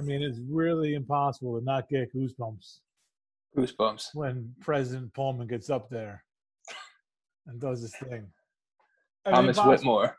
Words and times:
I 0.00 0.02
mean, 0.02 0.22
it's 0.22 0.38
really 0.48 0.94
impossible 0.94 1.58
to 1.58 1.64
not 1.64 1.90
get 1.90 2.14
goosebumps 2.14 2.78
Goosebumps. 3.54 4.14
when 4.14 4.54
President 4.60 5.12
Pullman 5.12 5.46
gets 5.46 5.68
up 5.68 5.90
there 5.90 6.24
and 7.46 7.60
does 7.60 7.82
his 7.82 7.94
thing. 7.96 8.26
I 9.26 9.30
mean, 9.30 9.34
Thomas 9.34 9.56
impossible. 9.58 9.70
Whitmore. 9.70 10.16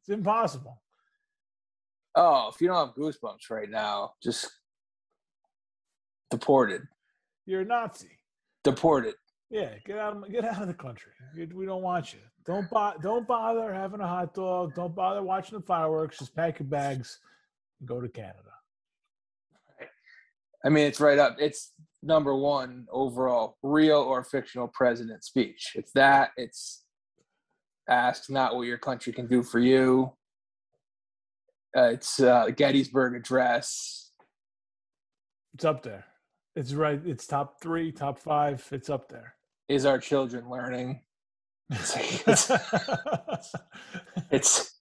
It's 0.00 0.08
impossible. 0.08 0.82
Oh, 2.16 2.50
if 2.52 2.60
you 2.60 2.66
don't 2.66 2.88
have 2.88 2.96
goosebumps 2.96 3.50
right 3.50 3.70
now, 3.70 4.14
just 4.20 4.50
deported. 6.30 6.82
You're 7.46 7.60
a 7.60 7.64
Nazi. 7.64 8.18
Deported. 8.64 9.14
Yeah, 9.50 9.74
get 9.86 9.98
out 9.98 10.16
of 10.16 10.32
get 10.32 10.44
out 10.44 10.62
of 10.62 10.66
the 10.66 10.74
country. 10.74 11.12
We 11.36 11.66
don't 11.66 11.82
want 11.82 12.12
you. 12.12 12.18
Don't 12.44 12.68
bo- 12.68 12.94
don't 13.00 13.28
bother 13.28 13.72
having 13.72 14.00
a 14.00 14.08
hot 14.08 14.34
dog. 14.34 14.74
Don't 14.74 14.94
bother 14.94 15.22
watching 15.22 15.56
the 15.58 15.64
fireworks. 15.64 16.18
Just 16.18 16.34
pack 16.34 16.58
your 16.58 16.66
bags 16.66 17.20
and 17.78 17.88
go 17.88 18.00
to 18.00 18.08
Canada. 18.08 18.50
I 20.64 20.70
mean, 20.70 20.86
it's 20.86 21.00
right 21.00 21.18
up. 21.18 21.36
It's 21.38 21.72
number 22.02 22.34
one 22.34 22.86
overall, 22.90 23.56
real 23.62 23.98
or 23.98 24.24
fictional 24.24 24.68
president 24.68 25.24
speech. 25.24 25.72
It's 25.74 25.92
that. 25.92 26.30
It's 26.36 26.84
ask 27.88 28.30
not 28.30 28.56
what 28.56 28.62
your 28.62 28.78
country 28.78 29.12
can 29.12 29.26
do 29.26 29.42
for 29.42 29.58
you. 29.58 30.12
Uh, 31.76 31.90
it's 31.90 32.20
uh, 32.20 32.46
Gettysburg 32.56 33.14
Address. 33.16 34.12
It's 35.54 35.64
up 35.64 35.82
there. 35.82 36.04
It's 36.56 36.72
right. 36.72 37.00
It's 37.04 37.26
top 37.26 37.60
three, 37.60 37.90
top 37.92 38.18
five. 38.18 38.66
It's 38.70 38.88
up 38.88 39.08
there. 39.08 39.34
Is 39.68 39.84
our 39.84 39.98
children 39.98 40.48
learning? 40.48 41.00
It's, 41.70 41.96
it's, 42.28 42.50
it's 44.30 44.74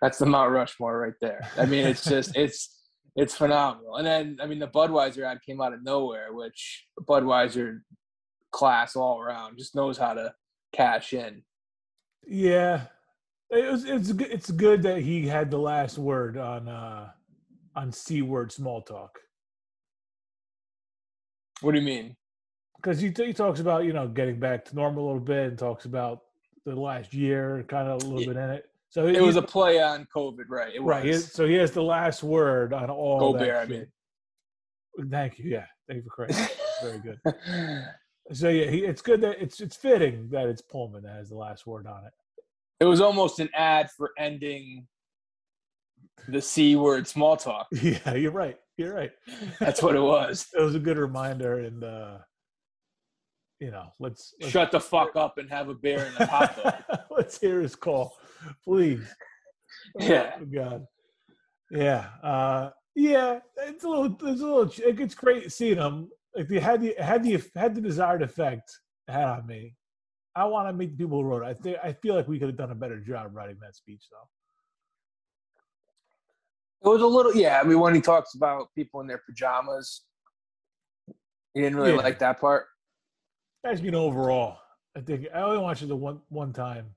that's 0.00 0.18
the 0.18 0.26
Mount 0.26 0.52
Rushmore 0.52 0.98
right 0.98 1.14
there. 1.20 1.48
I 1.56 1.66
mean, 1.66 1.86
it's 1.86 2.04
just 2.04 2.36
it's 2.36 2.83
it's 3.16 3.36
phenomenal. 3.36 3.96
And 3.96 4.06
then 4.06 4.38
I 4.42 4.46
mean, 4.46 4.58
the 4.58 4.68
Budweiser 4.68 5.24
ad 5.24 5.40
came 5.46 5.60
out 5.60 5.72
of 5.72 5.82
nowhere, 5.84 6.32
which 6.32 6.86
Budweiser 7.00 7.80
class 8.50 8.96
all 8.96 9.20
around 9.20 9.58
just 9.58 9.74
knows 9.74 9.98
how 9.98 10.14
to 10.14 10.34
cash 10.72 11.12
in. 11.12 11.42
yeah, 12.26 12.86
it 13.50 13.70
was. 13.70 13.84
It's 13.84 14.12
good. 14.12 14.30
It's 14.32 14.50
good 14.50 14.82
that 14.82 15.02
he 15.02 15.26
had 15.26 15.50
the 15.50 15.58
last 15.58 15.98
word 15.98 16.36
on 16.36 16.68
uh 16.68 17.10
on 17.76 17.92
c 17.92 18.22
word 18.22 18.50
small 18.52 18.80
talk 18.82 19.18
What 21.60 21.72
do 21.72 21.78
you 21.78 21.84
mean? 21.84 22.16
because 22.76 23.00
he 23.00 23.08
he 23.16 23.32
talks 23.32 23.60
about 23.60 23.84
you 23.84 23.92
know 23.92 24.06
getting 24.08 24.38
back 24.38 24.64
to 24.66 24.74
normal 24.76 25.04
a 25.04 25.06
little 25.06 25.20
bit 25.20 25.48
and 25.48 25.58
talks 25.58 25.84
about 25.86 26.20
the 26.66 26.74
last 26.74 27.12
year, 27.14 27.64
kind 27.68 27.88
of 27.88 28.02
a 28.02 28.06
little 28.06 28.20
Yeah. 28.22 28.26
bit 28.28 28.36
in 28.36 28.50
it. 28.50 28.70
So 28.94 29.08
It 29.08 29.16
he- 29.16 29.20
was 29.22 29.34
a 29.34 29.42
play 29.42 29.82
on 29.82 30.06
COVID, 30.14 30.44
right? 30.48 30.72
It 30.72 30.80
right. 30.80 31.04
he 31.04 31.14
so 31.14 31.46
he 31.48 31.54
has 31.54 31.72
the 31.72 31.82
last 31.82 32.22
word 32.22 32.72
on 32.72 32.90
all. 32.90 33.18
Go 33.18 33.32
that 33.32 33.38
Bear, 33.44 33.58
I 33.58 33.66
shit. 33.66 33.90
Thank 35.10 35.40
you. 35.40 35.50
Yeah, 35.50 35.66
thank 35.88 35.96
you 35.96 36.02
for 36.08 36.10
correcting. 36.10 36.46
Very 36.80 36.98
good. 37.00 37.18
So 38.32 38.48
yeah, 38.48 38.70
he, 38.70 38.78
it's 38.86 39.02
good 39.02 39.20
that 39.20 39.36
it's 39.38 39.60
it's 39.60 39.76
fitting 39.76 40.30
that 40.30 40.46
it's 40.46 40.62
Pullman 40.62 41.02
that 41.02 41.14
has 41.14 41.28
the 41.28 41.34
last 41.36 41.66
word 41.66 41.86
on 41.86 42.06
it. 42.06 42.12
it 42.80 42.86
was 42.86 43.02
almost 43.02 43.38
an 43.38 43.50
ad 43.52 43.90
for 43.90 44.12
ending 44.16 44.86
the 46.28 46.40
C 46.40 46.74
word 46.74 47.06
small 47.06 47.36
talk. 47.36 47.66
Yeah, 47.82 48.14
you're 48.14 48.32
right. 48.32 48.56
You're 48.78 48.94
right. 48.94 49.10
That's 49.60 49.82
what 49.82 49.94
it 49.94 50.00
was. 50.00 50.46
it 50.58 50.62
was 50.62 50.74
a 50.74 50.78
good 50.78 50.96
reminder, 50.96 51.58
and 51.58 51.84
uh, 51.84 52.18
you 53.60 53.70
know, 53.70 53.92
let's 54.00 54.32
let's, 54.40 54.50
Shut 54.50 54.70
the 54.70 54.80
fuck 54.80 55.16
up 55.16 55.36
and 55.36 55.50
have 55.50 55.68
a 55.68 55.74
beer 55.74 56.06
and 56.06 56.16
a 56.18 56.24
hot 56.24 56.56
dog. 56.88 57.00
let's 57.10 57.38
hear 57.38 57.60
his 57.60 57.76
call, 57.76 58.16
please. 58.64 59.06
Yeah. 59.98 60.36
Oh, 60.40 60.44
God. 60.46 60.86
Yeah. 61.70 62.06
Uh, 62.22 62.70
yeah. 62.94 63.40
It's 63.58 63.84
a 63.84 63.88
little. 63.88 64.06
It's 64.22 64.40
a 64.40 64.44
little. 64.46 64.70
It 64.88 64.96
gets 64.96 65.14
great 65.14 65.52
seeing 65.52 65.76
him. 65.78 66.08
Like 66.34 66.48
they 66.48 66.58
had 66.60 66.80
the 66.80 66.94
had 66.98 67.22
the 67.22 67.42
had 67.54 67.74
the 67.74 67.80
desired 67.80 68.22
effect 68.22 68.70
had 69.08 69.24
on 69.24 69.46
me. 69.46 69.74
I 70.36 70.44
want 70.46 70.68
to 70.68 70.72
meet 70.72 70.90
the 70.96 71.04
people 71.04 71.22
who 71.22 71.28
wrote 71.28 71.42
it. 71.42 71.46
I 71.48 71.54
think 71.54 71.76
I 71.82 71.92
feel 71.92 72.14
like 72.14 72.28
we 72.28 72.38
could 72.38 72.48
have 72.48 72.56
done 72.56 72.70
a 72.70 72.74
better 72.74 72.98
job 73.00 73.30
writing 73.34 73.56
that 73.62 73.74
speech, 73.76 74.02
though. 74.10 74.28
It 76.90 76.92
was 76.92 77.02
a 77.02 77.06
little, 77.06 77.34
yeah. 77.34 77.60
I 77.60 77.64
mean, 77.66 77.80
when 77.80 77.94
he 77.94 78.00
talks 78.00 78.34
about 78.34 78.68
people 78.74 79.00
in 79.00 79.06
their 79.06 79.22
pajamas, 79.26 80.02
he 81.54 81.60
didn't 81.62 81.76
really 81.76 81.92
Yeah. 81.92 81.98
like 81.98 82.18
that 82.18 82.40
part. 82.40 82.66
As 83.64 83.80
you 83.80 83.90
know, 83.90 84.04
overall, 84.04 84.58
I 84.96 85.00
think 85.00 85.26
I 85.34 85.40
only 85.42 85.58
watched 85.58 85.82
it 85.82 85.86
the 85.86 85.96
one 85.96 86.20
one 86.28 86.52
time, 86.52 86.94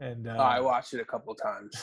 and 0.00 0.26
uh, 0.26 0.34
Oh, 0.38 0.42
I 0.42 0.60
watched 0.60 0.94
it 0.94 1.00
a 1.00 1.04
couple 1.04 1.34
times. 1.34 1.74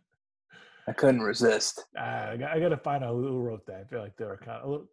I 0.88 0.92
couldn't 0.92 1.22
resist. 1.22 1.84
I 1.96 2.36
got, 2.36 2.50
I 2.50 2.60
got 2.60 2.70
to 2.70 2.76
find 2.76 3.04
out 3.04 3.14
who 3.14 3.38
wrote 3.38 3.64
that. 3.66 3.82
I 3.82 3.84
feel 3.84 4.00
like 4.00 4.16
they 4.16 4.24
were 4.24 4.38
kind 4.38 4.58
of. 4.62 4.68
A 4.68 4.70
little, 4.70 4.86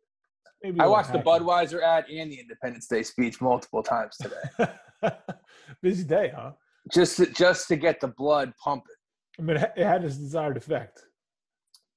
maybe 0.64 0.80
I 0.80 0.86
watched 0.86 1.12
the. 1.12 1.20
Budweiser 1.20 1.82
ad 1.82 2.06
and 2.10 2.32
the 2.32 2.40
Independence 2.40 2.88
Day 2.88 3.04
speech 3.04 3.42
multiple 3.42 3.82
times 3.82 4.16
today, 4.18 4.72
Busy 5.82 6.04
day, 6.04 6.32
huh? 6.36 6.52
just 6.94 7.18
to, 7.18 7.26
just 7.28 7.68
to 7.70 7.76
get 7.76 8.00
the 8.00 8.10
blood 8.10 8.54
pumping. 8.64 8.96
I 9.40 9.42
mean, 9.42 9.58
it 9.58 9.72
had 9.78 10.04
its 10.04 10.18
desired 10.18 10.58
effect. 10.58 11.02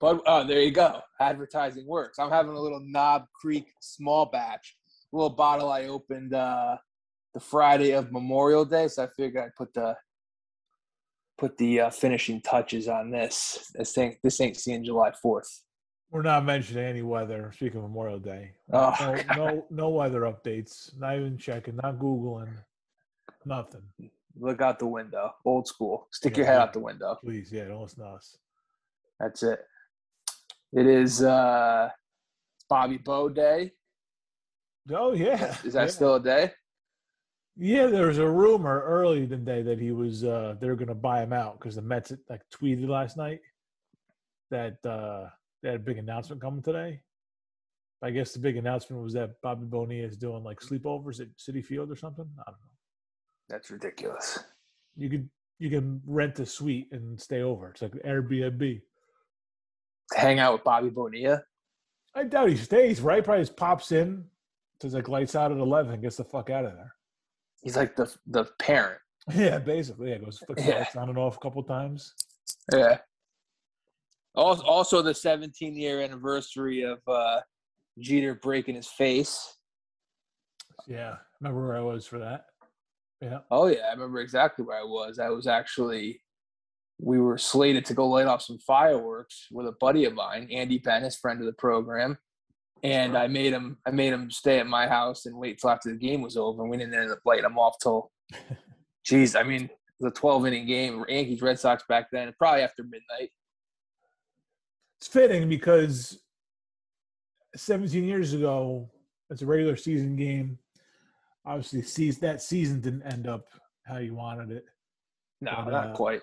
But 0.01 0.23
oh, 0.27 0.47
there 0.47 0.63
you 0.63 0.71
go. 0.71 1.01
Advertising 1.21 1.87
works. 1.87 2.19
I'm 2.19 2.31
having 2.31 2.53
a 2.53 2.61
little 2.61 2.81
Knob 2.81 3.27
Creek 3.39 3.67
small 3.81 4.27
batch, 4.27 4.77
little 5.13 5.31
bottle 5.31 5.71
I 5.71 5.85
opened 5.85 6.33
uh, 6.33 6.77
the 7.35 7.41
Friday 7.41 7.93
of 7.93 8.11
Memorial 8.11 8.65
Day, 8.65 8.89
so 8.89 9.05
I 9.05 9.09
figured 9.09 9.45
I'd 9.45 9.55
put 9.57 9.75
the 9.75 9.95
put 11.41 11.57
the 11.57 11.81
uh, 11.81 11.91
finishing 11.91 12.41
touches 12.43 12.87
on 12.87 13.11
this. 13.11 13.73
This 13.75 13.93
thing, 13.95 14.17
this 14.23 14.41
ain't 14.41 14.57
seeing 14.59 14.85
July 14.85 15.11
4th. 15.25 15.61
We're 16.13 16.23
not 16.23 16.45
mentioning 16.45 16.85
any 16.85 17.03
weather. 17.03 17.51
Speaking 17.55 17.79
of 17.79 17.85
Memorial 17.85 18.19
Day, 18.19 18.53
Oh, 18.73 18.95
no, 19.01 19.15
God. 19.23 19.37
no, 19.37 19.67
no 19.71 19.89
weather 19.89 20.21
updates. 20.23 20.97
Not 20.99 21.17
even 21.17 21.39
checking. 21.39 21.77
Not 21.77 21.99
googling. 21.99 22.53
Nothing. 23.47 23.83
Look 24.39 24.61
out 24.61 24.79
the 24.79 24.87
window. 24.87 25.33
Old 25.45 25.67
school. 25.67 26.09
Stick 26.13 26.33
Yeah, 26.33 26.39
your 26.39 26.47
head 26.47 26.55
yeah. 26.57 26.63
out 26.63 26.73
the 26.75 26.81
window. 26.81 27.17
Please, 27.25 27.51
yeah, 27.51 27.65
don't 27.65 27.81
listen 27.83 28.01
to 28.05 28.09
us. 28.11 28.37
That's 29.19 29.43
it. 29.43 29.61
It 30.73 30.87
is 30.87 31.23
uh, 31.23 31.89
Bobby 32.69 32.99
Bow 32.99 33.29
Day. 33.29 33.73
Oh 34.93 35.13
yeah, 35.13 35.55
Is 35.65 35.73
that 35.75 35.83
yeah. 35.83 35.87
still 35.87 36.15
a 36.17 36.21
day? 36.23 36.53
Yeah, 37.63 37.89
there 37.89 38.07
was 38.07 38.17
a 38.17 38.27
rumor 38.27 38.83
early 38.87 39.27
the 39.27 39.37
day 39.37 39.61
that 39.61 39.79
he 39.79 39.93
was 39.93 40.25
uh 40.25 40.55
they 40.59 40.67
were 40.67 40.77
gonna 40.77 40.95
buy 40.95 41.23
him 41.23 41.35
out 41.35 41.59
because 41.59 41.75
the 41.75 41.83
Mets 41.83 42.11
like 42.31 42.41
tweeted 42.51 42.89
last 42.89 43.19
night 43.19 43.41
that 44.51 44.79
uh 44.87 45.29
they 45.63 45.69
had 45.69 45.77
a 45.77 45.85
big 45.85 45.99
announcement 45.99 46.41
coming 46.41 46.63
today. 46.63 47.03
I 48.03 48.13
guess 48.13 48.33
the 48.33 48.39
big 48.39 48.57
announcement 48.57 49.03
was 49.03 49.13
that 49.13 49.39
Bobby 49.43 49.67
Bonilla 49.67 50.07
is 50.07 50.17
doing 50.17 50.43
like 50.43 50.59
sleepovers 50.61 51.21
at 51.21 51.29
Citi 51.37 51.63
Field 51.63 51.91
or 51.91 51.97
something. 51.97 52.25
I 52.39 52.51
don't 52.51 52.61
know. 52.63 52.77
That's 53.51 53.71
ridiculous. 53.71 54.39
You 54.97 55.11
could 55.11 55.29
you 55.59 55.69
can 55.69 56.01
rent 56.07 56.41
a 56.41 56.47
suite 56.47 56.89
and 56.93 57.21
stay 57.21 57.43
over. 57.43 57.69
It's 57.73 57.83
like 57.83 57.93
Airbnb. 57.93 58.81
To 60.13 60.19
hang 60.19 60.39
out 60.39 60.55
with 60.55 60.65
Bobby 60.65 60.89
Bonilla. 60.89 61.43
I 62.15 62.25
doubt 62.25 62.49
he 62.49 62.57
stays, 62.57 63.03
right? 63.03 63.23
Probably 63.23 63.43
just 63.43 63.59
pops 63.59 63.93
in, 63.93 64.25
says 64.81 64.95
like 64.95 65.09
lights 65.09 65.37
out 65.37 65.53
at 65.53 65.59
eleven, 65.59 66.01
gets 66.01 66.17
the 66.17 66.25
fuck 66.25 66.49
out 66.49 66.65
of 66.65 66.73
there. 66.73 66.95
He's 67.63 67.77
like 67.77 67.97
the 67.97 68.13
the 68.27 68.45
parent. 68.59 69.01
Yeah, 69.35 69.59
basically. 69.59 70.11
Yeah, 70.11 70.19
goes 70.19 70.43
Yeah. 70.57 70.79
lights 70.79 70.97
on 70.97 71.09
and 71.09 71.19
off 71.19 71.37
a 71.37 71.41
couple 71.41 71.63
times. 71.63 72.15
Yeah. 72.73 72.99
Also, 74.35 74.63
also 74.65 75.03
the 75.03 75.15
17 75.15 75.77
year 75.77 76.01
anniversary 76.01 76.83
of 76.83 76.99
uh, 77.07 77.41
Jeter 77.99 78.35
breaking 78.35 78.75
his 78.77 78.89
face. 78.89 79.57
Yeah. 80.89 81.17
Remember 81.41 81.67
where 81.69 81.77
I 81.77 81.81
was 81.81 82.07
for 82.07 82.19
that? 82.19 82.47
Yeah. 83.21 83.41
Oh 83.51 83.67
yeah, 83.67 83.87
I 83.89 83.93
remember 83.93 84.21
exactly 84.21 84.65
where 84.65 84.79
I 84.81 84.85
was. 84.85 85.19
I 85.19 85.29
was 85.29 85.47
actually 85.47 86.23
we 87.03 87.19
were 87.19 87.39
slated 87.39 87.85
to 87.87 87.95
go 87.95 88.07
light 88.09 88.27
off 88.27 88.43
some 88.43 88.59
fireworks 88.59 89.47
with 89.51 89.67
a 89.67 89.75
buddy 89.81 90.05
of 90.05 90.15
mine, 90.15 90.49
Andy 90.51 90.79
Penn, 90.79 91.03
Bennis, 91.03 91.19
friend 91.19 91.41
of 91.41 91.47
the 91.47 91.53
program. 91.53 92.19
And 92.83 93.17
I 93.17 93.27
made 93.27 93.53
him 93.53 93.77
I 93.87 93.91
made 93.91 94.13
him 94.13 94.31
stay 94.31 94.59
at 94.59 94.67
my 94.67 94.87
house 94.89 95.27
and 95.27 95.37
wait 95.37 95.59
till 95.61 95.71
after 95.71 95.91
the 95.91 95.99
game 95.99 96.23
was 96.23 96.37
over. 96.37 96.63
And 96.63 96.71
we 96.71 96.77
didn't 96.79 96.95
end 96.95 97.11
up 97.11 97.19
lighting 97.25 97.45
him 97.45 97.59
off 97.59 97.77
till 97.83 98.11
geez, 99.05 99.37
I 99.37 99.43
mean, 99.43 99.69
the 100.01 100.11
twelve 100.11 100.47
inning 100.47 100.67
game, 100.67 101.05
Yankees 101.09 101.43
Red 101.43 101.59
Sox 101.59 101.85
back 101.89 102.07
then, 102.11 102.33
probably 102.39 102.63
after 102.63 102.83
midnight. 102.83 103.31
It's 104.99 105.09
fitting 105.09 105.49
because 105.49 106.21
17 107.57 108.05
years 108.05 108.33
ago, 108.33 108.91
it's 109.31 109.43
a 109.43 109.47
regular 109.47 109.77
season 109.77 110.17
game. 110.17 110.59
Obviously, 111.47 112.11
that 112.13 112.43
season 112.43 112.81
didn't 112.81 113.03
end 113.03 113.27
up 113.27 113.47
how 113.85 113.99
you 113.99 114.15
wanted 114.15 114.51
it, 114.51 114.65
No, 115.41 115.63
But, 115.65 115.71
not 115.71 115.87
uh, 115.89 115.93
quite. 115.95 116.23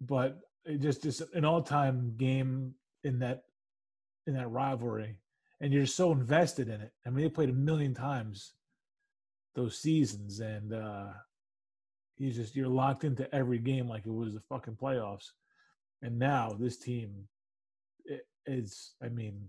but 0.00 0.38
it 0.64 0.80
just 0.80 1.02
just 1.02 1.22
an 1.34 1.44
all-time 1.44 2.14
game 2.16 2.74
in 3.04 3.20
that 3.20 3.44
in 4.26 4.34
that 4.34 4.50
rivalry, 4.50 5.16
and 5.60 5.72
you're 5.72 5.86
so 5.86 6.12
invested 6.12 6.68
in 6.68 6.80
it. 6.80 6.92
I 7.06 7.10
mean, 7.10 7.24
they 7.24 7.30
played 7.30 7.50
a 7.50 7.54
million 7.54 7.94
times 7.94 8.52
those 9.54 9.78
seasons, 9.78 10.40
and 10.40 10.72
uh, 10.72 11.08
you 12.18 12.30
just 12.30 12.54
you're 12.54 12.68
locked 12.68 13.04
into 13.04 13.32
every 13.34 13.58
game 13.58 13.88
like 13.88 14.06
it 14.06 14.12
was 14.12 14.34
the 14.34 14.40
fucking 14.48 14.76
playoffs. 14.76 15.30
And 16.02 16.18
now 16.18 16.54
this 16.58 16.76
team 16.76 17.26
it 18.04 18.26
is, 18.46 18.92
I 19.02 19.08
mean, 19.08 19.48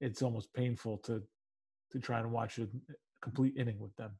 it's 0.00 0.22
almost 0.22 0.52
painful 0.52 0.98
to 0.98 1.22
to 1.92 1.98
try 1.98 2.20
and 2.20 2.32
watch 2.32 2.58
a 2.58 2.68
complete 3.22 3.54
inning 3.56 3.78
with 3.78 3.94
them. 3.96 4.12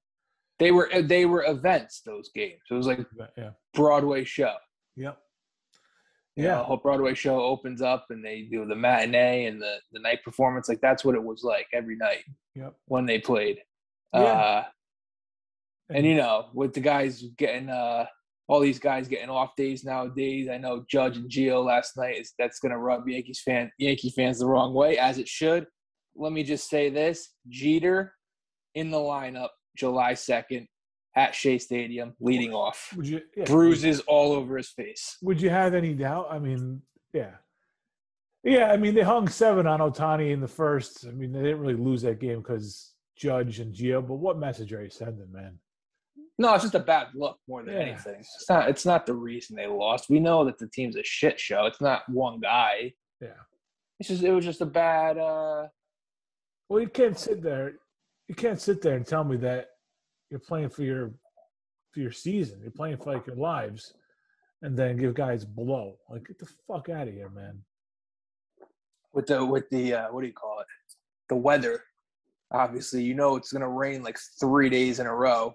They 0.58 0.70
were 0.70 0.90
they 1.02 1.26
were 1.26 1.44
events, 1.44 2.02
those 2.02 2.30
games. 2.34 2.60
It 2.70 2.74
was 2.74 2.86
like 2.86 3.00
yeah. 3.36 3.50
Broadway 3.74 4.24
show. 4.24 4.54
Yep. 4.96 5.18
You 6.37 6.44
know, 6.44 6.49
Yeah. 6.50 6.56
the 6.59 6.65
whole 6.65 6.77
Broadway 6.77 7.15
show 7.15 7.41
opens 7.41 7.82
up 7.82 8.06
and 8.11 8.25
they 8.25 8.43
do 8.43 8.65
the 8.67 8.77
matinee 8.77 9.47
and 9.47 9.61
the, 9.61 9.77
the 9.93 10.00
night 10.00 10.23
performance. 10.25 10.69
Like 10.69 10.81
that's 10.81 11.05
what 11.05 11.15
it 11.15 11.23
was 11.23 11.43
like 11.43 11.67
every 11.73 11.97
night 11.97 12.25
Yep. 12.55 12.75
when 12.87 13.06
they 13.06 13.19
played. 13.19 13.59
Yeah. 14.15 14.21
Uh, 14.21 14.65
and 15.91 16.06
you 16.06 16.17
know, 16.17 16.50
with 16.55 16.73
the 16.73 16.81
guys 16.81 17.23
getting 17.37 17.69
uh, 17.69 18.06
all 18.49 18.61
these 18.61 18.79
guys 18.79 19.09
getting 19.09 19.29
off 19.31 19.56
days 19.56 19.85
nowadays, 19.85 20.49
I 20.49 20.56
know 20.59 20.85
Judge 20.91 21.17
and 21.17 21.31
Gio 21.31 21.65
last 21.65 21.97
night 21.97 22.17
is 22.19 22.32
that's 22.38 22.61
gonna 22.61 22.79
rub 22.79 23.09
Yankees 23.09 23.43
fan 23.44 23.71
Yankee 23.79 24.11
fans 24.11 24.38
the 24.38 24.47
wrong 24.47 24.73
way, 24.73 24.99
as 24.99 25.19
it 25.19 25.29
should. 25.29 25.67
Let 26.17 26.32
me 26.32 26.44
just 26.44 26.69
say 26.69 26.91
this: 26.91 27.35
Jeter 27.49 28.15
in 28.77 28.91
the 28.91 28.99
lineup 28.99 29.49
July 29.77 30.15
second 30.15 30.67
at 31.16 31.34
Shea 31.34 31.58
Stadium, 31.58 32.14
leading 32.20 32.52
off, 32.54 32.92
Would 32.96 33.06
you 33.08 33.20
yeah. 33.36 33.44
bruises 33.44 34.00
all 34.06 34.32
over 34.32 34.56
his 34.56 34.68
face. 34.68 35.16
Would 35.22 35.40
you 35.42 35.50
have 35.50 35.74
any 35.74 35.92
doubt? 35.94 36.28
I 36.30 36.38
mean, 36.38 36.82
yeah. 37.12 37.32
Yeah, 38.44 38.70
I 38.72 38.76
mean, 38.76 38.94
they 38.94 39.02
hung 39.02 39.28
seven 39.28 39.66
on 39.66 39.80
Ohtani 39.80 40.30
in 40.32 40.40
the 40.40 40.48
first. 40.48 41.04
I 41.06 41.10
mean, 41.10 41.32
they 41.32 41.42
didn't 41.42 41.60
really 41.60 41.74
lose 41.74 42.02
that 42.02 42.20
game 42.20 42.38
because 42.38 42.94
Judge 43.16 43.60
and 43.60 43.74
Gio, 43.74 44.06
but 44.06 44.14
what 44.14 44.38
message 44.38 44.72
are 44.72 44.82
you 44.82 44.88
sending, 44.88 45.30
man? 45.30 45.58
No, 46.38 46.54
it's 46.54 46.62
just 46.64 46.74
a 46.74 46.78
bad 46.80 47.08
look 47.14 47.38
more 47.46 47.62
than 47.62 47.74
Yeah. 47.74 47.80
anything. 47.80 48.20
It's 48.20 48.46
not. 48.48 48.70
It's 48.70 48.86
not 48.86 49.04
the 49.04 49.12
reason 49.14 49.56
they 49.56 49.66
lost. 49.66 50.08
We 50.08 50.20
know 50.20 50.42
that 50.46 50.56
the 50.58 50.68
team's 50.68 50.96
a 50.96 51.02
shit 51.02 51.38
show. 51.38 51.66
It's 51.66 51.82
not 51.82 52.08
one 52.08 52.40
guy. 52.40 52.94
Yeah. 53.20 53.34
It's 53.98 54.08
just. 54.08 54.22
It 54.22 54.32
was 54.32 54.46
just 54.46 54.62
a 54.62 54.66
bad. 54.66 55.18
uh 55.18 55.68
Well, 56.70 56.80
you 56.80 56.88
can't 56.88 57.18
sit 57.18 57.42
there. 57.42 57.74
You 58.26 58.34
can't 58.34 58.58
sit 58.60 58.80
there 58.80 58.96
and 58.96 59.04
tell 59.04 59.22
me 59.24 59.36
that 59.38 59.69
you're 60.31 60.41
playing 60.41 60.71
for 60.71 60.82
your 60.82 61.12
for 61.93 62.00
your 62.00 62.12
season. 62.12 62.61
You're 62.62 62.71
playing 62.71 62.99
for 62.99 63.12
like 63.15 63.27
your 63.27 63.37
lives, 63.37 63.94
and 64.62 64.77
then 64.79 64.97
give 64.97 65.15
guys 65.15 65.44
blow. 65.44 65.97
Like, 66.09 66.27
get 66.27 66.38
the 66.38 66.49
fuck 66.69 66.88
out 66.88 67.09
of 67.09 67.15
here, 67.15 67.31
man. 67.31 67.62
with 69.12 69.27
the 69.27 69.44
with 69.44 69.69
the 69.71 69.94
uh, 69.94 70.06
what 70.12 70.21
do 70.23 70.27
you 70.27 70.32
call 70.32 70.61
it? 70.61 70.67
The 71.29 71.37
weather. 71.37 71.85
Obviously, 72.53 73.03
you 73.03 73.15
know 73.15 73.37
it's 73.37 73.53
gonna 73.53 73.69
rain 73.69 74.03
like 74.03 74.19
three 74.41 74.69
days 74.71 75.00
in 75.00 75.06
a 75.06 75.15
row. 75.15 75.55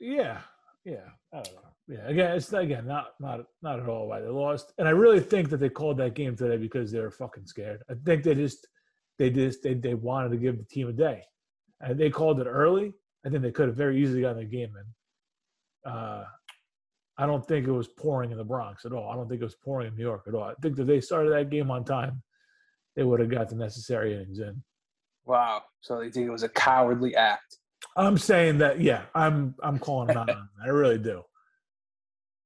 Yeah, 0.00 0.38
yeah. 0.84 1.08
I 1.32 1.42
don't 1.42 1.54
know. 1.54 1.60
Yeah, 1.88 2.06
again, 2.06 2.36
it's 2.36 2.52
again 2.52 2.86
not 2.86 3.12
not 3.20 3.40
not 3.62 3.80
at 3.80 3.88
all 3.88 4.08
why 4.08 4.20
they 4.20 4.28
lost, 4.28 4.72
and 4.78 4.86
I 4.86 4.90
really 4.92 5.20
think 5.20 5.48
that 5.50 5.56
they 5.58 5.70
called 5.70 5.96
that 5.98 6.14
game 6.14 6.36
today 6.36 6.58
because 6.58 6.92
they 6.92 7.00
were 7.00 7.10
fucking 7.10 7.46
scared. 7.46 7.82
I 7.90 7.94
think 8.04 8.24
they 8.24 8.34
just 8.34 8.66
they 9.18 9.30
just 9.30 9.62
they 9.62 9.74
they 9.74 9.94
wanted 9.94 10.30
to 10.30 10.36
give 10.36 10.58
the 10.58 10.64
team 10.64 10.88
a 10.88 10.92
day, 10.92 11.24
and 11.80 11.98
they 11.98 12.10
called 12.10 12.40
it 12.40 12.46
early. 12.46 12.92
I 13.24 13.30
think 13.30 13.42
they 13.42 13.50
could 13.50 13.68
have 13.68 13.76
very 13.76 14.00
easily 14.00 14.22
gotten 14.22 14.38
the 14.38 14.44
game 14.44 14.72
in. 14.76 15.90
Uh, 15.90 16.24
I 17.16 17.26
don't 17.26 17.46
think 17.46 17.66
it 17.66 17.72
was 17.72 17.88
pouring 17.88 18.30
in 18.30 18.38
the 18.38 18.44
Bronx 18.44 18.84
at 18.84 18.92
all. 18.92 19.10
I 19.10 19.16
don't 19.16 19.28
think 19.28 19.40
it 19.40 19.44
was 19.44 19.56
pouring 19.56 19.88
in 19.88 19.96
New 19.96 20.02
York 20.02 20.24
at 20.28 20.34
all. 20.34 20.44
I 20.44 20.54
think 20.62 20.76
that 20.76 20.86
they 20.86 21.00
started 21.00 21.32
that 21.32 21.50
game 21.50 21.70
on 21.70 21.84
time, 21.84 22.22
they 22.94 23.02
would 23.02 23.20
have 23.20 23.30
got 23.30 23.48
the 23.48 23.56
necessary 23.56 24.14
innings 24.14 24.38
in. 24.38 24.62
Wow. 25.24 25.62
So 25.80 25.98
they 25.98 26.10
think 26.10 26.26
it 26.26 26.30
was 26.32 26.42
a 26.42 26.48
cowardly 26.48 27.14
act. 27.14 27.58
I'm 27.96 28.18
saying 28.18 28.58
that, 28.58 28.80
yeah, 28.80 29.02
I'm 29.14 29.54
I'm 29.62 29.78
calling 29.78 30.08
them 30.08 30.16
out 30.16 30.30
on 30.30 30.36
that. 30.36 30.64
I 30.64 30.68
really 30.68 30.98
do. 30.98 31.22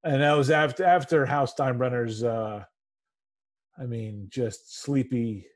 And 0.05 0.23
that 0.23 0.33
was 0.33 0.51
after 0.51 0.85
after 0.85 1.25
Hal 1.27 1.47
Steinbrenner's 1.47 2.25
uh 2.25 2.65
I 3.79 3.87
mean, 3.87 4.29
just 4.31 4.83
sleepy 4.83 5.47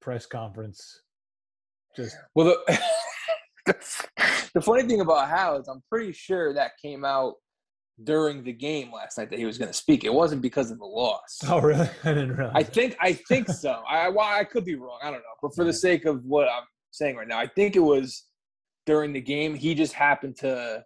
press 0.00 0.26
conference. 0.26 1.02
Just 1.96 2.16
Well, 2.34 2.46
the 2.46 2.80
the 4.54 4.60
funny 4.60 4.82
thing 4.84 5.00
about 5.00 5.28
Hal 5.28 5.60
is 5.60 5.68
I'm 5.68 5.82
pretty 5.90 6.12
sure 6.12 6.52
that 6.54 6.72
came 6.80 7.04
out 7.04 7.34
during 8.04 8.44
the 8.44 8.52
game 8.52 8.92
last 8.92 9.18
night 9.18 9.30
that 9.30 9.38
he 9.38 9.44
was 9.44 9.58
going 9.58 9.70
to 9.70 9.76
speak. 9.76 10.04
It 10.04 10.12
wasn't 10.12 10.42
because 10.42 10.70
of 10.70 10.78
the 10.78 10.86
loss. 10.86 11.40
oh 11.48 11.60
really? 11.60 11.88
I 12.04 12.08
didn't 12.14 12.36
realize. 12.36 12.54
I 12.54 12.62
think 12.62 12.96
I 13.00 13.12
think 13.12 13.48
so. 13.48 13.82
I 13.88 14.08
well, 14.08 14.26
I 14.26 14.44
could 14.44 14.64
be 14.64 14.76
wrong. 14.76 14.98
I 15.02 15.10
don't 15.10 15.20
know. 15.20 15.36
But 15.42 15.54
for 15.54 15.64
the 15.64 15.72
sake 15.72 16.04
of 16.04 16.24
what 16.24 16.48
I'm 16.48 16.64
saying 16.90 17.16
right 17.16 17.28
now, 17.28 17.38
I 17.38 17.46
think 17.46 17.76
it 17.76 17.80
was 17.80 18.24
during 18.86 19.12
the 19.12 19.20
game. 19.20 19.54
He 19.54 19.74
just 19.74 19.92
happened 19.92 20.36
to 20.36 20.84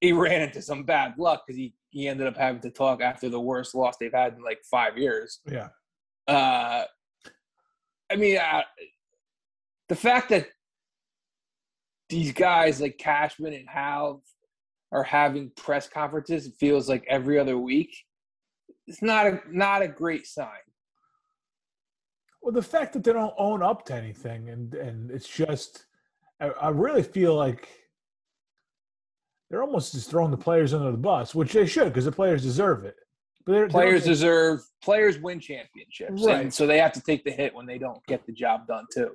he 0.00 0.12
ran 0.12 0.42
into 0.42 0.60
some 0.60 0.84
bad 0.84 1.14
luck 1.18 1.44
because 1.46 1.56
he 1.56 1.74
he 1.90 2.08
ended 2.08 2.26
up 2.26 2.36
having 2.36 2.60
to 2.60 2.70
talk 2.70 3.00
after 3.00 3.28
the 3.28 3.40
worst 3.40 3.74
loss 3.74 3.96
they've 3.98 4.12
had 4.12 4.34
in 4.34 4.42
like 4.42 4.58
five 4.70 4.98
years. 4.98 5.40
yeah. 5.46 5.68
Uh, 6.28 6.84
I 8.10 8.16
mean, 8.16 8.36
uh, 8.36 8.62
the 9.88 9.94
fact 9.94 10.28
that 10.30 10.48
these 12.08 12.32
guys 12.32 12.80
like 12.80 12.98
Cashman 12.98 13.52
and 13.54 13.68
Hal 13.68 14.22
are 14.92 15.02
having 15.02 15.50
press 15.56 15.88
conferences, 15.88 16.46
it 16.46 16.54
feels 16.58 16.88
like 16.88 17.04
every 17.08 17.38
other 17.38 17.58
week. 17.58 17.96
It's 18.86 19.02
not 19.02 19.26
a 19.26 19.40
not 19.50 19.82
a 19.82 19.88
great 19.88 20.26
sign. 20.26 20.48
Well, 22.40 22.52
the 22.52 22.62
fact 22.62 22.92
that 22.92 23.02
they 23.02 23.12
don't 23.12 23.34
own 23.38 23.62
up 23.62 23.84
to 23.86 23.94
anything, 23.94 24.48
and 24.50 24.72
and 24.74 25.10
it's 25.10 25.28
just, 25.28 25.86
I, 26.40 26.50
I 26.50 26.68
really 26.68 27.02
feel 27.02 27.34
like 27.34 27.68
they're 29.50 29.62
almost 29.62 29.92
just 29.92 30.10
throwing 30.10 30.30
the 30.30 30.36
players 30.36 30.72
under 30.72 30.92
the 30.92 30.96
bus, 30.96 31.34
which 31.34 31.52
they 31.52 31.66
should, 31.66 31.88
because 31.88 32.04
the 32.04 32.12
players 32.12 32.42
deserve 32.42 32.84
it. 32.84 32.96
But 33.44 33.52
they're, 33.52 33.68
Players 33.68 34.04
they're, 34.04 34.12
deserve 34.12 34.60
players 34.82 35.18
win 35.18 35.38
championships, 35.40 36.22
Right. 36.24 36.40
and 36.42 36.52
so 36.54 36.66
they 36.66 36.78
have 36.78 36.92
to 36.92 37.00
take 37.00 37.24
the 37.24 37.30
hit 37.30 37.54
when 37.54 37.66
they 37.66 37.78
don't 37.78 38.04
get 38.06 38.24
the 38.26 38.32
job 38.32 38.66
done 38.68 38.86
too. 38.92 39.12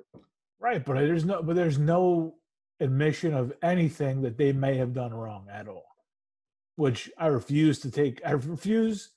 right, 0.60 0.84
but 0.84 0.94
there's 0.94 1.24
no, 1.24 1.42
but 1.42 1.56
there's 1.56 1.78
no 1.78 2.34
admission 2.82 3.32
of 3.32 3.52
anything 3.62 4.22
that 4.22 4.36
they 4.36 4.52
may 4.52 4.76
have 4.76 4.92
done 4.92 5.14
wrong 5.14 5.46
at 5.50 5.68
all, 5.68 5.86
which 6.76 7.10
I 7.16 7.28
refuse 7.28 7.78
to 7.80 7.90
take. 7.90 8.20
I 8.26 8.32
refuse 8.32 9.10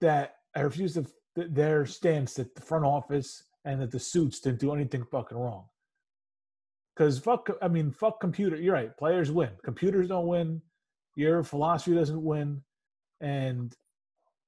that 0.00 0.36
I 0.54 0.60
refuse 0.60 0.98
their 1.36 1.86
stance 1.86 2.34
that 2.34 2.54
the 2.54 2.60
front 2.60 2.84
office 2.84 3.44
and 3.64 3.80
that 3.80 3.90
the 3.90 4.00
suits 4.00 4.40
didn't 4.40 4.60
do 4.60 4.74
anything 4.74 5.04
fucking 5.04 5.38
wrong. 5.38 5.66
Because 6.94 7.18
fuck, 7.18 7.48
I 7.62 7.68
mean, 7.68 7.92
fuck 7.92 8.20
computer. 8.20 8.56
You're 8.56 8.74
right. 8.74 8.96
Players 8.96 9.30
win. 9.30 9.50
Computers 9.64 10.08
don't 10.08 10.26
win. 10.26 10.60
Your 11.14 11.42
philosophy 11.42 11.94
doesn't 11.94 12.22
win, 12.22 12.62
and 13.20 13.74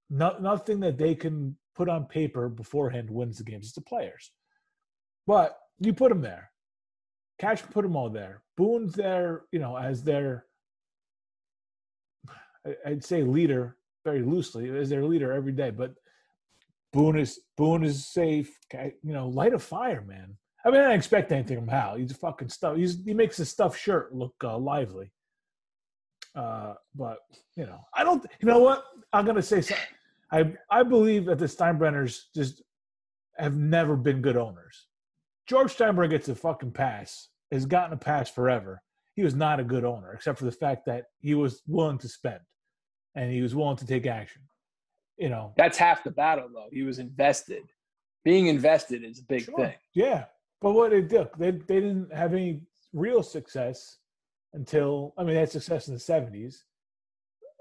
no, 0.09 0.37
nothing 0.41 0.81
that 0.81 0.99
they 0.99 1.15
can 1.15 1.57
put 1.75 1.89
on 1.89 2.07
paper 2.07 2.49
beforehand 2.49 3.11
wins 3.11 3.39
the 3.39 3.45
games. 3.45 3.67
It's 3.67 3.75
the 3.75 3.81
players. 3.81 4.31
But 5.27 5.59
you 5.79 5.93
put 5.93 6.11
them 6.11 6.21
there. 6.21 6.50
Cash 7.41 7.63
put 7.73 7.83
them 7.83 7.97
all 7.97 8.11
there. 8.11 8.43
Boone's 8.57 8.93
there, 8.93 9.45
you 9.51 9.59
know, 9.59 9.75
as 9.77 10.05
their, 10.05 10.45
I'd 12.85 13.03
say 13.03 13.23
leader 13.23 13.79
very 14.05 14.23
loosely, 14.23 14.69
as 14.69 14.91
their 14.91 15.05
leader 15.05 15.33
every 15.33 15.53
day. 15.53 15.71
But 15.71 15.95
Boone 16.93 17.19
is 17.19 17.41
Boone 17.57 17.83
is 17.83 18.07
safe. 18.07 18.59
You 18.73 18.93
know, 19.15 19.29
light 19.29 19.55
a 19.55 19.59
fire, 19.59 20.03
man. 20.03 20.37
I 20.65 20.71
mean, 20.71 20.81
I 20.83 20.85
don't 20.85 20.93
expect 20.93 21.33
anything 21.33 21.57
from 21.57 21.69
Hal. 21.69 21.97
He's 21.97 22.11
a 22.11 22.15
fucking 22.15 22.51
stuff. 22.51 22.77
He's, 22.77 23.03
he 23.03 23.15
makes 23.15 23.39
his 23.39 23.49
stuff 23.49 23.75
shirt 23.75 24.15
look 24.15 24.35
uh, 24.45 24.59
lively. 24.59 25.11
Uh, 26.35 26.75
but 26.95 27.21
you 27.57 27.65
know, 27.65 27.81
I 27.95 28.05
don't. 28.05 28.25
You 28.41 28.49
know 28.49 28.59
what? 28.59 28.85
I'm 29.13 29.25
gonna 29.25 29.41
say 29.41 29.63
something. 29.63 29.87
I 30.31 30.53
I 30.71 30.83
believe 30.83 31.25
that 31.25 31.39
the 31.39 31.47
Steinbrenners 31.47 32.25
just 32.35 32.63
have 33.39 33.57
never 33.57 33.97
been 33.97 34.21
good 34.21 34.37
owners. 34.37 34.87
George 35.51 35.77
Steinbrenner 35.77 36.09
gets 36.09 36.29
a 36.29 36.35
fucking 36.37 36.71
pass. 36.71 37.27
Has 37.51 37.67
gotten 37.67 37.93
a 37.93 37.97
pass 37.97 38.31
forever. 38.31 38.85
He 39.17 39.25
was 39.25 39.35
not 39.35 39.59
a 39.59 39.65
good 39.65 39.85
owner, 39.85 40.13
except 40.13 40.39
for 40.39 40.45
the 40.45 40.53
fact 40.53 40.87
that 40.87 41.07
he 41.19 41.35
was 41.35 41.63
willing 41.67 41.99
to 41.99 42.09
spend, 42.09 42.39
and 43.17 43.33
he 43.33 43.43
was 43.43 43.57
willing 43.57 43.77
to 43.79 43.85
take 43.85 44.07
action. 44.07 44.43
You 45.19 45.29
know, 45.29 45.53
that's 45.57 45.77
half 45.77 46.05
the 46.05 46.13
battle, 46.13 46.49
though. 46.55 46.69
He 46.71 46.85
was 46.85 47.01
invested. 47.01 47.65
Being 48.25 48.47
invested 48.47 49.03
is 49.03 49.19
a 49.19 49.25
big 49.25 49.47
sure. 49.47 49.57
thing. 49.57 49.75
Yeah, 49.93 50.27
but 50.61 50.71
what 50.71 50.93
they 50.93 51.03
did, 51.03 51.27
they 51.37 51.51
they 51.51 51.81
didn't 51.81 52.15
have 52.15 52.33
any 52.33 52.61
real 52.93 53.25
success 53.25 53.99
until 54.53 55.13
I 55.19 55.25
mean, 55.25 55.35
they 55.35 55.41
had 55.41 55.51
success 55.51 55.89
in 55.89 55.95
the 55.95 56.01
seventies 56.01 56.65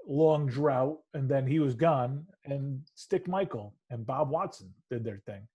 long 0.06 0.46
drought, 0.46 0.98
and 1.14 1.28
then 1.28 1.44
he 1.44 1.58
was 1.58 1.74
gone, 1.74 2.24
and 2.44 2.82
Stick 2.94 3.26
Michael 3.26 3.74
and 3.90 4.06
Bob 4.06 4.30
Watson 4.30 4.72
did 4.90 5.02
their 5.02 5.18
thing. 5.26 5.48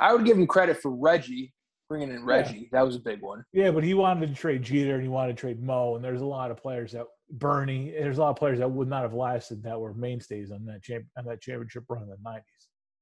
I 0.00 0.14
would 0.14 0.24
give 0.24 0.38
him 0.38 0.46
credit 0.46 0.80
for 0.80 0.90
Reggie 0.90 1.52
bringing 1.88 2.10
in 2.10 2.24
Reggie. 2.24 2.58
Yeah. 2.58 2.68
That 2.72 2.86
was 2.86 2.96
a 2.96 3.00
big 3.00 3.22
one. 3.22 3.44
Yeah, 3.52 3.70
but 3.70 3.82
he 3.82 3.94
wanted 3.94 4.28
to 4.28 4.34
trade 4.34 4.62
Jeter 4.62 4.94
and 4.94 5.02
he 5.02 5.08
wanted 5.08 5.36
to 5.36 5.40
trade 5.40 5.62
Mo, 5.62 5.96
and 5.96 6.04
there's 6.04 6.20
a 6.20 6.26
lot 6.26 6.50
of 6.50 6.58
players 6.58 6.92
that 6.92 7.06
Bernie. 7.30 7.90
There's 7.90 8.18
a 8.18 8.22
lot 8.22 8.30
of 8.30 8.36
players 8.36 8.58
that 8.58 8.70
would 8.70 8.88
not 8.88 9.02
have 9.02 9.14
lasted 9.14 9.62
that 9.62 9.80
were 9.80 9.94
mainstays 9.94 10.50
on 10.50 10.64
that 10.66 10.82
champ 10.82 11.06
on 11.16 11.24
that 11.24 11.40
championship 11.40 11.84
run 11.88 12.02
in 12.02 12.08
the 12.08 12.16
'90s. 12.16 12.42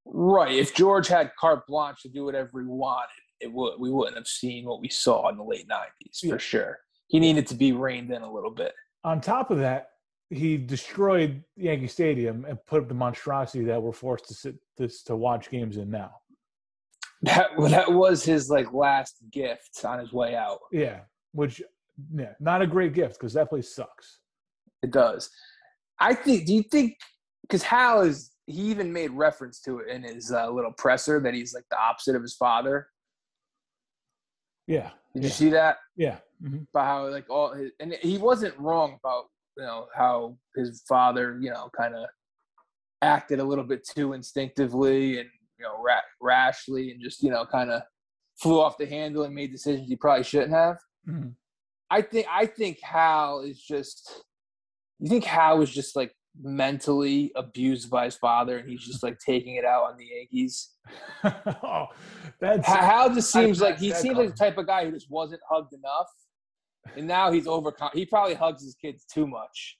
Right. 0.04 0.54
If 0.54 0.74
George 0.74 1.08
had 1.08 1.32
carte 1.38 1.66
blanche 1.66 2.02
to 2.02 2.08
do 2.08 2.24
whatever 2.24 2.60
he 2.60 2.66
wanted, 2.66 3.08
it 3.40 3.52
would 3.52 3.74
we 3.78 3.90
wouldn't 3.90 4.16
have 4.16 4.28
seen 4.28 4.64
what 4.64 4.80
we 4.80 4.88
saw 4.88 5.28
in 5.28 5.36
the 5.36 5.44
late 5.44 5.68
'90s 5.68 6.28
for 6.28 6.38
sure. 6.38 6.78
He 7.08 7.20
needed 7.20 7.46
to 7.48 7.54
be 7.54 7.72
reined 7.72 8.10
in 8.10 8.22
a 8.22 8.32
little 8.32 8.50
bit. 8.50 8.72
On 9.04 9.20
top 9.20 9.50
of 9.50 9.58
that, 9.58 9.90
he 10.30 10.56
destroyed 10.56 11.44
Yankee 11.56 11.86
Stadium 11.86 12.44
and 12.48 12.58
put 12.66 12.82
up 12.82 12.88
the 12.88 12.94
monstrosity 12.94 13.64
that 13.64 13.80
we're 13.80 13.92
forced 13.92 14.26
to 14.28 14.34
sit 14.34 14.56
this 14.76 15.04
to 15.04 15.14
watch 15.14 15.50
games 15.50 15.76
in 15.76 15.88
now. 15.90 16.10
That 17.26 17.50
that 17.70 17.92
was 17.92 18.24
his 18.24 18.48
like 18.48 18.72
last 18.72 19.16
gift 19.32 19.84
on 19.84 19.98
his 19.98 20.12
way 20.12 20.36
out. 20.36 20.60
Yeah, 20.70 21.00
which 21.32 21.60
yeah, 22.14 22.34
not 22.38 22.62
a 22.62 22.66
great 22.66 22.92
gift 22.94 23.14
because 23.14 23.32
that 23.32 23.48
place 23.48 23.74
sucks. 23.74 24.20
It 24.82 24.92
does. 24.92 25.28
I 25.98 26.14
think. 26.14 26.46
Do 26.46 26.54
you 26.54 26.62
think? 26.62 26.96
Because 27.42 27.64
Hal 27.64 28.02
is 28.02 28.30
he 28.46 28.62
even 28.62 28.92
made 28.92 29.10
reference 29.10 29.60
to 29.62 29.78
it 29.78 29.88
in 29.88 30.04
his 30.04 30.30
uh, 30.30 30.48
little 30.50 30.72
presser 30.72 31.20
that 31.20 31.34
he's 31.34 31.52
like 31.52 31.64
the 31.70 31.78
opposite 31.78 32.14
of 32.14 32.22
his 32.22 32.34
father. 32.34 32.86
Yeah. 34.66 34.90
Did 35.14 35.22
yeah. 35.22 35.26
you 35.26 35.28
see 35.30 35.50
that? 35.50 35.78
Yeah. 35.96 36.18
Mm-hmm. 36.42 36.58
About 36.72 36.86
how 36.86 37.08
like 37.08 37.28
all 37.30 37.54
his 37.54 37.72
and 37.80 37.94
he 38.02 38.18
wasn't 38.18 38.56
wrong 38.58 38.98
about 39.02 39.24
you 39.56 39.64
know 39.64 39.86
how 39.94 40.36
his 40.54 40.82
father 40.86 41.38
you 41.40 41.50
know 41.50 41.70
kind 41.76 41.94
of 41.94 42.06
acted 43.02 43.40
a 43.40 43.44
little 43.44 43.64
bit 43.64 43.86
too 43.86 44.12
instinctively 44.12 45.18
and 45.20 45.28
you 45.58 45.64
know 45.64 45.82
ra- 45.82 46.00
rashly 46.20 46.90
and 46.90 47.02
just 47.02 47.22
you 47.22 47.30
know 47.30 47.44
kind 47.46 47.70
of 47.70 47.82
flew 48.38 48.60
off 48.60 48.78
the 48.78 48.86
handle 48.86 49.24
and 49.24 49.34
made 49.34 49.52
decisions 49.52 49.88
he 49.88 49.96
probably 49.96 50.24
shouldn't 50.24 50.52
have. 50.52 50.78
Mm-hmm. 51.08 51.30
I 51.90 52.02
think 52.02 52.26
I 52.30 52.46
think 52.46 52.78
Hal 52.82 53.40
is 53.40 53.60
just. 53.60 54.22
You 54.98 55.10
think 55.10 55.24
Hal 55.24 55.58
was 55.58 55.70
just 55.70 55.94
like 55.94 56.12
mentally 56.42 57.32
abused 57.34 57.90
by 57.90 58.06
his 58.06 58.16
father 58.16 58.58
and 58.58 58.68
he's 58.68 58.84
just 58.84 59.02
like 59.02 59.18
taking 59.18 59.56
it 59.56 59.64
out 59.64 59.84
on 59.84 59.96
the 59.96 60.06
Yankees? 60.06 60.70
oh, 61.24 61.86
that's 62.40 62.66
Hal 62.66 63.14
just 63.14 63.30
seems 63.30 63.60
I, 63.60 63.66
like 63.70 63.78
he 63.78 63.92
seems 63.92 64.16
like 64.16 64.30
the 64.30 64.36
type 64.36 64.58
of 64.58 64.66
guy 64.66 64.84
who 64.84 64.92
just 64.92 65.10
wasn't 65.10 65.40
hugged 65.48 65.72
enough, 65.72 66.08
and 66.96 67.06
now 67.06 67.30
he's 67.30 67.46
overcome. 67.46 67.90
He 67.92 68.06
probably 68.06 68.34
hugs 68.34 68.62
his 68.62 68.74
kids 68.74 69.04
too 69.04 69.26
much 69.26 69.78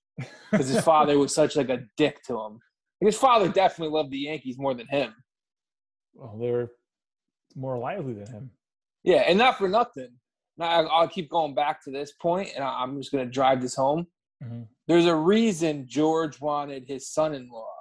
because 0.51 0.69
his 0.69 0.81
father 0.85 1.19
was 1.19 1.35
such 1.35 1.57
like 1.57 1.69
a 1.69 1.83
dick 1.97 2.23
to 2.25 2.41
him. 2.41 2.59
His 3.01 3.17
father 3.17 3.49
definitely 3.49 3.95
loved 3.95 4.11
the 4.11 4.19
Yankees 4.19 4.59
more 4.59 4.75
than 4.75 4.87
him. 4.89 5.15
Well, 6.17 6.37
they 6.39 6.51
were 6.51 6.73
more 7.55 7.79
lively 7.79 8.15
than 8.15 8.27
him. 8.27 8.51
Yeah, 9.05 9.23
and 9.27 9.39
not 9.39 9.59
for 9.59 9.69
nothing. 9.69 10.09
Now 10.59 10.87
I'll 10.87 11.09
keep 11.09 11.31
going 11.31 11.55
back 11.55 11.85
to 11.85 11.91
this 11.91 12.13
point, 12.13 12.51
and 12.55 12.65
I'm 12.65 12.97
just 12.99 13.13
going 13.13 13.25
to 13.25 13.31
drive 13.31 13.61
this 13.61 13.75
home. 13.75 14.07
Mm-hmm. 14.43 14.63
There's 14.89 15.07
a 15.07 15.15
reason 15.15 15.87
George 15.89 16.41
wanted 16.41 16.85
his 16.87 17.09
son-in-law, 17.13 17.75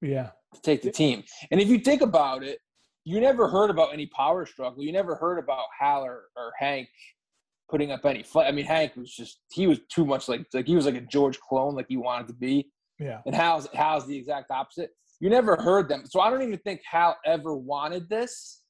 yeah, 0.00 0.30
to 0.54 0.60
take 0.62 0.82
the 0.82 0.90
team. 0.90 1.24
And 1.50 1.60
if 1.60 1.68
you 1.68 1.78
think 1.78 2.02
about 2.02 2.42
it, 2.42 2.60
you 3.04 3.20
never 3.20 3.48
heard 3.48 3.70
about 3.70 3.92
any 3.92 4.06
power 4.06 4.46
struggle. 4.46 4.82
You 4.82 4.92
never 4.92 5.14
heard 5.16 5.38
about 5.38 5.64
Hal 5.78 6.04
or, 6.04 6.24
or 6.36 6.52
Hank 6.58 6.88
putting 7.70 7.90
up 7.90 8.04
any 8.04 8.22
fight. 8.22 8.46
I 8.46 8.52
mean, 8.52 8.64
Hank 8.64 8.96
was 8.96 9.10
just 9.14 9.40
he 9.50 9.66
was 9.66 9.80
too 9.88 10.04
much 10.04 10.28
like 10.28 10.46
like 10.52 10.66
he 10.66 10.76
was 10.76 10.86
like 10.86 10.94
a 10.94 11.00
George 11.00 11.38
clone, 11.40 11.74
like 11.74 11.86
he 11.88 11.96
wanted 11.96 12.28
to 12.28 12.34
be. 12.34 12.70
Yeah. 12.98 13.20
And 13.26 13.34
Hal's 13.34 13.68
Hal's 13.72 14.06
the 14.06 14.16
exact 14.16 14.50
opposite. 14.50 14.90
You 15.20 15.30
never 15.30 15.56
heard 15.56 15.88
them, 15.88 16.04
so 16.06 16.20
I 16.20 16.30
don't 16.30 16.42
even 16.42 16.58
think 16.60 16.80
Hal 16.88 17.16
ever 17.24 17.54
wanted 17.54 18.08
this. 18.08 18.62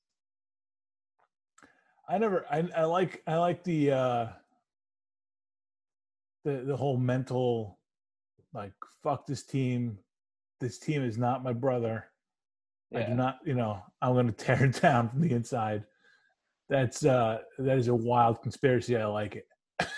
I 2.09 2.17
never. 2.19 2.47
I, 2.51 2.67
I 2.75 2.85
like. 2.85 3.23
I 3.27 3.37
like 3.37 3.63
the. 3.65 3.93
uh 3.93 4.27
the 6.45 6.65
the 6.65 6.77
whole 6.77 6.97
mental, 6.97 7.79
like 8.53 8.73
fuck 9.03 9.27
this 9.27 9.45
team. 9.45 9.99
This 10.61 10.79
team 10.79 11.03
is 11.05 11.19
not 11.19 11.45
my 11.45 11.53
brother. 11.53 12.07
Yeah. 12.91 13.01
I 13.01 13.03
do 13.05 13.15
not. 13.15 13.39
You 13.45 13.55
know, 13.55 13.83
I'm 14.01 14.15
going 14.15 14.27
to 14.27 14.33
tear 14.33 14.65
it 14.65 14.81
down 14.81 15.09
from 15.11 15.21
the 15.21 15.33
inside. 15.33 15.85
That's 16.69 17.05
uh 17.05 17.39
that 17.59 17.79
is 17.79 17.89
a 17.89 17.95
wild 17.95 18.43
conspiracy. 18.43 18.97
I 18.97 19.07
like 19.07 19.37
it. 19.37 19.47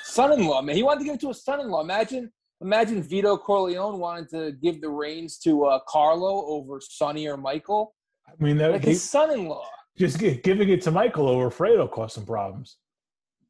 Son-in-law, 0.05 0.63
man. 0.63 0.77
He 0.77 0.83
wanted 0.83 1.01
to 1.01 1.05
give 1.05 1.15
it 1.15 1.21
to 1.21 1.31
a 1.31 1.35
son-in-law. 1.35 1.81
Imagine 1.83 2.31
imagine 2.61 3.03
Vito 3.03 3.37
Corleone 3.37 3.99
wanted 3.99 4.29
to 4.31 4.53
give 4.53 4.81
the 4.81 4.89
reins 4.89 5.39
to 5.39 5.65
uh, 5.65 5.81
Carlo 5.89 6.47
over 6.47 6.81
Sonny 6.81 7.27
or 7.27 7.37
Michael. 7.37 7.95
I 8.29 8.43
mean, 8.43 8.57
that, 8.59 8.73
like 8.73 8.85
his 8.85 9.03
son-in-law. 9.03 9.67
Just 9.99 10.19
giving 10.19 10.69
it 10.69 10.83
to 10.83 10.91
Michael 10.91 11.29
over 11.29 11.51
Fredo 11.51 11.91
caused 11.91 12.15
some 12.15 12.25
problems. 12.25 12.79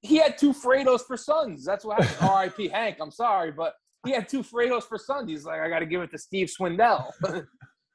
He 0.01 0.17
had 0.17 0.39
two 0.39 0.53
Fredos 0.53 1.03
for 1.07 1.17
sons. 1.17 1.65
That's 1.65 1.85
what 1.85 2.03
happened. 2.03 2.29
R.I.P. 2.31 2.69
Hank. 2.69 2.97
I'm 3.01 3.11
sorry, 3.11 3.53
but 3.53 3.75
he 4.05 4.13
had 4.13 4.29
two 4.29 4.43
Fredos 4.43 4.85
for 4.85 4.99
sons. 4.99 5.31
He's 5.31 5.45
like, 5.45 5.61
I 5.61 5.69
got 5.69 5.81
to 5.81 5.87
give 5.87 6.01
it 6.01 6.11
to 6.13 6.19
Steve 6.19 6.49
Swindal. 6.49 7.11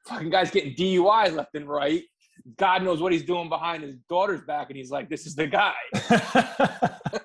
Fucking 0.06 0.30
guys 0.30 0.50
getting 0.50 0.74
DUI 0.74 1.34
left 1.34 1.54
and 1.54 1.68
right. 1.68 2.02
God 2.58 2.84
knows 2.84 3.00
what 3.00 3.12
he's 3.12 3.24
doing 3.24 3.48
behind 3.48 3.82
his 3.82 3.96
daughter's 4.08 4.42
back, 4.42 4.68
and 4.68 4.76
he's 4.76 4.90
like, 4.90 5.08
"This 5.08 5.26
is 5.26 5.34
the 5.34 5.46
guy." 5.46 5.74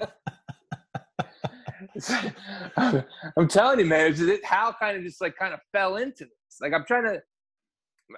I'm 2.77 3.47
telling 3.47 3.79
you, 3.79 3.85
man. 3.85 4.13
It, 4.17 4.45
Hal 4.45 4.75
kind 4.79 4.97
of 4.97 5.03
just 5.03 5.21
like 5.21 5.35
kind 5.35 5.53
of 5.53 5.59
fell 5.71 5.97
into 5.97 6.25
this. 6.25 6.59
Like 6.61 6.73
I'm 6.73 6.85
trying 6.85 7.05
to, 7.05 7.21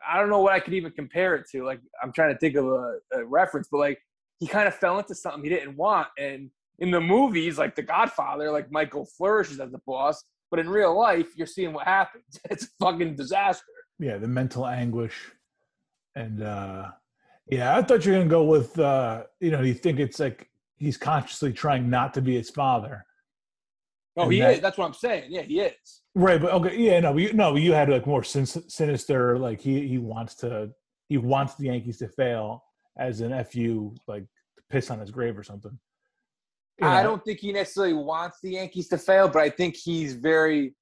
I 0.08 0.20
don't 0.20 0.30
know 0.30 0.42
what 0.42 0.54
I 0.54 0.60
could 0.60 0.74
even 0.74 0.92
compare 0.92 1.36
it 1.36 1.46
to. 1.52 1.64
Like 1.64 1.80
I'm 2.02 2.12
trying 2.14 2.34
to 2.34 2.40
think 2.40 2.56
of 2.56 2.66
a, 2.66 2.98
a 3.14 3.26
reference, 3.26 3.68
but 3.72 3.80
like 3.80 4.00
he 4.40 4.48
kind 4.48 4.68
of 4.68 4.76
fell 4.76 5.00
into 5.00 5.16
something 5.16 5.44
he 5.44 5.50
didn't 5.50 5.78
want. 5.78 6.08
And 6.18 6.50
in 6.80 6.92
the 6.92 7.02
movies, 7.02 7.58
like 7.58 7.76
The 7.76 7.84
Godfather, 7.84 8.52
like 8.52 8.72
Michael 8.72 9.06
flourishes 9.06 9.60
as 9.60 9.72
the 9.72 9.80
boss, 9.86 10.24
but 10.50 10.60
in 10.60 10.70
real 10.70 10.98
life, 10.98 11.28
you're 11.36 11.48
seeing 11.48 11.74
what 11.74 11.88
happens. 11.88 12.24
It's 12.50 12.66
a 12.66 12.68
fucking 12.80 13.16
disaster. 13.16 13.66
Yeah, 14.00 14.18
the 14.18 14.28
mental 14.28 14.66
anguish, 14.66 15.32
and 16.16 16.42
uh 16.44 16.92
yeah, 17.48 17.78
I 17.78 17.82
thought 17.82 18.06
you 18.06 18.12
were 18.12 18.18
gonna 18.20 18.30
go 18.30 18.44
with 18.44 18.78
uh 18.80 19.24
you 19.40 19.52
know 19.52 19.62
you 19.62 19.74
think 19.74 20.00
it's 20.00 20.20
like 20.20 20.50
he's 20.76 20.98
consciously 20.98 21.54
trying 21.54 21.90
not 21.90 22.14
to 22.16 22.22
be 22.22 22.36
his 22.36 22.50
father 22.50 23.06
Oh, 24.16 24.30
he 24.30 24.40
that, 24.40 24.56
is. 24.56 24.60
That's 24.62 24.78
what 24.78 24.86
I'm 24.86 24.94
saying. 24.94 25.26
Yeah, 25.30 25.42
he 25.42 25.60
is. 25.62 26.02
Right, 26.16 26.40
but 26.40 26.52
okay, 26.54 26.78
yeah, 26.78 27.00
no, 27.00 27.18
you, 27.18 27.34
no, 27.34 27.56
you 27.56 27.74
had 27.74 27.90
like 27.90 28.06
more 28.06 28.24
sin- 28.24 28.46
sinister. 28.46 29.40
Like 29.40 29.60
he 29.60 29.88
he 29.88 29.98
wants 29.98 30.36
to 30.36 30.72
he 31.10 31.18
wants 31.18 31.56
the 31.56 31.66
Yankees 31.66 31.98
to 32.00 32.08
fail 32.08 32.64
as 32.98 33.22
an 33.22 33.44
fu, 33.46 33.96
like 34.08 34.26
piss 34.70 34.92
on 34.92 35.00
his 35.00 35.10
grave 35.10 35.38
or 35.38 35.44
something. 35.44 35.78
You 36.80 36.88
know? 36.88 36.94
I 36.94 37.04
don't 37.04 37.24
think 37.24 37.40
he 37.40 37.52
necessarily 37.52 37.94
wants 37.94 38.38
the 38.42 38.52
Yankees 38.52 38.88
to 38.90 38.98
fail, 38.98 39.28
but 39.28 39.42
I 39.42 39.50
think 39.50 39.76
he's 39.76 40.14
very. 40.14 40.76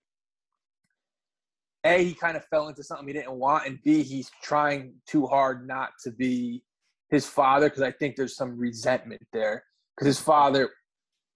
a 1.86 2.04
he 2.04 2.14
kind 2.14 2.36
of 2.36 2.44
fell 2.46 2.68
into 2.68 2.84
something 2.84 3.08
he 3.08 3.14
didn't 3.14 3.32
want, 3.32 3.66
and 3.66 3.80
b 3.84 4.04
he's 4.04 4.30
trying 4.44 4.94
too 5.08 5.26
hard 5.26 5.66
not 5.66 5.92
to 6.04 6.12
be 6.12 6.64
his 7.10 7.26
father 7.26 7.70
because 7.70 7.82
I 7.82 7.92
think 7.92 8.18
there's 8.18 8.36
some 8.36 8.58
resentment 8.58 9.22
there 9.32 9.64
because 9.96 10.08
his 10.08 10.20
father 10.20 10.70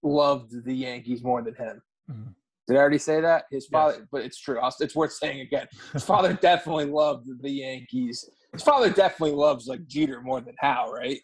loved 0.06 0.64
the 0.64 0.74
Yankees 0.74 1.22
more 1.22 1.42
than 1.42 1.54
him. 1.54 1.82
Mhm. 2.10 2.34
Did 2.66 2.76
I 2.76 2.80
already 2.80 2.98
say 2.98 3.20
that? 3.20 3.44
His 3.50 3.66
father, 3.66 3.98
Yes. 3.98 4.08
but 4.10 4.22
it's 4.22 4.40
true. 4.40 4.60
It's 4.80 4.96
worth 4.96 5.12
saying 5.12 5.40
again. 5.40 5.68
His 5.92 6.04
father 6.04 6.32
definitely 6.34 6.86
loved 6.86 7.28
the 7.42 7.50
Yankees. 7.50 8.28
His 8.52 8.62
father 8.62 8.90
definitely 8.90 9.36
loves 9.36 9.66
like 9.68 9.86
Jeter 9.86 10.20
more 10.22 10.40
than 10.40 10.54
Hal, 10.58 10.90
right? 10.92 11.20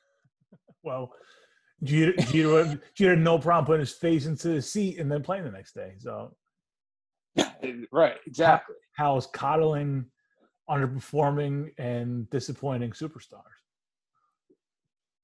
Well, 0.82 1.12
Jeter, 1.82 2.12
Jeter, 2.30 2.80
Jeter 2.94 3.16
no 3.16 3.38
problem 3.38 3.66
putting 3.66 3.80
his 3.80 3.92
face 3.92 4.26
into 4.26 4.48
the 4.48 4.62
seat 4.62 4.98
and 4.98 5.10
then 5.10 5.22
playing 5.22 5.44
the 5.44 5.50
next 5.50 5.72
day. 5.72 5.94
So 5.98 6.36
right, 7.92 8.16
exactly. 8.26 8.76
Is 9.16 9.26
coddling 9.26 10.06
underperforming 10.70 11.70
and 11.78 12.30
disappointing 12.30 12.92
superstars. 12.92 13.42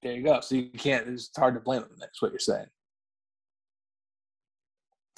There 0.03 0.13
you 0.15 0.23
go. 0.25 0.41
So 0.41 0.55
you 0.57 0.71
can't. 0.71 1.07
It's 1.09 1.31
hard 1.37 1.55
to 1.55 1.61
blame 1.61 1.83
him. 1.83 1.91
That's 1.99 2.21
what 2.21 2.33
you're 2.33 2.39
saying. 2.41 2.67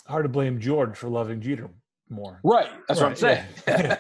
Hard 0.07 0.25
to 0.25 0.29
blame 0.29 0.59
George 0.61 0.97
for 0.97 1.09
loving 1.09 1.41
Jeter 1.41 1.71
more. 2.09 2.41
Right. 2.43 2.69
That's 2.89 3.01
what 3.01 3.11
I'm 3.11 3.17
saying. 3.17 3.45
Yeah. 3.67 3.97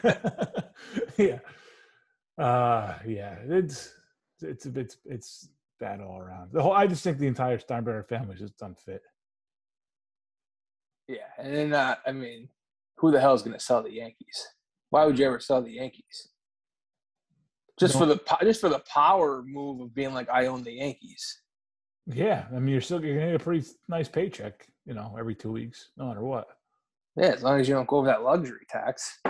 yeah. 1.19 1.38
Uh, 2.45 2.99
yeah. 3.07 3.37
It's 3.49 3.92
it's 4.42 4.66
it's 4.66 4.97
it's 5.04 5.49
bad 5.78 6.00
all 6.00 6.19
around. 6.19 6.50
The 6.52 6.62
whole 6.62 6.73
I 6.73 6.87
just 6.87 7.04
think 7.04 7.19
the 7.19 7.26
entire 7.26 7.59
Steinbrenner 7.59 8.07
family 8.09 8.35
is 8.35 8.40
just 8.40 8.61
unfit. 8.62 9.02
Yeah, 11.09 11.26
and 11.38 11.52
then 11.54 11.73
uh, 11.73 11.97
I 12.07 12.12
mean, 12.12 12.49
who 12.99 13.11
the 13.11 13.21
hell 13.21 13.35
is 13.35 13.42
going 13.42 13.54
to 13.59 13.64
sell 13.64 13.83
the 13.83 13.92
Yankees? 13.92 14.47
Why 14.90 15.04
would 15.04 15.19
you 15.19 15.26
ever 15.26 15.40
sell 15.40 15.61
the 15.61 15.73
Yankees? 15.73 16.28
Just 17.78 17.95
No. 17.95 18.00
for 18.00 18.07
the 18.07 18.21
just 18.42 18.61
for 18.61 18.69
the 18.69 18.83
power 18.92 19.42
move 19.45 19.80
of 19.80 19.95
being 19.95 20.12
like 20.14 20.28
I 20.28 20.47
own 20.47 20.62
the 20.62 20.73
Yankees. 20.73 21.40
Yeah, 22.07 22.47
I 22.54 22.59
mean 22.59 22.69
you're 22.69 22.80
still 22.80 23.04
you're 23.04 23.16
gonna 23.19 23.33
get 23.33 23.40
a 23.40 23.45
pretty 23.45 23.66
nice 23.88 24.09
paycheck, 24.09 24.66
you 24.90 24.97
know, 24.97 25.14
every 25.16 25.37
two 25.37 25.52
weeks, 25.52 25.90
no 25.97 26.06
matter 26.06 26.20
what. 26.23 26.49
Yeah, 27.16 27.26
as 27.28 27.44
long 27.44 27.61
as 27.61 27.68
you 27.68 27.75
don't 27.76 27.87
go 27.87 27.99
over 27.99 28.09
that 28.09 28.25
luxury 28.25 28.66
tax. 28.68 29.20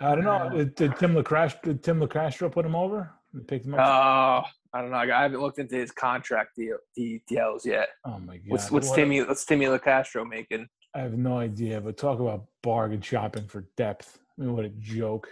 I 0.00 0.14
don't 0.14 0.22
know. 0.22 0.50
Did, 0.54 0.74
did 0.76 0.96
Tim 0.96 1.14
LaCrash 1.14 1.60
did 1.62 1.82
Tim 1.82 2.00
Locastro 2.00 2.50
put 2.50 2.64
him 2.64 2.76
over 2.76 3.10
picked 3.48 3.66
him 3.66 3.74
up? 3.74 3.80
Oh, 3.80 4.48
I 4.72 4.80
don't 4.80 4.90
know. 4.90 4.98
I 4.98 5.06
haven't 5.22 5.40
looked 5.40 5.58
into 5.58 5.74
his 5.74 5.90
contract 5.90 6.54
deal 6.56 6.76
details 6.96 7.66
yet. 7.66 7.88
oh 8.04 8.18
my 8.20 8.36
god. 8.36 8.46
What's 8.48 8.70
what's 8.70 8.88
What- 8.88 8.96
Timmy 8.96 9.22
what's 9.22 9.44
Timmy 9.44 9.66
Locastro 9.66 10.28
making? 10.28 10.68
I 10.94 11.00
have 11.00 11.18
no 11.18 11.38
idea, 11.38 11.80
but 11.80 11.96
talk 11.96 12.20
about 12.20 12.44
bargain 12.62 13.00
shopping 13.00 13.48
for 13.48 13.66
depth. 13.76 14.20
I 14.38 14.42
mean, 14.42 14.54
what 14.54 14.64
a 14.64 14.68
joke. 14.68 15.28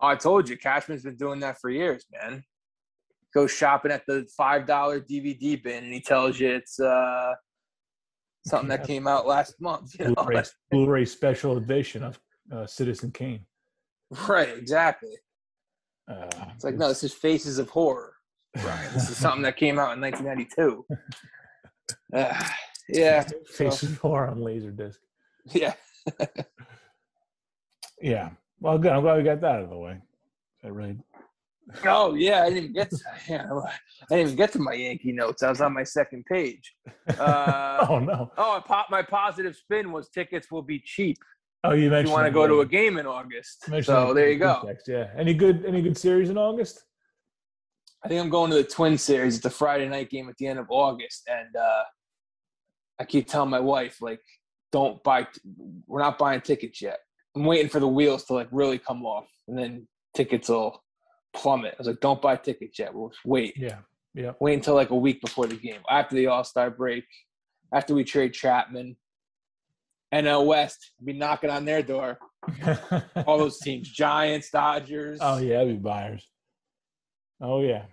Oh, 0.00 0.08
I 0.08 0.14
told 0.16 0.46
you, 0.46 0.58
Cashman's 0.58 1.04
been 1.04 1.16
doing 1.16 1.40
that 1.40 1.58
for 1.58 1.70
years, 1.70 2.04
man. 2.12 2.44
Goes 3.36 3.50
shopping 3.50 3.92
at 3.92 4.02
the 4.06 4.26
five 4.34 4.66
dollar 4.66 4.98
DVD 4.98 5.62
bin, 5.62 5.84
and 5.84 5.92
he 5.92 6.00
tells 6.00 6.40
you 6.40 6.48
it's 6.48 6.80
uh 6.80 7.34
something 8.46 8.70
that 8.70 8.86
came 8.86 9.06
out 9.06 9.26
last 9.26 9.60
month. 9.60 9.94
You 9.98 10.06
know? 10.06 10.14
Blu-ray, 10.14 10.42
Blu-ray 10.70 11.04
special 11.04 11.58
edition 11.58 12.02
of 12.02 12.18
uh, 12.50 12.66
Citizen 12.66 13.10
Kane. 13.10 13.40
right? 14.26 14.56
Exactly. 14.56 15.16
Uh, 16.10 16.30
It's 16.54 16.64
like 16.64 16.76
no, 16.76 16.88
this 16.88 17.04
is 17.04 17.12
Faces 17.12 17.58
of 17.58 17.68
Horror. 17.68 18.14
Brian. 18.54 18.94
This 18.94 19.10
is 19.10 19.18
something 19.18 19.42
that 19.42 19.58
came 19.58 19.78
out 19.78 19.92
in 19.94 20.00
1992. 20.00 20.86
Uh, 22.14 22.42
yeah, 22.88 23.22
Face 23.52 23.82
of 23.82 23.98
Horror 23.98 24.28
on 24.28 24.38
Laserdisc. 24.38 24.96
yeah. 25.52 25.74
Yeah. 28.00 28.30
Well, 28.60 28.78
good. 28.78 28.92
I'm 28.92 29.02
glad 29.02 29.18
we 29.18 29.24
got 29.24 29.40
that 29.42 29.56
out 29.56 29.62
of 29.64 29.70
the 29.70 29.76
way. 29.76 30.00
I 30.64 30.68
really. 30.68 30.96
Oh 31.84 32.14
yeah, 32.14 32.42
I 32.42 32.48
didn't 32.50 32.58
even 32.58 32.72
get 32.74 32.90
to, 32.90 32.98
yeah, 33.28 33.46
I 33.52 34.14
didn't 34.14 34.26
even 34.26 34.36
get 34.36 34.52
to 34.52 34.58
my 34.60 34.72
Yankee 34.72 35.12
notes. 35.12 35.42
I 35.42 35.48
was 35.48 35.60
on 35.60 35.74
my 35.74 35.84
second 35.84 36.24
page. 36.30 36.74
Uh, 37.18 37.86
oh 37.88 37.98
no. 38.00 38.30
oh, 38.36 38.56
I 38.56 38.60
pop, 38.60 38.88
my 38.90 39.00
positive 39.00 39.54
spin 39.54 39.92
was 39.92 40.08
tickets 40.08 40.50
will 40.50 40.62
be 40.62 40.80
cheap 40.84 41.16
Oh, 41.66 41.72
you 41.72 41.86
if 41.86 41.90
mentioned 41.90 42.08
you 42.08 42.14
want 42.14 42.26
to 42.26 42.30
go 42.32 42.46
to 42.46 42.60
a 42.60 42.66
game 42.66 42.96
in 42.96 43.06
August. 43.06 43.66
So 43.82 44.14
there 44.14 44.30
you 44.30 44.38
go. 44.38 44.62
text, 44.64 44.86
Yeah. 44.88 45.08
Any 45.16 45.34
good? 45.34 45.64
Any 45.66 45.82
good 45.82 45.98
series 45.98 46.30
in 46.30 46.38
August? 46.38 46.84
I 48.04 48.08
think 48.08 48.20
I'm 48.20 48.30
going 48.30 48.50
to 48.50 48.56
the 48.56 48.64
Twin 48.64 48.96
Series. 48.96 49.36
It's 49.36 49.44
a 49.46 49.50
Friday 49.50 49.88
night 49.88 50.10
game 50.10 50.28
at 50.28 50.36
the 50.38 50.46
end 50.46 50.60
of 50.60 50.66
August, 50.70 51.28
and 51.28 51.56
uh, 51.56 51.82
I 53.00 53.04
keep 53.04 53.26
telling 53.26 53.50
my 53.50 53.58
wife 53.58 54.00
like, 54.00 54.20
don't 54.70 55.02
buy. 55.02 55.26
We're 55.86 56.02
not 56.02 56.18
buying 56.18 56.40
tickets 56.40 56.80
yet. 56.80 56.98
I'm 57.34 57.44
waiting 57.44 57.68
for 57.68 57.80
the 57.80 57.88
wheels 57.88 58.24
to 58.26 58.34
like 58.34 58.48
really 58.52 58.78
come 58.78 59.04
off, 59.04 59.26
and 59.48 59.58
then 59.58 59.88
tickets 60.14 60.48
will 60.48 60.84
plummet. 61.36 61.74
I 61.74 61.76
was 61.78 61.86
like, 61.86 62.00
don't 62.00 62.20
buy 62.20 62.36
tickets 62.36 62.78
yet. 62.78 62.94
We'll 62.94 63.12
wait. 63.24 63.54
Yeah. 63.56 63.78
Yeah. 64.14 64.32
Wait 64.40 64.54
until 64.54 64.74
like 64.74 64.90
a 64.90 64.96
week 64.96 65.20
before 65.20 65.46
the 65.46 65.56
game, 65.56 65.80
after 65.90 66.16
the 66.16 66.26
All 66.26 66.42
Star 66.44 66.70
break, 66.70 67.04
after 67.72 67.94
we 67.94 68.04
trade 68.04 68.32
Chapman. 68.32 68.96
NL 70.14 70.46
West 70.46 70.92
be 71.04 71.12
knocking 71.12 71.50
on 71.50 71.64
their 71.64 71.82
door. 71.82 72.18
All 73.26 73.38
those 73.38 73.58
teams, 73.58 73.90
Giants, 73.90 74.50
Dodgers. 74.50 75.18
oh 75.20 75.38
yeah, 75.38 75.64
be 75.64 75.74
buyers. 75.74 76.28
Oh 77.40 77.60
yeah. 77.60 77.86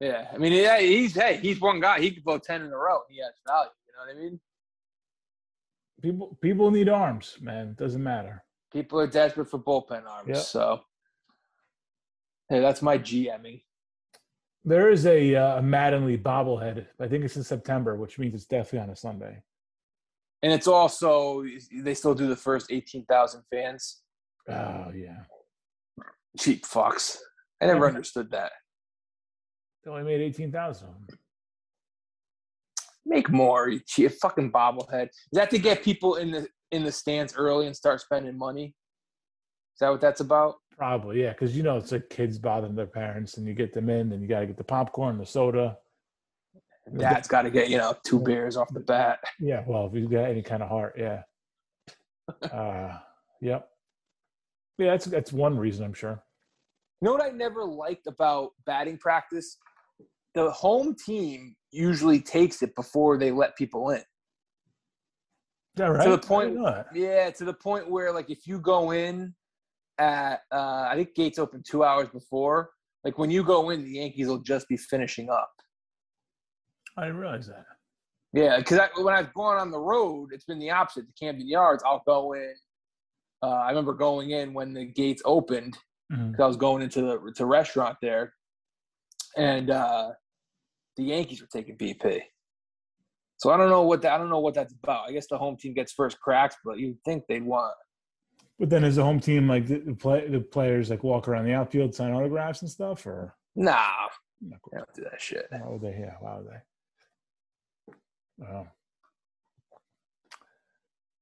Yeah, 0.00 0.28
I 0.32 0.38
mean, 0.38 0.52
yeah, 0.52 0.78
he's 0.78 1.14
hey, 1.14 1.38
he's 1.42 1.60
one 1.60 1.80
guy. 1.80 2.00
He 2.00 2.10
could 2.12 2.24
blow 2.24 2.38
ten 2.38 2.62
in 2.62 2.72
a 2.72 2.76
row. 2.76 3.00
He 3.08 3.20
has 3.20 3.32
value. 3.46 3.70
You 3.86 3.92
know 3.94 4.12
what 4.12 4.16
I 4.16 4.30
mean? 4.30 4.40
People 6.00 6.38
people 6.40 6.70
need 6.70 6.88
arms, 6.88 7.36
man. 7.40 7.74
Doesn't 7.78 8.02
matter. 8.02 8.44
People 8.72 9.00
are 9.00 9.06
desperate 9.06 9.50
for 9.50 9.58
bullpen 9.58 10.06
arms. 10.06 10.28
Yep. 10.28 10.36
So, 10.38 10.80
hey, 12.48 12.60
that's 12.60 12.82
my 12.82 12.98
GMing. 12.98 13.62
There 14.64 14.90
is 14.90 15.06
a 15.06 15.34
uh, 15.34 15.60
Mattingly 15.62 16.20
bobblehead. 16.22 16.86
I 17.00 17.08
think 17.08 17.24
it's 17.24 17.36
in 17.36 17.44
September, 17.44 17.96
which 17.96 18.18
means 18.18 18.34
it's 18.34 18.44
definitely 18.46 18.80
on 18.80 18.90
a 18.90 18.96
Sunday. 18.96 19.42
And 20.42 20.52
it's 20.52 20.66
also 20.68 21.44
they 21.82 21.94
still 21.94 22.14
do 22.14 22.26
the 22.28 22.36
first 22.36 22.70
eighteen 22.70 23.04
thousand 23.06 23.42
fans. 23.50 24.02
Oh 24.48 24.90
yeah. 24.94 25.24
Cheap 26.38 26.64
fucks. 26.64 27.18
I 27.60 27.66
never 27.66 27.86
Yeah. 27.86 27.88
understood 27.94 28.30
that. 28.30 28.52
They 29.84 29.90
only 29.90 30.04
made 30.04 30.20
eighteen 30.20 30.52
thousand. 30.52 30.94
Make 33.04 33.30
more, 33.30 33.68
you 33.70 33.80
cheap 33.86 34.12
fucking 34.20 34.52
bobblehead. 34.52 35.06
Is 35.06 35.14
that 35.32 35.50
to 35.50 35.58
get 35.58 35.82
people 35.82 36.16
in 36.16 36.30
the 36.30 36.46
in 36.70 36.84
the 36.84 36.92
stands 36.92 37.34
early 37.34 37.66
and 37.66 37.74
start 37.74 38.00
spending 38.00 38.36
money? 38.36 38.66
Is 38.66 39.80
that 39.80 39.88
what 39.90 40.00
that's 40.00 40.20
about? 40.20 40.56
Probably, 40.78 41.22
yeah, 41.22 41.30
because 41.30 41.56
you 41.56 41.64
know 41.64 41.76
it's 41.76 41.90
like 41.90 42.08
kids 42.08 42.38
bothering 42.38 42.76
their 42.76 42.86
parents, 42.86 43.36
and 43.36 43.46
you 43.48 43.52
get 43.52 43.74
them 43.74 43.90
in, 43.90 44.12
and 44.12 44.22
you 44.22 44.28
got 44.28 44.40
to 44.40 44.46
get 44.46 44.56
the 44.56 44.62
popcorn, 44.62 45.18
the 45.18 45.26
soda. 45.26 45.76
Dad's 46.96 47.26
got 47.26 47.42
to 47.42 47.50
get 47.50 47.68
you 47.68 47.78
know 47.78 47.96
two 48.06 48.20
beers 48.20 48.56
off 48.56 48.72
the 48.72 48.78
bat. 48.80 49.18
Yeah, 49.40 49.64
well, 49.66 49.86
if 49.86 49.94
you've 49.94 50.10
got 50.10 50.26
any 50.26 50.40
kind 50.40 50.62
of 50.62 50.68
heart, 50.68 50.94
yeah. 50.96 51.22
uh, 52.52 52.96
yep. 53.40 53.68
Yeah, 54.78 54.92
that's 54.92 55.06
that's 55.06 55.32
one 55.32 55.58
reason 55.58 55.84
I'm 55.84 55.94
sure. 55.94 56.22
You 57.00 57.06
know 57.06 57.12
what 57.12 57.24
I 57.24 57.30
never 57.30 57.64
liked 57.64 58.06
about 58.06 58.50
batting 58.64 58.98
practice? 58.98 59.56
The 60.34 60.48
home 60.52 60.94
team 60.94 61.56
usually 61.72 62.20
takes 62.20 62.62
it 62.62 62.76
before 62.76 63.18
they 63.18 63.32
let 63.32 63.56
people 63.56 63.90
in. 63.90 63.98
Is 63.98 64.04
that 65.76 65.86
right? 65.86 66.04
To 66.04 66.10
the 66.12 66.18
point- 66.18 66.56
Yeah, 66.94 67.30
to 67.30 67.44
the 67.44 67.52
point 67.52 67.90
where 67.90 68.12
like 68.12 68.30
if 68.30 68.46
you 68.46 68.60
go 68.60 68.92
in 68.92 69.34
at 69.98 70.40
uh, 70.52 70.86
I 70.90 70.94
think 70.96 71.14
gates 71.14 71.38
open 71.38 71.62
two 71.68 71.84
hours 71.84 72.08
before. 72.08 72.70
Like 73.04 73.18
when 73.18 73.30
you 73.30 73.44
go 73.44 73.70
in, 73.70 73.84
the 73.84 73.92
Yankees 73.92 74.28
will 74.28 74.38
just 74.38 74.68
be 74.68 74.76
finishing 74.76 75.30
up. 75.30 75.50
I 76.96 77.06
didn't 77.06 77.18
realize 77.18 77.46
that. 77.46 77.64
Yeah, 78.32 78.58
because 78.58 78.80
when 78.96 79.14
I've 79.14 79.32
gone 79.34 79.58
on 79.58 79.70
the 79.70 79.78
road, 79.78 80.30
it's 80.32 80.44
been 80.44 80.58
the 80.58 80.70
opposite. 80.70 81.06
The 81.06 81.26
Camden 81.26 81.48
Yards, 81.48 81.82
I'll 81.86 82.02
go 82.06 82.34
in. 82.34 82.54
Uh, 83.42 83.46
I 83.46 83.68
remember 83.68 83.94
going 83.94 84.30
in 84.30 84.52
when 84.52 84.74
the 84.74 84.84
gates 84.84 85.22
opened 85.24 85.78
because 86.10 86.40
I 86.40 86.46
was 86.46 86.56
going 86.56 86.82
into 86.82 87.02
the 87.02 87.32
to 87.36 87.46
restaurant 87.46 87.96
there, 88.02 88.34
and 89.36 89.70
uh, 89.70 90.10
the 90.96 91.04
Yankees 91.04 91.40
were 91.40 91.48
taking 91.52 91.76
BP. 91.76 92.20
So 93.36 93.50
I 93.50 93.56
don't 93.56 93.70
know 93.70 93.82
what 93.82 94.02
that, 94.02 94.12
I 94.12 94.18
don't 94.18 94.30
know 94.30 94.40
what 94.40 94.54
that's 94.54 94.74
about. 94.82 95.08
I 95.08 95.12
guess 95.12 95.28
the 95.28 95.38
home 95.38 95.56
team 95.56 95.72
gets 95.72 95.92
first 95.92 96.18
cracks, 96.20 96.56
but 96.64 96.78
you'd 96.78 96.98
think 97.04 97.24
they'd 97.28 97.44
want. 97.44 97.74
But 98.58 98.70
then, 98.70 98.82
as 98.84 98.98
a 98.98 99.04
home 99.04 99.20
team, 99.20 99.46
like 99.48 99.66
the, 99.68 99.78
the 99.78 99.94
play, 99.94 100.26
the 100.28 100.40
players 100.40 100.90
like 100.90 101.04
walk 101.04 101.28
around 101.28 101.44
the 101.44 101.54
outfield, 101.54 101.94
sign 101.94 102.12
autographs 102.12 102.62
and 102.62 102.70
stuff, 102.70 103.06
or 103.06 103.34
Nah, 103.54 103.78
No, 104.40 104.56
they 104.72 104.78
don't 104.78 104.94
do 104.94 105.04
that 105.04 105.20
shit. 105.20 105.46
why 105.50 105.60
would 105.68 105.80
they? 105.82 105.96
Yeah, 106.00 106.14
why 106.20 106.36
would 106.38 106.46
they? 106.48 108.44
Oh, 108.46 108.66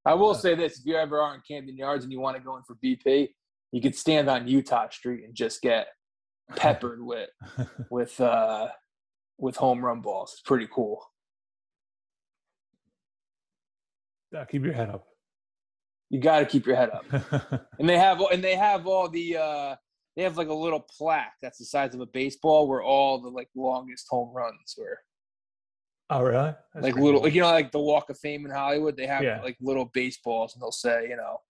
I 0.06 0.14
will 0.14 0.34
say 0.34 0.54
this: 0.54 0.78
if 0.78 0.86
you 0.86 0.96
ever 0.96 1.20
are 1.20 1.34
in 1.34 1.42
Camden 1.46 1.76
Yards 1.76 2.04
and 2.04 2.12
you 2.12 2.20
want 2.20 2.36
to 2.36 2.42
go 2.42 2.56
in 2.56 2.62
for 2.62 2.74
BP, 2.76 3.28
you 3.72 3.82
could 3.82 3.94
stand 3.96 4.30
on 4.30 4.48
Utah 4.48 4.88
Street 4.90 5.24
and 5.24 5.34
just 5.34 5.60
get 5.60 5.88
peppered 6.54 7.02
with 7.04 7.28
with 7.90 8.18
uh, 8.20 8.68
with 9.36 9.56
home 9.56 9.84
run 9.84 10.00
balls. 10.00 10.32
It's 10.34 10.42
pretty 10.42 10.68
cool. 10.72 11.04
Yeah, 14.32 14.44
keep 14.46 14.64
your 14.64 14.72
head 14.74 14.88
up. 14.90 15.06
You 16.10 16.20
got 16.20 16.38
to 16.40 16.46
keep 16.46 16.66
your 16.66 16.76
head 16.76 16.90
up. 16.90 17.04
And 17.78 17.88
they 17.88 17.98
have 17.98 18.20
and 18.32 18.42
they 18.42 18.54
have 18.54 18.86
all 18.86 19.08
the 19.08 19.36
uh 19.36 19.76
they 20.16 20.22
have 20.22 20.36
like 20.38 20.48
a 20.48 20.54
little 20.54 20.80
plaque 20.80 21.34
that's 21.42 21.58
the 21.58 21.64
size 21.66 21.94
of 21.94 22.00
a 22.00 22.06
baseball 22.06 22.68
where 22.68 22.82
all 22.82 23.20
the 23.20 23.28
like 23.28 23.48
longest 23.54 24.06
home 24.08 24.32
runs 24.34 24.74
were. 24.78 24.98
oh, 26.10 26.22
really? 26.22 26.54
That's 26.74 26.84
like 26.84 26.94
little 26.96 27.14
cool. 27.20 27.22
like 27.24 27.34
you 27.34 27.40
know 27.42 27.50
like 27.50 27.72
the 27.72 27.80
Walk 27.80 28.08
of 28.10 28.18
Fame 28.18 28.46
in 28.46 28.50
Hollywood, 28.52 28.96
they 28.96 29.06
have 29.06 29.22
Yeah. 29.24 29.42
like 29.42 29.56
little 29.60 29.86
baseballs 29.92 30.54
and 30.54 30.62
they'll 30.62 30.70
say, 30.72 31.08
you 31.08 31.16
know, 31.16 31.40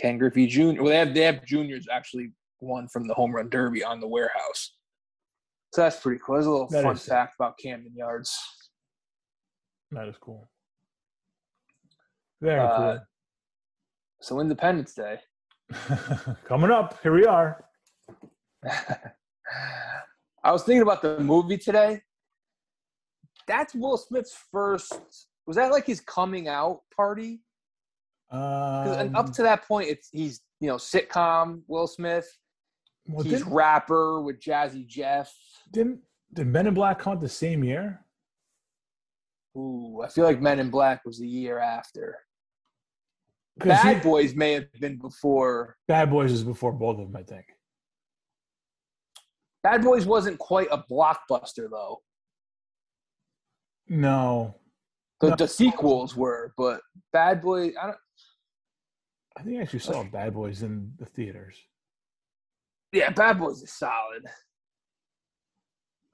Ken 0.00 0.16
Griffey 0.16 0.46
Jr. 0.46 0.80
Well 0.82 0.84
they 0.86 0.96
have 0.96 1.12
they 1.14 1.22
have 1.22 1.44
juniors 1.44 1.86
actually 1.92 2.32
one 2.60 2.88
from 2.88 3.06
the 3.08 3.14
home 3.14 3.34
run 3.34 3.48
derby 3.50 3.82
on 3.84 4.00
the 4.00 4.08
warehouse. 4.08 4.76
So 5.74 5.82
that's 5.82 5.98
pretty 6.00 6.20
cool. 6.24 6.36
There's 6.36 6.46
a 6.46 6.50
little 6.50 6.68
That 6.68 6.82
fun 6.84 6.96
fact 6.96 7.34
about 7.38 7.58
Camden 7.58 7.94
Yards. 7.96 8.34
That 9.90 10.06
is 10.08 10.16
cool. 10.20 10.48
Very 12.40 12.60
Uh, 12.60 12.98
So 14.22 14.40
Independence 14.40 14.94
Day. 14.94 15.18
Coming 16.44 16.70
up, 16.70 16.98
here 17.02 17.12
we 17.12 17.26
are. 17.26 17.64
I 20.44 20.52
was 20.52 20.62
thinking 20.62 20.82
about 20.82 21.02
the 21.02 21.18
movie 21.20 21.58
today. 21.58 22.00
That's 23.48 23.74
Will 23.74 23.96
Smith's 23.96 24.36
first. 24.52 24.94
Was 25.46 25.56
that 25.56 25.72
like 25.72 25.86
his 25.86 26.00
coming 26.00 26.46
out 26.48 26.82
party? 26.96 27.40
'Cause- 28.30 28.96
and 28.96 29.16
up 29.16 29.26
Um, 29.26 29.32
to 29.32 29.42
that 29.42 29.64
point, 29.66 29.88
it's 29.88 30.08
he's 30.12 30.40
you 30.60 30.68
know 30.68 30.76
sitcom 30.76 31.62
Will 31.66 31.86
Smith. 31.88 32.26
well, 33.08 33.24
he's 33.24 33.42
rapper 33.42 34.22
with 34.22 34.38
Jazzy 34.40 34.86
Jeff. 34.86 35.34
didn't 35.72 36.00
did 36.32 36.46
Men 36.46 36.68
in 36.68 36.74
Black 36.74 37.00
come 37.00 37.14
out 37.14 37.20
the 37.20 37.28
same 37.28 37.64
year? 37.64 38.06
Ooh, 39.56 40.00
I 40.02 40.08
feel 40.08 40.24
like 40.24 40.40
Men 40.40 40.60
in 40.60 40.70
Black 40.70 41.04
was 41.04 41.18
the 41.18 41.28
year 41.28 41.58
after. 41.58 42.18
Bad 43.58 43.98
he- 43.98 44.02
Boys 44.02 44.34
may 44.34 44.52
have 44.52 44.72
been 44.80 44.98
before. 44.98 45.76
Bad 45.88 46.10
Boys 46.10 46.32
is 46.32 46.42
before 46.44 46.72
both 46.72 46.98
of 46.98 47.06
them, 47.12 47.16
I 47.16 47.22
think. 47.22 47.46
Bad 49.62 49.82
Boys 49.84 50.06
wasn't 50.06 50.38
quite 50.38 50.68
a 50.70 50.78
blockbuster 50.90 51.68
though. 51.70 52.02
No, 53.88 54.54
The, 55.20 55.30
No. 55.30 55.36
the 55.36 55.46
sequels 55.48 56.16
were, 56.16 56.52
but 56.56 56.80
Bad 57.12 57.42
Boys. 57.42 57.74
I 57.80 57.86
don't. 57.88 57.98
I 59.36 59.42
think 59.42 59.58
I 59.58 59.62
actually 59.62 59.78
saw 59.80 60.02
Bad 60.04 60.34
Boys 60.34 60.62
in 60.62 60.92
the 60.98 61.06
theaters. 61.06 61.56
Yeah, 62.92 63.10
Bad 63.10 63.38
Boys 63.38 63.62
is 63.62 63.72
solid. 63.72 64.24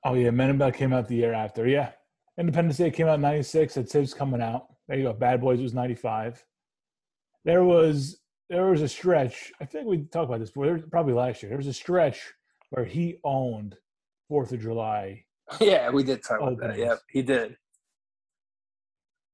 Oh 0.05 0.15
yeah, 0.15 0.31
Men 0.31 0.51
in 0.51 0.59
Black 0.59 0.75
came 0.75 0.93
out 0.93 1.09
the 1.09 1.17
year 1.17 1.33
after. 1.33 1.67
Yeah, 1.67 1.93
Independence 2.39 2.77
Day 2.77 2.91
came 2.91 3.07
out 3.09 3.15
in 3.17 3.21
'96. 3.23 3.77
It 3.77 3.91
says 3.91 4.13
coming 4.15 4.43
out. 4.43 4.67
There 4.89 4.97
you 4.99 5.05
go. 5.05 5.13
Bad 5.13 5.41
Boys 5.41 5.61
was 5.61 5.73
'95. 5.75 6.45
There 7.45 7.65
was 7.65 8.21
there 8.51 8.67
was 8.67 8.83
a 8.83 8.89
stretch. 8.89 9.53
I 9.61 9.65
think 9.67 9.87
we 9.87 9.99
talked 10.05 10.29
about 10.29 10.41
this 10.41 10.51
before. 10.51 10.65
There 10.67 10.75
was, 10.75 10.85
probably 10.91 11.13
last 11.15 11.43
year. 11.43 11.51
There 11.51 11.59
was 11.59 11.67
a 11.67 11.73
stretch 11.73 12.33
where 12.71 12.85
he 12.85 13.19
owned 13.25 13.77
Fourth 14.29 14.53
of 14.53 14.61
July. 14.61 15.25
Yeah, 15.61 15.89
we 15.91 16.03
did 16.05 16.23
talk 16.23 16.41
about 16.43 16.59
that. 16.59 16.71
Openings. 16.73 16.87
Yeah, 16.87 16.95
he 17.09 17.23
did. 17.23 17.57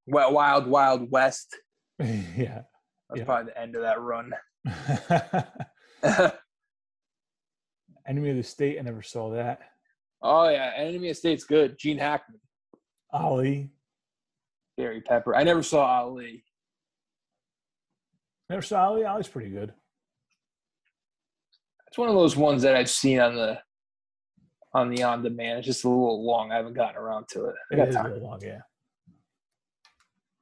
Well, 0.07 0.33
Wild 0.33 0.69
Wild 0.69 1.11
West. 1.11 1.57
yeah. 1.99 2.63
That's 3.09 3.19
Yeah. 3.19 3.25
probably 3.25 3.53
the 3.53 3.61
end 3.61 3.75
of 3.75 3.83
that 3.83 4.01
run. 4.01 4.33
Enemy 8.07 8.31
of 8.31 8.37
the 8.37 8.43
State. 8.43 8.79
I 8.79 8.83
never 8.83 9.03
saw 9.03 9.31
that. 9.33 9.59
oh 10.23 10.49
yeah, 10.49 10.73
Enemy 10.77 11.09
of 11.09 11.15
the 11.17 11.19
State's 11.19 11.45
good. 11.45 11.77
Gene 11.79 11.99
Hackman, 11.99 12.39
Ali. 13.13 13.71
Barry 14.77 15.01
Pepper. 15.01 15.35
I 15.35 15.43
never 15.43 15.63
saw 15.63 15.85
Ali. 15.85 16.45
Saw 18.61 18.85
Ali. 18.89 19.05
Ali's 19.05 19.29
pretty 19.29 19.51
good. 19.51 19.73
It's 21.89 21.99
one 21.99 22.09
of 22.09 22.15
those 22.15 22.37
ones 22.37 22.63
that 22.63 22.75
I've 22.75 22.91
seen 22.91 23.21
on 23.21 23.35
the 23.37 23.59
on 24.75 24.91
the 24.91 25.03
on 25.05 25.23
demand. 25.23 25.59
It's 25.59 25.67
just 25.67 25.85
a 25.85 25.89
little 25.89 26.25
long. 26.25 26.51
I 26.53 26.57
haven't 26.57 26.75
gotten 26.75 26.97
around 26.97 27.29
to 27.31 27.47
it. 27.47 27.55
I 27.71 27.75
It 27.75 27.77
got 27.77 27.89
is 27.89 27.95
a 27.95 27.99
time. 27.99 28.13
little 28.13 28.29
long, 28.29 28.41
yeah. 28.43 28.61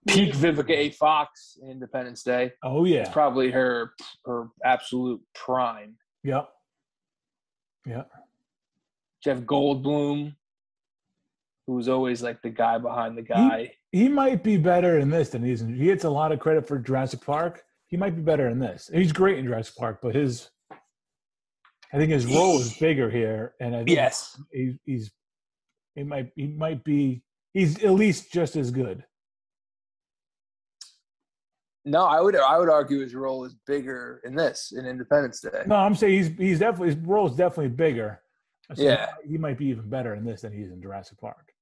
Peak 0.08 0.34
Vivica 0.34 0.70
A. 0.70 0.90
Fox, 0.90 1.58
Independence 1.62 2.22
Day. 2.24 2.52
Oh 2.64 2.84
yeah, 2.84 3.00
It's 3.02 3.10
probably 3.10 3.50
her 3.50 3.92
her 4.24 4.48
absolute 4.64 5.20
prime. 5.34 5.96
Yep. 6.24 6.48
Yep. 7.86 8.10
Jeff 9.22 9.38
Goldblum, 9.40 10.34
who 11.66 11.74
was 11.74 11.88
always 11.88 12.22
like 12.22 12.42
the 12.42 12.50
guy 12.50 12.78
behind 12.78 13.16
the 13.16 13.22
guy. 13.22 13.72
He 13.92 14.08
might 14.08 14.42
be 14.42 14.56
better 14.56 14.98
in 14.98 15.10
this 15.10 15.28
than 15.28 15.44
he's 15.44 15.62
in. 15.62 15.74
He 15.76 15.84
gets 15.84 16.04
a 16.04 16.10
lot 16.10 16.32
of 16.32 16.40
credit 16.40 16.66
for 16.66 16.78
Jurassic 16.78 17.20
Park. 17.24 17.62
He 17.92 17.98
might 17.98 18.16
be 18.16 18.22
better 18.22 18.48
in 18.48 18.58
this. 18.58 18.90
He's 18.92 19.12
great 19.12 19.38
in 19.38 19.44
Jurassic 19.44 19.76
Park, 19.76 19.98
but 20.00 20.14
his, 20.14 20.48
I 20.70 21.98
think 21.98 22.10
his 22.10 22.24
role 22.24 22.58
is 22.58 22.72
bigger 22.78 23.10
here, 23.10 23.52
and 23.60 23.76
I 23.76 23.84
think 23.84 23.90
yes. 23.90 24.40
he, 24.50 24.78
he's, 24.86 25.12
he 25.94 26.02
might, 26.02 26.32
he 26.34 26.46
might 26.46 26.82
be, 26.84 27.22
he's 27.52 27.84
at 27.84 27.90
least 27.90 28.32
just 28.32 28.56
as 28.56 28.70
good. 28.70 29.04
No, 31.84 32.06
I 32.06 32.20
would 32.22 32.34
I 32.34 32.58
would 32.58 32.70
argue 32.70 33.00
his 33.00 33.14
role 33.14 33.44
is 33.44 33.56
bigger 33.66 34.22
in 34.24 34.36
this 34.36 34.72
in 34.74 34.86
Independence 34.86 35.40
Day. 35.40 35.64
No, 35.66 35.74
I'm 35.74 35.94
saying 35.94 36.12
he's, 36.16 36.38
he's 36.38 36.58
definitely 36.60 36.94
his 36.94 37.04
role 37.04 37.26
is 37.26 37.36
definitely 37.36 37.70
bigger. 37.70 38.22
So 38.72 38.84
Yeah. 38.84 39.08
he 39.28 39.36
might 39.36 39.58
be 39.58 39.66
even 39.66 39.90
better 39.90 40.14
in 40.14 40.24
this 40.24 40.42
than 40.42 40.52
he 40.52 40.62
is 40.62 40.72
in 40.72 40.80
Jurassic 40.80 41.18
Park. 41.20 41.52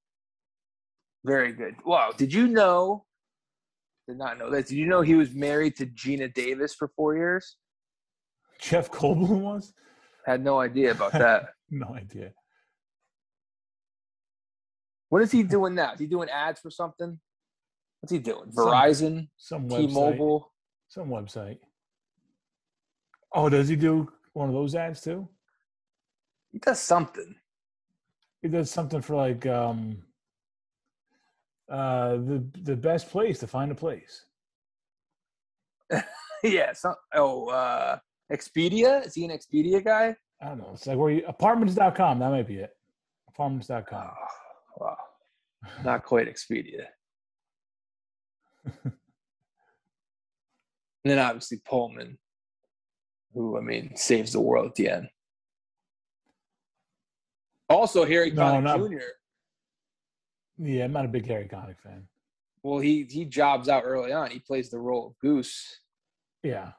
Very 1.25 1.53
good. 1.53 1.75
Wow. 1.85 2.13
Did 2.17 2.33
you 2.33 2.47
know? 2.47 3.07
Did 4.11 4.19
not 4.19 4.39
know 4.39 4.51
that. 4.51 4.67
Did 4.67 4.75
you 4.75 4.87
know 4.87 5.03
he 5.03 5.15
was 5.15 5.33
married 5.35 5.77
to 5.77 5.87
Geena 5.87 6.35
Davis 6.35 6.75
for 6.75 6.89
four 6.97 7.15
years? 7.15 7.55
Jeff 8.61 8.91
Goldblum 8.91 9.41
was 9.41 9.73
Had 10.27 10.43
no 10.43 10.59
idea 10.59 10.91
about 10.91 11.13
that. 11.13 11.51
no 11.71 11.95
idea. 11.95 12.33
what 15.11 15.23
is 15.23 15.31
he 15.31 15.45
doing 15.45 15.77
now? 15.77 15.93
Is 15.93 16.01
he 16.01 16.07
doing 16.09 16.29
ads 16.29 16.61
for 16.61 16.73
something? 16.73 17.21
What's 18.01 18.11
he 18.11 18.19
doing? 18.19 18.51
Some- 18.51 18.67
Verizon, 18.67 19.29
Some 19.37 19.69
website. 19.69 19.87
T-Mobile. 19.89 20.53
Some 20.89 21.09
website. 21.09 21.59
Oh, 23.33 23.49
does 23.49 23.69
he 23.69 23.77
do 23.77 24.11
one 24.33 24.49
of 24.49 24.55
those 24.57 24.75
ads 24.75 25.03
too? 25.03 25.29
He 26.51 26.59
does 26.59 26.81
something. 26.81 27.37
He 28.43 28.49
does 28.49 28.73
something 28.73 29.03
for 29.03 29.15
like 29.15 29.47
um 29.47 30.03
uh 31.71 32.17
the 32.17 32.45
the 32.63 32.77
best 32.77 33.09
place 33.11 33.39
to 33.41 33.47
find 33.47 33.71
a 33.71 33.75
place. 33.75 34.25
yeah. 36.43 36.73
Some, 36.73 36.95
oh, 37.15 37.49
uh, 37.49 37.99
Expedia. 38.33 39.07
Is 39.07 39.15
he 39.15 39.25
an 39.25 39.31
Expedia 39.31 39.85
guy? 39.85 40.15
I 40.41 40.47
don't 40.47 40.59
know. 40.59 40.71
It's 40.73 40.87
like 40.87 40.99
where 40.99 41.11
you 41.11 41.25
apartments.com, 41.27 42.19
that 42.19 42.31
might 42.31 42.47
be 42.47 42.57
it. 42.57 42.71
Apartments.com. 43.29 44.11
Oh, 44.11 44.85
wow. 44.85 44.97
Not 45.85 46.05
quite 46.05 46.29
Expedia. 46.29 46.87
and 48.85 48.93
then 51.05 51.19
obviously 51.19 51.61
Pullman, 51.67 52.19
who 53.35 53.59
I 53.59 53.61
mean 53.61 53.97
saves 53.97 54.33
the 54.33 54.41
world 54.41 54.67
at 54.67 54.75
the 54.77 54.89
end. 54.89 55.09
Also, 57.69 58.05
Harry 58.05 58.31
No, 58.31 58.43
Connick 58.43 58.63
not- 58.63 58.79
Jr. 58.79 58.99
Yeah, 60.63 60.85
I'm 60.85 60.93
not 60.93 61.05
a 61.05 61.09
big 61.09 61.27
Harry 61.27 61.49
Connick 61.51 61.81
fan. 61.83 62.07
Well, 62.63 62.79
he 62.81 63.05
he 63.09 63.25
jobs 63.25 63.69
out 63.69 63.85
early 63.87 64.13
on. 64.13 64.31
He 64.31 64.39
plays 64.39 64.69
the 64.71 64.79
role 64.79 65.07
of 65.09 65.19
Goose. 65.19 65.81
Yeah. 66.43 66.73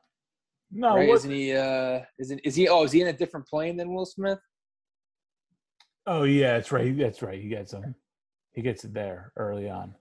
No, 0.71 0.95
right? 0.95 1.07
what, 1.07 1.15
Isn't 1.15 1.31
he? 1.31 1.53
Uh, 1.53 2.01
isn't 2.19 2.39
is 2.43 2.55
he? 2.55 2.69
Oh, 2.69 2.83
is 2.83 2.91
he 2.91 3.01
in 3.01 3.07
a 3.07 3.13
different 3.13 3.47
plane 3.47 3.75
than 3.77 3.93
Will 3.93 4.05
Smith? 4.05 4.39
oh 6.07 6.23
yeah, 6.23 6.53
that's 6.57 6.71
right. 6.71 6.95
That's 6.97 7.21
right. 7.21 7.41
He 7.41 7.47
gets 7.49 7.73
him. 7.73 7.95
He 8.53 8.61
gets 8.61 8.83
it 8.83 8.93
there 8.93 9.31
early 9.37 9.69
on. 9.69 9.95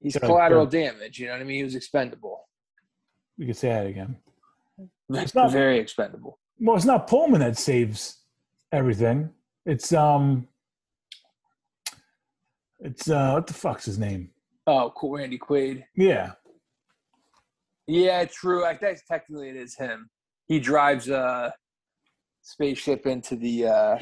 He's 0.00 0.12
Sure, 0.12 0.20
collateral 0.20 0.64
sure. 0.70 0.70
damage. 0.82 1.18
You 1.18 1.26
know 1.26 1.32
what 1.32 1.40
I 1.40 1.44
mean? 1.44 1.56
He 1.58 1.64
was 1.64 1.74
expendable. 1.74 2.48
We 3.36 3.46
could 3.46 3.56
say 3.56 3.68
that 3.70 3.86
again. 3.86 4.16
It's 5.10 5.34
not- 5.34 5.50
very 5.52 5.78
expendable. 5.78 6.38
Well, 6.60 6.76
it's 6.76 6.84
not 6.84 7.06
Pullman 7.08 7.40
that 7.40 7.56
saves 7.56 8.18
everything. 8.72 9.30
It's 9.64 9.92
um 9.92 10.48
it's 12.80 13.08
uh 13.10 13.32
what 13.32 13.46
the 13.46 13.54
fuck's 13.54 13.84
his 13.84 13.98
name? 13.98 14.30
Oh, 14.66 14.92
cool, 14.96 15.16
Randy 15.16 15.38
Quaid. 15.38 15.84
Yeah. 15.96 16.32
Yeah, 17.86 18.26
true. 18.26 18.64
I 18.66 18.74
guess 18.74 19.02
technically 19.10 19.48
it 19.48 19.56
is 19.56 19.74
him. 19.74 20.10
He 20.46 20.60
drives 20.60 21.08
a 21.08 21.54
spaceship 22.42 23.06
into 23.06 23.34
the 23.36 23.66
uh, 23.66 23.98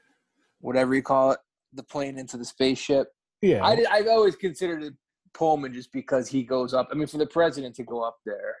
whatever 0.60 0.94
you 0.94 1.02
call 1.02 1.32
it, 1.32 1.38
the 1.74 1.84
plane 1.84 2.18
into 2.18 2.36
the 2.36 2.44
spaceship. 2.44 3.08
Yeah. 3.40 3.64
I, 3.64 3.84
I've 3.90 4.08
always 4.08 4.34
considered 4.34 4.82
it 4.82 4.94
Pullman 5.32 5.72
just 5.72 5.92
because 5.92 6.28
he 6.28 6.42
goes 6.42 6.74
up. 6.74 6.88
I 6.90 6.94
mean, 6.94 7.06
for 7.06 7.18
the 7.18 7.26
president 7.26 7.76
to 7.76 7.84
go 7.84 8.02
up 8.02 8.18
there, 8.26 8.56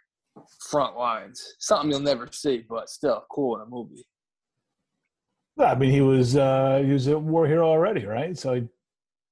front 0.70 0.96
lines, 0.96 1.54
something 1.58 1.90
you'll 1.90 2.00
never 2.00 2.28
see, 2.30 2.64
but 2.68 2.88
still 2.88 3.24
cool 3.30 3.56
in 3.56 3.62
a 3.62 3.66
movie. 3.66 4.06
I 5.58 5.74
mean 5.74 5.90
he 5.90 6.00
was 6.00 6.36
uh 6.36 6.82
he 6.84 6.92
was 6.92 7.06
a 7.08 7.18
war 7.18 7.46
hero 7.46 7.68
already, 7.68 8.06
right? 8.06 8.38
So 8.38 8.54
he 8.54 8.62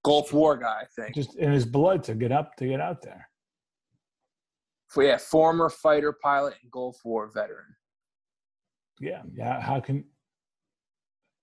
Gulf 0.04 0.32
War 0.32 0.56
guy, 0.56 0.82
I 0.82 0.84
think. 0.96 1.14
just 1.14 1.37
in 1.37 1.52
his 1.52 1.66
blood 1.66 2.02
to 2.04 2.14
get 2.14 2.32
up 2.32 2.56
to 2.56 2.66
get 2.66 2.80
out 2.80 3.02
there. 3.02 3.28
For, 4.88 5.02
yeah, 5.02 5.18
former 5.18 5.68
fighter 5.68 6.16
pilot 6.22 6.54
and 6.62 6.70
Gulf 6.70 6.98
War 7.04 7.30
veteran. 7.32 7.66
Yeah, 9.00 9.22
yeah. 9.32 9.61
How 9.61 9.80
can? 9.80 10.04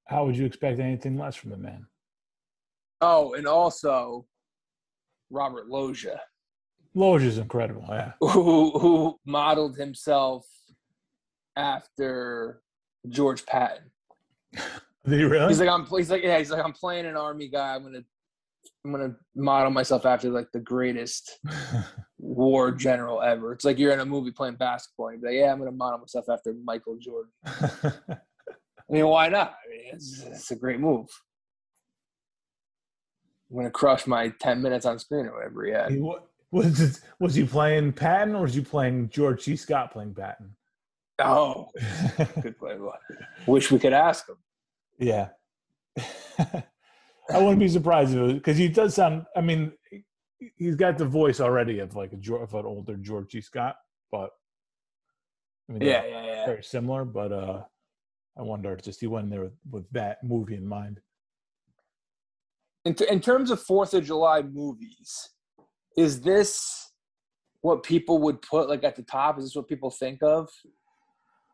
How 0.08 0.26
would 0.26 0.38
you 0.38 0.46
expect 0.46 0.80
anything 0.80 1.18
less 1.18 1.36
from 1.36 1.52
the 1.52 1.58
man? 1.58 1.86
Oh, 3.02 3.34
and 3.34 3.48
also 3.48 4.26
Robert 5.30 5.68
Loggia, 5.68 6.20
Loge's 6.96 7.38
incredible. 7.38 7.86
Yeah. 7.90 8.14
who 8.22 8.80
who 8.80 9.20
modeled 9.26 9.76
himself 9.76 10.48
after 11.58 12.62
George 13.10 13.46
Patton. 13.46 13.92
Did 15.06 15.20
he 15.20 15.24
really? 15.24 15.50
He's 15.50 15.60
like 15.60 15.70
I'm 15.70 15.86
he's 15.86 16.10
like 16.10 16.24
yeah, 16.24 16.40
he's 16.40 16.50
like 16.50 16.64
I'm 16.64 16.74
playing 16.74 17.06
an 17.06 17.18
army 17.18 17.50
guy. 17.50 17.76
I'm 17.76 17.84
gonna 17.84 18.04
I'm 18.86 18.92
gonna 18.92 19.16
model 19.36 19.72
myself 19.72 20.06
after 20.06 20.30
like 20.30 20.52
the 20.54 20.60
greatest 20.60 21.40
war 22.20 22.72
general 22.72 23.20
ever. 23.24 23.52
It's 23.52 23.66
like 23.66 23.80
you're 23.80 23.94
in 23.94 24.00
a 24.00 24.06
movie 24.06 24.30
playing 24.32 24.56
basketball. 24.58 25.08
And 25.08 25.20
you're 25.22 25.32
like, 25.32 25.40
yeah, 25.40 25.52
I'm 25.52 25.58
gonna 25.58 25.72
model 25.72 25.98
myself 26.00 26.26
after 26.30 26.54
Michael 26.64 26.98
Jordan. 27.02 27.32
I 27.48 28.94
mean, 28.94 29.08
why 29.08 29.30
not? 29.30 29.56
I 29.66 29.70
mean, 29.72 29.82
it's, 29.94 30.22
it's 30.24 30.52
a 30.52 30.56
great 30.56 30.80
move. 30.80 31.08
I'm 33.50 33.58
gonna 33.58 33.72
crush 33.72 34.06
my 34.06 34.30
ten 34.40 34.62
minutes 34.62 34.86
on 34.86 35.00
screen 35.00 35.26
or 35.26 35.34
whatever. 35.38 35.66
Yeah, 35.66 35.90
He 35.90 35.98
wa- 35.98 36.20
was 36.52 36.80
it, 36.80 37.02
was 37.20 37.34
he 37.34 37.44
playing 37.46 37.92
Patton 37.94 38.36
or 38.36 38.44
was 38.44 38.54
he 38.54 38.62
playing 38.62 39.10
George 39.10 39.42
C. 39.44 39.56
Scott 39.56 39.92
playing 39.92 40.14
Patton? 40.14 40.56
Oh, 41.18 41.70
good 42.42 42.60
play. 42.60 42.78
Wish 43.48 43.72
we 43.72 43.80
could 43.80 43.94
ask 43.94 44.30
him. 44.30 44.36
yeah. 45.00 45.30
I 47.34 47.40
wouldn't 47.40 47.60
be 47.60 47.68
surprised 47.68 48.12
if 48.12 48.18
it 48.18 48.22
was 48.22 48.34
because 48.34 48.58
he 48.58 48.68
does 48.68 48.94
sound. 48.96 49.26
I 49.36 49.42
mean, 49.42 49.72
he- 49.90 50.04
he's 50.58 50.76
got 50.76 50.98
the 50.98 51.06
voice 51.06 51.40
already 51.40 51.80
of 51.80 51.96
like 51.96 52.14
a 52.14 52.36
of 52.36 52.54
an 52.54 52.66
older 52.66 52.96
George. 52.98 53.36
Scott, 53.44 53.76
but 54.12 54.30
I 55.70 55.74
mean, 55.74 55.82
Yeah, 55.82 56.06
yeah, 56.06 56.26
yeah. 56.26 56.46
very 56.46 56.64
similar. 56.64 57.04
But 57.06 57.32
uh, 57.32 57.64
I 58.38 58.42
wonder 58.44 58.72
if 58.74 58.84
just 58.84 59.00
he 59.02 59.08
went 59.08 59.26
in 59.26 59.30
there 59.32 59.44
with, 59.44 59.54
with 59.72 59.90
that 59.92 60.24
movie 60.24 60.56
in 60.56 60.68
mind. 60.68 61.00
In, 62.86 62.94
t- 62.94 63.08
in 63.10 63.20
terms 63.20 63.50
of 63.50 63.60
Fourth 63.64 63.96
of 63.96 64.06
July 64.06 64.44
movies, 64.44 65.30
is 65.98 66.22
this 66.22 66.92
what 67.62 67.82
people 67.82 68.20
would 68.20 68.42
put 68.44 68.70
like 68.70 68.84
at 68.84 68.96
the 68.96 69.02
top? 69.02 69.40
Is 69.40 69.46
this 69.46 69.56
what 69.56 69.68
people 69.68 69.90
think 69.90 70.22
of? 70.22 70.48
I 70.66 70.70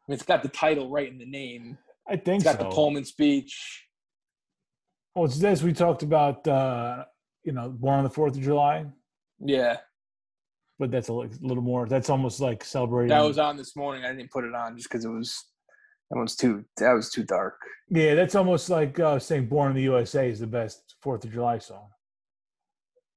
mean, 0.09 0.15
it's 0.15 0.23
got 0.23 0.43
the 0.43 0.49
title 0.49 0.89
right 0.89 1.09
in 1.09 1.17
the 1.17 1.25
name. 1.25 1.77
I 2.09 2.17
think 2.17 2.43
It's 2.43 2.43
got 2.43 2.59
so. 2.59 2.67
the 2.67 2.75
Pullman 2.75 3.05
speech. 3.05 3.85
Well, 5.15 5.25
it's 5.25 5.39
this 5.39 5.61
we 5.63 5.73
talked 5.73 6.03
about. 6.03 6.47
Uh, 6.47 7.05
you 7.43 7.51
know, 7.51 7.69
Born 7.69 7.97
on 7.97 8.03
the 8.03 8.09
Fourth 8.09 8.35
of 8.35 8.41
July, 8.43 8.85
Yeah, 9.43 9.77
but 10.77 10.91
that's 10.91 11.07
a 11.09 11.13
little 11.13 11.63
more. 11.63 11.87
That's 11.87 12.09
almost 12.09 12.39
like 12.39 12.63
celebrating. 12.63 13.09
that 13.09 13.23
was 13.23 13.39
on 13.39 13.57
this 13.57 13.75
morning. 13.75 14.05
I 14.05 14.13
didn't 14.13 14.29
put 14.29 14.45
it 14.45 14.53
on 14.53 14.77
just 14.77 14.89
because 14.89 15.05
it 15.05 15.09
was 15.09 15.43
that 16.11 16.19
was 16.19 16.35
too 16.35 16.65
that 16.77 16.93
was 16.93 17.09
too 17.09 17.23
dark. 17.23 17.55
Yeah, 17.89 18.13
that's 18.15 18.35
almost 18.35 18.69
like 18.69 18.99
uh, 18.99 19.17
saying 19.17 19.47
"Born 19.47 19.71
in 19.71 19.75
the 19.75 19.81
USA" 19.83 20.29
is 20.29 20.39
the 20.39 20.47
best 20.47 20.95
Fourth 21.01 21.23
of 21.25 21.31
July 21.31 21.57
song. 21.57 21.87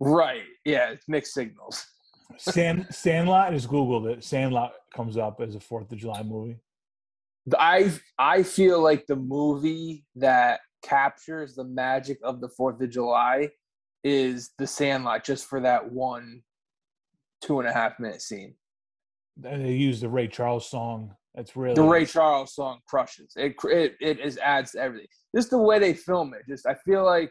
Right? 0.01 0.43
Yeah, 0.65 0.91
it's 0.91 1.09
mixed 1.09 1.35
signals. 1.35 1.85
Sand 2.39 2.87
Sandlot 2.91 3.53
is 3.53 3.67
googled 3.67 4.11
it. 4.11 4.25
Sandlot 4.25 4.73
comes 4.97 5.17
up 5.17 5.41
as 5.41 5.55
a 5.55 5.61
Fourth 5.61 5.93
of 5.93 5.99
July 5.99 6.23
movie. 6.23 6.57
I 7.59 7.93
I 8.19 8.43
feel 8.43 8.81
like 8.83 9.07
the 9.07 9.17
movie 9.17 10.07
that 10.17 10.61
captures 10.85 11.55
the 11.55 11.65
magic 11.65 12.19
of 12.23 12.41
the 12.41 12.49
Fourth 12.49 12.81
of 12.81 12.91
July 12.91 13.49
is 14.05 14.51
The 14.59 14.67
Sandlot, 14.67 15.25
just 15.25 15.47
for 15.47 15.61
that 15.61 15.91
one 15.91 16.43
two 17.43 17.59
and 17.61 17.69
a 17.69 17.73
half 17.73 17.99
minute 17.99 18.23
scene. 18.23 18.55
And 19.43 19.65
they 19.65 19.73
use 19.73 20.01
the 20.01 20.09
Ray 20.09 20.29
Charles 20.29 20.69
song. 20.69 21.15
That's 21.35 21.57
really 21.57 21.75
The 21.75 21.83
Ray 21.83 22.07
Charles 22.07 22.55
song 22.55 22.81
crushes. 22.87 23.33
It 23.37 23.57
it 23.65 23.97
it 24.01 24.21
is 24.21 24.39
adds 24.39 24.73
to 24.73 24.81
everything. 24.81 25.09
Just 25.35 25.51
the 25.51 25.59
way 25.59 25.79
they 25.79 25.95
film 25.95 26.35
it. 26.35 26.43
Just 26.49 26.67
I 26.67 26.75
feel 26.75 27.05
like 27.05 27.31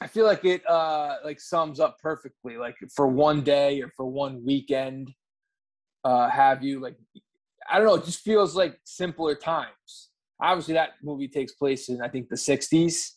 I 0.00 0.06
feel 0.06 0.24
like 0.24 0.44
it 0.44 0.66
uh 0.68 1.16
like 1.24 1.40
sums 1.40 1.78
up 1.78 1.98
perfectly. 2.02 2.56
Like 2.56 2.76
for 2.94 3.06
one 3.06 3.42
day 3.42 3.82
or 3.82 3.90
for 3.96 4.06
one 4.06 4.42
weekend, 4.44 5.12
uh 6.04 6.30
have 6.30 6.62
you 6.62 6.80
like 6.80 6.96
I 7.70 7.78
don't 7.78 7.86
know, 7.86 7.94
it 7.94 8.04
just 8.04 8.20
feels 8.20 8.56
like 8.56 8.78
simpler 8.84 9.34
times. 9.34 10.09
Obviously 10.42 10.74
that 10.74 10.90
movie 11.02 11.28
takes 11.28 11.52
place 11.52 11.88
in 11.88 12.00
I 12.02 12.08
think 12.08 12.28
the 12.28 12.36
sixties. 12.36 13.16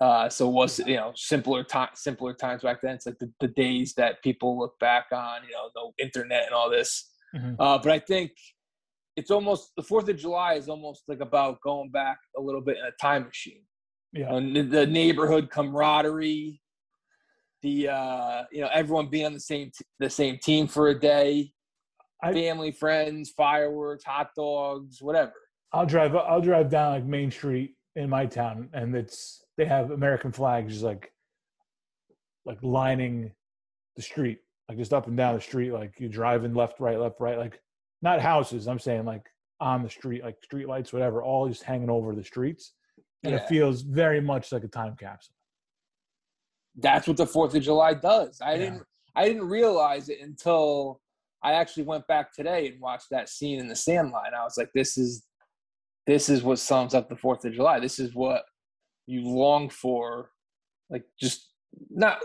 Uh 0.00 0.28
so 0.28 0.48
was 0.48 0.78
you 0.80 0.96
know 0.96 1.12
simpler 1.16 1.64
time 1.64 1.88
simpler 1.94 2.34
times 2.34 2.62
back 2.62 2.80
then. 2.82 2.96
It's 2.96 3.06
like 3.06 3.18
the, 3.18 3.32
the 3.40 3.48
days 3.48 3.94
that 3.94 4.22
people 4.22 4.58
look 4.58 4.78
back 4.78 5.06
on, 5.12 5.42
you 5.44 5.52
know, 5.54 5.70
no 5.74 5.94
internet 5.98 6.44
and 6.46 6.54
all 6.54 6.68
this. 6.70 7.10
Mhm. 7.34 7.56
Uh, 7.58 7.78
but 7.78 7.90
I 7.92 7.98
think 7.98 8.32
it's 9.16 9.30
almost 9.30 9.70
the 9.76 9.82
Fourth 9.82 10.08
of 10.10 10.16
July 10.16 10.54
is 10.54 10.68
almost 10.68 11.04
like 11.08 11.20
about 11.20 11.60
going 11.62 11.90
back 11.90 12.18
a 12.36 12.40
little 12.40 12.60
bit 12.60 12.76
in 12.76 12.84
a 12.84 12.90
time 13.00 13.24
machine. 13.24 13.62
yeah. 14.12 14.34
And 14.34 14.54
the- 14.54 14.62
the 14.62 14.86
neighborhood 14.86 15.50
camaraderie, 15.50 16.60
the 17.62 17.88
uh, 17.88 18.44
you 18.52 18.60
know 18.60 18.68
everyone 18.74 19.08
being 19.08 19.24
on 19.26 19.32
the 19.32 19.40
same 19.40 19.68
t- 19.76 19.84
the 19.98 20.10
same 20.10 20.38
team 20.42 20.66
for 20.66 20.88
a 20.88 20.98
day, 21.00 21.52
I- 22.22 22.34
family, 22.34 22.70
friends, 22.72 23.30
fireworks, 23.30 24.04
hot 24.04 24.28
dogs, 24.36 25.00
whatever. 25.00 25.32
I'll 25.76 25.86
drive. 25.86 26.16
I'll 26.16 26.40
drive 26.40 26.70
down 26.70 26.92
like 26.92 27.04
Main 27.04 27.30
Street 27.30 27.74
in 27.96 28.08
my 28.08 28.24
town, 28.26 28.68
and 28.72 28.94
it's 28.94 29.44
they 29.58 29.66
have 29.66 29.90
American 29.90 30.32
flags 30.32 30.72
just 30.72 30.84
like 30.84 31.12
like 32.46 32.58
lining 32.62 33.32
the 33.96 34.02
street, 34.02 34.38
like 34.68 34.78
just 34.78 34.94
up 34.94 35.06
and 35.06 35.16
down 35.16 35.34
the 35.34 35.40
street. 35.40 35.72
Like 35.72 35.94
you're 35.98 36.08
driving 36.08 36.54
left, 36.54 36.80
right, 36.80 36.98
left, 36.98 37.20
right. 37.20 37.36
Like 37.38 37.60
not 38.00 38.20
houses. 38.20 38.68
I'm 38.68 38.78
saying 38.78 39.04
like 39.04 39.26
on 39.60 39.82
the 39.82 39.90
street, 39.90 40.22
like 40.24 40.36
street 40.42 40.66
lights, 40.66 40.92
whatever, 40.92 41.22
all 41.22 41.46
just 41.48 41.62
hanging 41.62 41.90
over 41.90 42.14
the 42.14 42.24
streets, 42.24 42.72
and 43.22 43.34
it 43.34 43.46
feels 43.48 43.82
very 43.82 44.20
much 44.20 44.52
like 44.52 44.64
a 44.64 44.68
time 44.68 44.96
capsule. 44.98 45.34
That's 46.78 47.06
what 47.06 47.16
the 47.18 47.26
Fourth 47.26 47.54
of 47.54 47.62
July 47.62 47.94
does. 47.94 48.40
I 48.40 48.52
Yeah. 48.52 48.58
didn't 48.58 48.82
I 49.14 49.26
didn't 49.26 49.48
realize 49.48 50.08
it 50.08 50.20
until 50.20 51.00
I 51.42 51.52
actually 51.52 51.84
went 51.84 52.06
back 52.06 52.32
today 52.34 52.68
and 52.68 52.80
watched 52.80 53.08
that 53.10 53.28
scene 53.28 53.58
in 53.60 53.68
the 53.68 53.76
Sandlot. 53.76 54.26
And 54.26 54.34
I 54.34 54.42
was 54.42 54.56
like, 54.58 54.70
this 54.74 54.98
is 54.98 55.25
this 56.06 56.28
is 56.28 56.42
what 56.42 56.58
sums 56.58 56.94
up 56.94 57.08
the 57.08 57.16
Fourth 57.16 57.44
of 57.44 57.52
July. 57.52 57.80
This 57.80 57.98
is 57.98 58.14
what 58.14 58.44
you 59.06 59.22
long 59.28 59.68
for, 59.68 60.30
like 60.90 61.04
just 61.20 61.50
not 61.90 62.18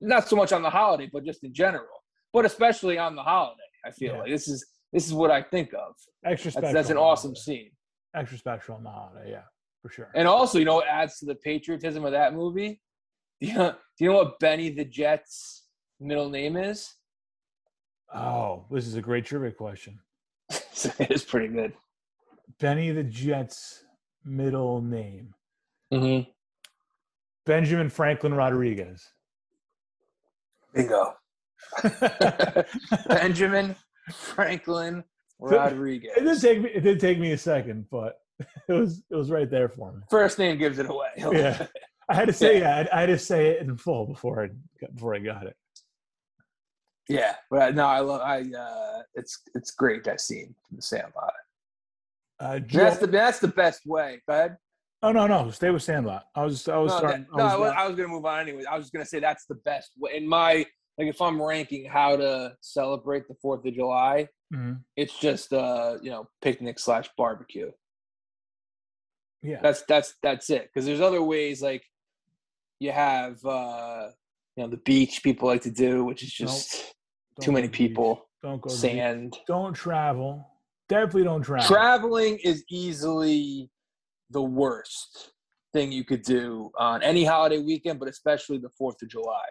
not 0.00 0.28
so 0.28 0.36
much 0.36 0.52
on 0.52 0.62
the 0.62 0.70
holiday, 0.70 1.08
but 1.12 1.24
just 1.24 1.42
in 1.44 1.52
general. 1.54 1.86
But 2.32 2.44
especially 2.44 2.98
on 2.98 3.16
the 3.16 3.22
holiday, 3.22 3.60
I 3.84 3.90
feel 3.90 4.12
Yeah. 4.14 4.18
like 4.20 4.30
this 4.30 4.48
is 4.48 4.64
this 4.92 5.06
is 5.06 5.12
what 5.14 5.30
I 5.30 5.42
think 5.42 5.72
of. 5.74 5.94
Extra 6.24 6.50
special. 6.50 6.62
That's, 6.62 6.74
that's 6.74 6.90
an 6.90 6.96
awesome 6.96 7.30
holiday. 7.30 7.40
scene. 7.40 7.70
Extra 8.14 8.38
special 8.38 8.76
on 8.76 8.84
the 8.84 8.90
holiday, 8.90 9.30
yeah, 9.32 9.42
for 9.82 9.90
sure. 9.90 10.10
And 10.14 10.26
also, 10.28 10.58
you 10.58 10.64
know 10.64 10.76
what 10.76 10.86
adds 10.88 11.18
to 11.18 11.26
the 11.26 11.34
patriotism 11.34 12.04
of 12.04 12.12
that 12.12 12.34
movie? 12.34 12.80
Do 13.40 13.48
you 13.48 13.54
know, 13.54 13.72
do 13.98 14.04
you 14.04 14.10
know 14.10 14.16
what 14.18 14.38
Benny 14.38 14.70
the 14.70 14.84
Jet's 14.84 15.64
middle 16.00 16.30
name 16.30 16.56
is? 16.56 16.94
oh, 18.14 18.64
this 18.70 18.86
is 18.86 18.94
a 18.94 19.02
great 19.02 19.24
trivia 19.26 19.50
question. 19.50 19.98
it's 20.50 21.24
pretty 21.24 21.48
good. 21.48 21.72
Benny 22.58 22.90
the 22.90 23.04
Jet's 23.04 23.84
middle 24.24 24.80
name. 24.82 25.34
Mm-hmm. 25.92 26.30
Benjamin 27.44 27.88
Franklin 27.88 28.34
Rodriguez. 28.34 29.08
Bingo. 30.74 31.14
Benjamin 33.08 33.76
Franklin 34.12 35.04
Rodriguez. 35.38 36.12
It 36.16 36.24
did 36.24 36.40
take 36.40 36.60
me. 36.62 36.70
It 36.70 36.80
did 36.80 37.00
take 37.00 37.18
me 37.18 37.32
a 37.32 37.38
second, 37.38 37.86
but 37.90 38.20
it 38.68 38.72
was 38.72 39.02
it 39.10 39.14
was 39.14 39.30
right 39.30 39.50
there 39.50 39.68
for 39.68 39.92
me. 39.92 40.00
First 40.10 40.38
name 40.38 40.58
gives 40.58 40.78
it 40.78 40.88
away. 40.90 41.08
Yeah, 41.16 41.66
I 42.08 42.14
had 42.14 42.26
to 42.26 42.32
say 42.32 42.60
yeah. 42.60 42.86
I, 42.92 42.96
I 42.96 43.00
had 43.00 43.06
to 43.06 43.18
say 43.18 43.48
it 43.48 43.60
in 43.62 43.76
full 43.76 44.06
before 44.06 44.44
I 44.44 44.48
got, 44.80 44.94
before 44.94 45.14
I 45.14 45.18
got 45.18 45.46
it. 45.46 45.56
yeah. 47.08 47.36
But 47.50 47.74
no, 47.74 47.86
I 47.86 48.00
love. 48.00 48.20
I. 48.22 48.42
Uh, 48.42 49.02
it's 49.14 49.40
it's 49.54 49.70
great 49.70 50.04
that 50.04 50.20
scene 50.20 50.54
from 50.66 50.76
the 50.76 50.82
Sandlot. 50.82 51.32
Uh, 52.38 52.58
Joe, 52.58 52.78
That's 52.84 52.98
the 52.98 53.06
that's 53.06 53.38
the 53.38 53.48
best 53.48 53.82
way. 53.86 54.20
Go 54.28 54.34
ahead. 54.34 54.56
oh 55.02 55.12
no 55.12 55.26
no, 55.26 55.50
stay 55.50 55.70
with 55.70 55.82
Sandlot. 55.82 56.24
I 56.34 56.44
was 56.44 56.68
I 56.68 56.76
was 56.76 56.92
No, 56.92 56.98
starting. 56.98 57.22
that- 57.30 57.36
no, 57.36 57.44
I 57.44 57.56
was, 57.56 57.72
I 57.76 57.86
was 57.86 57.96
gonna 57.96 58.08
move 58.08 58.26
on 58.26 58.40
anyway. 58.40 58.64
I 58.70 58.76
was 58.76 58.84
just 58.84 58.92
gonna 58.92 59.06
say 59.06 59.20
that's 59.20 59.46
the 59.46 59.54
best 59.56 59.92
way. 59.98 60.16
In 60.16 60.28
my 60.28 60.66
like, 60.98 61.08
if 61.08 61.20
I'm 61.20 61.40
ranking 61.40 61.84
how 61.86 62.16
to 62.16 62.54
celebrate 62.60 63.28
the 63.28 63.34
Fourth 63.42 63.64
of 63.66 63.74
July, 63.74 64.28
Mhm. 64.54 64.80
it's 64.96 65.18
just 65.18 65.52
uh 65.52 65.96
you 66.02 66.10
know 66.10 66.28
picnic 66.42 66.78
slash 66.78 67.08
barbecue. 67.16 67.70
yeah. 69.42 69.60
That's 69.62 69.82
that's 69.82 70.14
that's 70.22 70.50
it. 70.50 70.64
Because 70.72 70.86
there's 70.86 71.00
other 71.00 71.22
ways 71.22 71.62
like 71.62 71.84
you 72.80 72.92
have 72.92 73.42
uh 73.44 74.08
you 74.56 74.64
know 74.64 74.70
the 74.70 74.76
beach 74.78 75.22
people 75.22 75.48
like 75.48 75.62
to 75.62 75.70
do, 75.70 76.04
which 76.04 76.22
is 76.22 76.32
just 76.32 76.94
Don't 77.36 77.44
too 77.44 77.52
many 77.52 77.68
people. 77.68 78.28
Don't 78.42 78.60
go. 78.60 78.68
to 78.68 78.76
the 78.76 78.88
beach. 78.88 78.96
Sand. 78.96 79.36
Don't 79.46 79.74
travel. 79.74 80.46
Definitely 80.88 81.24
don't 81.24 81.42
travel. 81.42 81.66
Traveling 81.66 82.38
is 82.44 82.64
easily 82.70 83.70
the 84.30 84.42
worst 84.42 85.32
thing 85.72 85.90
you 85.92 86.04
could 86.04 86.22
do 86.22 86.70
on 86.78 87.02
any 87.02 87.24
holiday 87.24 87.58
weekend, 87.58 87.98
but 87.98 88.08
especially 88.08 88.58
the 88.58 88.70
Fourth 88.70 89.02
of 89.02 89.08
July. 89.08 89.44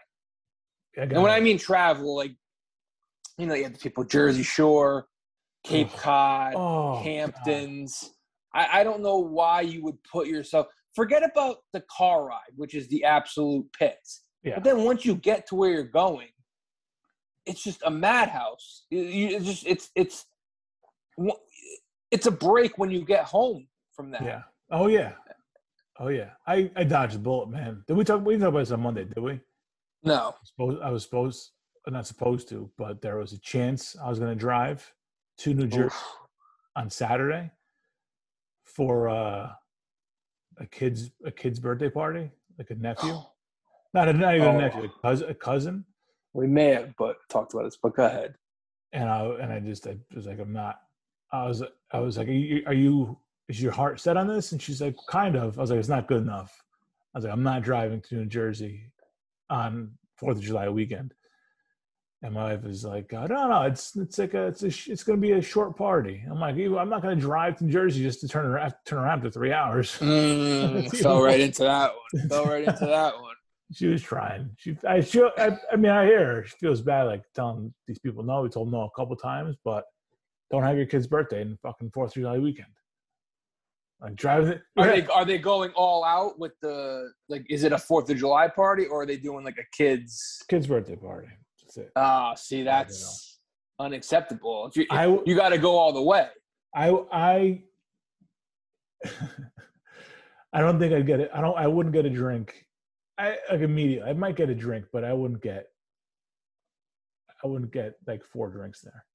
And 0.97 1.11
when 1.11 1.23
got 1.25 1.31
I 1.31 1.39
mean 1.41 1.57
travel, 1.57 2.15
like 2.15 2.35
you 3.37 3.45
know, 3.47 3.53
you 3.53 3.63
have 3.63 3.73
the 3.73 3.79
people 3.79 4.03
Jersey 4.05 4.43
Shore, 4.43 5.07
Cape 5.65 5.89
Ugh. 5.93 5.99
Cod, 5.99 6.53
Oh. 6.55 6.95
Hamptons. 7.03 8.11
I, 8.53 8.79
I 8.79 8.83
don't 8.85 9.01
know 9.01 9.17
why 9.17 9.59
you 9.61 9.83
would 9.83 9.97
put 10.09 10.27
yourself. 10.27 10.67
Forget 10.95 11.21
about 11.29 11.57
the 11.73 11.83
car 11.91 12.25
ride, 12.25 12.53
which 12.55 12.73
is 12.73 12.87
the 12.87 13.03
absolute 13.03 13.69
pits. 13.73 14.21
Yeah. 14.43 14.55
But 14.55 14.63
then 14.63 14.83
once 14.85 15.03
you 15.03 15.15
get 15.15 15.45
to 15.47 15.55
where 15.55 15.71
you're 15.71 15.83
going, 15.83 16.29
it's 17.45 17.61
just 17.61 17.81
a 17.85 17.91
madhouse. 17.91 18.85
You- 18.89 19.01
you- 19.01 19.35
It's 19.35 19.45
just 19.45 19.67
it's 19.67 19.89
it's 19.95 20.25
it's 22.11 22.25
a 22.27 22.31
break 22.31 22.77
when 22.77 22.91
you 22.91 23.03
get 23.05 23.25
home 23.25 23.67
from 23.95 24.11
that. 24.11 24.23
Yeah. 24.23 24.41
Oh 24.71 24.87
yeah. 24.87 25.13
Oh 25.99 26.09
yeah. 26.09 26.31
I 26.47 26.69
I 26.75 26.83
dodged 26.83 27.15
the 27.15 27.19
bullet, 27.19 27.49
man. 27.49 27.83
Did 27.87 27.95
we 27.97 28.03
talk? 28.03 28.25
We 28.25 28.33
didn't 28.33 28.41
talk 28.43 28.49
about 28.49 28.59
this 28.59 28.71
on 28.71 28.81
Monday, 28.81 29.05
did 29.05 29.19
we? 29.19 29.39
No. 30.03 30.35
Suppose 30.43 30.79
I 30.83 30.89
was 30.91 31.03
supposed, 31.03 31.51
not 31.87 32.05
supposed 32.05 32.47
to, 32.49 32.69
but 32.77 33.01
there 33.01 33.17
was 33.17 33.33
a 33.33 33.39
chance 33.39 33.95
I 34.01 34.09
was 34.09 34.19
going 34.19 34.31
to 34.31 34.39
drive 34.39 34.93
to 35.39 35.53
New 35.53 35.67
Jersey 35.67 35.85
Oof. 35.85 36.03
on 36.75 36.89
Saturday 36.89 37.51
for 38.65 39.09
uh, 39.09 39.49
a 40.59 40.65
kid's 40.69 41.11
a 41.25 41.31
kid's 41.31 41.59
birthday 41.59 41.89
party, 41.89 42.29
like 42.57 42.69
a 42.71 42.75
nephew. 42.75 43.15
Not 43.93 44.09
a 44.09 44.13
not 44.13 44.35
even 44.35 44.47
Oh. 44.49 44.57
a 44.57 44.61
nephew, 44.61 44.83
a 44.83 45.01
cousin, 45.01 45.29
a 45.29 45.33
cousin. 45.33 45.85
We 46.33 46.47
may 46.47 46.71
have, 46.73 46.93
but 46.97 47.15
talked 47.29 47.53
about 47.53 47.63
this. 47.63 47.77
But 47.81 47.95
go 47.95 48.05
ahead. 48.05 48.35
And 48.91 49.09
I 49.09 49.23
and 49.41 49.53
I 49.53 49.61
just 49.61 49.87
I 49.87 49.95
was 50.13 50.25
like, 50.25 50.37
I'm 50.37 50.51
not. 50.51 50.79
I 51.31 51.47
was 51.47 51.63
I 51.91 51.99
was 51.99 52.17
like, 52.17 52.27
are 52.27 52.31
you, 52.31 52.63
are 52.65 52.73
you 52.73 53.17
is 53.47 53.61
your 53.61 53.71
heart 53.71 53.99
set 53.99 54.17
on 54.17 54.27
this? 54.27 54.51
And 54.51 54.61
she's 54.61 54.81
like, 54.81 54.95
kind 55.09 55.35
of. 55.35 55.57
I 55.57 55.61
was 55.61 55.69
like, 55.69 55.79
it's 55.79 55.89
not 55.89 56.07
good 56.07 56.21
enough. 56.21 56.63
I 57.13 57.19
was 57.19 57.25
like, 57.25 57.33
I'm 57.33 57.43
not 57.43 57.61
driving 57.61 58.01
to 58.01 58.15
New 58.15 58.25
Jersey 58.25 58.91
on 59.49 59.91
Fourth 60.17 60.37
of 60.37 60.43
July 60.43 60.69
weekend. 60.69 61.13
And 62.21 62.33
my 62.33 62.53
wife 62.53 62.65
is 62.65 62.83
like, 62.83 63.13
I 63.13 63.27
don't 63.27 63.49
know. 63.49 63.61
It's 63.63 63.95
it's 63.95 64.17
like 64.17 64.33
a 64.33 64.47
it's 64.47 64.63
a 64.63 64.67
it's 64.67 65.03
going 65.03 65.21
to 65.21 65.27
be 65.27 65.33
a 65.33 65.41
short 65.41 65.77
party. 65.77 66.23
I'm 66.29 66.39
like, 66.39 66.55
I'm 66.55 66.89
not 66.89 67.03
going 67.03 67.15
to 67.15 67.21
drive 67.21 67.57
to 67.59 67.65
Jersey 67.65 68.01
just 68.01 68.21
to 68.21 68.27
turn 68.27 68.45
around 68.45 68.73
turn 68.85 68.99
around 68.99 69.21
for 69.21 69.29
three 69.29 69.51
hours. 69.51 69.95
Mm, 69.99 70.89
fell 71.01 71.21
right 71.21 71.39
into 71.39 71.63
that 71.63 71.91
one. 71.93 72.27
Fell 72.29 72.45
right 72.45 72.67
into 72.67 72.85
that 72.85 73.15
one. 73.15 73.31
She 73.73 73.87
was 73.87 74.03
trying. 74.03 74.51
She 74.57 74.77
I 74.87 75.01
feel 75.01 75.31
I, 75.39 75.57
I 75.73 75.75
mean 75.75 75.91
I 75.91 76.05
hear 76.05 76.25
her. 76.25 76.43
She 76.45 76.55
feels 76.57 76.81
bad 76.81 77.03
like 77.05 77.23
telling 77.33 77.73
these 77.87 77.97
people 77.97 78.21
no. 78.21 78.43
We 78.43 78.49
told 78.49 78.67
them 78.67 78.73
no 78.73 78.83
a 78.83 78.91
couple 78.91 79.15
times, 79.15 79.55
but 79.65 79.85
don't 80.55 80.63
have 80.67 80.77
your 80.77 80.85
kid's 80.85 81.07
birthday 81.07 81.41
in 81.41 81.57
fucking 81.61 81.91
Fourth 81.91 82.11
of 82.15 82.21
July 82.21 82.37
weekend. 82.39 82.69
Like 84.01 84.15
driving 84.15 84.49
it. 84.49 84.61
Are 84.77 84.87
Yeah. 84.87 85.01
they 85.01 85.07
are 85.07 85.25
they 85.25 85.37
going 85.37 85.71
all 85.71 86.03
out 86.03 86.37
with 86.39 86.53
the 86.61 87.11
like? 87.29 87.45
Is 87.49 87.63
it 87.63 87.71
a 87.71 87.77
Fourth 87.77 88.09
of 88.09 88.17
July 88.17 88.47
party 88.47 88.85
or 88.85 89.01
are 89.01 89.05
they 89.05 89.17
doing 89.17 89.43
like 89.45 89.57
a 89.57 89.65
kids? 89.75 90.43
kid's 90.49 90.67
birthday 90.67 90.95
party? 90.95 91.27
That's 91.61 91.77
it. 91.77 91.91
Ah, 91.95 92.33
see, 92.35 92.63
that's 92.63 93.39
unacceptable. 93.79 94.67
If 94.67 94.77
you 94.77 94.85
I 94.91 95.07
you 95.25 95.35
got 95.35 95.49
to 95.49 95.57
go 95.57 95.77
all 95.77 95.93
the 95.93 96.01
way. 96.01 96.27
I 96.75 96.89
I 97.11 97.63
I 100.53 100.59
don't 100.59 100.79
think 100.79 100.93
I'd 100.93 101.07
get 101.07 101.19
it. 101.19 101.29
I 101.33 101.41
don't. 101.41 101.57
I 101.57 101.67
wouldn't 101.67 101.93
get 101.93 102.05
a 102.05 102.09
drink. 102.09 102.65
I 103.17 103.37
like 103.51 103.61
immediately. 103.61 104.09
I 104.09 104.13
might 104.13 104.35
get 104.35 104.49
a 104.49 104.55
drink, 104.55 104.85
but 104.91 105.03
I 105.03 105.13
wouldn't 105.13 105.41
get. 105.41 105.67
I 107.43 107.47
wouldn't 107.47 107.71
get 107.71 107.95
like 108.07 108.23
four 108.25 108.49
drinks 108.49 108.81
there. 108.81 109.05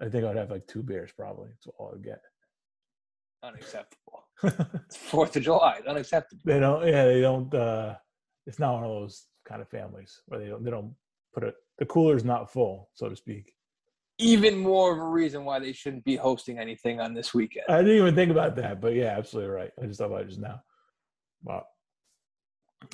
I 0.00 0.08
think 0.08 0.24
I'd 0.24 0.36
have 0.36 0.50
like 0.50 0.66
two 0.66 0.82
beers 0.82 1.10
probably. 1.12 1.48
That's 1.48 1.66
all 1.78 1.92
I'd 1.94 2.02
get. 2.04 2.20
Unacceptable. 3.42 4.24
It's 4.42 4.96
Fourth 4.96 5.36
of 5.36 5.42
July. 5.42 5.80
Unacceptable. 5.86 6.42
they 6.44 6.60
don't. 6.60 6.86
Yeah, 6.86 7.04
they 7.04 7.20
don't. 7.20 7.52
uh 7.54 7.94
It's 8.46 8.58
not 8.58 8.74
one 8.74 8.84
of 8.84 8.90
those 8.90 9.26
kind 9.46 9.60
of 9.62 9.68
families 9.68 10.20
where 10.26 10.40
they 10.40 10.46
don't. 10.46 10.64
They 10.64 10.70
don't 10.70 10.94
put 11.34 11.44
it. 11.44 11.54
The 11.78 11.86
cooler's 11.86 12.24
not 12.24 12.52
full, 12.52 12.90
so 12.94 13.08
to 13.08 13.16
speak. 13.16 13.54
Even 14.18 14.58
more 14.58 14.92
of 14.92 14.98
a 14.98 15.06
reason 15.08 15.44
why 15.44 15.60
they 15.60 15.72
shouldn't 15.72 16.04
be 16.04 16.16
hosting 16.16 16.58
anything 16.58 17.00
on 17.00 17.14
this 17.14 17.32
weekend. 17.32 17.66
I 17.68 17.78
didn't 17.82 17.98
even 17.98 18.14
think 18.16 18.32
about 18.32 18.56
that, 18.56 18.80
but 18.80 18.94
yeah, 18.94 19.16
absolutely 19.16 19.52
right. 19.52 19.70
I 19.80 19.86
just 19.86 19.98
thought 20.00 20.06
about 20.06 20.22
it 20.22 20.28
just 20.28 20.40
now. 20.40 20.60
Wow. 21.44 21.64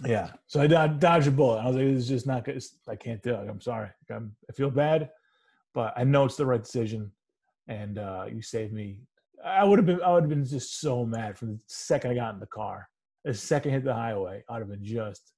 Yeah. 0.05 0.31
So 0.47 0.61
I 0.61 0.67
dodged 0.67 1.29
a 1.29 1.31
bullet. 1.31 1.61
I 1.61 1.67
was 1.67 1.77
like, 1.77 1.87
it's 1.87 2.07
just 2.09 2.27
not 2.27 2.45
good. 2.45 2.63
I 2.89 2.97
can't 2.97 3.23
do 3.23 3.35
it. 3.35 3.49
I'm 3.49 3.61
sorry. 3.61 3.89
I'm, 4.11 4.37
I 4.49 4.53
feel 4.53 4.71
bad, 4.71 5.11
but 5.75 5.93
I 5.97 6.05
know 6.05 6.25
it's 6.25 6.37
the 6.37 6.47
right 6.47 6.63
decision. 6.63 7.11
And 7.69 7.99
uh, 7.99 8.27
you 8.33 8.43
saved 8.43 8.73
me. 8.73 9.01
I 9.45 9.65
would 9.65 9.79
have 9.79 9.87
been. 9.87 10.01
I 10.03 10.13
would 10.13 10.23
have 10.23 10.31
been 10.31 10.45
just 10.45 10.81
so 10.81 11.05
mad 11.05 11.37
from 11.37 11.53
the 11.53 11.61
second 11.67 12.13
I 12.13 12.15
got 12.15 12.35
in 12.35 12.41
the 12.41 12.47
car. 12.47 12.89
The 13.25 13.35
second 13.35 13.73
I 13.73 13.75
hit 13.75 13.85
the 13.85 13.95
highway, 13.95 14.45
I'd 14.49 14.59
have 14.59 14.69
been 14.69 14.85
just 14.85 15.33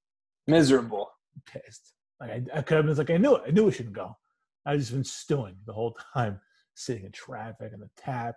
Miserable. 0.46 1.10
pissed. 1.46 1.94
Like 2.20 2.30
I, 2.30 2.42
I 2.58 2.62
could 2.62 2.76
have 2.78 2.86
been 2.86 2.96
like, 2.96 3.10
I 3.10 3.16
knew 3.16 3.36
it. 3.36 3.42
I 3.46 3.50
knew 3.50 3.68
I 3.68 3.70
shouldn't 3.70 3.94
go. 3.94 4.16
I 4.64 4.76
just 4.76 4.92
been 4.92 5.04
stewing 5.04 5.56
the 5.66 5.72
whole 5.72 5.96
time, 6.14 6.40
sitting 6.74 7.04
in 7.04 7.12
traffic 7.12 7.70
in 7.72 7.80
the 7.80 7.90
tap, 7.96 8.34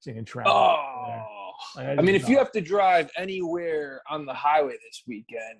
sitting 0.00 0.18
in 0.18 0.24
traffic. 0.24 0.52
Oh. 0.52 1.52
Like, 1.76 1.86
I 1.88 1.94
just 1.94 2.04
mean, 2.04 2.14
if 2.14 2.28
you 2.28 2.38
have 2.38 2.52
to 2.52 2.60
drive 2.60 3.10
anywhere 3.16 4.02
on 4.10 4.26
the 4.26 4.34
highway 4.34 4.72
this 4.72 5.02
weekend, 5.06 5.58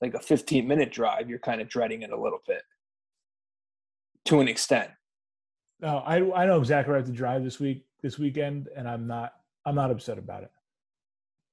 like 0.00 0.14
a 0.14 0.20
15 0.20 0.66
minute 0.66 0.92
drive, 0.92 1.28
you're 1.28 1.38
kind 1.38 1.60
of 1.60 1.68
dreading 1.68 2.02
it 2.02 2.10
a 2.10 2.20
little 2.20 2.40
bit 2.46 2.62
to 4.26 4.40
an 4.40 4.48
extent. 4.48 4.90
No, 5.80 5.98
I 5.98 6.16
I 6.42 6.46
know 6.46 6.58
exactly 6.58 6.90
where 6.90 6.96
I 6.98 7.00
have 7.00 7.06
to 7.08 7.12
drive 7.12 7.44
this 7.44 7.60
week 7.60 7.84
this 8.02 8.18
weekend, 8.18 8.68
and 8.76 8.88
I'm 8.88 9.06
not 9.06 9.34
I'm 9.64 9.74
not 9.74 9.90
upset 9.90 10.18
about 10.18 10.42
it. 10.42 10.50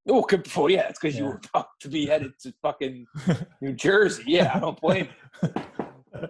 Oh, 0.08 0.22
could- 0.24 0.48
well, 0.56 0.70
yeah, 0.70 0.88
it's 0.88 1.00
because 1.00 1.18
you 1.18 1.24
Yeah. 1.26 1.30
were 1.32 1.42
about 1.54 1.68
to 1.82 1.88
be 1.90 2.06
headed 2.06 2.38
to 2.40 2.54
fucking 2.62 3.06
New 3.62 3.74
Jersey. 3.74 4.24
Yeah, 4.28 4.52
I 4.54 4.60
don't 4.60 4.80
blame 4.80 5.10
you. 5.42 5.50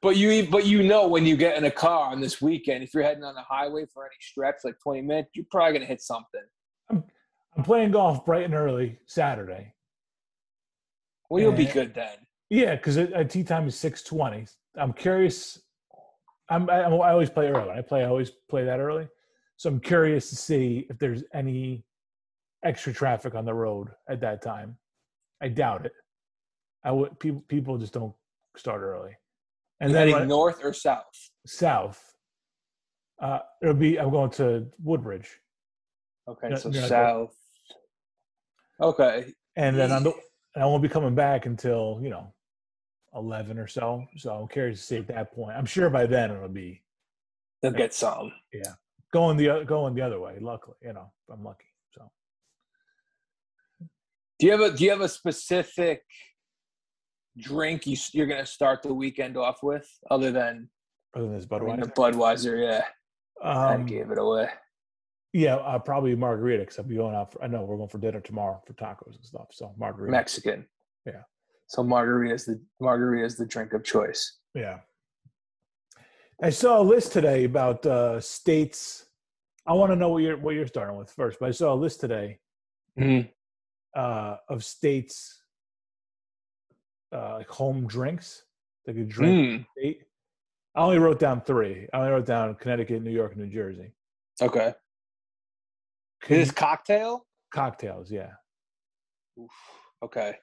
But 0.00 0.16
you, 0.16 0.46
but 0.48 0.64
you 0.64 0.84
know, 0.84 1.08
when 1.08 1.26
you 1.26 1.36
get 1.36 1.56
in 1.56 1.64
a 1.64 1.70
car 1.72 2.12
on 2.12 2.20
this 2.20 2.40
weekend, 2.40 2.84
if 2.84 2.94
you're 2.94 3.02
heading 3.02 3.24
on 3.24 3.34
the 3.34 3.42
highway 3.42 3.84
for 3.92 4.04
any 4.04 4.14
stretch, 4.20 4.56
like 4.62 4.78
20 4.80 5.00
minutes, 5.02 5.30
you're 5.34 5.46
probably 5.50 5.72
gonna 5.72 5.86
hit 5.86 6.00
something. 6.00 6.42
I'm 6.90 7.64
playing 7.64 7.90
golf 7.90 8.24
bright 8.24 8.44
and 8.44 8.54
early 8.54 9.00
Saturday. 9.06 9.74
Well, 11.28 11.42
you'll 11.42 11.52
be 11.52 11.64
good 11.66 11.94
then. 11.94 12.14
Yeah, 12.48 12.76
because 12.76 12.96
a 12.96 13.12
uh, 13.18 13.24
tee 13.24 13.42
time 13.42 13.66
is 13.66 13.76
six 13.76 14.02
twenty. 14.04 14.46
I'm 14.76 14.92
curious. 14.92 15.60
I'm 16.48 16.68
I, 16.70 16.82
I 16.82 17.10
always 17.12 17.30
play 17.30 17.48
early. 17.48 17.70
I 17.70 17.82
play, 17.82 18.02
I 18.02 18.08
always 18.08 18.30
play 18.48 18.64
that 18.64 18.80
early. 18.80 19.08
So 19.56 19.68
I'm 19.68 19.80
curious 19.80 20.30
to 20.30 20.36
see 20.36 20.86
if 20.88 20.98
there's 20.98 21.24
any 21.34 21.84
extra 22.64 22.92
traffic 22.92 23.34
on 23.34 23.44
the 23.44 23.54
road 23.54 23.88
at 24.08 24.20
that 24.20 24.42
time. 24.42 24.76
I 25.40 25.48
doubt 25.48 25.86
it. 25.86 25.92
I 26.84 26.92
would 26.92 27.18
people 27.18 27.42
people 27.48 27.78
just 27.78 27.92
don't 27.92 28.14
start 28.56 28.82
early. 28.82 29.16
And 29.80 29.94
then 29.94 30.26
north 30.26 30.64
or 30.64 30.72
south. 30.72 31.30
south, 31.46 32.14
uh, 33.20 33.40
it'll 33.62 33.74
be. 33.74 33.98
I'm 33.98 34.10
going 34.10 34.30
to 34.30 34.66
Woodbridge, 34.82 35.40
Okay, 36.28 36.48
Yeah, 36.50 36.56
so 36.56 36.70
south. 36.72 37.36
Okay, 38.80 39.32
and 39.56 39.76
then 39.76 39.92
on 39.92 40.02
the 40.02 40.12
and 40.54 40.64
I 40.64 40.66
won't 40.66 40.82
be 40.82 40.88
coming 40.88 41.14
back 41.14 41.46
until 41.46 42.00
you 42.02 42.10
know 42.10 42.32
eleven 43.14 43.58
or 43.58 43.66
so. 43.66 44.04
So 44.16 44.32
I'm 44.32 44.48
curious 44.48 44.80
to 44.80 44.86
see 44.86 44.96
at 44.96 45.08
that 45.08 45.32
point. 45.32 45.56
I'm 45.56 45.66
sure 45.66 45.90
by 45.90 46.06
then 46.06 46.30
it'll 46.30 46.48
be 46.48 46.82
they'll 47.62 47.72
get 47.72 47.94
some. 47.94 48.32
Yeah. 48.52 48.72
Going 49.12 49.36
the 49.36 49.64
going 49.64 49.94
the 49.94 50.02
other 50.02 50.20
way. 50.20 50.36
Luckily, 50.40 50.76
you 50.82 50.92
know, 50.92 51.12
I'm 51.32 51.42
lucky. 51.42 51.64
So 51.92 52.10
Do 54.38 54.46
you 54.46 54.52
have 54.52 54.60
a 54.60 54.76
Do 54.76 54.84
you 54.84 54.90
have 54.90 55.00
a 55.00 55.08
specific 55.08 56.02
drink 57.38 57.86
you, 57.86 57.96
you're 58.12 58.26
gonna 58.26 58.44
start 58.44 58.82
the 58.82 58.92
weekend 58.92 59.36
off 59.36 59.62
with, 59.62 59.88
other 60.10 60.30
than 60.30 60.68
other 61.14 61.26
than 61.26 61.36
this 61.36 61.46
I 61.50 61.58
mean, 61.58 61.78
Budweiser, 61.78 61.94
Budweiser? 61.94 62.68
Yeah, 62.68 62.84
I 63.42 63.74
um, 63.74 63.86
gave 63.86 64.10
it 64.10 64.18
away. 64.18 64.48
yeah, 65.32 65.56
uh, 65.56 65.78
probably 65.78 66.14
margarita 66.14 66.64
because 66.64 66.78
I'll 66.78 66.84
be 66.84 66.96
going 66.96 67.14
out. 67.14 67.32
For, 67.32 67.42
I 67.42 67.46
know 67.46 67.62
we're 67.62 67.76
going 67.76 67.88
for 67.88 67.98
dinner 67.98 68.20
tomorrow 68.20 68.60
for 68.66 68.74
tacos 68.74 69.14
and 69.16 69.24
stuff. 69.24 69.46
So 69.52 69.72
margarita. 69.78 70.10
Mexican. 70.12 70.66
Yeah. 71.06 71.22
So 71.68 71.82
margarita 71.82 72.34
is 72.34 72.44
the 72.46 72.60
margarita 72.80 73.24
is 73.24 73.36
the 73.36 73.46
drink 73.46 73.72
of 73.74 73.84
choice. 73.84 74.38
Yeah. 74.54 74.78
I 76.42 76.50
saw 76.50 76.80
a 76.80 76.82
list 76.82 77.12
today 77.12 77.44
about 77.44 77.84
uh, 77.86 78.20
states. 78.20 79.06
I 79.66 79.74
want 79.74 79.92
to 79.92 79.96
know 79.96 80.08
what 80.08 80.22
you're 80.22 80.36
what 80.38 80.54
you're 80.54 80.66
starting 80.66 80.96
with 80.96 81.10
first, 81.10 81.38
but 81.40 81.48
I 81.48 81.52
saw 81.52 81.72
a 81.72 81.76
list 81.76 82.00
today 82.00 82.40
Mm. 82.98 83.30
uh, 83.94 84.36
of 84.48 84.64
states 84.64 85.40
uh, 87.12 87.34
like 87.34 87.48
home 87.48 87.86
drinks 87.86 88.42
that 88.86 88.94
could 88.94 89.08
drink 89.08 89.34
Mm. 89.34 89.66
state. 89.78 90.02
I 90.74 90.80
only 90.82 90.98
wrote 90.98 91.18
down 91.20 91.40
three. 91.42 91.86
I 91.92 91.98
only 91.98 92.10
wrote 92.10 92.26
down 92.26 92.54
Connecticut, 92.56 93.02
New 93.02 93.10
York, 93.12 93.36
New 93.36 93.46
Jersey. 93.48 93.92
Okay. 94.42 94.74
Is 96.28 96.48
this 96.48 96.50
cocktail? 96.50 97.24
cocktails, 97.52 98.10
yeah. 98.10 98.32
Oof. 99.38 99.50
Okay. 100.02 100.36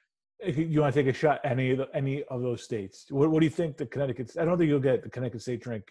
You 0.44 0.80
want 0.82 0.94
to 0.94 1.02
take 1.02 1.12
a 1.12 1.16
shot 1.16 1.40
any 1.44 1.70
of 1.70 1.78
the, 1.78 1.88
any 1.94 2.22
of 2.24 2.42
those 2.42 2.62
states? 2.62 3.06
What, 3.10 3.30
what 3.30 3.40
do 3.40 3.46
you 3.46 3.50
think 3.50 3.76
the 3.76 3.86
Connecticut? 3.86 4.32
I 4.38 4.44
don't 4.44 4.58
think 4.58 4.68
you'll 4.68 4.80
get 4.80 5.02
the 5.02 5.08
Connecticut 5.08 5.42
State 5.42 5.62
drink 5.62 5.84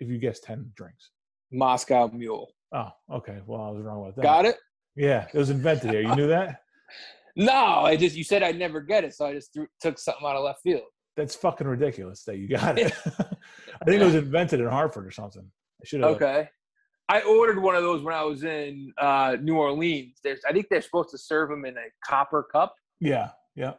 if 0.00 0.08
you 0.08 0.18
guess 0.18 0.40
ten 0.40 0.70
drinks. 0.76 1.10
Moscow 1.52 2.08
Mule. 2.12 2.52
Oh, 2.74 2.88
okay. 3.12 3.38
Well, 3.46 3.60
I 3.60 3.70
was 3.70 3.82
wrong 3.82 4.04
with 4.04 4.16
that. 4.16 4.22
Got 4.22 4.46
it? 4.46 4.56
Yeah, 4.96 5.26
it 5.32 5.38
was 5.38 5.50
invented 5.50 5.90
here. 5.90 6.00
You 6.02 6.14
knew 6.16 6.28
that? 6.28 6.60
No, 7.34 7.54
I 7.54 7.96
just 7.96 8.14
you 8.14 8.24
said 8.24 8.42
I'd 8.42 8.58
never 8.58 8.82
get 8.82 9.04
it, 9.04 9.14
so 9.14 9.24
I 9.24 9.32
just 9.32 9.54
threw, 9.54 9.66
took 9.80 9.98
something 9.98 10.26
out 10.26 10.36
of 10.36 10.44
left 10.44 10.60
field. 10.62 10.82
that's 11.16 11.34
fucking 11.34 11.66
ridiculous 11.66 12.24
that 12.24 12.36
you 12.36 12.46
got 12.46 12.78
it. 12.78 12.92
I 13.06 13.84
think 13.86 14.02
it 14.02 14.04
was 14.04 14.16
invented 14.16 14.60
in 14.60 14.66
Hartford 14.66 15.06
or 15.06 15.10
something. 15.10 15.42
I 15.42 15.84
should 15.86 16.02
have. 16.02 16.10
Okay. 16.16 16.50
I 17.08 17.22
ordered 17.22 17.58
one 17.62 17.74
of 17.74 17.82
those 17.84 18.02
when 18.02 18.14
I 18.14 18.22
was 18.22 18.44
in 18.44 18.92
uh, 18.98 19.38
New 19.40 19.56
Orleans. 19.56 20.18
There's, 20.22 20.40
I 20.46 20.52
think 20.52 20.66
they're 20.70 20.82
supposed 20.82 21.08
to 21.12 21.16
serve 21.18 21.48
them 21.48 21.64
in 21.64 21.74
a 21.78 21.86
copper 22.04 22.42
cup. 22.52 22.74
Yeah, 23.00 23.30
yeah. 23.56 23.72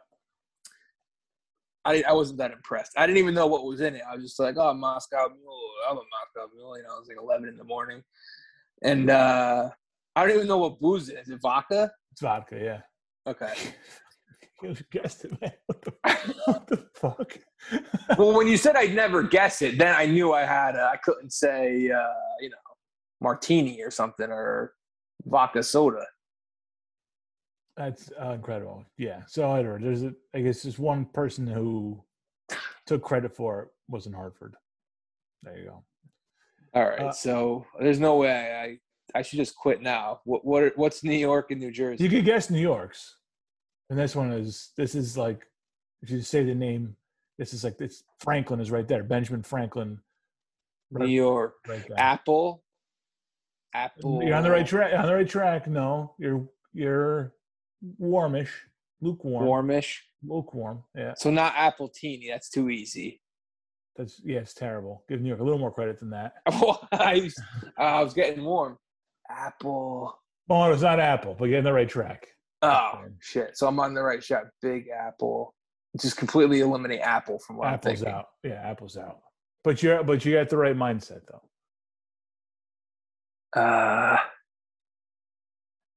I, 1.84 2.02
I 2.08 2.12
wasn't 2.12 2.38
that 2.38 2.50
impressed. 2.50 2.92
I 2.96 3.06
didn't 3.06 3.18
even 3.18 3.34
know 3.34 3.46
what 3.46 3.64
was 3.64 3.80
in 3.80 3.94
it. 3.94 4.02
I 4.08 4.14
was 4.14 4.24
just 4.24 4.40
like, 4.40 4.56
oh, 4.56 4.72
Moscow 4.72 5.28
Mule. 5.28 5.70
I'm 5.88 5.96
a 5.96 6.00
Moscow 6.00 6.50
Mule. 6.54 6.76
You 6.78 6.84
know, 6.84 6.96
it 6.96 7.00
was 7.00 7.08
like 7.08 7.18
11 7.20 7.48
in 7.48 7.56
the 7.56 7.64
morning. 7.64 8.02
And 8.82 9.10
uh, 9.10 9.70
I 10.16 10.22
don't 10.22 10.34
even 10.34 10.46
know 10.46 10.58
what 10.58 10.80
booze 10.80 11.08
it 11.08 11.18
is. 11.18 11.28
Is 11.28 11.34
it 11.34 11.40
vodka? 11.42 11.92
It's 12.12 12.22
vodka. 12.22 12.58
Yeah. 12.58 12.80
Okay. 13.30 13.52
You 14.62 14.76
guessed 14.90 15.24
it, 15.24 15.40
man. 15.40 15.52
What 15.66 15.82
the, 15.82 15.92
what 16.46 16.66
the 16.66 16.86
fuck? 16.94 17.38
well, 18.18 18.36
when 18.36 18.46
you 18.46 18.56
said 18.56 18.76
I'd 18.76 18.94
never 18.94 19.22
guess 19.22 19.62
it, 19.62 19.78
then 19.78 19.94
I 19.94 20.06
knew 20.06 20.32
I 20.32 20.44
had. 20.44 20.76
I 20.76 20.92
I 20.92 20.96
couldn't 20.96 21.32
say, 21.32 21.90
uh, 21.90 22.06
you 22.40 22.50
know, 22.50 22.56
martini 23.20 23.82
or 23.82 23.90
something 23.90 24.30
or 24.30 24.72
vodka 25.26 25.62
soda. 25.62 26.04
That's 27.76 28.10
uh, 28.22 28.30
incredible. 28.32 28.84
Yeah. 28.98 29.22
So 29.26 29.50
I 29.50 29.62
don't 29.62 29.80
know. 29.80 29.86
There's 29.86 30.02
a, 30.04 30.14
I 30.34 30.40
guess 30.40 30.62
just 30.62 30.78
one 30.78 31.06
person 31.06 31.46
who 31.46 32.02
took 32.86 33.02
credit 33.02 33.34
for 33.34 33.62
it 33.62 33.68
was 33.88 34.06
in 34.06 34.12
Hartford. 34.12 34.54
There 35.42 35.58
you 35.58 35.64
go. 35.64 35.84
All 36.74 36.84
right. 36.88 37.00
Uh, 37.00 37.12
so 37.12 37.66
there's 37.80 38.00
no 38.00 38.16
way 38.16 38.78
I 39.14 39.18
I 39.18 39.22
should 39.22 39.38
just 39.38 39.56
quit 39.56 39.82
now. 39.82 40.20
What 40.24 40.44
what 40.44 40.62
are- 40.62 40.72
what's 40.76 41.04
New 41.04 41.16
York 41.16 41.50
and 41.50 41.60
New 41.60 41.70
Jersey? 41.70 42.02
You 42.04 42.10
could 42.10 42.24
guess 42.24 42.50
New 42.50 42.60
York's, 42.60 43.16
and 43.90 43.98
this 43.98 44.14
one 44.16 44.32
is 44.32 44.72
this 44.76 44.94
is 44.94 45.16
like 45.16 45.46
if 46.02 46.10
you 46.10 46.20
say 46.22 46.44
the 46.44 46.54
name, 46.54 46.96
this 47.38 47.52
is 47.52 47.64
like 47.64 47.76
this 47.78 48.02
Franklin 48.20 48.60
is 48.60 48.70
right 48.70 48.86
there. 48.88 49.02
Benjamin 49.02 49.42
Franklin, 49.42 49.98
New 50.90 51.06
York. 51.06 51.56
right. 51.68 51.84
Apple. 51.96 52.62
Apple. 53.74 54.22
You're 54.22 54.36
on 54.36 54.42
the 54.44 54.50
right 54.50 54.66
track. 54.66 54.92
On 54.94 55.06
the 55.06 55.14
right 55.14 55.28
track. 55.28 55.66
No, 55.66 56.14
you're 56.18 56.48
you're 56.72 57.32
warmish, 57.98 58.52
lukewarm, 59.00 59.46
Warmish. 59.46 60.02
lukewarm. 60.22 60.84
Yeah, 60.94 61.14
So 61.16 61.30
not 61.30 61.54
Appletini. 61.54 62.28
That's 62.28 62.48
too 62.48 62.70
easy. 62.70 63.20
that's 63.96 64.20
yeah, 64.24 64.38
it's 64.40 64.54
terrible. 64.54 65.04
Give 65.08 65.20
New 65.20 65.28
York 65.28 65.40
a 65.40 65.44
little 65.44 65.58
more 65.58 65.72
credit 65.72 65.98
than 66.00 66.10
that. 66.10 66.34
I, 66.92 67.20
was, 67.22 67.34
I 67.78 68.02
was 68.02 68.14
getting 68.14 68.44
warm. 68.44 68.78
Apple. 69.30 70.18
Oh, 70.50 70.72
it's 70.72 70.82
not 70.82 71.00
Apple, 71.00 71.34
but 71.38 71.46
you're 71.48 71.58
on 71.58 71.64
the 71.64 71.72
right 71.72 71.88
track. 71.88 72.26
Oh 72.62 73.04
shit! 73.20 73.56
So 73.56 73.66
I'm 73.66 73.78
on 73.80 73.94
the 73.94 74.02
right 74.02 74.22
shot. 74.24 74.44
Big 74.62 74.86
Apple. 74.88 75.54
Just 76.00 76.16
completely 76.16 76.60
eliminate 76.60 77.00
Apple 77.00 77.38
from 77.38 77.56
what 77.58 77.68
Apple's 77.68 77.90
I'm 77.90 77.96
thinking. 77.96 78.12
out. 78.14 78.26
Yeah, 78.42 78.70
Apple's 78.70 78.96
out. 78.96 79.18
But 79.62 79.82
you're 79.82 80.02
but 80.02 80.24
you 80.24 80.32
got 80.34 80.48
the 80.48 80.56
right 80.56 80.76
mindset 80.76 81.20
though. 81.30 81.42
Uh, 83.60 84.16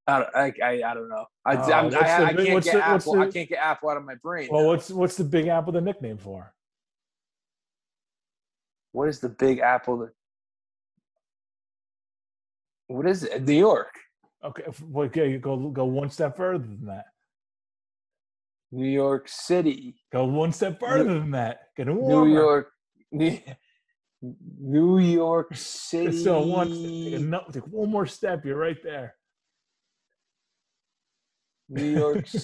I, 0.08 0.20
don't- 0.20 0.36
I, 0.36 0.54
I, 0.64 0.92
I 0.92 0.94
don't 0.94 1.10
know. 1.10 1.26
I, 1.46 1.56
Uh, 1.56 1.62
I, 1.86 1.90
the 1.90 2.00
I 2.00 2.34
can't 2.34 2.64
get 2.64 2.74
the- 2.74 2.86
Apple. 2.86 3.20
I 3.20 3.30
can't 3.30 3.50
get 3.50 3.58
Apple 3.60 3.90
out 3.90 3.98
of 3.98 4.06
my 4.06 4.16
brain. 4.16 4.48
Well, 4.52 4.68
what's 4.68 4.90
what's 4.90 5.18
the 5.18 5.24
Big 5.26 5.48
Apple 5.48 5.74
the 5.74 5.82
nickname 5.82 6.18
for? 6.18 6.54
what 8.94 9.10
is 9.10 9.20
the 9.20 9.30
Big 9.30 9.60
Apple? 9.60 10.10
What 12.88 13.06
is 13.06 13.24
it? 13.24 13.44
New 13.44 13.54
York. 13.54 13.94
Okay, 14.44 14.64
f- 14.68 14.82
okay, 14.96 15.30
you 15.32 15.40
go 15.40 15.58
go 15.70 15.86
one 15.86 16.10
step 16.10 16.38
further 16.38 16.64
than 16.64 16.86
that. 16.86 17.06
New 18.72 18.88
York 18.88 19.28
City. 19.28 19.96
Go 20.12 20.26
one 20.26 20.52
step 20.54 20.80
further 20.80 21.04
than 21.20 21.32
that. 21.32 21.60
Get 21.76 21.88
it 21.90 21.94
New. 21.94 22.28
York. 22.28 22.72
New, 23.12 23.38
New 24.60 25.00
York 25.00 25.50
City. 25.56 26.18
Still 26.18 26.48
one. 26.48 26.70
Take 27.52 27.68
one 27.68 27.90
more 27.92 28.06
step. 28.06 28.46
You're 28.46 28.58
right 28.58 28.78
there. 28.84 29.16
New 31.70 31.84
York. 31.86 32.26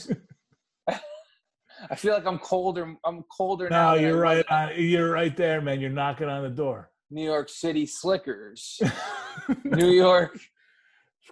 I 1.90 1.96
feel 1.96 2.14
like 2.14 2.26
I'm 2.26 2.40
colder. 2.40 2.96
I'm 3.06 3.24
colder 3.36 3.70
no, 3.70 3.76
now. 3.76 3.94
you're 3.96 4.20
right. 4.20 4.46
On, 4.50 4.70
you're 4.78 5.12
right 5.12 5.36
there, 5.36 5.62
man. 5.62 5.80
You're 5.80 5.90
knocking 5.90 6.30
on 6.30 6.44
the 6.44 6.50
door. 6.50 6.90
New 7.10 7.24
York 7.24 7.50
City 7.50 7.86
Slickers. 7.86 8.80
New 9.64 9.90
York. 9.90 10.40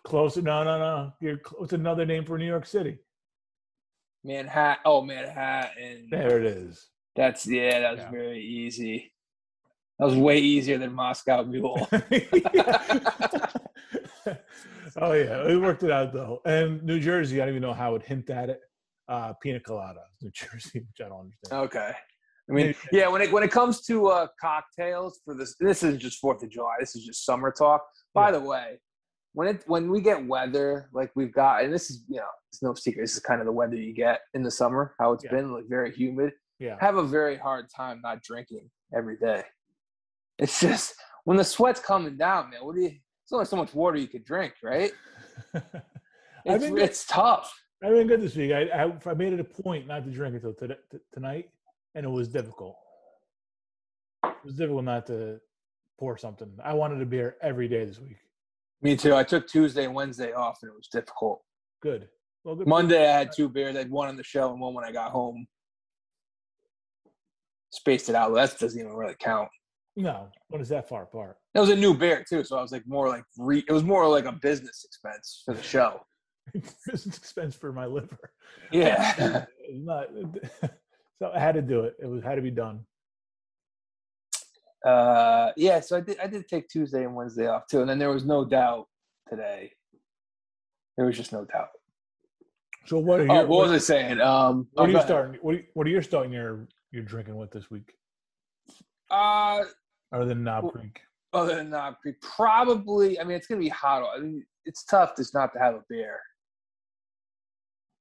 Closer. 0.04 0.42
No, 0.42 0.64
no, 0.64 0.78
no. 0.80 1.14
You're. 1.22 1.40
What's 1.58 1.74
another 1.74 2.06
name 2.06 2.26
for 2.26 2.38
New 2.38 2.46
York 2.48 2.66
City? 2.66 3.00
Manhattan. 4.24 4.82
Oh, 4.86 5.02
Manhattan. 5.02 6.08
There 6.10 6.40
it 6.40 6.46
is. 6.46 6.88
That's 7.16 7.48
yeah. 7.48 7.80
That 7.80 7.92
was 7.92 8.00
Yeah. 8.02 8.12
very 8.12 8.42
easy. 8.42 9.14
That 10.00 10.06
was 10.06 10.16
way 10.16 10.40
easier 10.40 10.78
than 10.80 10.94
Moscow 10.94 11.44
Mule. 11.44 11.88
Oh 14.98 15.14
yeah, 15.14 15.46
we 15.46 15.58
worked 15.58 15.84
it 15.84 15.92
out 15.92 16.14
though. 16.14 16.42
And 16.46 16.82
New 16.84 17.00
Jersey, 17.00 17.42
I 17.42 17.46
don't 17.46 17.56
even 17.56 17.62
know 17.62 17.74
how 17.74 17.92
would 17.94 18.04
hint 18.04 18.30
at 18.30 18.50
it. 18.50 18.60
Uh, 19.08 19.34
pina 19.42 19.60
colada, 19.60 20.02
New 20.22 20.32
Jersey, 20.32 20.80
which 20.80 21.06
I 21.06 21.10
don't 21.10 21.20
understand. 21.22 21.62
okay. 21.66 21.92
I 22.50 22.54
mean, 22.54 22.76
yeah. 22.92 23.08
When 23.08 23.22
it 23.22 23.32
when 23.32 23.44
it 23.44 23.52
comes 23.52 23.82
to 23.88 24.08
uh, 24.08 24.28
cocktails 24.40 25.22
for 25.24 25.36
this, 25.36 25.56
this 25.60 25.84
isn't 25.84 26.00
just 26.00 26.20
Fourth 26.20 26.44
of 26.44 26.50
July. 26.50 26.76
This 26.80 26.96
is 26.96 27.06
just 27.06 27.26
summer 27.26 27.52
talk. 27.52 27.82
By 28.14 28.28
Yeah. 28.28 28.32
the 28.40 28.42
way, 28.42 28.80
when 29.34 29.48
it 29.48 29.64
when 29.68 29.90
we 29.90 30.02
get 30.02 30.26
weather 30.26 30.90
like 30.94 31.12
we've 31.16 31.34
got, 31.34 31.64
and 31.64 31.74
this 31.74 31.90
is 31.90 32.04
you 32.10 32.18
know 32.18 32.26
it's 32.52 32.62
no 32.62 32.74
secret. 32.74 33.04
This 33.04 33.14
is 33.14 33.20
kind 33.20 33.40
of 33.40 33.46
the 33.46 33.52
weather 33.54 33.76
you 33.76 33.94
get 33.94 34.22
in 34.34 34.44
the 34.44 34.52
summer. 34.52 34.96
How 35.00 35.14
it's 35.14 35.24
Yeah. 35.24 35.32
been 35.32 35.54
like 35.54 35.66
very 35.70 35.94
humid. 35.94 36.34
Yeah, 36.60 36.78
have 36.82 36.98
a 36.98 37.04
very 37.04 37.38
hard 37.38 37.68
time 37.76 38.02
not 38.04 38.22
drinking 38.24 38.70
every 38.96 39.18
day. 39.18 39.44
It's 40.38 40.60
just 40.60 40.96
when 41.24 41.38
the 41.38 41.44
sweat's 41.46 41.80
coming 41.80 42.18
down, 42.18 42.50
man. 42.50 42.66
What 42.66 42.76
do 42.76 42.82
you? 42.82 42.92
There's 43.32 43.38
only 43.38 43.46
so 43.46 43.56
much 43.56 43.74
water 43.74 43.98
you 43.98 44.08
could 44.08 44.26
drink, 44.26 44.56
right? 44.62 44.92
It's, 46.44 46.66
been 46.66 46.78
it's 46.80 47.06
tough. 47.06 47.54
I've 47.84 47.92
been 47.92 48.08
good 48.08 48.20
this 48.20 48.36
week. 48.36 48.52
I, 48.52 48.64
I 48.64 48.92
I 49.06 49.14
made 49.14 49.32
it 49.32 49.40
a 49.40 49.44
point 49.44 49.86
not 49.86 50.04
to 50.06 50.10
drink 50.10 50.34
until 50.34 50.56
today, 50.56 50.74
t- 50.92 50.98
tonight, 51.14 51.52
and 51.94 52.04
it 52.04 52.10
was 52.10 52.28
difficult. 52.30 52.78
It 54.26 54.34
was 54.44 54.56
difficult 54.56 54.86
not 54.86 55.06
to 55.06 55.40
pour 56.00 56.18
something. 56.18 56.52
I 56.64 56.74
wanted 56.74 57.00
a 57.00 57.06
beer 57.06 57.36
every 57.44 57.68
day 57.68 57.86
this 57.86 58.00
week. 58.00 58.18
Me 58.82 58.98
too. 58.98 59.14
I 59.14 59.24
took 59.24 59.48
Tuesday 59.48 59.86
and 59.86 59.94
Wednesday 59.94 60.34
off, 60.34 60.58
and 60.64 60.72
it 60.72 60.76
was 60.76 60.88
difficult. 60.88 61.44
Good. 61.84 62.10
Well, 62.44 62.56
good. 62.56 62.66
Monday, 62.66 63.08
I 63.08 63.20
had 63.20 63.32
two 63.32 63.48
beers. 63.48 63.76
I 63.76 63.80
had 63.80 63.92
one 63.92 64.08
on 64.08 64.18
the 64.18 64.24
show 64.24 64.52
and 64.52 64.60
one 64.60 64.74
when 64.74 64.84
I 64.84 64.92
got 64.92 65.12
home. 65.12 65.46
Spaced 67.70 68.10
it 68.10 68.16
out. 68.16 68.34
That 68.34 68.58
doesn't 68.58 68.80
even 68.80 68.94
really 68.94 69.16
count. 69.20 69.50
No, 69.98 70.30
when 70.50 70.62
is 70.62 70.70
that 70.70 70.88
far 70.88 71.04
apart? 71.04 71.38
It 71.54 71.60
was 71.60 71.70
a 71.70 71.76
new 71.76 71.94
beer 71.94 72.24
too, 72.28 72.44
so 72.44 72.58
I 72.58 72.62
was 72.62 72.72
like 72.72 72.88
more 72.88 73.10
like 73.10 73.26
re- 73.38 73.64
it 73.68 73.72
was 73.74 73.84
more 73.84 74.08
like 74.08 74.26
a 74.26 74.32
business 74.32 74.86
expense 74.86 75.42
for 75.46 75.54
the 75.54 75.62
show. 75.64 76.02
Business 76.54 77.18
expense 77.18 77.56
for 77.56 77.72
my 77.72 77.86
liver. 77.86 78.32
Yeah. 78.72 79.46
Not. 79.74 80.08
So 81.20 81.30
I 81.36 81.38
had 81.40 81.54
to 81.54 81.62
do 81.62 81.82
it. 81.82 81.94
It 82.02 82.08
was 82.08 82.24
had 82.24 82.34
to 82.36 82.42
be 82.42 82.50
done. 82.50 82.84
uh, 84.84 85.52
yeah. 85.56 85.80
So 85.80 85.98
I 85.98 86.02
did. 86.02 86.20
I 86.20 86.26
did 86.26 86.48
take 86.48 86.68
Tuesday 86.68 87.04
and 87.04 87.14
Wednesday 87.14 87.46
off 87.46 87.68
too, 87.70 87.82
and 87.82 87.88
then 87.90 88.00
there 88.00 88.10
was 88.10 88.26
no 88.26 88.44
doubt 88.44 88.88
today. 89.30 89.72
There 90.98 91.06
was 91.06 91.16
just 91.16 91.32
no 91.32 91.46
doubt. 91.46 91.68
So 92.88 92.98
what 92.98 93.20
are 93.20 93.30
Oh, 93.30 93.36
your, 93.36 93.46
what 93.46 93.70
was 93.70 93.72
I 93.72 93.78
saying? 93.78 94.20
Um, 94.20 94.68
what 94.74 94.82
oh, 94.82 94.86
are 94.86 94.90
you 94.90 95.02
starting? 95.02 95.40
What 95.44 95.52
are 95.54 95.58
you, 95.60 95.64
what 95.76 95.86
are 95.86 95.90
you 95.92 96.02
starting 96.02 96.34
your 96.34 96.68
your 96.92 97.04
drinking 97.04 97.36
with 97.38 97.52
this 97.52 97.70
week, 97.70 97.94
Uh, 99.12 99.60
other 100.12 100.26
than 100.26 100.44
Knob 100.44 100.64
Well- 100.66 100.72
Creek? 100.74 101.00
other 101.34 101.56
than 101.56 101.70
Knob 101.70 101.98
Creek, 102.02 102.20
probably. 102.22 103.20
I 103.20 103.24
mean, 103.24 103.38
it's 103.38 103.48
gonna 103.48 103.62
be 103.62 103.70
hot. 103.70 104.04
I 104.16 104.20
mean, 104.20 104.46
it's 104.66 104.84
tough 104.84 105.16
just 105.16 105.34
not 105.34 105.54
to 105.54 105.60
have 105.60 105.76
a 105.76 105.84
beer. 105.90 106.20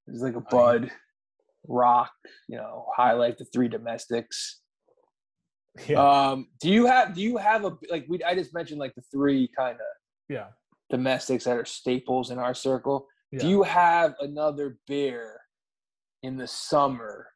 There's 0.05 0.21
like 0.21 0.35
a 0.35 0.41
Bud, 0.41 0.91
Rock, 1.67 2.11
you 2.47 2.57
know, 2.57 2.87
High 2.95 3.13
Life 3.13 3.37
the 3.37 3.45
three 3.45 3.67
domestics. 3.69 4.61
Yeah, 5.87 6.01
Um, 6.31 6.49
do 6.59 6.69
you 6.69 6.85
have 6.87 7.13
do 7.13 7.21
you 7.21 7.37
have 7.37 7.63
a 7.63 7.77
like 7.89 8.05
we 8.09 8.21
I 8.23 8.35
just 8.35 8.53
mentioned 8.53 8.79
like 8.79 8.93
the 8.95 9.03
three 9.03 9.47
kind 9.57 9.75
of 9.79 9.85
yeah, 10.27 10.47
domestics 10.89 11.45
that 11.45 11.55
are 11.57 11.63
staples 11.65 12.29
in 12.31 12.37
our 12.39 12.53
circle. 12.53 13.07
yeah. 13.31 13.39
Do 13.39 13.47
you 13.49 13.63
have 13.63 14.15
another 14.19 14.77
beer 14.87 15.39
in 16.23 16.35
the 16.37 16.47
summer 16.47 17.29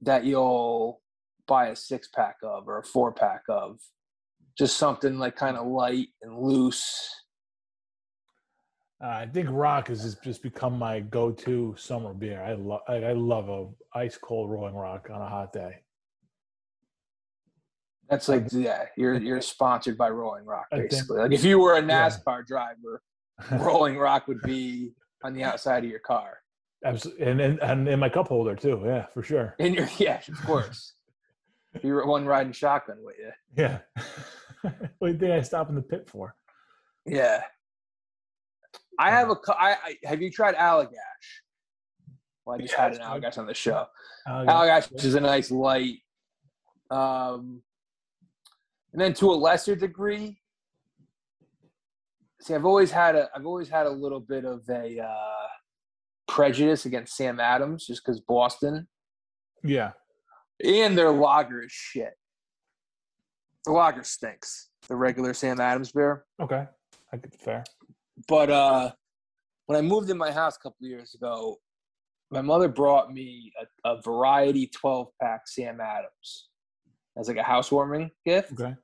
that 0.00 0.24
you'll 0.24 1.00
buy 1.46 1.68
a 1.68 1.76
six 1.76 2.08
pack 2.08 2.36
of 2.42 2.68
or 2.68 2.78
a 2.78 2.84
four 2.84 3.12
pack 3.12 3.42
of? 3.48 3.78
Just 4.58 4.76
something 4.76 5.18
like 5.18 5.34
kind 5.36 5.56
of 5.56 5.66
light 5.66 6.08
and 6.22 6.38
loose. 6.38 7.08
Uh, 9.02 9.08
I 9.08 9.26
think 9.26 9.48
Rock 9.50 9.88
has 9.88 10.02
just, 10.04 10.22
just 10.22 10.42
become 10.42 10.78
my 10.78 11.00
go-to 11.00 11.74
summer 11.76 12.12
beer. 12.14 12.40
I 12.42 12.52
love 12.52 12.80
I, 12.86 12.94
I 12.96 13.12
love 13.14 13.48
a 13.48 13.98
ice 13.98 14.16
cold 14.16 14.50
Rolling 14.50 14.74
Rock 14.74 15.08
on 15.12 15.20
a 15.20 15.28
hot 15.28 15.52
day. 15.52 15.76
That's 18.08 18.28
like 18.28 18.44
yeah, 18.52 18.84
you're 18.96 19.14
you're 19.18 19.40
sponsored 19.40 19.96
by 19.96 20.10
Rolling 20.10 20.44
Rock 20.44 20.66
I 20.70 20.78
think- 20.78 20.90
basically. 20.90 21.18
Like 21.20 21.32
if 21.32 21.44
you 21.44 21.58
were 21.58 21.74
a 21.76 21.80
Yeah. 21.84 22.08
NASCAR 22.08 22.46
driver, 22.46 23.02
Rolling 23.52 23.96
Rock 23.96 24.28
would 24.28 24.42
be 24.42 24.92
on 25.24 25.32
the 25.32 25.42
outside 25.44 25.82
of 25.84 25.90
your 25.90 25.98
car. 26.00 26.38
Absolutely, 26.84 27.26
and, 27.26 27.40
and 27.40 27.58
and 27.60 27.88
in 27.88 27.98
my 27.98 28.08
cup 28.08 28.28
holder 28.28 28.54
too. 28.54 28.82
Yeah, 28.84 29.06
for 29.06 29.22
sure. 29.22 29.54
In 29.58 29.72
your 29.74 29.88
yeah, 29.98 30.20
of 30.28 30.40
course. 30.44 30.92
You're 31.82 32.06
one 32.06 32.26
riding 32.26 32.52
shotgun 32.52 32.98
with 33.02 33.16
you. 33.18 33.30
Yeah. 33.56 33.78
what 34.98 35.08
do 35.08 35.12
you 35.12 35.18
think 35.18 35.32
I 35.32 35.40
stop 35.42 35.68
in 35.68 35.74
the 35.74 35.82
pit 35.82 36.08
for? 36.08 36.34
Yeah. 37.06 37.42
I 38.98 39.10
have 39.10 39.30
a. 39.30 39.36
cu- 39.36 39.52
I, 39.52 39.70
I 39.72 39.96
have 40.04 40.20
you 40.20 40.30
tried 40.30 40.54
Allagash? 40.54 40.90
Well, 42.44 42.56
I 42.56 42.60
just 42.60 42.74
Yeah, 42.74 42.82
had 42.82 42.94
an. 42.94 43.00
Allagash 43.00 43.38
on 43.38 43.46
the 43.46 43.54
show. 43.54 43.86
Allagash 44.28 44.92
is 45.04 45.14
a 45.14 45.20
nice 45.20 45.50
light. 45.50 45.98
Um, 46.90 47.62
and 48.92 49.00
then 49.00 49.14
to 49.14 49.30
a 49.30 49.34
lesser 49.34 49.74
degree, 49.74 50.38
see, 52.42 52.54
I've 52.54 52.66
always 52.66 52.90
had 52.90 53.16
a. 53.16 53.28
I've 53.34 53.46
always 53.46 53.68
had 53.70 53.86
a 53.86 53.90
little 53.90 54.20
bit 54.20 54.44
of 54.44 54.60
a 54.68 55.00
uh, 55.00 55.46
prejudice 56.28 56.84
against 56.84 57.16
Sam 57.16 57.40
Adams, 57.40 57.86
just 57.86 58.04
because 58.04 58.20
Boston 58.20 58.86
yeah. 59.64 59.92
And 60.64 60.96
their 60.96 61.10
lager 61.10 61.62
is 61.62 61.72
shit. 61.72 62.14
The 63.64 63.72
lager 63.72 64.02
stinks. 64.04 64.70
The 64.88 64.96
regular 64.96 65.34
Sam 65.34 65.60
Adams 65.60 65.92
beer. 65.92 66.24
Okay. 66.40 66.66
I 67.12 67.16
get 67.16 67.30
the 67.32 67.38
fair. 67.38 67.64
but 68.28 68.50
uh 68.50 68.90
when 69.66 69.78
I 69.78 69.82
moved 69.82 70.10
in 70.10 70.18
my 70.18 70.32
house 70.32 70.56
a 70.56 70.58
couple 70.58 70.84
of 70.84 70.90
years 70.90 71.14
ago, 71.14 71.56
my 72.30 72.40
mother 72.42 72.68
brought 72.68 73.12
me 73.12 73.52
a, 73.84 73.90
a 73.90 74.02
variety 74.02 74.66
12 74.66 75.08
pack 75.20 75.42
Sam 75.46 75.80
Adams 75.80 76.48
as 77.16 77.28
like 77.28 77.36
a 77.36 77.42
housewarming 77.42 78.10
gift. 78.26 78.52
Okay. 78.52 78.74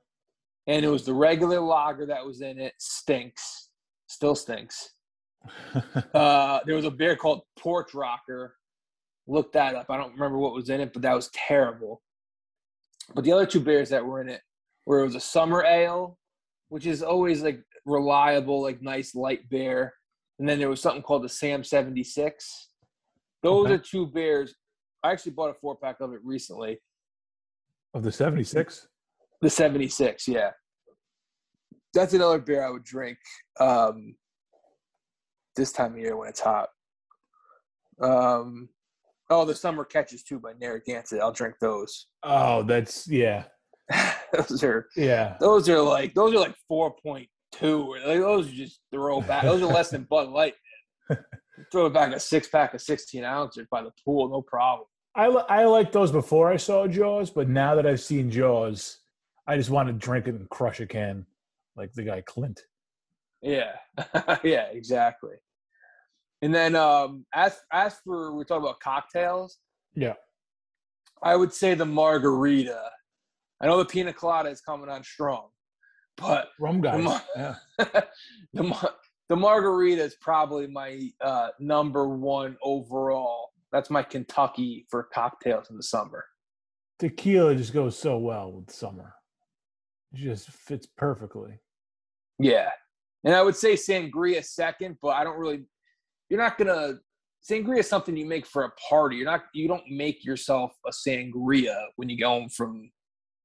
And 0.67 0.85
it 0.85 0.89
was 0.89 1.03
the 1.03 1.13
regular 1.13 1.59
lager 1.59 2.05
that 2.05 2.25
was 2.25 2.41
in 2.41 2.59
it. 2.59 2.73
Stinks. 2.79 3.69
Still 4.07 4.35
stinks. 4.35 4.89
Uh 6.13 6.59
there 6.65 6.75
was 6.75 6.85
a 6.85 6.91
beer 6.91 7.15
called 7.15 7.41
Porch 7.57 7.93
Rocker. 7.93 8.55
Look 9.29 9.51
that 9.51 9.75
up. 9.75 9.85
I 9.91 9.97
don't 9.97 10.13
remember 10.13 10.39
what 10.39 10.55
was 10.55 10.71
in 10.71 10.81
it, 10.81 10.91
but 10.91 11.03
that 11.03 11.13
was 11.15 11.29
terrible. 11.35 12.01
But 13.13 13.23
the 13.23 13.31
other 13.31 13.45
two 13.45 13.59
beers 13.59 13.89
that 13.89 14.03
were 14.03 14.21
in 14.21 14.27
it 14.29 14.41
where 14.85 15.01
it 15.01 15.05
was 15.05 15.13
a 15.13 15.19
summer 15.19 15.63
ale, 15.63 16.17
which 16.69 16.87
is 16.87 17.03
always 17.03 17.43
like 17.43 17.61
reliable, 17.85 18.59
like 18.63 18.81
nice 18.81 19.13
light 19.13 19.47
beer. 19.47 19.93
And 20.39 20.49
then 20.49 20.57
there 20.57 20.67
was 20.69 20.81
something 20.81 21.03
called 21.03 21.23
the 21.23 21.29
Sam 21.29 21.63
76. 21.63 22.69
Those 23.43 23.65
Okay. 23.67 23.75
are 23.75 23.77
two 23.77 24.07
beers. 24.07 24.55
I 25.03 25.11
actually 25.11 25.33
bought 25.33 25.51
a 25.51 25.53
four 25.53 25.75
pack 25.77 25.97
of 26.01 26.11
it 26.13 26.21
recently. 26.23 26.79
of 27.93 28.01
the 28.01 28.11
76? 28.11 28.87
The 29.41 29.49
76, 29.49 30.27
yeah. 30.27 30.51
That's 31.93 32.13
another 32.13 32.39
beer 32.39 32.63
I 32.65 32.69
would 32.71 32.83
drink 32.83 33.17
um, 33.59 34.15
this 35.55 35.71
time 35.71 35.93
of 35.93 35.99
year 35.99 36.17
when 36.17 36.29
it's 36.29 36.39
hot. 36.39 36.69
Um, 38.01 38.69
oh, 39.29 39.45
the 39.45 39.55
Summer 39.55 39.85
Catches 39.85 40.23
too 40.23 40.39
by 40.39 40.53
Narragansett. 40.59 41.21
I'll 41.21 41.31
drink 41.31 41.55
those. 41.61 42.07
Oh, 42.23 42.63
that's 42.63 43.07
yeah. 43.07 43.45
those 44.33 44.63
are 44.63 44.87
Yeah. 44.95 45.35
those 45.39 45.67
are 45.69 45.81
like 45.81 46.13
those 46.13 46.33
are 46.33 46.39
like 46.39 46.55
four 46.67 46.93
point 47.03 47.27
two. 47.51 47.95
Like 48.05 48.19
those 48.19 48.47
are 48.49 48.55
just 48.55 48.79
throw 48.91 49.21
back. 49.21 49.43
Those 49.43 49.61
are 49.61 49.65
less 49.73 49.89
than 49.89 50.03
Bud 50.03 50.29
Light. 50.29 50.53
Man. 51.09 51.19
Throw 51.73 51.89
back 51.89 52.13
a 52.15 52.19
six 52.21 52.47
pack 52.47 52.73
of 52.73 52.81
sixteen 52.81 53.25
ounces 53.25 53.67
by 53.69 53.81
the 53.81 53.91
pool, 54.05 54.29
no 54.29 54.41
problem. 54.41 54.87
I 55.13 55.27
li- 55.27 55.43
I 55.49 55.65
liked 55.65 55.91
those 55.91 56.09
before 56.09 56.49
I 56.49 56.55
saw 56.55 56.87
Jaws, 56.87 57.29
but 57.31 57.49
now 57.49 57.75
that 57.75 57.85
I've 57.85 57.99
seen 57.99 58.31
Jaws, 58.31 58.99
I 59.45 59.57
just 59.57 59.69
want 59.69 59.87
to 59.89 59.93
drink 59.93 60.27
it 60.27 60.35
and 60.35 60.49
crush 60.49 60.79
a 60.79 60.85
can 60.85 61.25
like 61.75 61.91
the 61.93 62.03
guy 62.03 62.21
Quint. 62.21 62.61
Yeah, 63.41 63.73
yeah, 64.43 64.67
exactly. 64.71 65.35
And 66.41 66.53
then 66.53 66.75
um, 66.75 67.25
as 67.33 67.57
as 67.71 67.95
for 68.05 68.33
we're 68.33 68.43
talking 68.45 68.63
about 68.63 68.79
cocktails, 68.79 69.57
Yeah. 69.95 70.13
I 71.21 71.35
would 71.35 71.53
say 71.53 71.73
the 71.73 71.85
margarita. 71.85 72.79
I 73.61 73.67
know 73.67 73.77
the 73.77 73.85
pina 73.85 74.13
colada 74.13 74.49
is 74.49 74.61
coming 74.61 74.87
on 74.89 75.03
strong, 75.03 75.49
but 76.15 76.47
Rum 76.59 76.79
guys. 76.79 77.03
mar- 77.03 77.21
yeah. 77.35 77.55
the 78.53 78.63
mar- 78.63 78.95
the 79.27 79.35
margarita 79.35 80.01
is 80.01 80.15
probably 80.21 80.67
my 80.67 81.09
uh, 81.21 81.49
number 81.59 82.07
one 82.07 82.55
overall. 82.63 83.49
That's 83.73 83.89
my 83.89 84.01
Kentucky 84.01 84.87
for 84.89 85.03
cocktails 85.13 85.69
in 85.69 85.75
the 85.77 85.83
summer. 85.83 86.23
Tequila 86.99 87.53
just 87.55 87.73
goes 87.73 87.97
so 87.99 88.17
well 88.17 88.51
with 88.53 88.71
summer. 88.71 89.13
It 90.13 90.17
just 90.19 90.49
fits 90.49 90.87
perfectly. 90.87 91.59
Yeah, 92.39 92.69
and 93.25 93.35
I 93.35 93.41
would 93.41 93.57
say 93.57 93.73
sangria 93.75 94.43
second, 94.43 94.97
but 95.01 95.09
I 95.09 95.25
don't 95.25 95.37
really. 95.37 95.65
You're 96.29 96.39
not 96.39 96.57
gonna. 96.57 96.99
Sangria 97.49 97.79
is 97.79 97.89
something 97.89 98.17
you 98.17 98.25
make 98.25 98.45
for 98.45 98.65
a 98.65 98.71
party. 98.89 99.17
You're 99.17 99.25
not. 99.25 99.43
You 99.53 99.67
don't 99.67 99.89
make 99.89 100.23
yourself 100.23 100.73
a 100.85 100.91
sangria 100.91 101.85
when 101.95 102.09
you 102.09 102.17
go 102.17 102.29
home 102.29 102.49
from 102.49 102.91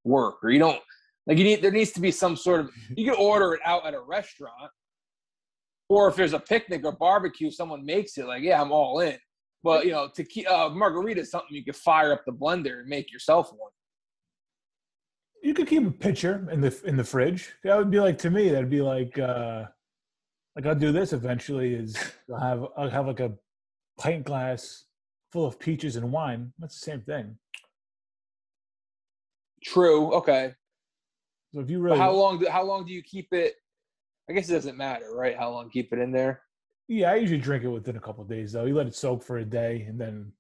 work, 0.05 0.37
or 0.43 0.51
you 0.51 0.59
don't. 0.59 0.80
Like 1.26 1.39
you 1.39 1.45
need. 1.45 1.62
There 1.62 1.70
needs 1.70 1.93
to 1.93 2.01
be 2.01 2.11
some 2.11 2.37
sort 2.37 2.61
of. 2.61 2.70
You 2.97 3.11
can 3.11 3.20
order 3.20 3.55
it 3.55 3.61
out 3.64 3.87
at 3.87 3.95
a 3.95 4.01
restaurant, 4.01 4.70
or 5.89 6.09
if 6.09 6.16
there's 6.16 6.32
a 6.32 6.41
picnic 6.41 6.85
or 6.85 6.93
barbecue, 6.93 7.51
someone 7.51 7.85
makes 7.85 8.18
it. 8.18 8.26
Like 8.26 8.43
yeah, 8.43 8.61
I'm 8.61 8.72
all 8.72 9.01
in. 9.01 9.16
But 9.62 9.87
you 9.87 9.93
know, 9.93 10.11
tequila 10.14 10.66
uh, 10.66 10.68
margarita 10.68 11.22
is 11.22 11.30
something 11.30 11.57
you 11.57 11.64
can 11.64 11.72
fire 11.72 12.12
up 12.12 12.24
the 12.26 12.32
blender 12.32 12.80
and 12.80 12.89
make 12.89 13.11
yourself 13.11 13.51
one. 13.51 13.70
You 15.43 15.55
could 15.55 15.66
keep 15.66 15.87
a 15.87 15.91
pitcher 15.91 16.47
in 16.53 16.61
the 16.61 16.78
in 16.85 16.97
the 16.97 17.05
fridge. 17.05 17.55
That 17.64 17.78
would 17.78 17.91
be 17.91 18.01
like 18.01 18.18
to 18.18 18.30
me. 18.30 18.51
That'd 18.51 18.70
be 18.70 18.82
like 18.82 19.18
uh 19.18 19.64
like 20.57 20.67
I'll 20.67 20.75
do 20.75 20.93
this 20.93 21.13
eventually. 21.13 21.75
Is 21.75 21.97
I'll 22.33 22.41
have 22.41 22.65
I'll 22.77 22.91
have 22.91 23.07
like 23.07 23.21
a 23.21 23.33
pint 23.99 24.25
glass 24.25 24.85
full 25.33 25.47
of 25.47 25.59
peaches 25.59 25.97
and 25.97 26.13
wine. 26.13 26.53
That's 26.59 26.79
the 26.79 26.85
same 26.91 27.01
thing. 27.03 27.37
True. 29.63 30.13
Okay. 30.15 30.55
So 31.53 31.61
if 31.61 31.71
you 31.71 31.79
But 31.79 31.85
really 31.85 31.99
how 31.99 32.13
long? 32.13 32.39
Do, 32.39 32.47
how 32.49 32.65
long 32.65 32.85
do 32.85 32.93
you 32.93 33.03
keep 33.03 33.33
it? 33.33 33.55
I 34.29 34.33
guess 34.33 34.49
it 34.49 34.53
doesn't 34.53 34.77
matter, 34.77 35.15
right? 35.15 35.37
How 35.37 35.51
long 35.51 35.71
keep 35.71 35.93
it 35.93 35.99
in 35.99 36.13
there? 36.13 36.43
Yeah, 36.89 37.13
I 37.13 37.17
usually 37.17 37.41
drink 37.41 37.65
it 37.65 37.69
within 37.69 37.97
a 37.97 38.01
couple 38.01 38.23
of 38.23 38.29
days 38.29 38.53
though. 38.53 38.65
You 38.65 38.75
let 38.75 38.87
it 38.87 38.95
soak 38.95 39.23
for 39.23 39.39
a 39.39 39.45
day 39.45 39.87
and 39.89 39.99
then 39.99 40.33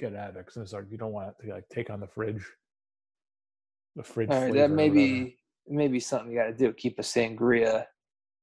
get 0.00 0.12
it 0.12 0.18
out 0.18 0.28
of 0.28 0.34
there 0.34 0.44
because 0.44 0.72
like 0.72 0.84
you 0.90 0.98
don't 0.98 1.12
want 1.12 1.28
it 1.28 1.46
to 1.46 1.52
like 1.52 1.68
take 1.68 1.90
on 1.90 2.00
the 2.00 2.06
fridge. 2.06 2.44
The 3.96 4.02
fridge. 4.02 4.30
All 4.30 4.42
right, 4.42 4.54
that 4.54 4.70
may 4.70 4.88
be 4.88 5.36
maybe 5.66 6.00
something 6.00 6.30
you 6.30 6.38
got 6.38 6.46
to 6.46 6.54
do. 6.54 6.72
Keep 6.72 6.98
a 6.98 7.02
sangria. 7.02 7.84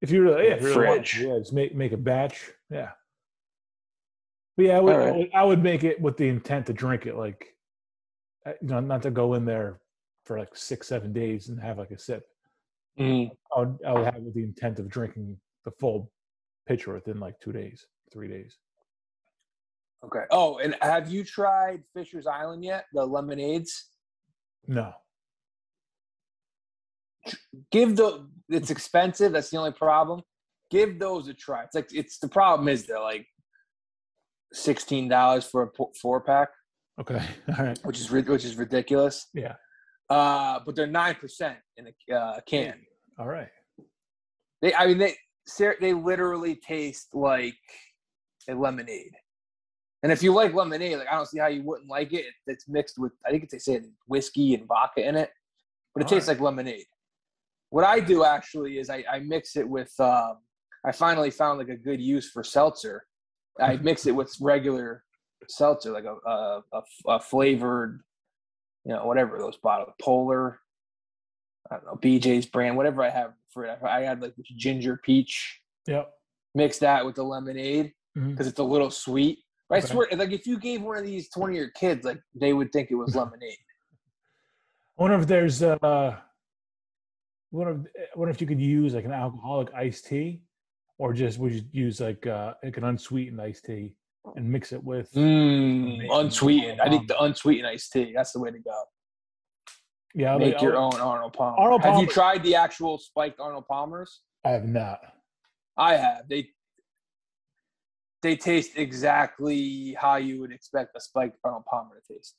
If 0.01 0.11
you 0.11 0.23
really, 0.23 0.47
yeah, 0.47 0.53
if 0.55 0.61
you 0.61 0.67
really 0.69 0.87
want 0.87 1.05
to, 1.05 1.27
yeah, 1.27 1.37
just 1.39 1.53
make 1.53 1.75
make 1.75 1.91
a 1.91 1.97
batch. 1.97 2.51
Yeah. 2.69 2.91
But 4.57 4.65
yeah, 4.65 4.77
I 4.77 4.79
would, 4.81 4.95
All 4.95 5.01
I 5.01 5.11
would 5.11 5.29
I 5.35 5.43
would 5.43 5.63
make 5.63 5.83
it 5.83 5.99
with 5.99 6.17
the 6.17 6.27
intent 6.27 6.67
to 6.67 6.73
drink 6.73 7.05
it, 7.05 7.15
like, 7.15 7.55
uh, 8.45 8.53
you 8.61 8.69
know, 8.69 8.79
not 8.79 9.01
to 9.03 9.11
go 9.11 9.33
in 9.33 9.45
there 9.45 9.81
for 10.23 10.39
like 10.39 10.55
six, 10.55 10.87
seven 10.87 11.13
days 11.13 11.49
and 11.49 11.59
have 11.59 11.77
like 11.77 11.91
a 11.91 11.99
sip. 11.99 12.27
I 12.97 13.29
would, 13.57 13.77
I 13.85 13.91
would 13.91 14.05
have 14.05 14.15
it 14.15 14.23
with 14.23 14.33
the 14.33 14.43
intent 14.43 14.79
of 14.79 14.87
drinking 14.87 15.37
the 15.65 15.71
full 15.71 16.11
pitcher 16.65 16.93
within 16.93 17.19
like 17.19 17.39
two 17.39 17.51
days, 17.51 17.85
three 18.11 18.29
days. 18.29 18.57
Okay. 20.03 20.23
Oh, 20.31 20.59
and 20.59 20.75
have 20.81 21.09
you 21.09 21.23
tried 21.23 21.83
Fisher's 21.93 22.27
Island 22.27 22.63
yet? 22.63 22.85
The 22.93 23.05
lemonades. 23.05 23.89
No. 24.67 24.93
Give 27.71 27.95
the. 27.95 28.27
It's 28.49 28.69
expensive. 28.69 29.31
That's 29.31 29.49
the 29.49 29.57
only 29.57 29.71
problem. 29.71 30.21
Give 30.69 30.99
those 30.99 31.27
a 31.27 31.33
try. 31.33 31.63
It's 31.63 31.75
like 31.75 31.89
it's 31.93 32.19
the 32.19 32.27
problem 32.27 32.67
is 32.67 32.85
they're 32.85 32.99
like 32.99 33.25
sixteen 34.53 35.07
dollars 35.07 35.45
for 35.45 35.63
a 35.63 35.69
four 36.01 36.21
pack, 36.21 36.49
Okay. 36.99 37.21
All 37.57 37.65
right. 37.65 37.79
which 37.83 37.99
is 37.99 38.09
which 38.11 38.45
is 38.45 38.55
ridiculous. 38.55 39.27
Yeah. 39.33 39.55
Uh, 40.09 40.59
but 40.65 40.75
they're 40.75 40.87
nine 40.87 41.15
percent 41.15 41.57
in 41.77 41.87
a 41.87 42.15
uh, 42.15 42.39
can. 42.47 42.75
All 43.17 43.27
right. 43.27 43.49
They, 44.61 44.73
I 44.73 44.87
mean, 44.87 44.97
they 44.99 45.15
they 45.79 45.93
literally 45.93 46.55
taste 46.55 47.09
like 47.13 47.57
a 48.49 48.53
lemonade. 48.53 49.13
And 50.03 50.11
if 50.11 50.21
you 50.21 50.33
like 50.33 50.53
lemonade, 50.53 50.97
like 50.99 51.07
I 51.11 51.15
don't 51.15 51.25
see 51.27 51.39
how 51.39 51.47
you 51.47 51.63
wouldn't 51.63 51.89
like 51.89 52.13
it. 52.13 52.25
It's 52.45 52.67
mixed 52.67 52.99
with, 52.99 53.11
I 53.25 53.31
think 53.31 53.49
they 53.49 53.57
say 53.57 53.81
whiskey 54.07 54.53
and 54.53 54.67
vodka 54.67 55.07
in 55.07 55.15
it, 55.15 55.31
but 55.95 56.01
it 56.01 56.03
All 56.05 56.09
tastes 56.11 56.27
right. 56.27 56.35
like 56.35 56.43
lemonade. 56.43 56.85
What 57.75 57.83
I 57.83 57.99
do 57.99 58.23
actually 58.23 58.79
is 58.79 58.89
I, 58.89 59.03
I 59.11 59.19
mix 59.19 59.57
it 59.57 59.67
with. 59.67 59.91
Um, 59.99 60.37
I 60.85 60.93
finally 60.93 61.29
found 61.29 61.59
like 61.59 61.67
a 61.67 61.75
good 61.75 61.99
use 61.99 62.31
for 62.31 62.41
seltzer. 62.41 63.05
I 63.59 63.75
mix 63.75 64.05
it 64.05 64.13
with 64.13 64.33
regular 64.39 65.03
seltzer, 65.49 65.91
like 65.91 66.05
a 66.05 66.15
a, 66.25 66.61
a, 66.71 66.81
a 67.09 67.19
flavored, 67.19 67.99
you 68.85 68.93
know, 68.93 69.05
whatever 69.05 69.37
those 69.37 69.57
bottles, 69.57 69.89
Polar. 70.01 70.61
I 71.69 71.75
don't 71.75 71.85
know 71.85 71.99
BJ's 72.01 72.45
brand, 72.45 72.77
whatever 72.77 73.03
I 73.03 73.09
have 73.09 73.33
for 73.49 73.65
it. 73.65 73.77
I 73.83 74.03
had 74.03 74.21
like 74.21 74.35
ginger 74.55 75.01
peach. 75.03 75.59
Yep. 75.85 76.09
Mix 76.53 76.79
that 76.79 77.05
with 77.05 77.15
the 77.15 77.23
lemonade 77.23 77.91
because 78.15 78.47
it's 78.47 78.59
a 78.59 78.63
little 78.63 78.89
sweet. 78.89 79.39
But 79.67 79.79
I 79.79 79.79
swear, 79.81 80.07
like 80.13 80.31
if 80.31 80.47
you 80.47 80.57
gave 80.57 80.81
one 80.81 80.95
of 80.95 81.03
these 81.03 81.27
twenty 81.27 81.55
year 81.55 81.73
kids, 81.75 82.05
like 82.05 82.21
they 82.39 82.53
would 82.53 82.71
think 82.71 82.89
it 82.89 82.95
was 82.95 83.15
lemonade. 83.17 83.57
I 84.97 85.01
wonder 85.01 85.17
if 85.17 85.27
there's 85.27 85.61
uh 85.61 86.19
wonder 87.55 87.73
if, 87.95 88.07
I 88.15 88.19
wonder 88.19 88.31
if 88.31 88.41
you 88.41 88.47
could 88.47 88.61
use 88.61 88.93
like 88.93 89.05
an 89.05 89.11
alcoholic 89.11 89.73
iced 89.73 90.05
tea 90.07 90.41
or 90.97 91.13
just 91.13 91.37
would 91.39 91.53
you 91.53 91.61
use 91.71 91.99
like 91.99 92.25
uh 92.27 92.53
like 92.63 92.77
an 92.77 92.83
unsweetened 92.83 93.41
iced 93.41 93.65
tea 93.65 93.95
and 94.35 94.49
mix 94.49 94.71
it 94.73 94.83
with. 94.83 95.11
Mm, 95.13 96.07
unsweetened. 96.11 96.81
I 96.81 96.89
think 96.89 97.07
the 97.07 97.21
unsweetened 97.21 97.67
iced 97.67 97.91
tea. 97.93 98.11
That's 98.15 98.31
the 98.31 98.39
way 98.39 98.51
to 98.51 98.59
go. 98.59 98.73
Yeah, 100.15 100.37
Make 100.37 100.61
your 100.61 100.77
I'll- 100.77 100.85
own 100.95 100.99
Arnold 101.01 101.33
Palmer. 101.33 101.57
Arnold 101.59 101.81
Palmer. 101.81 101.95
have 101.97 102.01
you 102.03 102.09
tried 102.09 102.41
the 102.43 102.55
actual 102.55 102.97
spiked 102.97 103.39
Arnold 103.39 103.65
Palmers? 103.67 104.21
I 104.45 104.49
have 104.51 104.65
not. 104.65 104.99
I 105.77 105.95
have. 105.97 106.27
They 106.29 106.49
they 108.21 108.35
taste 108.35 108.71
exactly 108.77 109.93
how 109.99 110.15
you 110.15 110.39
would 110.39 110.51
expect 110.51 110.95
a 110.95 110.99
spiked 111.01 111.37
Arnold 111.43 111.65
Palmer 111.65 112.01
to 112.07 112.13
taste. 112.13 112.35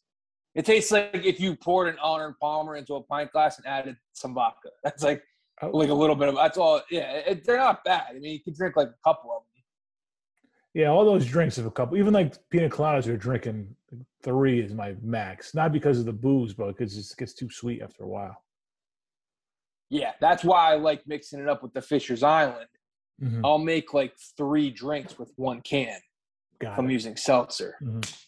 It 0.57 0.65
tastes 0.65 0.91
like 0.91 1.11
if 1.15 1.39
you 1.39 1.55
poured 1.55 1.89
an 1.89 1.99
Arnold 2.03 2.35
Palmer 2.41 2.77
into 2.77 2.95
a 2.95 3.03
pint 3.03 3.31
glass 3.31 3.59
and 3.59 3.67
added 3.67 3.97
some 4.15 4.35
vodka. 4.35 4.71
That's 4.85 5.05
like 5.05 5.23
Oh. 5.63 5.69
like 5.69 5.89
a 5.89 5.95
little 5.95 6.15
bit 6.17 6.29
of 6.29 6.35
that's 6.35 6.59
all. 6.59 6.83
Yeah, 6.91 7.13
it, 7.13 7.47
they're 7.47 7.57
not 7.57 7.83
bad. 7.83 8.09
I 8.11 8.19
mean, 8.19 8.31
you 8.35 8.41
can 8.43 8.53
drink 8.53 8.77
like 8.77 8.89
a 8.89 8.95
couple 9.09 9.31
of 9.31 9.39
them. 9.55 9.65
Yeah, 10.75 10.89
all 10.89 11.03
those 11.07 11.25
drinks 11.25 11.57
of 11.57 11.65
a 11.65 11.71
couple. 11.71 11.97
Even 11.97 12.13
like 12.13 12.35
pina 12.51 12.69
coladas, 12.69 13.07
you're 13.07 13.17
drinking 13.17 13.75
three 14.23 14.61
is 14.61 14.75
my 14.75 14.95
max. 15.01 15.55
Not 15.55 15.73
because 15.73 15.99
of 15.99 16.05
the 16.05 16.13
booze, 16.13 16.53
but 16.53 16.67
because 16.77 16.99
it 16.99 17.07
gets 17.17 17.33
too 17.33 17.49
sweet 17.49 17.81
after 17.81 18.05
a 18.05 18.07
while. 18.07 18.37
Yeah, 19.89 20.13
that's 20.21 20.45
why 20.45 20.73
I 20.73 20.77
like 20.77 21.07
mixing 21.07 21.41
it 21.41 21.49
up 21.49 21.63
with 21.63 21.73
the 21.73 21.81
Fisher's 21.81 22.23
Island. 22.23 22.69
Mhm. 23.23 23.41
I'll 23.43 23.57
make 23.57 23.95
like 23.95 24.13
three 24.37 24.71
drinks 24.71 25.19
with 25.19 25.33
one 25.37 25.63
can 25.63 25.89
if 25.89 26.59
Got 26.59 26.79
I'm 26.79 26.91
using 26.91 27.17
seltzer. 27.17 27.77
Mhm. 27.83 28.26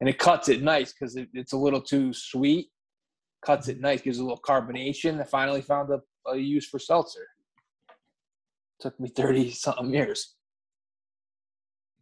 And 0.00 0.08
it 0.08 0.18
cuts 0.18 0.48
it 0.48 0.62
nice 0.62 0.92
because 0.92 1.16
it, 1.16 1.28
it's 1.34 1.52
a 1.52 1.56
little 1.56 1.80
too 1.80 2.12
sweet. 2.12 2.68
Cuts 3.44 3.68
it 3.68 3.80
nice, 3.80 4.00
gives 4.00 4.18
it 4.18 4.22
a 4.22 4.24
little 4.24 4.40
carbonation. 4.46 5.20
I 5.20 5.24
finally 5.24 5.60
found 5.60 5.90
a, 5.90 6.00
a 6.30 6.36
use 6.36 6.66
for 6.66 6.78
seltzer. 6.78 7.26
Took 8.80 8.98
me 8.98 9.08
thirty 9.08 9.50
something 9.50 9.92
years. 9.92 10.34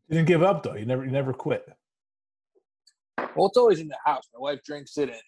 You 0.09 0.17
didn't 0.17 0.29
give 0.29 0.43
up 0.43 0.63
though. 0.63 0.75
You 0.75 0.87
never, 0.87 1.05
you 1.05 1.11
never 1.11 1.33
quit. 1.33 1.65
Well, 3.37 3.47
it's 3.47 3.57
always 3.57 3.81
in 3.81 3.89
the 3.89 3.99
house. 4.05 4.29
My 4.35 4.41
wife 4.41 4.61
drinks 4.65 4.97
it, 4.99 5.09
and 5.09 5.21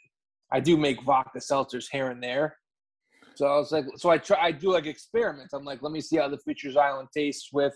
I 0.52 0.60
do 0.60 0.76
make 0.76 1.02
vodka 1.02 1.38
seltzers 1.38 1.86
here 1.90 2.10
and 2.10 2.22
there. 2.22 2.56
So 3.34 3.46
I 3.46 3.56
was 3.56 3.72
like, 3.72 3.84
so 3.96 4.10
I 4.10 4.18
try, 4.18 4.38
I 4.40 4.52
do 4.52 4.72
like 4.72 4.86
experiments. 4.86 5.52
I'm 5.54 5.64
like, 5.64 5.82
let 5.82 5.92
me 5.92 6.00
see 6.00 6.16
how 6.16 6.28
the 6.28 6.38
Fisher's 6.38 6.76
Island 6.76 7.08
tastes 7.12 7.48
with 7.52 7.74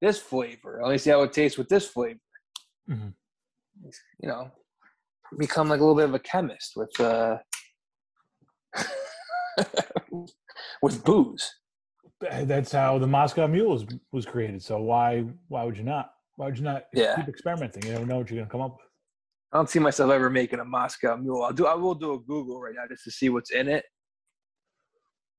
this 0.00 0.18
flavor. 0.18 0.80
Let 0.82 0.90
me 0.90 0.98
see 0.98 1.10
how 1.10 1.22
it 1.22 1.32
tastes 1.32 1.56
with 1.56 1.68
this 1.68 1.86
flavor. 1.86 2.18
Mhm. 2.90 3.12
You 4.20 4.28
know, 4.28 4.50
become 5.38 5.68
like 5.68 5.80
a 5.80 5.82
little 5.82 5.96
bit 5.96 6.04
of 6.08 6.14
a 6.14 6.18
chemist 6.18 6.72
with 6.76 7.00
uh 7.00 7.38
with 10.82 11.04
booze. 11.04 11.54
That's 12.20 12.72
how 12.72 12.98
the 12.98 13.06
Moscow 13.06 13.46
Mule 13.46 13.70
was, 13.70 13.86
was 14.10 14.26
created. 14.26 14.60
So 14.62 14.80
why, 14.80 15.24
why 15.48 15.62
would 15.64 15.76
you 15.76 15.84
not? 15.84 16.10
Why 16.36 16.46
would 16.46 16.58
you 16.58 16.64
not 16.64 16.84
Yeah. 16.92 17.14
keep 17.16 17.28
experimenting? 17.28 17.84
You 17.84 17.92
never 17.92 18.06
know 18.06 18.18
what 18.18 18.30
you're 18.30 18.38
gonna 18.40 18.50
come 18.50 18.60
up 18.60 18.72
with. 18.76 18.86
I 19.52 19.56
don't 19.58 19.70
see 19.70 19.78
myself 19.78 20.10
ever 20.10 20.28
making 20.28 20.58
a 20.60 20.64
Moscow 20.64 21.16
Mule. 21.16 21.42
I'll 21.42 21.52
do. 21.52 21.66
I 21.66 21.74
will 21.74 21.94
do 21.94 22.14
a 22.14 22.18
Google 22.18 22.60
right 22.60 22.74
now 22.74 22.84
just 22.88 23.04
to 23.04 23.10
see 23.10 23.28
what's 23.28 23.50
in 23.50 23.68
it. 23.68 23.84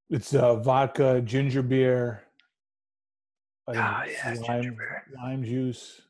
It's 0.10 0.34
uh, 0.34 0.56
vodka, 0.56 1.22
ginger 1.22 1.62
beer, 1.62 2.24
Ah, 3.68 4.04
yeah, 4.06 4.34
ginger 4.34 4.72
beer. 4.72 5.04
lime 5.16 5.44
juice. 5.44 6.02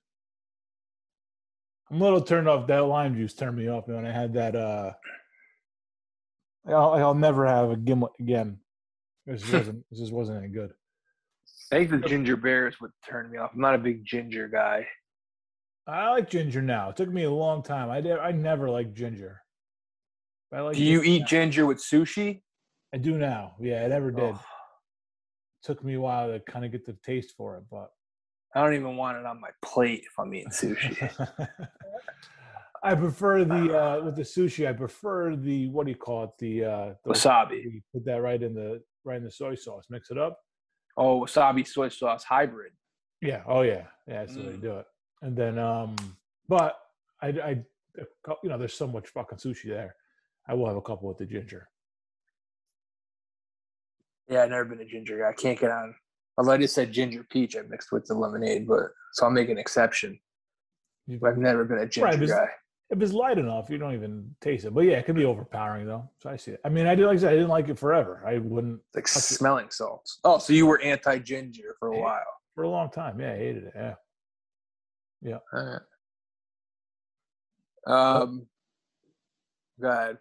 I'm 1.92 2.02
a 2.02 2.04
little 2.04 2.22
turned 2.22 2.48
off. 2.48 2.68
That 2.68 2.80
lime 2.80 3.16
juice 3.16 3.34
turned 3.34 3.58
me 3.58 3.68
off 3.68 3.88
man. 3.88 4.06
I 4.06 4.12
had 4.12 4.34
that. 4.34 4.56
uh 4.56 4.94
I'll, 6.68 6.94
I'll 6.94 7.14
never 7.16 7.48
have 7.48 7.72
a 7.72 7.78
gimlet 7.78 8.12
again. 8.20 8.60
This 9.26 9.42
just 9.42 9.54
wasn't. 9.54 9.86
this 9.90 10.00
just 10.00 10.14
wasn't 10.14 10.40
any 10.40 10.50
good. 10.50 10.72
I 11.72 11.78
think 11.78 11.90
the 11.92 12.10
ginger 12.10 12.36
beer 12.36 12.68
is 12.68 12.76
what 12.80 12.92
turned 13.08 13.32
me 13.32 13.38
off. 13.38 13.52
I'm 13.54 13.62
not 13.62 13.76
a 13.76 13.80
big 13.80 14.04
ginger 14.06 14.48
guy. 14.48 14.88
I 15.88 16.10
like 16.12 16.30
ginger 16.30 16.62
now. 16.62 16.90
It 16.90 16.98
took 16.98 17.10
me 17.10 17.24
a 17.24 17.32
long 17.32 17.64
time. 17.64 17.90
I 17.90 18.02
did. 18.02 18.18
I 18.18 18.32
never 18.32 18.70
liked 18.70 18.94
ginger. 18.94 19.42
I 20.54 20.62
like. 20.62 20.76
Do 20.76 20.84
you 20.84 21.02
eat 21.02 21.22
now. 21.22 21.26
ginger 21.26 21.66
with 21.66 21.78
sushi? 21.78 22.42
I 22.94 22.98
do 22.98 23.18
now. 23.18 23.54
Yeah, 23.60 23.84
I 23.84 23.88
never 23.88 24.12
did. 24.12 24.36
Oh, 24.36 24.42
took 25.64 25.84
me 25.84 25.96
a 25.96 26.02
while 26.02 26.28
to 26.32 26.40
kind 26.40 26.66
of 26.66 26.72
get 26.72 26.86
the 26.86 26.98
taste 27.04 27.34
for 27.38 27.58
it, 27.58 27.64
but 27.70 27.92
I 28.56 28.64
don't 28.64 28.74
even 28.74 28.97
want 28.97 29.18
it 29.18 29.26
on 29.26 29.39
my 29.39 29.50
plate 29.64 30.04
if 30.06 30.18
I'm 30.18 30.34
eating 30.34 30.50
sushi. 30.50 31.28
I 32.84 32.95
prefer 32.95 33.43
the 33.43 33.78
uh 33.78 34.04
with 34.06 34.16
the 34.16 34.22
sushi. 34.24 34.68
I 34.68 34.74
prefer 34.74 35.36
the 35.36 35.68
what 35.70 35.86
do 35.86 35.91
you 35.91 35.97
call 35.97 36.24
it? 36.24 36.30
The 36.39 36.66
uh 36.66 36.93
the 37.04 37.12
wasabi. 37.12 37.64
You 37.64 37.82
put 37.93 38.06
that 38.06 38.22
right 38.22 38.41
in 38.41 38.54
the 38.56 38.82
right 39.04 39.18
in 39.18 39.24
the 39.24 39.32
soy 39.32 39.56
sauce. 39.56 39.86
Mix 39.89 40.10
it 40.12 40.18
up. 40.18 40.39
Oh, 40.97 41.22
wasabi 41.22 41.68
soy 41.68 41.89
sauce 41.89 42.24
hybrid. 42.24 42.72
Yeah. 43.22 43.43
Oh 43.47 43.62
yeah. 43.62 43.84
Yeah. 44.08 44.20
That's 44.22 44.36
the 44.36 44.41
way 44.41 44.52
to 44.52 44.58
Mm. 44.58 44.62
do 44.62 44.78
it. 44.78 44.86
And 45.22 45.36
then 45.38 45.60
um, 45.60 45.95
but 46.47 46.78
I, 47.22 47.34
cou- 48.26 48.38
you 48.43 48.50
know 48.50 48.58
there's 48.58 48.74
so 48.74 48.88
much 48.88 49.10
fucking 49.10 49.38
sushi 49.39 49.68
there. 49.68 49.93
I 50.47 50.54
will 50.54 50.68
have 50.68 50.78
a 50.78 50.82
couple 50.82 51.10
with 51.10 51.18
the 51.18 51.26
ginger. 51.26 51.68
Yeah, 54.30 54.43
I've 54.43 54.50
never 54.52 54.64
been 54.66 54.80
a 54.80 54.86
ginger 54.86 55.18
guy. 55.20 55.30
I 55.30 55.34
can't 55.34 55.60
get 55.60 55.70
on. 55.72 55.95
Although 56.40 56.54
I 56.54 56.58
just 56.58 56.74
said 56.74 56.94
ginger 56.94 57.26
peach, 57.30 57.58
I 57.58 57.62
mixed 57.64 57.92
with 57.92 58.06
the 58.06 58.14
lemonade, 58.14 58.66
but 58.66 58.92
so 59.12 59.26
I'll 59.26 59.32
make 59.32 59.50
an 59.50 59.58
exception. 59.58 60.18
But 61.06 61.32
I've 61.32 61.38
never 61.38 61.66
been 61.66 61.80
a 61.80 61.86
ginger 61.86 62.06
Right, 62.18 62.28
guy. 62.28 62.50
If 62.92 63.02
it's 63.02 63.12
light 63.12 63.38
enough, 63.38 63.70
you 63.70 63.78
don't 63.78 63.94
even 63.94 64.34
taste 64.40 64.64
it. 64.64 64.74
But 64.74 64.86
yeah, 64.86 64.94
it 65.00 65.06
can 65.06 65.16
be 65.18 65.26
overpowering 65.26 65.86
though. 65.86 66.10
So 66.24 66.30
I 66.30 66.38
see 66.38 66.52
it. 66.52 66.62
I 66.64 66.70
mean, 66.70 66.88
I 66.88 66.96
did 66.96 67.06
like 67.08 67.18
I 67.18 67.20
said, 67.20 67.34
I 67.34 67.36
didn't 67.36 67.50
like 67.50 67.68
it 67.68 67.78
forever. 67.78 68.24
I 68.26 68.38
wouldn't 68.38 68.80
like 68.96 69.08
smelling 69.10 69.70
salts. 69.70 70.20
Oh, 70.24 70.38
so 70.38 70.54
you 70.54 70.66
were 70.66 70.80
anti 70.82 71.20
ginger 71.20 71.76
for 71.78 71.90
a 71.92 71.98
Yeah. 71.98 72.04
while. 72.04 72.34
for 72.56 72.64
a 72.64 72.70
long 72.70 72.90
time. 72.90 73.20
Yeah, 73.20 73.34
I 73.34 73.38
hated 73.38 73.64
it. 73.66 73.96
Yeah. 75.22 75.38
Alright. 75.54 75.82
Um, 77.86 78.48
go 79.82 79.90
ahead. 79.90 80.18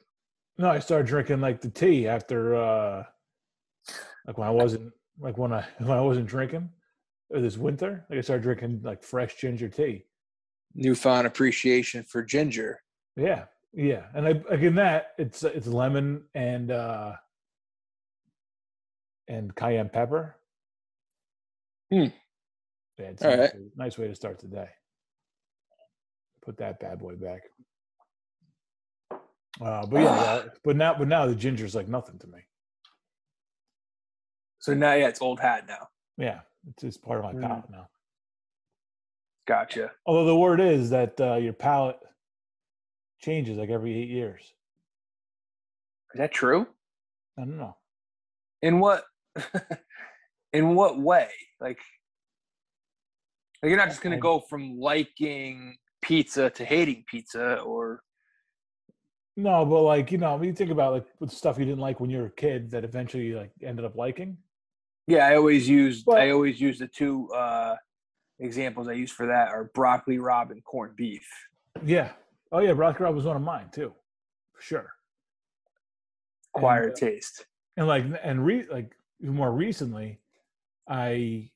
No, 0.59 0.69
I 0.71 0.79
started 0.81 1.07
drinking 1.07 1.41
like 1.41 1.61
the 1.61 1.71
tea 1.71 2.09
after 2.09 2.57
uh 2.57 3.05
like 4.27 4.37
when 4.37 4.49
I 4.49 4.51
wasn't 4.51 4.93
like 5.21 5.37
when 5.39 5.53
I 5.53 5.65
when 5.79 5.97
I 5.97 6.01
wasn't 6.01 6.27
drinking 6.27 6.69
or 7.31 7.41
this 7.41 7.57
winter. 7.57 8.07
Like 8.09 8.19
I 8.19 8.23
started 8.23 8.43
drinking 8.43 8.81
like 8.83 9.03
fresh 9.03 9.37
ginger 9.37 9.69
tea. 9.69 10.05
Newfound 10.75 11.27
appreciation 11.27 12.03
for 12.05 12.23
ginger. 12.23 12.81
Yeah. 13.17 13.45
Yeah. 13.73 14.05
And 14.15 14.27
I 14.27 14.31
again 14.51 14.75
that 14.77 15.13
it's 15.19 15.43
it's 15.43 15.67
lemon 15.67 16.25
and 16.35 16.71
uh 16.71 17.13
and 19.29 19.55
cayenne 19.55 19.89
pepper. 19.91 20.37
Hmm. 21.93 22.07
Yeah, 22.99 23.07
it's 23.07 23.23
All 23.23 23.31
nice, 23.31 23.39
right. 23.39 23.55
way- 23.55 23.71
nice 23.77 23.99
way 23.99 24.09
to 24.09 24.15
start 24.15 24.39
the 24.41 24.47
day. 24.49 24.69
Put 26.45 26.57
that 26.59 26.81
bad 26.81 26.99
boy 26.99 27.15
back. 27.17 27.43
Uh, 29.61 29.87
but 29.87 29.99
yeah, 30.03 30.03
yeah, 30.45 30.45
but 30.65 30.77
now, 30.77 30.95
but 30.99 31.09
now 31.09 31.27
the 31.27 31.35
ginger's 31.35 31.75
like 31.75 31.89
nothing 31.89 32.19
to 32.19 32.27
me. 32.27 32.41
So 34.61 34.75
now, 34.75 34.95
yeah, 34.95 35.09
it's 35.09 35.23
old 35.23 35.41
hat 35.41 35.67
now. 35.69 35.89
Yeah, 36.17 36.41
it's 36.69 36.83
just 36.83 37.03
part 37.03 37.19
of 37.19 37.25
my 37.25 37.33
Mm. 37.33 37.43
palate 37.43 37.71
now. 37.71 37.89
Gotcha. 39.47 39.93
Although 40.05 40.27
the 40.27 40.37
word 40.37 40.61
is 40.61 40.91
that 40.91 41.21
uh, 41.21 41.37
your 41.37 41.53
palate 41.53 41.99
changes 43.21 43.57
like 43.57 43.71
every 43.71 43.95
eight 43.97 44.09
years. 44.09 44.43
Is 46.15 46.19
that 46.19 46.33
true? 46.33 46.67
I 47.37 47.43
don't 47.43 47.57
know. 47.57 47.77
In 48.63 48.81
what? 48.81 49.05
in 50.53 50.75
what 50.75 50.99
way? 50.99 51.31
Like, 51.61 51.79
like, 53.63 53.71
you're 53.71 53.79
not 53.79 53.89
just 53.89 54.03
gonna 54.03 54.19
go 54.19 54.41
from 54.41 54.79
liking 54.79 55.77
pizza 56.03 56.51
to 56.51 56.65
hating 56.65 57.05
pizza, 57.09 57.61
or 57.61 58.03
No, 59.37 59.65
but 59.65 59.83
like 59.83 60.11
you 60.13 60.19
know, 60.19 60.37
when 60.37 60.49
you 60.49 60.53
think 60.53 60.71
about 60.71 60.93
like 60.93 61.07
with 61.21 61.31
stuff 61.31 61.59
you 61.59 61.65
didn't 61.65 61.81
like 61.81 62.01
when 62.01 62.11
you 62.11 62.19
were 62.19 62.27
a 62.27 62.31
kid 62.31 62.71
that 62.73 62.85
eventually 62.85 63.25
you 63.27 63.39
like 63.39 63.53
ended 63.63 63.85
up 63.85 63.97
liking. 63.97 64.37
Yeah, 65.09 65.27
I 65.27 65.37
always 65.37 65.69
use 65.69 66.05
Well- 66.07 66.19
I 66.19 66.31
always 66.31 66.61
use 66.61 66.79
the 66.79 66.87
two 66.87 67.29
uh, 67.33 67.75
examples 68.39 68.87
I 68.89 68.93
use 68.93 69.11
for 69.11 69.27
that 69.27 69.49
are 69.49 69.71
broccoli 69.75 70.19
rabe 70.19 70.51
and 70.53 70.63
corned 70.63 70.95
beef. 70.97 71.27
Yeah. 71.85 72.13
Oh 72.53 72.61
yeah, 72.61 72.75
broccoli 72.75 73.07
rabe 73.07 73.15
was 73.15 73.25
one 73.25 73.37
of 73.37 73.43
mine 73.43 73.69
too, 73.73 73.93
for 74.53 74.63
sure. 74.63 74.79
And, 76.55 76.63
Acquired 76.65 76.93
uh, 76.93 76.97
taste. 76.97 77.47
and 77.77 77.87
like 77.87 78.05
and 78.23 78.45
re 78.45 78.65
like 78.71 78.93
more 79.21 79.51
recently, 79.53 80.21
I 80.89 81.51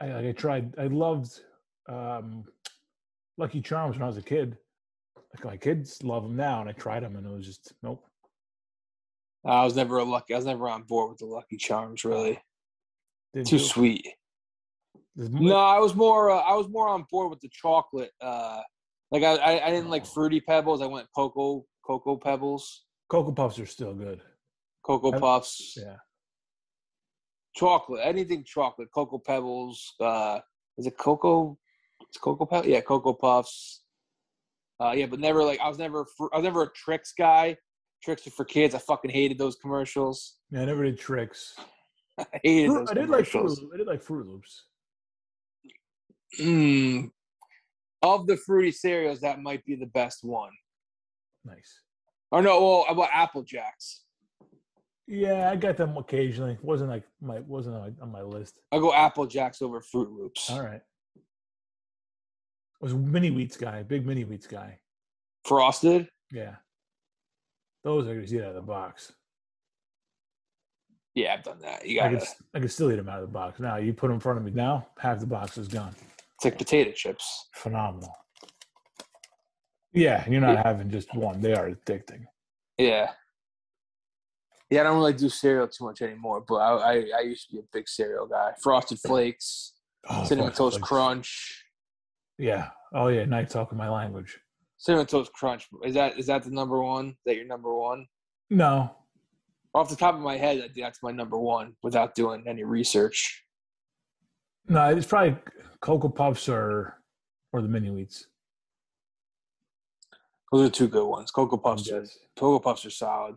I 0.00 0.06
like 0.08 0.26
I 0.26 0.32
tried 0.32 0.74
I 0.78 0.86
loved 0.86 1.40
um 1.88 2.44
Lucky 3.38 3.60
Charms 3.62 3.96
when 3.96 4.02
I 4.02 4.06
was 4.06 4.16
a 4.16 4.22
kid. 4.22 4.56
Like 5.34 5.44
my 5.44 5.56
kids 5.56 6.02
love 6.02 6.24
them 6.24 6.36
now, 6.36 6.60
and 6.60 6.68
I 6.68 6.72
tried 6.72 7.02
them, 7.04 7.16
and 7.16 7.24
it 7.26 7.32
was 7.32 7.46
just 7.46 7.72
nope. 7.82 8.04
I 9.44 9.64
was 9.64 9.74
never 9.76 9.98
a 9.98 10.04
lucky. 10.04 10.34
I 10.34 10.36
was 10.36 10.46
never 10.46 10.68
on 10.68 10.82
board 10.82 11.10
with 11.10 11.18
the 11.18 11.26
Lucky 11.26 11.56
Charms. 11.56 12.04
Really, 12.04 12.40
Didn't 13.34 13.48
too 13.48 13.56
it. 13.56 13.60
sweet. 13.60 14.06
No, 15.16 15.56
I 15.56 15.78
was 15.78 15.94
more. 15.94 16.30
Uh, 16.30 16.36
I 16.38 16.54
was 16.54 16.68
more 16.68 16.88
on 16.88 17.04
board 17.10 17.30
with 17.30 17.40
the 17.40 17.48
chocolate. 17.52 18.10
Uh, 18.20 18.60
like 19.10 19.22
I, 19.22 19.34
I, 19.36 19.66
I 19.66 19.70
didn't 19.70 19.90
like 19.90 20.06
fruity 20.06 20.40
pebbles. 20.40 20.82
I 20.82 20.86
went 20.86 21.08
cocoa, 21.14 21.64
cocoa 21.84 22.16
pebbles, 22.16 22.84
Cocoa 23.08 23.32
Puffs 23.32 23.58
are 23.58 23.66
still 23.66 23.92
good. 23.94 24.20
cocoa 24.84 25.18
puffs, 25.18 25.74
Yeah. 25.76 25.96
chocolate, 27.56 28.00
anything 28.04 28.44
chocolate, 28.44 28.88
cocoa 28.94 29.18
pebbles. 29.18 29.94
Uh, 30.00 30.40
is 30.78 30.86
it 30.86 30.96
cocoa, 30.96 31.58
It's 32.08 32.18
Cocoa 32.18 32.46
Puffs. 32.46 32.66
Yeah, 32.68 32.80
Cocoa 32.80 33.12
Puffs. 33.14 33.82
Uh, 34.78 34.92
yeah, 34.92 35.06
but 35.06 35.20
never 35.20 35.44
like 35.44 35.60
I 35.60 35.68
was 35.68 35.78
never 35.78 36.06
I 36.32 36.36
was 36.36 36.44
never 36.44 36.62
a 36.62 36.70
Trix 36.72 37.12
guy. 37.16 37.56
Trix 38.02 38.26
are 38.26 38.30
for 38.30 38.44
kids. 38.44 38.74
I 38.74 38.78
fucking 38.78 39.10
hated 39.10 39.38
those 39.38 39.56
commercials. 39.56 40.36
Yeah, 40.50 40.62
I 40.62 40.64
never 40.64 40.84
did 40.84 40.98
Trix. 40.98 41.54
I 42.18 42.24
hated 42.42 42.68
Fruit- 42.68 42.78
those 42.78 42.90
I 42.90 42.94
did 42.94 43.10
like 43.10 43.26
Fruit. 43.26 43.58
I 43.74 43.76
did 43.76 43.86
like 43.86 44.02
Froot 44.04 44.26
Loops. 44.26 44.64
Mm. 46.40 47.10
Of 48.02 48.26
the 48.26 48.36
fruity 48.36 48.70
cereals, 48.72 49.20
that 49.20 49.42
might 49.42 49.64
be 49.64 49.74
the 49.74 49.86
best 49.86 50.24
one. 50.24 50.52
Nice. 51.44 51.80
Or 52.30 52.42
no, 52.42 52.60
well, 52.60 52.86
about 52.88 53.10
Apple 53.12 53.42
Jacks. 53.42 54.04
Yeah, 55.06 55.50
I 55.50 55.56
got 55.56 55.76
them 55.76 55.96
occasionally. 55.96 56.56
wasn't 56.62 56.90
like 56.90 57.02
my 57.20 57.40
wasn't 57.40 57.74
on 57.76 57.80
my, 57.80 58.02
on 58.02 58.12
my 58.12 58.22
list. 58.22 58.60
I'll 58.70 58.80
go 58.80 58.94
Apple 58.94 59.26
Jacks 59.26 59.60
over 59.60 59.80
Froot 59.80 60.16
Loops. 60.16 60.48
All 60.50 60.62
right. 60.62 60.80
was 62.80 62.92
a 62.92 62.96
mini 62.96 63.30
wheats 63.30 63.56
guy, 63.56 63.82
big 63.82 64.06
mini 64.06 64.22
wheats 64.22 64.46
guy. 64.46 64.78
Frosted. 65.44 66.08
Yeah. 66.30 66.56
Those 67.82 68.06
I 68.06 68.12
could 68.14 68.22
just 68.22 68.32
eat 68.34 68.42
out 68.42 68.48
of 68.48 68.54
the 68.56 68.60
box. 68.62 69.12
Yeah, 71.14 71.34
I've 71.34 71.42
done 71.42 71.60
that. 71.62 71.86
You 71.86 72.00
I 72.00 72.04
got 72.10 72.20
could, 72.20 72.28
to 72.28 72.34
I 72.54 72.60
could 72.60 72.70
still 72.70 72.92
eat 72.92 72.96
them 72.96 73.08
out 73.08 73.22
of 73.22 73.28
the 73.28 73.32
box. 73.32 73.58
Now 73.60 73.76
you 73.76 73.92
put 73.92 74.08
them 74.08 74.14
in 74.14 74.20
front 74.20 74.38
of 74.38 74.44
me 74.44 74.52
now, 74.52 74.86
half 74.98 75.18
the 75.18 75.26
box 75.26 75.58
is 75.58 75.68
gone. 75.68 75.94
It's 76.36 76.44
like 76.44 76.56
potato 76.58 76.92
chips. 76.92 77.48
Phenomenal. 77.54 78.14
Yeah, 79.92 80.24
you're 80.28 80.40
not 80.40 80.54
Yeah. 80.54 80.62
having 80.62 80.88
just 80.90 81.14
one. 81.14 81.40
They 81.40 81.52
are 81.52 81.70
addicting. 81.70 82.24
Yeah. 82.78 83.10
Yeah, 84.70 84.80
I 84.82 84.84
don't 84.84 84.96
really 84.98 85.14
do 85.14 85.28
cereal 85.28 85.66
too 85.66 85.84
much 85.84 86.00
anymore, 86.00 86.44
but 86.46 86.56
I, 86.56 86.74
I, 86.92 87.04
I 87.18 87.20
used 87.22 87.48
to 87.48 87.54
be 87.56 87.58
a 87.58 87.64
big 87.72 87.88
cereal 87.88 88.26
guy. 88.26 88.52
Frosted 88.62 89.00
Flakes, 89.00 89.72
Oh, 90.08 90.24
Cinnamon 90.24 90.52
Frosted 90.52 90.56
Toast 90.58 90.76
Flakes. 90.78 90.88
Crunch. 90.88 91.64
Yeah. 92.38 92.68
Oh 92.94 93.08
yeah. 93.08 93.24
Now 93.24 93.38
you're 93.38 93.46
talking 93.48 93.76
my 93.76 93.88
language. 93.90 94.38
Cinnamon 94.80 95.06
Toast 95.06 95.32
Crunch. 95.34 95.68
Is 95.84 95.94
that 95.94 96.18
is 96.18 96.26
that 96.26 96.42
the 96.42 96.50
number 96.50 96.82
one? 96.82 97.08
Is 97.10 97.14
that 97.26 97.36
your 97.36 97.44
number 97.44 97.72
one? 97.76 98.06
No. 98.48 98.90
Off 99.74 99.90
the 99.90 99.94
top 99.94 100.14
of 100.14 100.22
my 100.22 100.38
head, 100.38 100.68
that's 100.74 101.02
my 101.02 101.12
number 101.12 101.38
one 101.38 101.74
without 101.82 102.14
doing 102.14 102.42
any 102.46 102.64
research. 102.64 103.44
No, 104.68 104.88
it's 104.88 105.06
probably 105.06 105.36
Cocoa 105.82 106.08
Puffs 106.08 106.48
or 106.48 106.98
or 107.52 107.60
the 107.60 107.68
mini 107.68 107.90
wheats. 107.90 108.26
Those 110.50 110.68
are 110.68 110.72
two 110.72 110.88
good 110.88 111.06
ones. 111.06 111.30
Cocoa 111.30 111.58
Puffs. 111.58 111.90
Are, 111.92 112.00
Yes. 112.00 112.18
Cocoa 112.38 112.58
Puffs 112.58 112.86
are 112.86 112.90
solid. 112.90 113.36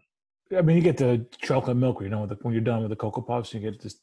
I 0.58 0.62
mean, 0.62 0.78
you 0.78 0.82
get 0.82 0.98
the 0.98 1.26
chocolate 1.42 1.76
milk. 1.76 2.02
You 2.02 2.10
know, 2.10 2.22
with 2.22 2.30
the, 2.30 2.36
when 2.42 2.54
you're 2.54 2.64
done 2.64 2.82
with 2.82 2.90
the 2.90 2.96
Cocoa 2.96 3.22
Puffs, 3.22 3.54
you 3.54 3.60
get 3.60 3.82
just 3.82 4.00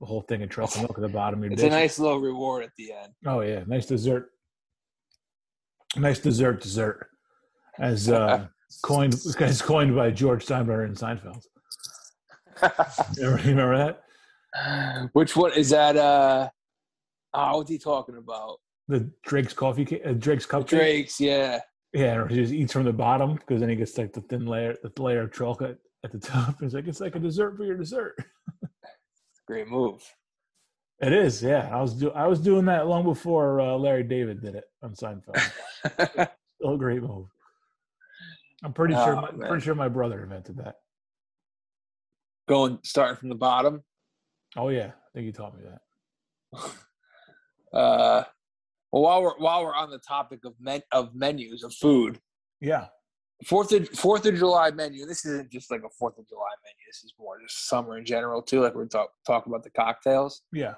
the 0.00 0.06
whole 0.06 0.22
thing 0.22 0.44
of 0.44 0.50
chocolate 0.50 0.82
milk 0.82 0.96
at 0.96 1.02
the 1.02 1.08
bottom. 1.08 1.40
of 1.40 1.44
Your 1.46 1.52
It's 1.54 1.62
a 1.64 1.68
nice 1.68 1.98
little 1.98 2.20
reward 2.20 2.62
at 2.62 2.70
the 2.78 2.92
end. 2.92 3.12
Oh 3.26 3.40
yeah, 3.40 3.64
nice 3.66 3.86
dessert. 3.86 4.30
Nice 5.96 6.18
dessert, 6.18 6.62
dessert, 6.62 7.08
as 7.78 8.08
uh, 8.10 8.46
coined 8.82 9.14
as 9.40 9.62
coined 9.62 9.94
by 9.94 10.10
George 10.10 10.44
Steinbrenner 10.46 10.86
in 10.86 10.94
Seinfeld. 10.94 11.42
Remember, 13.16 13.42
you 13.42 13.50
remember 13.50 13.78
that? 13.78 15.10
Which 15.12 15.34
one 15.36 15.52
is 15.52 15.70
that? 15.70 15.96
Uh, 15.96 16.48
oh, 17.32 17.58
what's 17.58 17.70
he 17.70 17.78
talking 17.78 18.16
about? 18.16 18.58
The 18.86 19.10
Drake's 19.24 19.52
coffee, 19.52 20.00
uh, 20.04 20.12
Drake's 20.12 20.46
cupcake. 20.46 20.68
Drakes, 20.68 21.20
yeah. 21.20 21.60
Yeah, 21.92 22.26
he 22.28 22.36
just 22.36 22.52
eats 22.52 22.72
from 22.72 22.84
the 22.84 22.92
bottom 22.92 23.34
because 23.34 23.60
then 23.60 23.68
he 23.68 23.76
gets 23.76 23.96
like 23.96 24.12
the 24.12 24.20
thin 24.22 24.46
layer, 24.46 24.76
the 24.82 25.02
layer 25.02 25.22
of 25.22 25.32
chocolate 25.32 25.78
at 26.04 26.12
the 26.12 26.18
top. 26.20 26.62
It's 26.62 26.74
like 26.74 26.86
it's 26.86 27.00
like 27.00 27.14
a 27.16 27.20
dessert 27.20 27.56
for 27.56 27.64
your 27.64 27.76
dessert. 27.76 28.16
Great 29.46 29.68
move. 29.68 30.02
It 31.00 31.12
is, 31.12 31.42
yeah. 31.42 31.68
I 31.72 31.80
was 31.82 31.94
do 31.94 32.10
I 32.12 32.26
was 32.26 32.40
doing 32.40 32.64
that 32.66 32.86
long 32.86 33.04
before 33.04 33.60
uh, 33.60 33.74
Larry 33.76 34.04
David 34.04 34.40
did 34.40 34.54
it 34.54 34.64
on 34.82 34.94
Seinfeld. 34.94 35.36
Still 36.56 36.74
a 36.74 36.78
great 36.78 37.02
move. 37.02 37.26
I'm 38.62 38.72
pretty 38.72 38.94
sure. 38.94 39.16
Oh, 39.16 39.20
My, 39.20 39.30
man. 39.32 39.48
pretty 39.48 39.64
sure 39.64 39.74
my 39.74 39.88
brother 39.88 40.22
invented 40.22 40.56
that. 40.58 40.76
Going 42.48 42.78
starting 42.84 43.16
from 43.16 43.28
the 43.28 43.34
bottom. 43.34 43.82
Oh 44.56 44.68
yeah, 44.68 44.86
I 44.86 45.08
think 45.14 45.26
he 45.26 45.32
taught 45.32 45.56
me 45.56 45.64
that. 45.68 46.60
Uh, 47.72 48.22
well, 48.92 49.02
while 49.02 49.20
we're 49.20 49.36
while 49.38 49.64
we're 49.64 49.74
on 49.74 49.90
the 49.90 49.98
topic 49.98 50.44
of 50.44 50.54
men, 50.60 50.80
of 50.92 51.12
menus 51.12 51.64
of 51.64 51.74
food, 51.74 52.20
Yeah. 52.60 52.86
Fourth 53.44 53.72
of 53.72 53.88
Fourth 53.90 54.24
of 54.26 54.36
July 54.36 54.70
menu. 54.70 55.06
This 55.06 55.24
isn't 55.26 55.50
just 55.50 55.70
like 55.70 55.82
a 55.84 55.90
Fourth 55.90 56.18
of 56.18 56.28
July 56.28 56.50
menu. 56.64 56.86
This 56.88 57.04
is 57.04 57.14
more 57.18 57.40
just 57.40 57.68
summer 57.68 57.98
in 57.98 58.04
general 58.04 58.40
too. 58.40 58.60
Like 58.60 58.74
we're 58.74 58.86
talk, 58.86 59.10
talking 59.26 59.52
about 59.52 59.64
the 59.64 59.70
cocktails. 59.70 60.42
Yeah. 60.52 60.74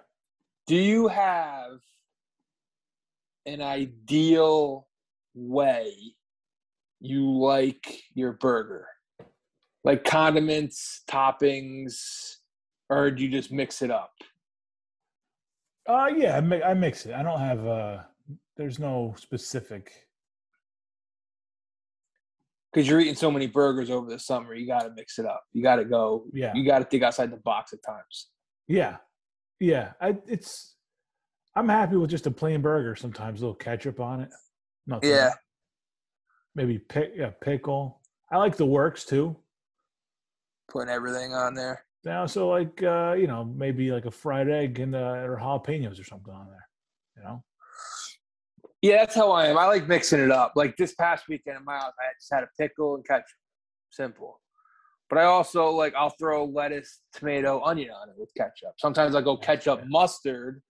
Do 0.66 0.74
you 0.76 1.06
have 1.08 1.78
an 3.44 3.60
ideal 3.62 4.88
way 5.34 5.92
you 7.00 7.30
like 7.30 8.02
your 8.14 8.32
burger? 8.32 8.86
Like 9.84 10.02
condiments, 10.02 11.02
toppings, 11.08 12.36
or 12.88 13.10
do 13.12 13.22
you 13.22 13.28
just 13.30 13.52
mix 13.52 13.82
it 13.82 13.90
up? 13.90 14.12
Uh 15.88 16.08
yeah, 16.16 16.38
I, 16.38 16.40
mi- 16.40 16.62
I 16.62 16.74
mix 16.74 17.06
it. 17.06 17.14
I 17.14 17.22
don't 17.22 17.38
have 17.38 17.66
uh 17.66 17.98
there's 18.56 18.78
no 18.78 19.14
specific 19.18 20.05
Because 22.76 22.90
you're 22.90 23.00
eating 23.00 23.14
so 23.14 23.30
many 23.30 23.46
burgers 23.46 23.88
over 23.88 24.10
the 24.10 24.18
summer, 24.18 24.54
you 24.54 24.66
got 24.66 24.82
to 24.82 24.92
mix 24.94 25.18
it 25.18 25.24
up. 25.24 25.42
You 25.54 25.62
got 25.62 25.76
to 25.76 25.84
go. 25.86 26.26
Yeah. 26.34 26.52
You 26.54 26.62
got 26.62 26.80
to 26.80 26.84
think 26.84 27.02
outside 27.02 27.30
the 27.30 27.38
box 27.38 27.72
at 27.72 27.82
times. 27.82 28.28
Yeah. 28.68 28.98
Yeah. 29.58 29.92
I 29.98 30.18
it's 30.26 30.76
I'm 31.54 31.70
happy 31.70 31.96
with 31.96 32.10
just 32.10 32.26
a 32.26 32.30
plain 32.30 32.60
burger 32.60 32.94
sometimes, 32.94 33.40
a 33.40 33.44
little 33.44 33.54
ketchup 33.54 33.98
on 33.98 34.20
it. 34.20 34.28
Nothing. 34.86 35.08
Yeah. 35.08 35.32
Maybe 36.54 36.78
pick 36.78 37.12
yeah, 37.16 37.30
pickle. 37.40 38.02
I 38.30 38.36
like 38.36 38.58
the 38.58 38.66
works 38.66 39.06
too. 39.06 39.34
Putting 40.68 40.90
everything 40.90 41.32
on 41.32 41.54
there. 41.54 41.82
They 42.04 42.24
so 42.26 42.50
like 42.50 42.82
uh, 42.82 43.14
you 43.18 43.26
know, 43.26 43.42
maybe 43.42 43.90
like 43.90 44.04
a 44.04 44.10
fried 44.10 44.50
egg 44.50 44.80
and 44.80 44.94
uh, 44.94 45.22
or 45.24 45.40
jalapenos 45.40 45.98
or 45.98 46.04
something 46.04 46.34
on 46.34 46.48
there. 46.48 46.68
You 47.16 47.22
know? 47.22 47.44
Yeah, 48.82 48.98
that's 48.98 49.14
how 49.14 49.30
I 49.32 49.46
am. 49.46 49.58
I 49.58 49.66
like 49.66 49.88
mixing 49.88 50.20
it 50.20 50.30
up. 50.30 50.52
Like 50.54 50.76
this 50.76 50.94
past 50.94 51.28
weekend 51.28 51.56
at 51.56 51.64
my 51.64 51.74
house, 51.74 51.92
I 51.98 52.12
just 52.20 52.32
had 52.32 52.42
a 52.44 52.48
pickle 52.58 52.94
and 52.94 53.04
ketchup. 53.06 53.24
Simple. 53.90 54.40
But 55.08 55.18
I 55.18 55.24
also 55.24 55.70
like 55.70 55.94
I'll 55.94 56.14
throw 56.18 56.44
lettuce, 56.44 57.00
tomato, 57.14 57.62
onion 57.62 57.90
on 57.90 58.08
it 58.10 58.14
with 58.18 58.30
ketchup. 58.36 58.74
Sometimes 58.78 59.14
I 59.14 59.22
go 59.22 59.36
ketchup, 59.36 59.82
mustard, 59.86 60.60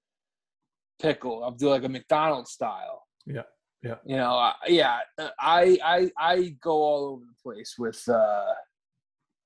pickle. 1.00 1.42
I'll 1.42 1.50
do 1.52 1.70
like 1.70 1.84
a 1.84 1.88
McDonald's 1.88 2.52
style. 2.52 3.02
Yeah, 3.26 3.42
yeah. 3.82 3.96
You 4.04 4.16
know, 4.16 4.34
I, 4.34 4.54
yeah. 4.68 4.98
I 5.40 5.78
I 5.84 6.11
I 6.18 6.57
go 6.62 6.72
all 6.72 7.04
over 7.12 7.24
the 7.24 7.42
place 7.42 7.74
with. 7.78 8.02
uh 8.09 8.44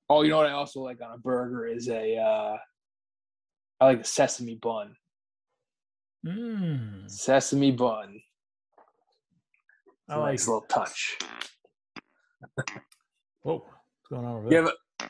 Oh, 0.09 0.23
you 0.23 0.29
know 0.29 0.37
what 0.37 0.47
I 0.47 0.51
also 0.51 0.81
like 0.81 1.01
on 1.01 1.13
a 1.13 1.17
burger 1.17 1.65
is 1.65 1.87
a. 1.87 2.17
uh 2.17 2.57
I 3.79 3.85
like 3.85 4.01
a 4.01 4.03
sesame 4.03 4.55
bun. 4.55 4.93
Mm, 6.25 7.09
Sesame 7.09 7.71
bun. 7.71 8.21
I 10.11 10.17
like 10.17 10.31
nice 10.31 10.47
little 10.47 10.61
touch. 10.67 11.17
Whoa, 13.43 13.53
what's 13.65 14.07
going 14.09 14.25
on 14.25 14.37
over 14.37 14.49
You 14.49 14.57
have 14.57 14.65
a, 14.67 15.07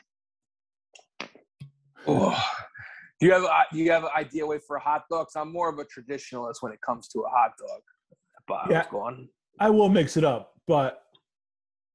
oh, 2.06 2.42
do 3.20 3.26
you 3.26 3.32
have 3.32 3.42
a, 3.42 3.48
do 3.72 3.78
you 3.78 3.90
have 3.90 4.04
an 4.04 4.10
idea 4.16 4.46
way 4.46 4.58
for 4.66 4.76
a 4.76 4.80
hot 4.80 5.04
dog? 5.10 5.26
'Cause 5.26 5.36
I'm 5.36 5.52
more 5.52 5.68
of 5.68 5.78
a 5.78 5.84
traditionalist 5.84 6.56
when 6.60 6.72
it 6.72 6.80
comes 6.80 7.08
to 7.08 7.20
a 7.20 7.28
hot 7.28 7.52
dog. 7.58 7.80
But 8.46 8.70
Yeah. 8.70 8.86
going. 8.90 9.28
I 9.60 9.70
will 9.70 9.88
mix 9.88 10.16
it 10.16 10.24
up, 10.24 10.54
but 10.66 11.04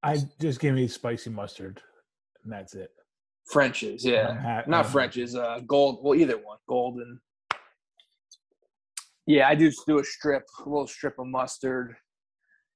I 0.03 0.17
just 0.39 0.59
give 0.59 0.75
me 0.75 0.87
spicy 0.87 1.29
mustard, 1.29 1.81
and 2.43 2.51
that's 2.53 2.73
it. 2.75 2.91
French's, 3.51 4.03
yeah, 4.05 4.63
not 4.67 4.85
I'm- 4.85 4.91
French's. 4.91 5.35
Uh, 5.35 5.59
gold. 5.65 5.99
Well, 6.03 6.15
either 6.15 6.37
one, 6.37 6.57
golden. 6.67 7.21
Yeah, 9.25 9.47
I 9.49 9.55
do 9.55 9.69
just 9.69 9.85
do 9.85 9.99
a 9.99 10.03
strip, 10.03 10.43
a 10.65 10.69
little 10.69 10.87
strip 10.87 11.17
of 11.19 11.27
mustard. 11.27 11.97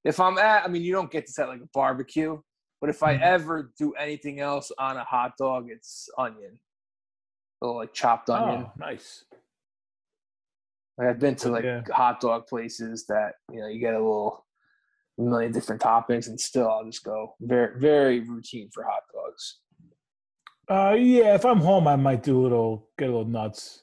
If 0.04 0.18
I'm 0.18 0.38
at, 0.38 0.64
I 0.64 0.68
mean, 0.68 0.82
you 0.82 0.92
don't 0.92 1.10
get 1.10 1.26
this 1.26 1.38
at 1.38 1.48
like 1.48 1.60
a 1.60 1.68
barbecue, 1.72 2.40
but 2.80 2.90
if 2.90 3.02
I 3.02 3.14
Mhm. 3.16 3.20
ever 3.22 3.72
do 3.78 3.92
anything 3.94 4.40
else 4.40 4.72
on 4.78 4.96
a 4.96 5.04
hot 5.04 5.36
dog, 5.36 5.70
it's 5.70 6.08
onion, 6.18 6.58
a 7.60 7.66
little 7.66 7.80
like 7.80 7.92
chopped 7.92 8.28
onion. 8.28 8.66
Oh, 8.66 8.72
nice. 8.76 9.24
Like 10.98 11.08
I've 11.08 11.18
been 11.20 11.36
to 11.36 11.50
like 11.50 11.64
Yeah. 11.64 11.82
hot 11.90 12.20
dog 12.20 12.46
places 12.46 13.06
that 13.06 13.36
you 13.50 13.60
know 13.60 13.66
you 13.68 13.78
get 13.80 13.94
a 13.94 13.98
little 13.98 14.46
a 15.18 15.22
million 15.22 15.52
different 15.52 15.80
toppings, 15.82 16.26
and 16.26 16.40
still 16.40 16.68
I'll 16.68 16.84
just 16.84 17.04
go 17.04 17.36
very 17.40 17.78
very 17.78 18.20
routine 18.20 18.70
for 18.70 18.82
hot 18.84 19.02
dogs. 19.12 19.60
Uh, 20.68 20.94
yeah, 20.94 21.34
if 21.34 21.44
I'm 21.44 21.60
home, 21.60 21.86
I 21.86 21.96
might 21.96 22.22
do 22.22 22.40
a 22.40 22.42
little, 22.42 22.88
get 22.96 23.08
a 23.08 23.12
little 23.12 23.26
nuts. 23.26 23.82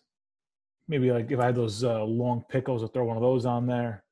Maybe 0.87 1.11
like 1.11 1.29
if 1.29 1.39
I 1.39 1.45
had 1.47 1.55
those 1.55 1.83
uh, 1.83 2.03
long 2.03 2.43
pickles, 2.49 2.81
I'll 2.81 2.89
throw 2.89 3.05
one 3.05 3.17
of 3.17 3.21
those 3.21 3.45
on 3.45 3.67
there. 3.67 4.03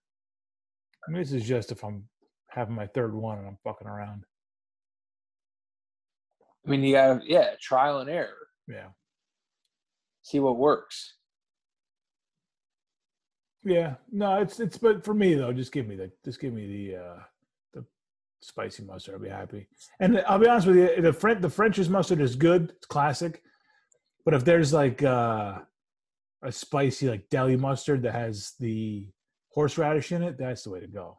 I 1.07 1.11
mean, 1.11 1.21
this 1.21 1.31
is 1.31 1.43
just 1.47 1.71
if 1.71 1.83
I'm 1.83 2.03
having 2.49 2.75
my 2.75 2.87
third 2.87 3.13
one 3.13 3.37
and 3.37 3.47
I'm 3.47 3.57
fucking 3.63 3.87
around. 3.87 4.23
I 6.65 6.69
mean, 6.69 6.83
you 6.83 6.93
got 6.95 7.21
to 7.21 7.31
yeah 7.31 7.51
trial 7.61 7.99
and 7.99 8.09
error, 8.09 8.47
Yeah. 8.67 8.87
see 10.23 10.39
what 10.39 10.57
works. 10.57 11.13
Yeah, 13.63 13.95
no, 14.11 14.35
it's 14.41 14.59
it's 14.59 14.77
but 14.77 15.03
for 15.03 15.13
me 15.13 15.33
though, 15.33 15.51
just 15.53 15.71
give 15.71 15.87
me 15.87 15.95
the 15.95 16.11
just 16.25 16.39
give 16.39 16.53
me 16.53 16.67
the 16.67 16.97
uh 16.97 17.19
the 17.73 17.85
spicy 18.41 18.83
mustard. 18.83 19.15
I'll 19.15 19.21
be 19.21 19.29
happy. 19.29 19.67
And 19.99 20.21
I'll 20.27 20.39
be 20.39 20.47
honest 20.47 20.67
with 20.67 20.77
you, 20.77 21.01
the 21.01 21.13
French 21.13 21.41
the 21.41 21.49
French's 21.49 21.89
mustard 21.89 22.21
is 22.21 22.35
good. 22.35 22.71
It's 22.77 22.85
classic. 22.85 23.41
But 24.25 24.33
if 24.33 24.43
there's 24.45 24.73
like 24.73 25.03
uh 25.03 25.59
a 26.43 26.51
spicy 26.51 27.09
like 27.09 27.29
deli 27.29 27.55
mustard 27.57 28.03
that 28.03 28.13
has 28.13 28.53
the 28.59 29.09
horseradish 29.61 30.11
in 30.11 30.21
it, 30.21 30.37
that's 30.37 30.61
the 30.63 30.69
way 30.69 30.79
to 30.79 30.85
go. 30.87 31.17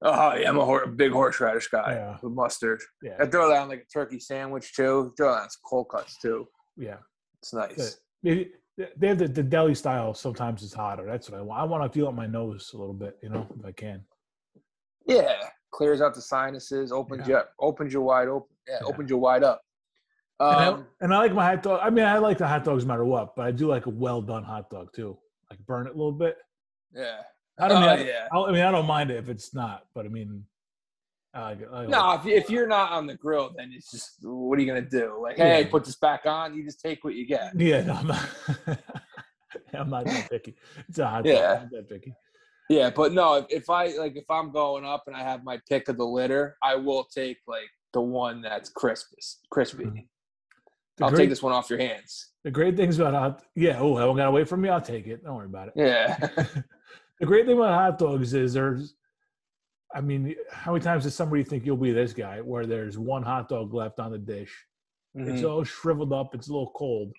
Oh 0.00 0.34
yeah, 0.34 0.48
I'm 0.48 0.56
a 0.56 0.64
hor- 0.64 0.86
big 0.86 1.12
horseradish 1.12 1.68
guy 1.68 1.92
Yeah. 1.92 2.16
with 2.22 2.32
mustard. 2.32 2.80
Yeah, 3.02 3.16
I 3.20 3.26
throw 3.26 3.50
that 3.50 3.60
on 3.60 3.68
like 3.68 3.80
a 3.86 3.92
turkey 3.92 4.18
sandwich 4.20 4.72
too. 4.74 5.12
Throw 5.16 5.32
that 5.34 5.42
on 5.42 5.50
some 5.50 5.60
cold 5.68 5.88
cuts 5.90 6.16
too. 6.18 6.48
yeah. 6.76 6.96
It's 7.42 7.52
nice. 7.52 7.98
Maybe 8.22 8.50
they 8.96 9.08
have 9.08 9.18
the, 9.18 9.28
the 9.28 9.42
deli 9.44 9.74
style. 9.74 10.12
Sometimes 10.14 10.62
it's 10.64 10.72
hotter. 10.72 11.04
That's 11.06 11.28
what 11.30 11.38
I 11.38 11.42
want. 11.42 11.60
I 11.60 11.64
want 11.64 11.84
to 11.92 11.96
feel 11.96 12.08
up 12.08 12.14
my 12.14 12.26
nose 12.26 12.70
a 12.74 12.76
little 12.78 12.94
bit, 12.94 13.16
you 13.22 13.28
know, 13.28 13.46
if 13.58 13.64
I 13.64 13.70
can. 13.72 14.02
Yeah, 15.06 15.34
clears 15.70 16.00
out 16.00 16.14
the 16.14 16.20
sinuses, 16.22 16.90
opens 16.90 17.28
Yeah. 17.28 17.34
you 17.34 17.36
up, 17.40 17.52
opens 17.60 17.92
you 17.92 18.00
wide 18.00 18.26
open. 18.28 18.56
Yeah, 18.66 18.78
Yeah. 18.80 18.86
opens 18.88 19.10
you 19.10 19.18
wide 19.18 19.44
up. 19.44 19.60
And, 20.40 20.50
I, 20.56 20.66
Um, 20.66 20.86
and 21.00 21.14
I 21.14 21.18
like 21.18 21.32
my 21.34 21.44
hot 21.44 21.62
dog. 21.62 21.80
I 21.82 21.90
mean, 21.90 22.04
I 22.06 22.18
like 22.18 22.38
the 22.38 22.46
hot 22.48 22.64
dogs 22.64 22.84
no 22.84 22.88
matter 22.88 23.04
what, 23.04 23.36
but 23.36 23.46
I 23.46 23.50
do 23.52 23.66
like 23.68 23.86
a 23.86 23.90
well 23.90 24.20
done 24.22 24.42
hot 24.44 24.68
dog 24.70 24.92
too. 24.94 25.16
Like 25.50 25.58
burn 25.66 25.86
it 25.86 25.90
a 25.94 25.96
little 25.96 26.12
bit. 26.12 26.36
Yeah. 26.94 27.20
I 27.60 27.68
don't 27.68 27.82
Oh, 27.82 27.96
mean, 27.96 28.06
yeah. 28.06 28.28
I, 28.32 28.38
I 28.38 28.52
mean, 28.52 28.62
I 28.62 28.70
don't 28.70 28.86
mind 28.86 29.10
it 29.10 29.16
if 29.16 29.28
it's 29.28 29.52
not, 29.54 29.86
but 29.94 30.06
I 30.06 30.08
mean, 30.08 30.44
I 31.34 31.42
like 31.42 31.60
it. 31.60 31.72
Like 31.72 31.88
No, 31.88 32.12
if, 32.14 32.26
if 32.26 32.50
you're 32.50 32.66
not 32.68 32.92
on 32.92 33.06
the 33.06 33.14
grill, 33.16 33.52
then 33.56 33.72
it's 33.74 33.90
just 33.90 34.18
what 34.22 34.58
are 34.58 34.62
you 34.62 34.68
gonna 34.68 34.80
do? 34.82 35.18
Like, 35.22 35.36
hey, 35.36 35.62
Yeah. 35.62 35.68
put 35.68 35.84
this 35.84 35.96
back 35.96 36.24
on. 36.24 36.54
You 36.54 36.64
just 36.64 36.80
take 36.80 37.02
what 37.04 37.14
you 37.14 37.26
get. 37.26 37.58
Yeah, 37.58 37.82
no, 37.82 37.94
I'm 37.94 38.06
not. 38.06 38.28
I'm 39.74 39.90
not 39.90 40.04
that 40.04 40.30
picky. 40.30 40.54
It's 40.88 40.98
a 40.98 41.06
hot. 41.06 41.24
Yeah. 41.26 41.54
I'm 41.54 41.62
not 41.62 41.70
that 41.72 41.88
picky. 41.88 42.14
Yeah, 42.70 42.90
but 42.90 43.12
no, 43.12 43.34
if, 43.36 43.46
if 43.48 43.70
I 43.70 43.88
like 43.96 44.16
if 44.16 44.30
I'm 44.30 44.52
going 44.52 44.84
up 44.84 45.04
and 45.06 45.16
I 45.16 45.22
have 45.22 45.42
my 45.42 45.58
pick 45.68 45.88
of 45.88 45.96
the 45.96 46.04
litter, 46.06 46.56
I 46.62 46.74
will 46.76 47.04
take 47.04 47.38
like 47.46 47.68
the 47.92 48.00
one 48.02 48.42
that's 48.42 48.68
crispest, 48.70 49.46
crispy. 49.50 49.84
Mhm. 49.86 50.06
I'll 51.00 51.10
great, 51.10 51.18
take 51.22 51.28
this 51.30 51.42
one 51.42 51.52
off 51.52 51.70
your 51.70 51.78
hands. 51.78 52.30
The 52.44 52.50
great 52.50 52.76
things 52.76 52.98
about 52.98 53.42
yeah. 53.54 53.78
Oh, 53.80 53.96
haven't 53.96 54.16
got 54.16 54.26
to 54.26 54.30
wait 54.32 54.48
for 54.48 54.56
me. 54.56 54.68
I'll 54.68 54.80
take 54.80 55.06
it. 55.06 55.24
Don't 55.24 55.34
worry 55.36 55.46
about 55.46 55.68
it. 55.68 55.74
Yeah. 55.76 56.28
the 57.20 57.26
great 57.26 57.46
thing 57.46 57.56
about 57.56 57.74
hot 57.74 57.98
dogs 57.98 58.34
is 58.34 58.52
there's, 58.54 58.94
I 59.94 60.00
mean, 60.00 60.34
how 60.50 60.72
many 60.72 60.84
times 60.84 61.04
does 61.04 61.14
somebody 61.14 61.42
think 61.44 61.64
you'll 61.64 61.76
be 61.76 61.92
this 61.92 62.12
guy 62.12 62.40
where 62.40 62.66
there's 62.66 62.98
one 62.98 63.22
hot 63.22 63.48
dog 63.48 63.72
left 63.74 64.00
on 64.00 64.12
the 64.12 64.18
dish? 64.18 64.66
It's 65.14 65.42
Mhm. 65.42 65.50
all 65.50 65.64
shriveled 65.64 66.12
up. 66.12 66.34
It's 66.34 66.48
a 66.48 66.52
little 66.52 66.70
cold, 66.72 67.12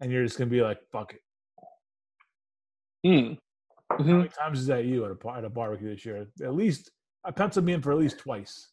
and 0.00 0.10
you're 0.12 0.24
just 0.24 0.36
gonna 0.38 0.50
be 0.50 0.60
like, 0.60 0.82
"Fuck 0.90 1.14
it." 1.14 1.22
Mm. 3.06 3.38
How 3.90 3.98
Mhm. 3.98 4.16
many 4.18 4.28
times 4.28 4.60
is 4.60 4.66
that 4.66 4.84
you 4.84 5.04
at 5.04 5.10
a 5.24 5.28
at 5.30 5.44
a 5.44 5.48
barbecue 5.48 5.94
this 5.94 6.04
year? 6.04 6.26
At 6.42 6.54
least 6.54 6.90
I 7.24 7.30
penciled 7.30 7.64
me 7.64 7.72
in 7.72 7.80
for 7.82 7.92
at 7.92 7.98
least 7.98 8.18
twice. 8.18 8.72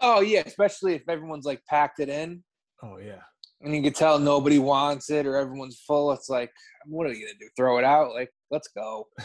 Oh 0.00 0.20
yeah, 0.20 0.42
especially 0.46 0.94
if 0.94 1.08
everyone's 1.08 1.44
like 1.44 1.64
packed 1.66 2.00
it 2.00 2.08
in 2.08 2.44
Oh 2.82 2.96
yeah, 2.96 3.22
and 3.62 3.74
you 3.74 3.82
can 3.82 3.92
tell 3.92 4.18
nobody 4.18 4.58
wants 4.58 5.10
it 5.10 5.26
or 5.26 5.36
everyone's 5.36 5.80
full. 5.86 6.12
It's 6.12 6.28
like, 6.28 6.50
what 6.86 7.06
are 7.06 7.12
you 7.12 7.26
gonna 7.26 7.38
do? 7.38 7.48
Throw 7.56 7.78
it 7.78 7.84
out? 7.84 8.12
Like, 8.12 8.30
let's 8.50 8.68
go. 8.68 9.08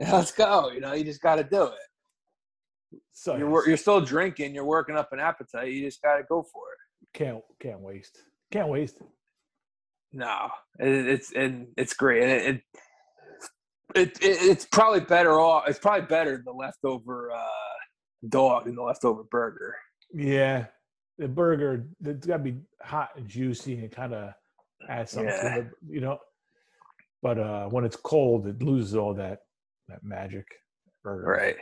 Let's 0.00 0.32
go. 0.32 0.70
You 0.70 0.80
know, 0.80 0.92
you 0.92 1.04
just 1.04 1.22
got 1.22 1.36
to 1.36 1.44
do 1.44 1.64
it. 1.64 3.00
so 3.12 3.36
You're 3.36 3.68
you're 3.68 3.76
still 3.76 4.00
drinking. 4.00 4.54
You're 4.54 4.64
working 4.64 4.96
up 4.96 5.12
an 5.12 5.20
appetite. 5.20 5.72
You 5.72 5.84
just 5.84 6.02
got 6.02 6.16
to 6.16 6.22
go 6.22 6.42
for 6.42 6.62
it. 6.72 7.18
can't 7.18 7.42
can't 7.60 7.80
waste. 7.80 8.18
Can't 8.50 8.68
waste. 8.68 9.00
No, 10.12 10.48
it, 10.78 10.88
it's 10.88 11.32
and 11.32 11.68
it's 11.76 11.94
great, 11.94 12.22
and 12.22 12.30
it, 12.30 12.62
it, 13.94 14.00
it, 14.00 14.08
it 14.22 14.42
it's 14.50 14.64
probably 14.64 15.00
better 15.00 15.38
off. 15.38 15.64
It's 15.66 15.78
probably 15.78 16.06
better 16.06 16.40
the 16.42 16.52
leftover 16.52 17.32
uh, 17.32 18.28
dog 18.28 18.64
than 18.64 18.76
the 18.76 18.82
leftover 18.82 19.24
burger. 19.24 19.74
Yeah, 20.14 20.66
the 21.18 21.28
burger 21.28 21.84
it's 22.04 22.26
got 22.26 22.38
to 22.38 22.42
be 22.42 22.56
hot 22.82 23.10
and 23.16 23.28
juicy 23.28 23.78
and 23.78 23.90
kind 23.90 24.14
of 24.14 24.32
add 24.88 25.08
something 25.08 25.28
Yeah. 25.30 25.54
to 25.54 25.60
it, 25.60 25.66
you 25.88 26.00
know. 26.00 26.18
But 27.22 27.38
uh 27.38 27.66
when 27.68 27.84
it's 27.84 27.96
cold, 27.96 28.46
it 28.46 28.62
loses 28.62 28.94
all 28.94 29.14
that 29.14 29.40
that 29.88 30.02
magic. 30.04 30.46
Burger. 31.02 31.26
Right. 31.26 31.56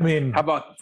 I 0.00 0.02
mean, 0.04 0.32
How 0.32 0.40
about? 0.40 0.76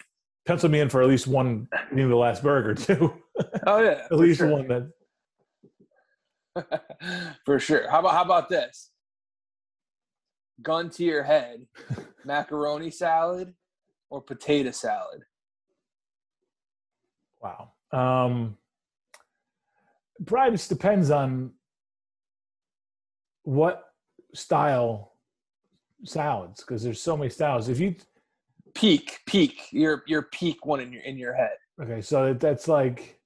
pencil 0.47 0.69
me 0.71 0.81
in 0.81 0.89
for 0.89 1.03
at 1.03 1.09
least 1.09 1.27
one 1.27 1.69
eating 1.93 2.09
the 2.09 2.17
last 2.17 2.43
burger 2.43 2.75
too. 2.75 3.13
Oh 3.67 3.81
yeah, 3.83 4.07
at 4.11 4.19
least 4.19 4.39
sure. 4.39 4.49
one 4.49 4.69
that 4.69 4.91
for 7.47 7.59
sure. 7.59 7.89
How 7.91 8.01
about 8.01 8.13
how 8.13 8.23
about 8.23 8.49
this? 8.49 8.91
Gun 10.63 10.91
to 10.91 11.05
your 11.05 11.23
head, 11.23 11.67
macaroni 12.25 12.91
salad 12.91 13.55
or 14.11 14.21
potato 14.21 14.71
salad? 14.71 15.23
wow. 17.43 17.73
Um 17.93 18.57
probably 20.27 20.53
just 20.53 20.69
depends 20.69 21.11
on 21.11 21.53
what 23.45 23.85
style 24.35 25.15
salads 26.05 26.61
because 26.61 26.83
there's 26.83 27.01
so 27.03 27.17
many 27.17 27.31
styles. 27.31 27.69
If 27.69 27.81
you 27.81 27.95
Peak, 28.75 29.21
peak. 29.27 29.69
Your 29.71 30.03
your 30.07 30.23
peak 30.23 30.65
one 30.65 30.81
in 30.81 30.93
your 30.93 31.03
in 31.03 31.19
your 31.19 31.35
head. 31.35 31.57
Okay, 31.81 32.01
so 32.01 32.33
that's 32.35 32.69
like 32.69 33.21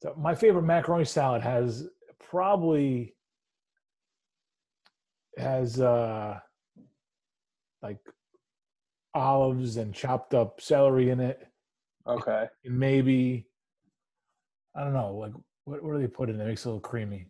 so 0.00 0.14
my 0.16 0.34
favorite 0.34 0.62
macaroni 0.62 1.04
salad 1.04 1.42
has 1.42 1.88
probably 2.20 3.14
has 5.36 5.80
uh 5.80 6.38
like 7.82 7.98
olives 9.14 9.76
and 9.76 9.92
chopped 9.94 10.34
up 10.34 10.60
celery 10.60 11.10
in 11.10 11.18
it 11.18 11.46
Okay. 12.06 12.46
and 12.64 12.78
maybe 12.78 13.46
I 14.76 14.84
don't 14.84 14.92
know 14.92 15.14
like 15.16 15.32
what, 15.64 15.82
what 15.82 15.94
do 15.94 16.00
they 16.00 16.06
put 16.06 16.30
in 16.30 16.38
there 16.38 16.48
makes 16.48 16.64
it 16.64 16.68
a 16.68 16.70
little 16.70 16.80
creamy 16.80 17.26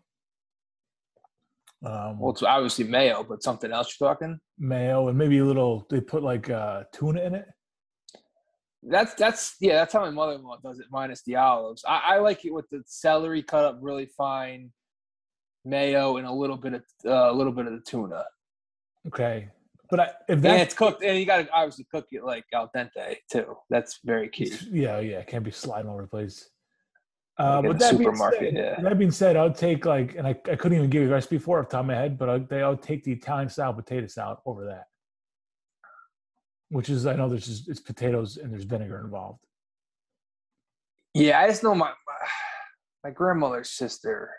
um 1.85 2.19
Well, 2.19 2.33
it's 2.33 2.43
obviously 2.43 2.85
mayo, 2.85 3.25
but 3.25 3.43
something 3.43 3.73
else 3.73 3.95
you're 3.99 4.09
talking. 4.09 4.39
mayo 4.59 5.09
and 5.09 5.17
maybe 5.17 5.39
a 5.39 5.45
little 5.45 5.87
they 5.91 6.01
put 6.01 6.23
like 6.23 6.51
uh 6.51 6.85
tuna 6.93 7.23
in 7.23 7.35
it 7.35 7.47
That's 8.83 9.15
that's 9.15 9.57
yeah. 9.61 9.75
That's 9.77 9.93
how 9.93 10.01
my 10.01 10.11
mother-in-law 10.11 10.59
does 10.63 10.81
it, 10.81 10.87
minus 10.91 11.23
the 11.23 11.37
olives. 11.37 11.85
I, 11.87 12.15
I 12.15 12.19
like 12.19 12.45
it 12.45 12.53
with 12.53 12.69
the 12.71 12.83
celery 12.87 13.43
cut 13.43 13.65
up 13.65 13.79
really 13.83 14.07
fine, 14.17 14.73
mayo, 15.67 16.17
and 16.17 16.27
a 16.27 16.33
little 16.33 16.57
bit 16.57 16.75
of 16.75 16.83
uh, 17.05 17.31
a 17.31 17.35
little 17.35 17.53
bit 17.53 17.67
of 17.67 17.73
the 17.73 17.81
tuna. 17.81 18.25
okay 19.09 19.49
but 19.91 20.01
I, 20.01 20.05
if 20.05 20.13
And 20.29 20.45
that's 20.45 20.63
it's 20.63 20.75
cooked, 20.75 21.03
and 21.03 21.19
you 21.19 21.27
got 21.27 21.39
to 21.39 21.51
obviously 21.53 21.87
cook 21.93 22.07
it 22.13 22.25
like 22.25 22.45
al 22.55 22.71
dente 22.75 23.17
too. 23.31 23.57
That's 23.69 23.99
very 24.05 24.29
key. 24.29 24.53
Yeah, 24.71 25.01
yeah, 25.01 25.19
it 25.19 25.27
can't 25.27 25.45
be 25.45 25.51
sliding 25.51 25.89
all 25.89 25.95
over 25.95 26.03
the 26.03 26.09
place. 26.09 26.49
Uh, 27.41 27.63
Like 27.63 27.71
but 27.71 27.79
the 27.79 27.85
that 27.87 27.99
being, 27.99 28.17
said, 28.17 28.55
yeah. 28.55 28.81
that 28.81 28.99
being 28.99 29.11
said, 29.11 29.37
I'll 29.37 29.53
take 29.53 29.87
like, 29.87 30.15
and 30.17 30.27
I, 30.27 30.31
I 30.31 30.57
couldn't 30.57 30.77
even 30.77 30.91
give 30.91 31.03
you 31.03 31.09
a 31.09 31.13
recipe 31.13 31.39
for 31.39 31.59
it 31.59 31.63
off 31.63 31.69
the 31.69 31.73
top 31.73 31.81
of 31.81 31.87
my 31.87 31.95
head, 31.95 32.19
but 32.19 32.29
I'll, 32.29 32.41
they, 32.41 32.63
I'll 32.63 32.77
take 32.77 33.03
the 33.03 33.13
Italian 33.13 33.49
style 33.49 33.73
potato 33.73 34.07
salad 34.09 34.39
over 34.45 34.67
that, 34.67 34.85
which 36.69 36.91
is 36.91 37.07
I 37.07 37.15
know 37.17 37.29
there's 37.31 37.47
just 37.47 37.69
it's 37.69 37.81
potatoes 37.81 38.37
and 38.37 38.53
there's 38.53 38.65
vinegar 38.65 39.01
involved. 39.03 39.41
Yeah, 41.15 41.41
I 41.41 41.49
just 41.49 41.63
know 41.63 41.75
my 41.75 41.89
my, 41.89 42.29
my 43.05 43.11
grandmother's 43.11 43.71
sister, 43.71 44.31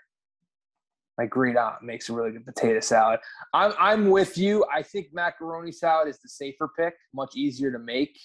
my 1.17 1.25
great 1.25 1.57
aunt 1.57 1.81
makes 1.81 2.07
a 2.09 2.13
really 2.13 2.31
good 2.31 2.45
potato 2.45 2.81
salad. 2.81 3.19
I'm 3.51 3.73
I'm 3.79 4.09
with 4.11 4.37
you. 4.37 4.63
I 4.71 4.83
think 4.83 5.07
macaroni 5.11 5.71
salad 5.71 6.07
is 6.07 6.19
the 6.19 6.29
safer 6.29 6.69
pick, 6.77 6.93
much 7.15 7.31
easier 7.35 7.71
to 7.71 7.79
make. 7.79 8.15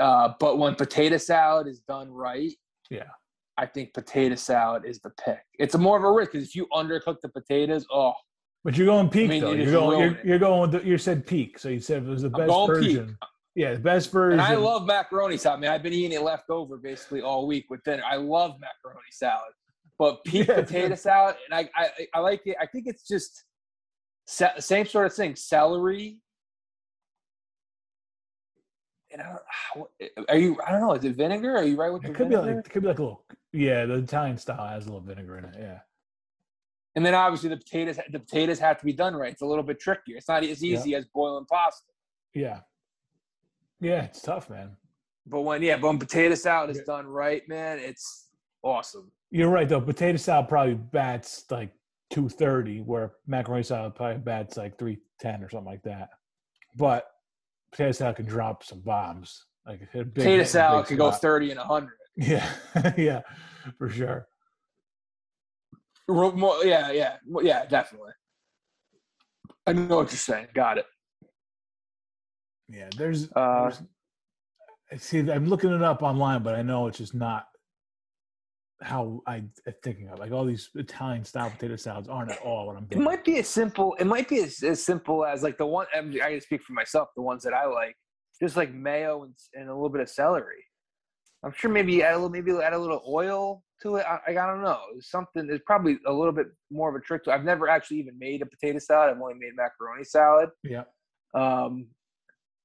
Uh, 0.00 0.32
but 0.40 0.58
when 0.58 0.74
potato 0.74 1.18
salad 1.18 1.68
is 1.68 1.80
done 1.80 2.10
right, 2.10 2.52
Yeah. 2.94 3.04
I 3.56 3.66
think 3.66 3.94
potato 3.94 4.34
salad 4.34 4.84
is 4.84 5.00
the 5.00 5.10
pick. 5.24 5.38
It's 5.58 5.74
a 5.74 5.78
more 5.78 5.96
of 5.96 6.04
a 6.04 6.10
risk 6.10 6.32
because 6.32 6.48
if 6.48 6.54
you 6.56 6.66
undercook 6.72 7.16
the 7.22 7.28
potatoes, 7.28 7.86
oh, 7.92 8.12
But 8.64 8.76
you're 8.76 8.86
going 8.86 9.08
peak 9.10 9.26
I 9.26 9.28
mean, 9.34 9.42
though. 9.42 9.52
you 9.52 9.62
You're 9.62 9.72
going. 9.72 10.00
You're, 10.00 10.18
you're 10.24 10.38
going. 10.38 10.60
With 10.62 10.82
the, 10.82 10.88
you 10.88 10.98
said 10.98 11.24
peak, 11.26 11.58
so 11.58 11.68
you 11.68 11.78
said 11.80 12.02
it 12.02 12.08
was 12.08 12.22
the 12.22 12.30
best 12.30 12.48
going 12.48 12.80
peak. 12.80 12.96
version. 12.96 13.18
Yeah, 13.54 13.74
the 13.74 13.78
best 13.78 14.10
version. 14.10 14.40
and 14.40 14.48
I 14.48 14.56
love 14.56 14.84
macaroni 14.86 15.36
salad. 15.36 15.58
I 15.58 15.60
mean, 15.60 15.70
I've 15.70 15.82
been 15.84 15.92
eating 15.92 16.10
it 16.12 16.22
left 16.22 16.50
over 16.50 16.76
basically 16.78 17.20
all 17.20 17.46
week 17.46 17.66
with 17.70 17.84
dinner. 17.84 18.02
I 18.04 18.16
love 18.16 18.54
macaroni 18.60 19.06
salad, 19.12 19.52
but 19.98 20.24
peak 20.24 20.48
Yeah, 20.48 20.54
potato 20.56 20.96
salad, 20.96 21.36
and 21.48 21.54
I, 21.54 21.70
I 21.80 21.88
I 22.14 22.18
like 22.18 22.42
it. 22.46 22.56
I 22.60 22.66
think 22.66 22.86
it's 22.88 23.06
just 23.06 23.44
sa- 24.26 24.58
same 24.58 24.86
sort 24.86 25.06
of 25.06 25.14
thing. 25.14 25.36
Celery. 25.36 26.18
And 29.14 29.22
I 29.22 29.36
don't, 29.74 29.88
eh, 30.00 30.08
are 30.28 30.36
you? 30.36 30.58
I 30.66 30.70
don't 30.72 30.80
know. 30.80 30.92
Is 30.92 31.04
it 31.04 31.16
vinegar? 31.16 31.56
Are 31.56 31.64
you 31.64 31.76
right 31.76 31.90
with 31.92 32.02
the 32.02 32.10
It 32.10 32.14
could 32.14 32.28
be 32.28 32.36
like 32.36 32.48
it 32.56 32.70
could 32.70 32.82
be 32.82 32.88
like 32.88 32.98
a 32.98 33.02
little. 33.02 33.24
Yeah, 33.52 33.86
the 33.86 33.94
Italian 33.94 34.36
style 34.36 34.66
has 34.68 34.84
a 34.84 34.88
little 34.88 35.00
vinegar 35.00 35.38
in 35.38 35.44
it. 35.46 35.54
Yeah. 35.58 35.78
and 36.96 37.06
then 37.06 37.14
obviously 37.14 37.48
the 37.48 37.56
potatoes. 37.56 37.98
The 38.12 38.18
potatoes 38.18 38.58
have 38.58 38.78
to 38.80 38.84
be 38.84 38.92
done 38.92 39.14
right. 39.14 39.32
It's 39.32 39.42
a 39.42 39.46
little 39.46 39.64
bit 39.64 39.80
trickier. 39.80 40.16
It's 40.16 40.28
not 40.28 40.42
as 40.44 40.62
easy 40.62 40.94
as 40.94 41.04
boiling 41.06 41.46
pasta. 41.46 41.90
Yeah. 42.34 42.60
Yeah, 43.80 44.02
it's 44.04 44.20
tough, 44.22 44.50
man. 44.50 44.76
But 45.26 45.42
when 45.42 45.62
yeah, 45.62 45.76
but 45.78 45.86
when 45.88 45.98
potato 45.98 46.34
salad 46.34 46.70
is 46.70 46.78
Yeah. 46.78 46.82
done 46.86 47.06
right, 47.06 47.48
man, 47.48 47.78
it's 47.78 48.28
awesome. 48.62 49.10
You're 49.30 49.48
right 49.48 49.68
though. 49.68 49.80
Potato 49.80 50.16
salad 50.18 50.48
probably 50.48 50.74
bats 50.74 51.44
like 51.50 51.72
two 52.10 52.28
thirty, 52.28 52.80
where 52.80 53.12
macaroni 53.26 53.62
salad 53.62 53.94
probably 53.94 54.18
bats 54.18 54.56
like 54.56 54.78
three 54.78 54.98
ten 55.20 55.42
or 55.42 55.48
something 55.48 55.66
like 55.70 55.82
that. 55.84 56.10
But 56.76 57.06
potato 57.74 57.92
salad 57.92 58.16
can 58.16 58.26
drop 58.26 58.62
some 58.62 58.80
bombs. 58.80 59.44
Like 59.66 59.82
a 59.94 60.04
big 60.04 60.14
Potato 60.14 60.30
hit 60.30 60.34
in 60.34 60.40
a 60.40 60.46
salad 60.46 60.86
could 60.86 60.98
go 60.98 61.10
30 61.10 61.50
and 61.50 61.58
100. 61.58 61.90
Yeah, 62.16 62.48
yeah, 62.96 63.22
for 63.78 63.88
sure. 63.88 64.26
Yeah, 66.08 66.92
yeah, 66.92 67.16
yeah, 67.42 67.64
definitely. 67.66 68.12
I 69.66 69.72
know 69.72 69.96
what 69.96 70.10
you're 70.10 70.18
saying. 70.18 70.48
Got 70.54 70.78
it. 70.78 70.86
Yeah, 72.68 72.90
there's. 72.96 73.32
Uh, 73.32 73.62
there's 73.62 73.82
I 74.92 74.96
see. 74.96 75.18
I'm 75.30 75.46
looking 75.46 75.72
it 75.72 75.82
up 75.82 76.02
online, 76.02 76.42
but 76.42 76.54
I 76.54 76.62
know 76.62 76.86
it's 76.86 76.98
just 76.98 77.14
not 77.14 77.46
how 78.84 79.22
I 79.26 79.36
am 79.36 79.50
thinking 79.82 80.08
of. 80.08 80.18
Like 80.18 80.30
all 80.30 80.44
these 80.44 80.68
Italian 80.74 81.24
style 81.24 81.50
potato 81.50 81.76
salads 81.76 82.08
aren't 82.08 82.30
at 82.30 82.40
all 82.42 82.66
what 82.66 82.76
I'm. 82.76 82.86
It 82.90 82.98
might 82.98 83.24
be 83.24 83.38
as 83.38 83.48
simple. 83.48 83.96
It 83.98 84.06
might 84.06 84.28
be 84.28 84.40
as, 84.42 84.62
as 84.62 84.84
simple 84.84 85.24
as 85.24 85.42
like 85.42 85.56
the 85.56 85.66
one. 85.66 85.86
I, 85.96 86.02
mean, 86.02 86.20
I 86.20 86.30
can 86.30 86.40
speak 86.40 86.62
for 86.62 86.74
myself. 86.74 87.08
The 87.16 87.22
ones 87.22 87.42
that 87.44 87.54
I 87.54 87.66
like, 87.66 87.96
just 88.40 88.56
like 88.56 88.72
mayo 88.72 89.22
and, 89.24 89.34
and 89.54 89.68
a 89.68 89.74
little 89.74 89.88
bit 89.88 90.02
of 90.02 90.08
celery. 90.10 90.62
I'm 91.42 91.52
sure 91.52 91.70
maybe 91.70 92.02
add 92.02 92.12
a 92.12 92.16
little, 92.16 92.30
maybe 92.30 92.52
add 92.52 92.72
a 92.72 92.78
little 92.78 93.02
oil 93.08 93.62
to 93.82 93.96
it. 93.96 94.06
I, 94.06 94.18
I 94.30 94.32
don't 94.32 94.62
know. 94.62 94.80
It's 94.96 95.10
something. 95.10 95.46
There's 95.46 95.60
probably 95.66 95.98
a 96.06 96.12
little 96.12 96.32
bit 96.32 96.48
more 96.70 96.90
of 96.90 96.94
a 96.94 97.00
trick 97.00 97.24
to. 97.24 97.32
I've 97.32 97.44
never 97.44 97.68
actually 97.68 97.98
even 97.98 98.18
made 98.18 98.42
a 98.42 98.46
potato 98.46 98.78
salad. 98.78 99.10
I've 99.10 99.20
only 99.20 99.34
made 99.34 99.52
macaroni 99.56 100.04
salad. 100.04 100.50
Yeah, 100.62 100.84
Um, 101.34 101.88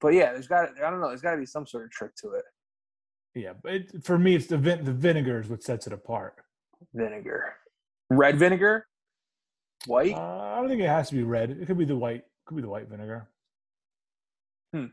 but 0.01 0.09
yeah, 0.13 0.33
there's 0.33 0.47
got. 0.47 0.69
I 0.77 0.89
don't 0.89 0.99
know. 0.99 1.07
There's 1.07 1.21
got 1.21 1.31
to 1.31 1.37
be 1.37 1.45
some 1.45 1.65
sort 1.65 1.85
of 1.85 1.91
trick 1.91 2.11
to 2.23 2.31
it. 2.31 2.43
Yeah. 3.41 3.53
But 3.61 3.73
it, 3.73 4.03
for 4.03 4.17
me, 4.17 4.35
it's 4.35 4.47
the 4.47 4.57
vin- 4.57 4.83
the 4.83 4.93
vinegar 4.93 5.39
is 5.39 5.49
what 5.49 5.63
sets 5.63 5.87
it 5.87 5.93
apart. 5.93 6.35
Vinegar, 6.93 7.53
red 8.09 8.37
vinegar, 8.37 8.87
white. 9.85 10.15
Uh, 10.15 10.53
I 10.53 10.55
don't 10.59 10.69
think 10.69 10.81
it 10.81 10.87
has 10.87 11.09
to 11.09 11.15
be 11.15 11.23
red. 11.23 11.51
It 11.51 11.65
could 11.65 11.77
be 11.77 11.85
the 11.85 11.95
white. 11.95 12.21
It 12.21 12.45
Could 12.45 12.55
be 12.55 12.61
the 12.61 12.69
white 12.69 12.89
vinegar. 12.89 13.29
Hmm. 14.73 14.85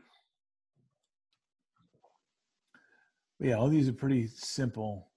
But 3.39 3.49
yeah, 3.49 3.55
all 3.55 3.69
these 3.69 3.87
are 3.87 3.93
pretty 3.93 4.27
simple 4.27 5.11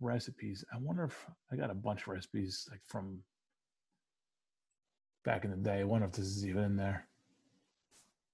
recipes. 0.00 0.64
I 0.72 0.78
wonder 0.78 1.04
if 1.04 1.26
I 1.50 1.56
got 1.56 1.70
a 1.70 1.74
bunch 1.74 2.02
of 2.02 2.08
recipes 2.08 2.66
like 2.70 2.80
from 2.86 3.18
back 5.24 5.44
in 5.44 5.50
the 5.50 5.56
day. 5.56 5.80
I 5.80 5.84
wonder 5.84 6.06
if 6.06 6.12
this 6.12 6.26
is 6.26 6.46
even 6.46 6.64
in 6.64 6.76
there. 6.76 7.06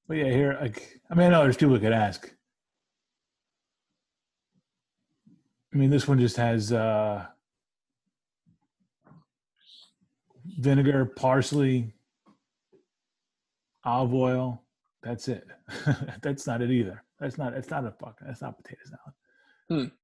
But 0.06 0.18
yeah, 0.18 0.30
here, 0.30 0.58
like, 0.60 1.00
I 1.10 1.14
mean, 1.14 1.26
I 1.26 1.30
know 1.30 1.42
there's 1.42 1.56
people 1.56 1.74
who 1.74 1.80
could 1.80 1.92
ask. 1.92 2.32
I 5.72 5.76
mean, 5.76 5.90
this 5.90 6.08
one 6.08 6.18
just 6.18 6.36
has 6.36 6.72
uh, 6.72 7.26
vinegar, 10.58 11.04
parsley, 11.04 11.92
olive 13.84 14.14
oil. 14.14 14.62
That's 15.02 15.28
it. 15.28 15.46
that's 16.22 16.46
not 16.46 16.62
it 16.62 16.70
either. 16.70 17.04
That's 17.20 17.38
not. 17.38 17.52
It's 17.54 17.70
not 17.70 17.84
a 17.84 17.90
fucking. 17.90 18.26
That's 18.26 18.42
not 18.42 18.56
potato 18.56 18.80
salad. 18.84 19.14
Hmm. 19.68 19.94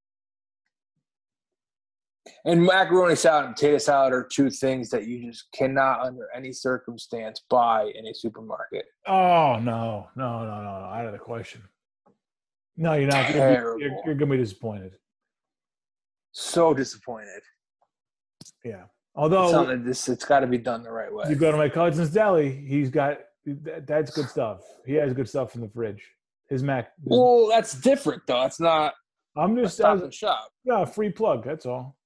And 2.46 2.62
macaroni 2.62 3.16
salad 3.16 3.46
and 3.46 3.54
potato 3.54 3.78
salad 3.78 4.12
are 4.12 4.26
two 4.30 4.50
things 4.50 4.90
that 4.90 5.06
you 5.06 5.30
just 5.30 5.50
cannot, 5.52 6.00
under 6.00 6.28
any 6.34 6.52
circumstance, 6.52 7.42
buy 7.50 7.90
in 7.94 8.06
a 8.06 8.14
supermarket. 8.14 8.86
Oh 9.06 9.58
no, 9.60 10.08
no, 10.16 10.44
no, 10.44 10.62
no, 10.62 10.80
no! 10.80 10.86
Out 10.92 11.06
of 11.06 11.12
the 11.12 11.18
question. 11.18 11.62
No, 12.76 12.94
you're 12.94 13.08
not. 13.08 13.34
You're, 13.34 13.80
you're, 13.80 14.00
you're 14.04 14.14
gonna 14.14 14.32
be 14.32 14.38
disappointed. 14.38 14.92
So 16.37 16.74
disappointed. 16.74 17.43
Yeah. 18.64 18.82
It's 18.82 18.91
Although 19.14 19.51
something 19.53 19.85
this 19.85 20.09
it's 20.09 20.24
got 20.24 20.41
to 20.41 20.49
be 20.49 20.59
done 20.59 20.82
the 20.82 20.91
right 20.91 21.12
way. 21.12 21.26
you 21.28 21.37
go 21.37 21.53
to 21.53 21.57
my 21.57 21.68
cousin's 21.68 22.11
deli, 22.11 22.51
he's 22.66 22.91
got 22.91 23.18
that, 23.47 23.87
that's 23.87 24.11
good 24.11 24.28
stuff. 24.28 24.61
He 24.85 24.95
has 24.95 25.12
good 25.14 25.28
stuff 25.28 25.55
in 25.55 25.61
the 25.61 25.68
fridge. 25.68 26.03
His 26.49 26.62
mac. 26.64 26.87
his- 26.99 27.07
Well, 27.07 27.47
that's 27.49 27.74
different 27.80 28.22
though. 28.26 28.41
That's 28.43 28.59
not 28.59 28.95
I'm 29.37 29.57
just 29.57 29.76
stop 29.76 30.01
uh, 30.01 30.05
and 30.05 30.14
shop. 30.14 30.49
no 30.64 30.85
free 30.85 31.11
plug. 31.11 31.45
That's 31.45 31.66
all. 31.66 31.97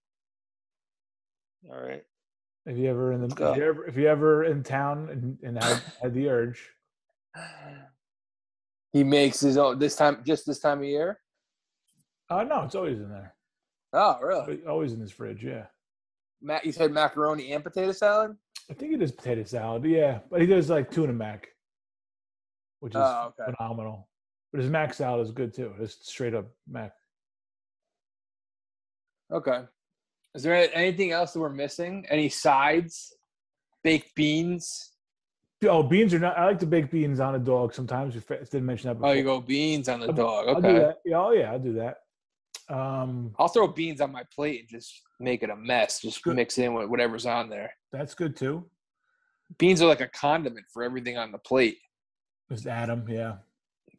All 1.71 1.81
right. 1.81 2.03
If 2.67 2.77
you 2.77 2.91
ever 2.91 3.13
in 3.13 3.27
the 3.27 3.35
if 3.51 3.57
you 3.57 3.65
ever, 3.65 3.87
if 3.87 3.97
you 3.97 4.07
ever 4.09 4.45
in 4.45 4.63
town 4.63 5.09
and, 5.11 5.39
and 5.43 5.63
had, 5.63 5.83
had 6.03 6.13
the 6.15 6.29
urge, 6.29 6.69
He 8.93 9.05
makes 9.05 9.41
his 9.41 9.57
own 9.57 9.79
this 9.79 9.97
time, 9.97 10.23
just 10.27 10.45
this 10.47 10.59
time 10.59 10.79
of 10.81 10.85
year. 10.85 11.19
uh 12.29 12.43
no, 12.45 12.65
it's 12.65 12.75
always 12.75 12.99
in 12.99 13.09
there. 13.09 13.35
Oh, 13.93 14.19
really? 14.21 14.61
Always 14.67 14.93
in 14.93 15.01
his 15.01 15.11
fridge. 15.13 15.43
Yeah. 15.45 15.67
Matt, 16.43 16.65
you 16.65 16.73
said 16.73 16.93
macaroni 16.93 17.53
and 17.53 17.65
potato 17.65 17.93
salad. 17.93 18.37
I 18.71 18.75
think 18.75 18.93
it 18.93 19.03
is 19.03 19.13
potato 19.13 19.45
salad. 19.45 19.85
Yeah, 19.85 20.19
but 20.31 20.41
he 20.41 20.47
does 20.47 20.69
like 20.71 20.91
tuna 20.91 21.13
mac, 21.13 21.49
which 22.81 22.93
is 22.95 23.01
Oh, 23.03 23.33
okay. 23.41 23.51
phenomenal. 23.57 24.09
But 24.53 24.61
his 24.61 24.71
mac 24.71 24.95
salad 24.95 25.27
is 25.27 25.33
good 25.33 25.55
too. 25.55 25.75
Just 25.79 26.07
straight 26.07 26.35
up 26.35 26.47
mac. 26.69 26.93
Okay. 29.33 29.63
Is 30.35 30.43
there 30.43 30.75
anything 30.77 31.11
else 31.13 31.33
that 31.33 31.41
we're 31.41 31.49
missing? 31.51 32.07
Any 32.09 32.29
sides? 32.29 33.15
Baked 33.83 34.15
beans? 34.15 34.93
Oh, 35.65 35.83
beans 35.83 36.15
are 36.15 36.19
not. 36.19 36.39
I 36.39 36.45
like 36.47 36.59
to 36.61 36.67
bake 36.67 36.91
beans 36.91 37.21
on 37.21 37.35
a 37.35 37.39
dog 37.39 37.75
sometimes. 37.75 38.15
I 38.17 38.35
didn't 38.37 38.65
mention 38.67 38.89
that 38.89 38.95
before. 38.95 39.11
Oh, 39.11 39.13
you 39.13 39.25
go 39.25 39.41
beans 39.41 39.89
on 39.89 40.01
the 40.01 40.07
I'll- 40.07 40.13
dog. 40.13 40.49
Okay. 40.59 40.93
Yeah, 41.05 41.19
oh 41.19 41.33
yeah, 41.33 41.51
I'll 41.53 41.59
do 41.59 41.73
that. 41.75 41.99
Um, 42.69 43.35
I'll 43.39 43.49
throw 43.49 43.67
beans 43.69 44.01
on 44.01 44.13
my 44.13 44.25
plate 44.35 44.61
and 44.61 44.69
just 44.69 45.03
make 45.21 45.43
it 45.43 45.51
a 45.51 45.57
mess. 45.57 46.01
Just 46.01 46.23
Good. 46.23 46.37
mix 46.37 46.59
in 46.59 46.75
with 46.75 46.89
whatever's 46.89 47.25
on 47.27 47.49
there. 47.49 47.73
that's 47.93 48.15
good 48.15 48.37
too. 48.37 48.65
Beans 49.57 49.81
are 49.81 49.87
like 49.89 50.03
a 50.03 50.09
condiment 50.09 50.67
for 50.73 50.83
everything 50.83 51.17
on 51.17 51.33
the 51.33 51.39
plate. 51.39 51.79
Just 52.51 52.67
add 52.67 52.91
them, 52.91 53.07
Yeah, 53.09 53.37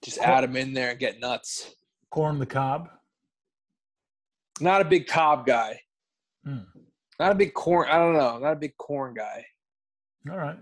Just 0.04 0.20
add 0.20 0.44
them 0.44 0.56
in 0.56 0.74
there 0.74 0.92
and 0.92 1.00
get 1.00 1.20
nuts. 1.20 1.76
corn 2.12 2.38
the 2.38 2.46
cob. 2.46 2.90
Not 4.62 4.82
a 4.82 4.86
big 4.86 5.08
cob 5.08 5.46
guy. 5.48 5.80
Mm. 6.46 6.66
Not 7.20 7.32
a 7.32 7.36
big 7.36 7.54
corn. 7.54 7.88
I 7.90 7.98
don't 7.98 8.14
know. 8.14 8.38
Not 8.38 8.54
a 8.54 8.56
big 8.58 8.78
corn 8.78 9.14
guy. 9.16 9.46
All 10.30 10.38
right. 10.38 10.58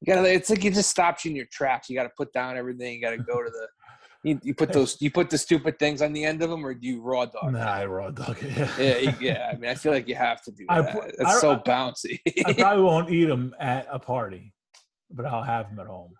You 0.00 0.06
gotta. 0.14 0.32
It's 0.32 0.50
like 0.50 0.64
it 0.64 0.74
just 0.74 0.90
stops 0.90 1.24
you 1.24 1.30
in 1.30 1.36
your 1.36 1.46
tracks. 1.46 1.88
You 1.90 1.96
got 1.96 2.04
to 2.04 2.12
put 2.16 2.32
down 2.32 2.56
everything. 2.56 2.94
You 2.94 3.00
got 3.02 3.10
to 3.10 3.18
go 3.18 3.42
to 3.42 3.50
the. 3.50 3.66
You, 4.22 4.38
you 4.42 4.54
put 4.54 4.72
those. 4.72 5.00
You 5.00 5.10
put 5.10 5.30
the 5.30 5.38
stupid 5.38 5.78
things 5.78 6.02
on 6.02 6.12
the 6.12 6.24
end 6.24 6.42
of 6.42 6.50
them, 6.50 6.64
or 6.64 6.74
do 6.74 6.86
you 6.86 7.00
raw 7.00 7.24
dog? 7.24 7.52
Nah, 7.52 7.60
I 7.60 7.86
raw 7.86 8.10
dog. 8.10 8.36
Yeah. 8.42 8.70
Yeah, 8.78 9.16
yeah. 9.20 9.50
I 9.52 9.56
mean, 9.56 9.70
I 9.70 9.74
feel 9.74 9.92
like 9.92 10.06
you 10.08 10.14
have 10.14 10.42
to 10.42 10.52
do 10.52 10.66
that. 10.68 10.94
It's 11.18 11.24
I- 11.24 11.40
so 11.40 11.52
I- 11.52 11.56
bouncy. 11.56 12.20
I 12.44 12.52
probably 12.52 12.82
won't 12.90 13.10
eat 13.10 13.24
them 13.26 13.54
at 13.58 13.86
a 13.90 13.98
party, 13.98 14.52
but 15.10 15.24
I'll 15.24 15.42
have 15.42 15.70
them 15.70 15.78
at 15.80 15.86
home. 15.86 16.12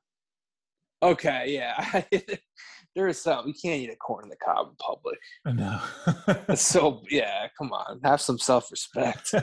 okay, 1.03 1.45
yeah. 1.49 2.03
there 2.97 3.09
is 3.09 3.21
some. 3.21 3.47
You 3.47 3.53
can't 3.55 3.81
eat 3.83 3.91
a 3.91 3.97
corn 3.97 4.25
on 4.25 4.31
the 4.31 4.37
cob 4.37 4.69
in 4.71 4.77
public. 4.77 5.19
No. 5.45 5.81
It's 6.49 6.63
so 6.63 7.03
yeah. 7.11 7.49
Come 7.59 7.71
on, 7.73 8.01
have 8.03 8.23
some 8.23 8.39
self 8.39 8.71
respect. 8.71 9.35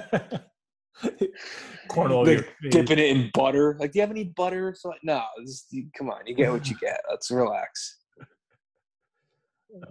corn 1.89 2.11
all 2.11 2.25
Like, 2.25 2.47
your 2.63 2.71
dipping 2.71 2.97
it 2.97 3.05
in 3.15 3.29
butter. 3.35 3.77
Like, 3.79 3.91
do 3.91 3.99
you 3.99 4.01
have 4.01 4.09
any 4.09 4.23
butter? 4.23 4.73
So 4.75 4.89
like, 4.89 4.99
no. 5.03 5.21
You, 5.69 5.85
come 5.95 6.09
on, 6.09 6.25
you 6.25 6.33
get 6.33 6.51
what 6.51 6.67
you 6.69 6.75
get. 6.81 7.01
Let's 7.07 7.29
relax. 7.29 7.97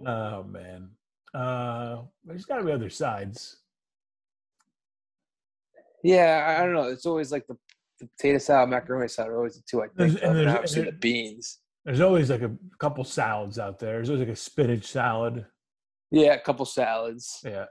Oh 0.05 0.43
man. 0.43 0.89
Uh, 1.33 2.03
there's 2.25 2.45
got 2.45 2.57
to 2.57 2.63
be 2.63 2.71
other 2.71 2.89
sides. 2.89 3.57
Yeah, 6.03 6.45
I 6.47 6.61
I 6.61 6.65
don't 6.65 6.73
know. 6.73 6.83
It's 6.83 7.05
always 7.05 7.31
like 7.31 7.45
the, 7.47 7.57
the 7.99 8.07
potato 8.17 8.37
salad, 8.37 8.69
macaroni 8.69 9.07
salad 9.07 9.31
are 9.31 9.37
always 9.37 9.55
the 9.55 9.63
two 9.69 9.81
I 9.81 9.87
think 9.87 9.97
and 9.99 10.17
of, 10.17 10.23
and 10.23 10.35
there's- 10.37 10.55
obviously 10.55 10.79
and 10.81 10.87
the 10.89 10.93
beans. 10.93 11.59
There's 11.85 12.01
always 12.01 12.29
like 12.29 12.41
a 12.41 12.51
couple 12.79 13.03
salads 13.05 13.57
out 13.59 13.79
there. 13.79 13.93
There's 13.93 14.09
always 14.09 14.19
like 14.27 14.33
a 14.33 14.35
spinach 14.35 14.85
salad. 14.87 15.45
Yeah, 16.11 16.33
a 16.33 16.39
couple 16.39 16.65
salads. 16.65 17.39
Yeah. 17.45 17.65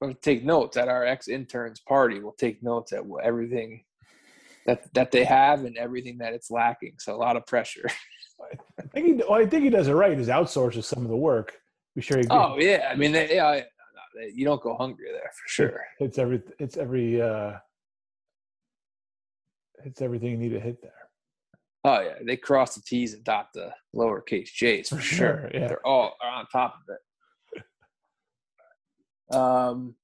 We'll 0.00 0.14
take 0.14 0.44
notes 0.44 0.76
at 0.76 0.86
our 0.88 1.04
ex 1.04 1.26
interns 1.26 1.80
party. 1.80 2.20
We'll 2.20 2.32
take 2.38 2.62
notes 2.62 2.92
at 2.92 3.02
everything 3.24 3.82
that 4.66 4.92
that 4.94 5.10
they 5.10 5.24
have 5.24 5.64
and 5.64 5.76
everything 5.76 6.18
that 6.18 6.32
it's 6.32 6.48
lacking. 6.50 6.94
So 6.98 7.14
a 7.14 7.18
lot 7.18 7.36
of 7.36 7.44
pressure. 7.46 7.88
I 8.40 8.82
think 8.92 9.06
he. 9.06 9.12
Well, 9.14 9.34
I 9.34 9.46
think 9.46 9.64
he 9.64 9.70
does 9.70 9.88
it 9.88 9.92
right. 9.92 10.18
Is 10.18 10.28
outsources 10.28 10.84
some 10.84 11.02
of 11.02 11.08
the 11.08 11.16
work. 11.16 11.54
Be 11.94 12.02
sure 12.02 12.18
he 12.18 12.24
Oh 12.30 12.56
yeah, 12.58 12.88
I 12.90 12.94
mean, 12.96 13.12
they, 13.12 13.34
yeah, 13.34 13.50
no, 13.52 13.56
no, 13.58 13.62
they- 14.14 14.32
you 14.34 14.44
don't 14.44 14.62
go 14.62 14.76
hungry 14.76 15.08
there 15.12 15.30
for 15.32 15.48
sure. 15.48 15.80
It's 16.00 16.18
every. 16.18 16.42
It's 16.58 16.76
every. 16.76 17.20
uh 17.20 17.54
Hits 19.84 20.02
everything 20.02 20.30
you 20.32 20.36
need 20.36 20.48
to 20.50 20.60
hit 20.60 20.82
there. 20.82 20.90
Oh 21.84 22.00
yeah, 22.00 22.14
they 22.26 22.36
cross 22.36 22.74
the 22.74 22.82
T's 22.82 23.14
and 23.14 23.22
dot 23.22 23.48
the 23.54 23.70
lowercase 23.94 24.52
J's 24.52 24.88
for, 24.88 24.98
sure, 25.00 25.48
yeah. 25.54 25.68
They're 25.68 25.86
all 25.86 26.16
are 26.20 26.30
on 26.30 26.46
top 26.50 26.74
of 26.76 26.96
it. 29.32 29.36
Um. 29.36 29.94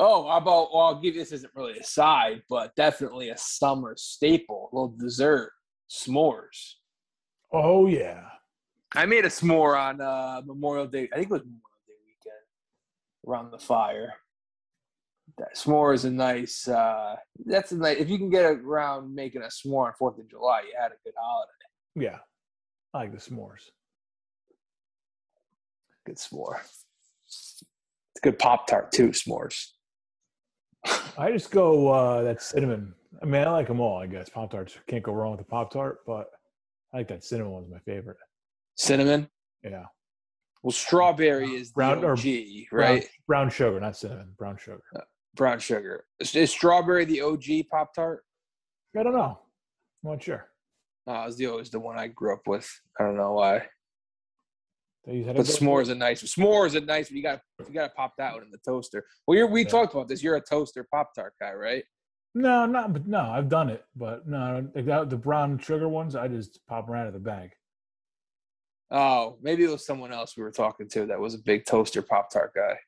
Oh, 0.00 0.28
about? 0.28 0.72
Well, 0.72 0.82
I'll 0.82 1.00
give 1.00 1.14
you 1.16 1.20
this 1.22 1.32
isn't 1.32 1.52
really 1.56 1.76
a 1.78 1.82
side, 1.82 2.42
but 2.48 2.76
definitely 2.76 3.30
a 3.30 3.36
summer 3.36 3.94
staple. 3.96 4.68
A 4.72 4.76
little 4.76 4.94
dessert, 4.96 5.50
s'mores. 5.90 6.74
Oh 7.52 7.86
yeah. 7.86 8.22
I 8.94 9.06
made 9.06 9.24
a 9.24 9.28
s'more 9.28 9.78
on 9.78 10.00
uh, 10.00 10.42
Memorial 10.44 10.86
Day. 10.86 11.08
I 11.12 11.16
think 11.16 11.26
it 11.26 11.32
was 11.32 11.42
Memorial 11.42 11.82
Day 11.86 11.94
weekend 12.06 12.44
around 13.26 13.50
the 13.50 13.58
fire. 13.58 14.14
that 15.38 15.54
s'more 15.56 15.94
is 15.94 16.04
a 16.04 16.10
nice. 16.10 16.68
uh 16.68 17.16
That's 17.44 17.72
a 17.72 17.76
nice. 17.76 17.98
If 17.98 18.08
you 18.08 18.18
can 18.18 18.30
get 18.30 18.44
around 18.44 19.14
making 19.14 19.42
a 19.42 19.46
s'more 19.46 19.86
on 19.86 19.92
Fourth 19.98 20.18
of 20.18 20.28
July, 20.28 20.62
you 20.62 20.74
had 20.80 20.92
a 20.92 20.96
good 21.04 21.14
holiday. 21.18 21.52
Yeah, 21.94 22.18
I 22.94 22.98
like 22.98 23.12
the 23.12 23.18
s'mores. 23.18 23.70
Good 26.06 26.16
s'more. 26.16 26.60
It's 27.26 27.62
a 28.16 28.20
good 28.22 28.38
pop 28.38 28.66
tart 28.66 28.92
too. 28.92 29.08
S'mores. 29.10 29.68
I 31.18 31.30
just 31.32 31.50
go 31.50 31.88
uh, 31.88 32.22
that 32.22 32.42
cinnamon. 32.42 32.94
I 33.22 33.26
mean, 33.26 33.42
I 33.42 33.50
like 33.50 33.66
them 33.68 33.80
all. 33.80 33.98
I 33.98 34.06
guess 34.06 34.28
pop 34.28 34.50
tarts 34.50 34.76
can't 34.86 35.02
go 35.02 35.12
wrong 35.12 35.32
with 35.32 35.40
the 35.40 35.44
pop 35.44 35.72
tart, 35.72 35.98
but 36.06 36.28
I 36.92 36.98
like 36.98 37.08
that 37.08 37.24
cinnamon 37.24 37.52
one's 37.52 37.70
my 37.70 37.78
favorite. 37.80 38.16
Cinnamon. 38.76 39.28
Yeah, 39.62 39.84
Well, 40.62 40.70
strawberry 40.72 41.48
is 41.50 41.70
the 41.70 41.74
Brown- 41.74 42.04
or 42.04 42.12
OG, 42.12 42.68
brown, 42.70 42.94
right? 42.96 43.08
brown 43.26 43.50
sugar, 43.50 43.78
not 43.80 43.96
cinnamon. 43.96 44.34
Brown 44.38 44.56
sugar. 44.56 44.82
Uh, 44.94 45.00
brown 45.34 45.58
sugar. 45.58 46.06
Is, 46.20 46.34
is 46.36 46.50
strawberry 46.50 47.04
the 47.04 47.20
OG 47.22 47.64
pop 47.70 47.92
tart? 47.94 48.24
I 48.96 49.02
don't 49.02 49.12
know. 49.14 49.38
I'm 50.04 50.10
not 50.12 50.22
sure. 50.22 50.48
No, 51.06 51.22
it 51.22 51.26
was 51.26 51.36
the 51.36 51.46
always 51.46 51.70
the 51.70 51.80
one 51.80 51.98
I 51.98 52.06
grew 52.08 52.32
up 52.32 52.46
with. 52.46 52.68
I 52.98 53.04
don't 53.04 53.16
know 53.16 53.32
why. 53.32 53.66
But 55.04 55.14
s'mores 55.46 55.88
are 55.88 55.94
nice. 55.94 56.22
S'mores 56.22 56.74
are 56.74 56.84
nice, 56.84 57.08
but 57.08 57.16
you 57.16 57.22
got 57.22 57.40
you 57.66 57.72
got 57.72 57.88
to 57.88 57.94
pop 57.94 58.12
that 58.18 58.34
one 58.34 58.42
in 58.42 58.50
the 58.50 58.58
toaster. 58.58 59.06
Well, 59.26 59.38
you're, 59.38 59.46
we 59.46 59.62
Yeah. 59.62 59.68
talked 59.68 59.94
about 59.94 60.06
this. 60.08 60.22
You're 60.22 60.36
a 60.36 60.40
toaster 60.40 60.86
pop 60.92 61.14
tart 61.14 61.32
guy, 61.40 61.52
right? 61.54 61.84
No, 62.38 62.66
not 62.66 62.92
but 62.92 63.06
no. 63.08 63.18
I've 63.20 63.48
done 63.48 63.68
it, 63.68 63.84
but 63.96 64.28
no, 64.28 64.68
like 64.74 64.86
that, 64.86 65.10
the 65.10 65.16
brown 65.16 65.58
sugar 65.58 65.88
ones, 65.88 66.14
I 66.14 66.28
just 66.28 66.64
pop 66.68 66.86
them 66.86 66.94
right 66.94 67.00
out 67.00 67.06
of 67.08 67.12
the 67.12 67.18
bag. 67.18 67.50
Oh, 68.92 69.36
maybe 69.42 69.64
it 69.64 69.70
was 69.70 69.84
someone 69.84 70.12
else 70.12 70.36
we 70.36 70.44
were 70.44 70.52
talking 70.52 70.88
to 70.90 71.06
that 71.06 71.18
was 71.18 71.34
a 71.34 71.38
big 71.38 71.66
toaster 71.66 72.00
pop 72.00 72.30
tart 72.30 72.54
guy. 72.54 72.78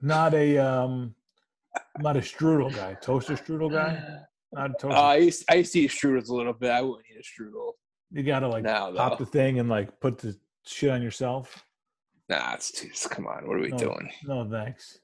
Not 0.00 0.32
a 0.32 0.56
um, 0.56 1.14
not 1.98 2.16
a 2.16 2.20
strudel 2.20 2.74
guy. 2.74 2.94
Toaster 2.94 3.34
strudel 3.36 3.70
guy. 3.70 4.02
Not 4.52 4.70
a 4.70 4.72
toaster. 4.72 4.96
Uh, 4.96 5.00
I 5.02 5.16
used 5.16 5.44
I 5.48 5.54
used 5.56 5.72
to 5.74 5.78
eat 5.80 5.90
strudels 5.92 6.28
a 6.28 6.34
little 6.34 6.52
bit. 6.52 6.70
I 6.72 6.82
wouldn't 6.82 7.04
eat 7.08 7.20
a 7.24 7.42
strudel 7.42 7.74
you 8.10 8.24
gotta 8.24 8.48
like 8.48 8.64
now, 8.64 8.90
pop 8.92 9.16
though. 9.18 9.24
the 9.24 9.30
thing 9.30 9.60
and 9.60 9.68
like 9.68 10.00
put 10.00 10.18
the 10.18 10.36
shit 10.64 10.90
on 10.90 11.02
yourself. 11.02 11.64
Nah, 12.28 12.54
it's 12.54 12.72
too. 12.72 12.90
Come 13.10 13.28
on, 13.28 13.46
what 13.46 13.56
are 13.56 13.60
we 13.60 13.68
No. 13.68 13.76
doing? 13.78 14.10
No 14.24 14.48
thanks. 14.50 14.98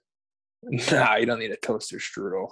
Nah, 0.68 1.16
you 1.16 1.26
don't 1.26 1.38
need 1.38 1.52
a 1.52 1.56
toaster 1.56 1.98
strudel. 1.98 2.48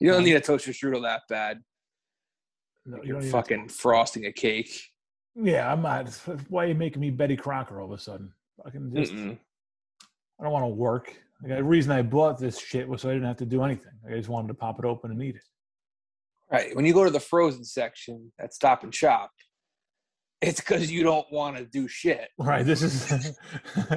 You 0.00 0.10
don't 0.10 0.20
No. 0.20 0.24
need 0.26 0.34
a 0.36 0.40
toaster 0.40 0.72
strudel 0.72 1.02
that 1.02 1.22
bad. 1.28 1.62
No, 2.84 2.98
You're 3.02 3.14
don't 3.14 3.24
need 3.24 3.30
fucking 3.30 3.68
frosting 3.70 4.26
a 4.26 4.32
cake. 4.32 4.70
yeah, 5.34 5.70
I'm 5.72 5.82
not. 5.82 6.08
Why 6.48 6.64
are 6.64 6.68
you 6.68 6.74
making 6.74 7.00
me 7.00 7.10
Betty 7.10 7.36
Crocker 7.36 7.80
all 7.80 7.92
of 7.92 7.98
a 7.98 8.02
sudden? 8.02 8.32
Fucking 8.62 8.92
just. 8.94 9.12
Mm-mm. 9.12 9.38
I 10.38 10.42
don't 10.44 10.52
want 10.52 10.64
to 10.64 10.68
work. 10.68 11.14
Like, 11.42 11.56
the 11.56 11.64
reason 11.64 11.92
I 11.92 12.02
bought 12.02 12.38
this 12.38 12.58
shit 12.58 12.86
was 12.86 13.02
so 13.02 13.08
I 13.10 13.14
didn't 13.14 13.28
have 13.28 13.36
to 13.38 13.46
do 13.46 13.62
anything. 13.62 13.92
I 14.06 14.14
just 14.16 14.28
wanted 14.28 14.48
to 14.48 14.54
pop 14.54 14.78
it 14.78 14.84
open 14.84 15.10
and 15.10 15.22
eat 15.22 15.36
it. 15.36 15.42
Right. 16.52 16.76
When 16.76 16.84
you 16.84 16.92
go 16.92 17.04
to 17.04 17.10
the 17.10 17.20
frozen 17.20 17.64
section 17.64 18.32
at 18.38 18.52
Stop 18.54 18.84
and 18.84 18.94
Shop, 18.94 19.30
it's 20.42 20.60
because 20.60 20.90
you 20.92 21.02
don't 21.02 21.26
want 21.32 21.56
to 21.56 21.64
do 21.64 21.88
shit. 21.88 22.28
Right. 22.38 22.64
This 22.64 22.82
is. 22.82 23.34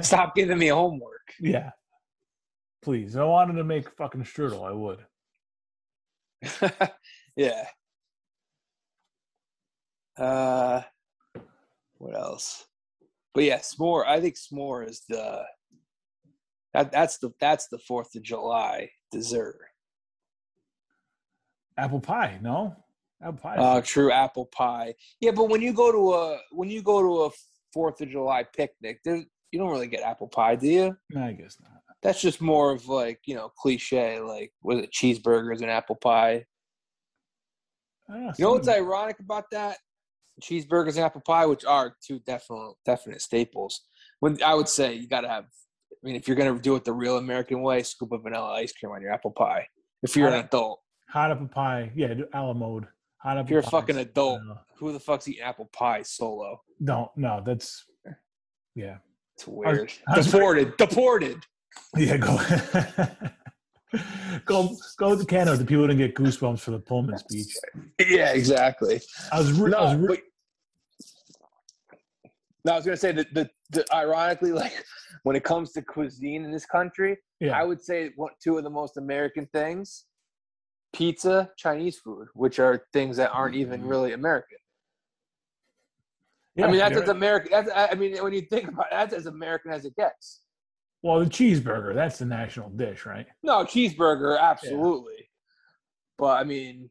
Stop 0.02 0.34
giving 0.34 0.58
me 0.58 0.68
homework. 0.68 1.20
yeah. 1.40 1.70
Please. 2.82 3.14
If 3.14 3.20
I 3.20 3.24
wanted 3.24 3.54
to 3.54 3.64
make 3.64 3.90
fucking 3.96 4.24
strudel. 4.24 4.66
I 4.66 4.72
would. 4.72 5.04
yeah. 7.36 7.66
Uh, 10.16 10.82
what 11.98 12.14
else? 12.14 12.64
But 13.34 13.44
yeah, 13.44 13.58
s'more. 13.58 14.06
I 14.06 14.20
think 14.20 14.36
s'more 14.36 14.88
is 14.88 15.02
the 15.08 15.44
that 16.74 16.92
that's 16.92 17.18
the 17.18 17.30
that's 17.40 17.68
the 17.68 17.78
Fourth 17.78 18.14
of 18.14 18.22
July 18.22 18.90
dessert. 19.10 19.58
Apple 21.76 22.00
pie. 22.00 22.38
No. 22.42 22.76
Apple 23.22 23.38
pie. 23.38 23.56
Uh, 23.56 23.80
true 23.82 24.12
apple 24.12 24.46
pie. 24.46 24.94
Yeah, 25.20 25.32
but 25.32 25.48
when 25.48 25.60
you 25.60 25.72
go 25.72 25.92
to 25.92 26.14
a 26.14 26.38
when 26.52 26.70
you 26.70 26.82
go 26.82 27.02
to 27.02 27.24
a 27.24 27.30
Fourth 27.72 28.00
of 28.00 28.08
July 28.08 28.44
picnic, 28.44 29.00
there 29.04 29.22
you 29.52 29.58
don't 29.58 29.70
really 29.70 29.88
get 29.88 30.02
apple 30.02 30.28
pie, 30.28 30.56
do 30.56 30.68
you? 30.68 30.96
no, 31.10 31.24
I 31.24 31.32
guess 31.32 31.56
not. 31.60 31.79
That's 32.02 32.20
just 32.20 32.40
more 32.40 32.72
of 32.72 32.86
like 32.88 33.20
you 33.26 33.34
know 33.34 33.50
cliche, 33.58 34.20
like 34.20 34.52
was 34.62 34.78
it 34.78 34.92
cheeseburgers 34.92 35.60
and 35.60 35.70
apple 35.70 35.96
pie? 35.96 36.44
Know, 38.08 38.32
You 38.38 38.44
know 38.44 38.52
what's 38.52 38.68
ironic 38.68 39.20
about 39.20 39.44
that? 39.52 39.76
Cheeseburgers 40.42 40.96
and 40.96 41.00
apple 41.04 41.20
pie, 41.20 41.46
which 41.46 41.64
are 41.64 41.94
two 42.04 42.18
definite 42.20 42.74
definite 42.84 43.20
staples. 43.20 43.82
When 44.20 44.42
I 44.42 44.54
would 44.54 44.68
say 44.68 44.94
you 44.94 45.08
got 45.08 45.22
to 45.22 45.28
have. 45.28 45.44
I 46.02 46.06
mean, 46.06 46.16
if 46.16 46.26
you're 46.26 46.36
gonna 46.36 46.58
do 46.58 46.76
it 46.76 46.84
the 46.84 46.94
real 46.94 47.18
American 47.18 47.60
way, 47.60 47.82
scoop 47.82 48.12
of 48.12 48.22
vanilla 48.22 48.54
ice 48.54 48.72
cream 48.72 48.90
on 48.92 49.02
your 49.02 49.12
apple 49.12 49.32
pie. 49.32 49.66
If 50.02 50.16
you're 50.16 50.28
an 50.28 50.34
Uh, 50.34 50.44
adult, 50.44 50.80
hot 51.10 51.30
apple 51.30 51.48
pie? 51.48 51.92
Yeah, 51.94 52.14
do 52.14 52.26
a 52.32 52.42
la 52.42 52.54
mode. 52.54 52.86
Hot 53.18 53.32
apple 53.36 53.44
if 53.44 53.50
you're 53.50 53.60
a 53.60 53.62
fucking 53.64 53.98
adult, 53.98 54.40
No, 54.42 54.56
who 54.78 54.92
the 54.94 55.00
fuck's 55.00 55.28
eating 55.28 55.42
apple 55.42 55.68
pie 55.74 56.00
solo? 56.00 56.62
no, 56.78 57.12
no, 57.16 57.42
that's 57.44 57.84
yeah, 58.74 58.96
It's 59.34 59.46
weird. 59.46 59.92
Was- 60.08 60.26
deported. 60.26 60.74
Deported. 60.78 61.44
Yeah. 61.96 62.16
Go, 62.16 62.38
go, 64.44 64.76
go 64.98 65.16
to 65.16 65.24
Canada. 65.24 65.56
The 65.56 65.64
people 65.64 65.86
didn't 65.86 65.98
get 65.98 66.14
goosebumps 66.14 66.60
for 66.60 66.70
the 66.70 66.78
Pullman 66.78 67.18
speech. 67.18 67.54
Yeah, 67.98 68.32
exactly. 68.32 69.00
I 69.32 69.38
was, 69.38 69.52
re- 69.52 69.74
I 69.74 69.82
was 69.82 69.96
re- 69.96 70.08
but 70.08 70.20
no, 72.64 72.72
I 72.72 72.76
was 72.76 72.84
gonna 72.84 72.96
say 72.96 73.12
that 73.12 73.32
the, 73.32 73.48
the 73.70 73.84
ironically, 73.92 74.52
like 74.52 74.84
when 75.22 75.36
it 75.36 75.44
comes 75.44 75.72
to 75.72 75.82
cuisine 75.82 76.44
in 76.44 76.50
this 76.50 76.66
country, 76.66 77.16
yeah. 77.40 77.58
I 77.58 77.64
would 77.64 77.82
say 77.82 78.10
what 78.16 78.32
two 78.42 78.58
of 78.58 78.64
the 78.64 78.70
most 78.70 78.96
American 78.96 79.46
things: 79.46 80.04
pizza, 80.92 81.50
Chinese 81.56 81.98
food, 81.98 82.28
which 82.34 82.58
are 82.58 82.86
things 82.92 83.16
that 83.16 83.30
aren't 83.30 83.56
even 83.56 83.80
mm-hmm. 83.80 83.88
really 83.88 84.12
American. 84.12 84.58
yeah, 86.54 86.66
I 86.66 86.68
mean, 86.68 86.78
that's 86.78 86.96
as. 86.96 87.08
American. 87.08 87.50
That's, 87.50 87.70
I 87.70 87.88
I 87.88 87.94
mean, 87.94 88.22
when 88.22 88.32
you 88.32 88.42
think 88.42 88.68
about 88.68 88.86
it, 88.86 88.92
that's 88.92 89.14
as 89.14 89.26
American 89.26 89.72
as 89.72 89.84
it 89.84 89.96
gets. 89.96 90.42
Well, 91.02 91.20
the 91.20 91.26
cheeseburger. 91.26 91.94
That's 91.94 92.18
the 92.18 92.26
national 92.26 92.70
dish, 92.70 93.06
right? 93.06 93.26
No, 93.42 93.64
cheeseburger, 93.64 94.38
absolutely. 94.38 95.28
But 96.18 96.40
I 96.40 96.44
mean, 96.44 96.90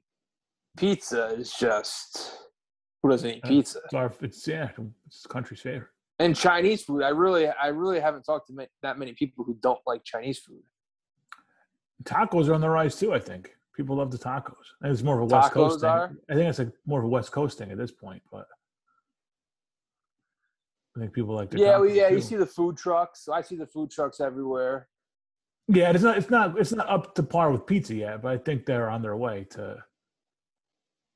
pizza 0.78 1.28
is 1.28 1.54
just 1.54 2.38
who 3.01 3.09
doesn't 3.09 3.29
eat 3.29 3.42
Uh, 3.43 3.47
pizza? 3.47 3.79
It's 3.86 3.93
our, 3.93 4.13
it's 4.21 4.47
yeah, 4.47 4.70
it's 5.08 5.24
the 5.24 5.29
country's 5.29 5.62
favorite. 5.62 5.89
And 6.20 6.36
Chinese 6.36 6.84
food, 6.84 7.04
I 7.04 7.09
really, 7.09 7.47
I 7.47 7.67
really 7.67 8.00
haven't 8.00 8.24
talked 8.24 8.47
to 8.47 8.67
that 8.82 9.00
many 9.00 9.13
people 9.13 9.46
who 9.46 9.55
don't 9.62 9.79
like 9.88 10.04
Chinese 10.04 10.39
food. 10.39 10.62
Tacos 12.04 12.50
are 12.50 12.54
on 12.54 12.62
the 12.62 12.70
rise 12.70 12.97
too. 12.97 13.13
I 13.13 13.20
think 13.20 13.55
people 13.75 13.96
love 13.96 14.12
the 14.12 14.17
tacos. 14.17 14.54
I 14.82 14.88
think 14.88 14.93
it's 14.93 15.04
more 15.04 15.21
of 15.21 15.32
a 15.32 15.34
West 15.34 15.51
Coast 15.54 15.79
thing. 15.82 15.89
are? 15.89 16.12
I 16.29 16.34
think 16.34 16.50
it's 16.50 16.59
like 16.59 16.71
more 16.86 17.00
of 17.00 17.05
a 17.05 17.09
West 17.09 17.32
Coast 17.32 17.58
thing 17.58 17.71
at 17.71 17.78
this 17.78 17.92
point, 17.92 18.21
but 18.32 18.46
I 21.00 21.04
think 21.04 21.13
people 21.13 21.34
like. 21.34 21.50
their 21.50 21.62
Yeah, 21.62 21.78
well, 21.78 21.89
yeah, 21.89 22.09
you 22.09 22.20
see 22.20 22.36
the 22.36 22.46
food 22.46 22.76
trucks. 22.76 23.30
I 23.30 23.42
see 23.42 23.55
the 23.55 23.66
food 23.66 23.89
trucks 23.89 24.20
everywhere. 24.20 24.89
Yeah, 25.70 25.92
it's 25.92 26.04
not. 26.04 26.17
It's 26.17 26.30
not. 26.30 26.59
It's 26.59 26.74
not 26.74 26.89
up 26.89 27.16
to 27.16 27.24
par 27.24 27.51
with 27.51 27.66
pizza 27.66 27.96
yet, 27.96 28.21
but 28.21 28.34
I 28.34 28.38
think 28.38 28.66
they're 28.66 28.89
on 28.89 29.01
their 29.01 29.16
way 29.16 29.46
to. 29.51 29.78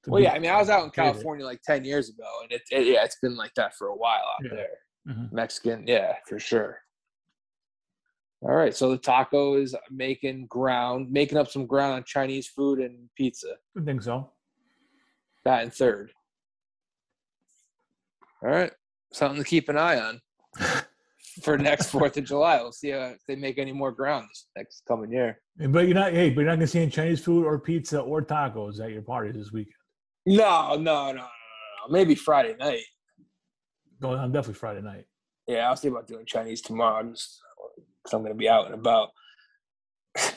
to 0.03 0.10
Well, 0.10 0.22
yeah, 0.22 0.31
I 0.31 0.39
mean, 0.39 0.51
I 0.51 0.57
was 0.57 0.69
out 0.69 0.85
in. 0.85 0.89
California 0.91 1.45
like 1.45 1.61
ten 1.64 1.84
years 1.84 2.07
ago, 2.07 2.23
and 2.43 2.51
it, 2.53 2.61
it 2.72 2.88
yeah, 2.88 3.03
it's 3.03 3.18
been 3.19 3.35
like 3.35 3.53
that 3.55 3.76
for 3.76 3.88
a 3.88 3.95
while 3.95 4.23
out 4.39 4.43
Yeah. 4.45 4.55
there. 4.55 4.77
Mhm. 5.10 5.34
Mexican, 5.34 5.85
yeah, 5.85 6.15
for 6.30 6.39
sure. 6.39 6.80
All 8.41 8.53
right, 8.55 8.73
so 8.76 8.89
the 8.89 8.97
taco 8.97 9.55
is 9.55 9.76
making 9.91 10.47
ground, 10.47 11.11
making 11.11 11.38
up 11.38 11.49
some 11.49 11.65
ground 11.65 11.93
on 11.95 12.03
Chinese 12.05 12.47
food 12.47 12.80
and 12.80 13.10
pizza. 13.18 13.55
I 13.77 13.84
think 13.84 14.01
so. 14.01 14.31
That 15.43 15.64
in 15.64 15.72
third. 15.72 16.14
All 18.43 18.49
right, 18.49 18.72
something 19.14 19.41
to 19.41 19.48
keep 19.48 19.69
an 19.69 19.77
eye 19.77 19.99
on 19.99 20.22
for 21.41 21.57
next 21.57 21.88
Fourth 21.91 22.18
of 22.18 22.26
July. 22.26 22.61
We'll 22.61 22.72
see 22.72 22.90
if 22.90 23.18
they 23.27 23.35
make 23.35 23.57
any 23.57 23.72
more 23.72 23.91
ground 23.91 24.27
this 24.30 24.48
next 24.57 24.84
coming 24.88 25.11
year. 25.11 25.40
But 25.69 25.85
you're 25.85 25.95
not. 25.95 26.14
Hey, 26.14 26.30
but 26.30 26.41
you're 26.41 26.49
not 26.49 26.56
gonna 26.56 26.68
see 26.68 26.81
any 26.81 26.91
Chinese 26.91 27.23
food 27.23 27.45
or 27.45 27.60
pizza 27.60 27.99
or 27.99 28.22
tacos 28.22 28.80
at 28.80 28.91
your 28.91 29.02
parties 29.02 29.35
this 29.35 29.52
weekend. 29.52 29.76
No, 30.26 30.76
no, 30.76 30.77
no, 30.77 31.07
no, 31.07 31.14
no, 31.14 31.14
no. 31.15 31.27
Maybe 31.90 32.15
Friday 32.15 32.56
night. 32.60 32.84
Going 34.02 34.19
on 34.19 34.31
definitely 34.31 34.56
Friday 34.56 34.81
night. 34.81 35.06
Yeah, 35.48 35.69
I'll 35.69 35.76
see 35.76 35.90
about 35.90 36.07
doing 36.07 36.26
Chinese 36.26 36.61
tomorrow. 36.61 36.99
I'm 36.99 37.14
just 37.14 37.40
because 38.03 38.14
I'm 38.14 38.22
going 38.22 38.34
to 38.34 38.38
be 38.38 38.49
out 38.49 38.65
and 38.65 38.76
about. 38.76 39.10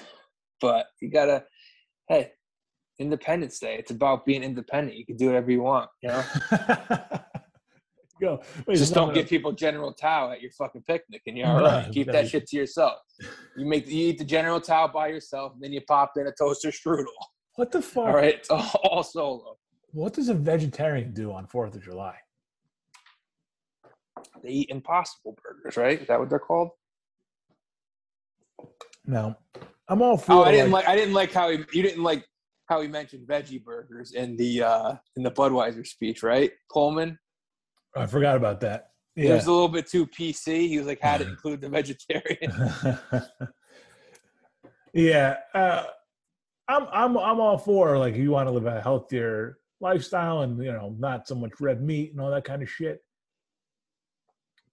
but 0.60 0.86
you 1.00 1.10
gotta, 1.10 1.44
hey, 2.08 2.32
Independence 2.98 3.58
Day. 3.58 3.76
It's 3.78 3.90
about 3.90 4.24
being 4.24 4.42
independent. 4.42 4.96
You 4.96 5.04
can 5.04 5.16
do 5.16 5.26
whatever 5.26 5.50
you 5.50 5.62
want. 5.62 5.90
You 6.02 6.10
know, 6.10 6.24
Go. 8.20 8.40
Wait, 8.66 8.76
just 8.78 8.94
don't 8.94 9.12
give 9.14 9.28
people 9.28 9.52
General 9.52 9.92
Tao 9.92 10.32
at 10.32 10.40
your 10.40 10.50
fucking 10.52 10.82
picnic, 10.82 11.22
and 11.26 11.36
you're 11.36 11.48
all 11.48 11.60
Right. 11.60 11.90
Keep 11.92 12.12
that 12.12 12.28
shit 12.28 12.46
to 12.48 12.56
yourself. 12.56 12.98
You 13.56 13.66
make 13.66 13.86
you 13.86 14.08
eat 14.08 14.18
the 14.18 14.24
General 14.24 14.60
Tao 14.60 14.88
by 14.88 15.08
yourself, 15.08 15.52
and 15.54 15.62
then 15.62 15.72
you 15.72 15.80
pop 15.82 16.12
in 16.16 16.26
a 16.26 16.32
toaster 16.32 16.70
strudel. 16.70 17.04
What 17.56 17.72
the 17.72 17.82
fuck? 17.82 18.06
All 18.06 18.14
right, 18.14 18.34
it's 18.34 18.50
all, 18.50 19.02
solo. 19.02 19.56
What 19.92 20.12
does 20.12 20.28
a 20.28 20.34
vegetarian 20.34 21.12
do 21.12 21.32
on 21.32 21.46
Fourth 21.46 21.74
of 21.74 21.82
July? 21.82 22.16
They 24.42 24.50
eat 24.50 24.70
Impossible 24.70 25.36
burgers, 25.42 25.76
right? 25.76 26.00
Is 26.00 26.08
that 26.08 26.18
what 26.18 26.28
they're 26.28 26.38
called? 26.38 26.70
No, 29.06 29.34
I'm 29.88 30.02
all 30.02 30.16
for. 30.16 30.32
Oh, 30.32 30.42
I 30.42 30.52
didn't 30.52 30.70
like. 30.70 30.88
I 30.88 30.96
didn't 30.96 31.14
like 31.14 31.32
how 31.32 31.50
he. 31.50 31.58
You 31.72 31.82
didn't 31.82 32.02
like 32.02 32.26
how 32.68 32.80
he 32.80 32.88
mentioned 32.88 33.26
veggie 33.26 33.62
burgers 33.62 34.12
in 34.12 34.36
the 34.36 34.62
uh 34.62 34.94
in 35.16 35.22
the 35.22 35.30
Budweiser 35.30 35.86
speech, 35.86 36.22
right? 36.22 36.50
Pullman. 36.70 37.18
I 37.96 38.06
forgot 38.06 38.36
about 38.36 38.60
that. 38.60 38.90
It 39.16 39.28
Yeah. 39.28 39.34
was 39.34 39.46
a 39.46 39.52
little 39.52 39.68
bit 39.68 39.86
too 39.86 40.06
PC. 40.06 40.68
He 40.68 40.78
was 40.78 40.86
like, 40.86 41.00
had 41.00 41.20
to 41.20 41.28
include 41.28 41.60
the 41.62 41.68
vegetarian. 41.68 42.52
yeah, 44.92 45.36
uh, 45.54 45.84
I'm 46.68 46.86
I'm 46.92 47.16
I'm 47.16 47.40
all 47.40 47.58
for 47.58 47.96
like 47.98 48.16
you 48.16 48.30
want 48.32 48.48
to 48.48 48.52
live 48.52 48.66
a 48.66 48.80
healthier 48.80 49.58
lifestyle 49.80 50.42
and 50.42 50.62
you 50.62 50.72
know 50.72 50.94
not 50.98 51.28
so 51.28 51.34
much 51.34 51.52
red 51.60 51.82
meat 51.82 52.12
and 52.12 52.20
all 52.20 52.30
that 52.30 52.44
kind 52.44 52.62
of 52.62 52.68
shit. 52.68 53.00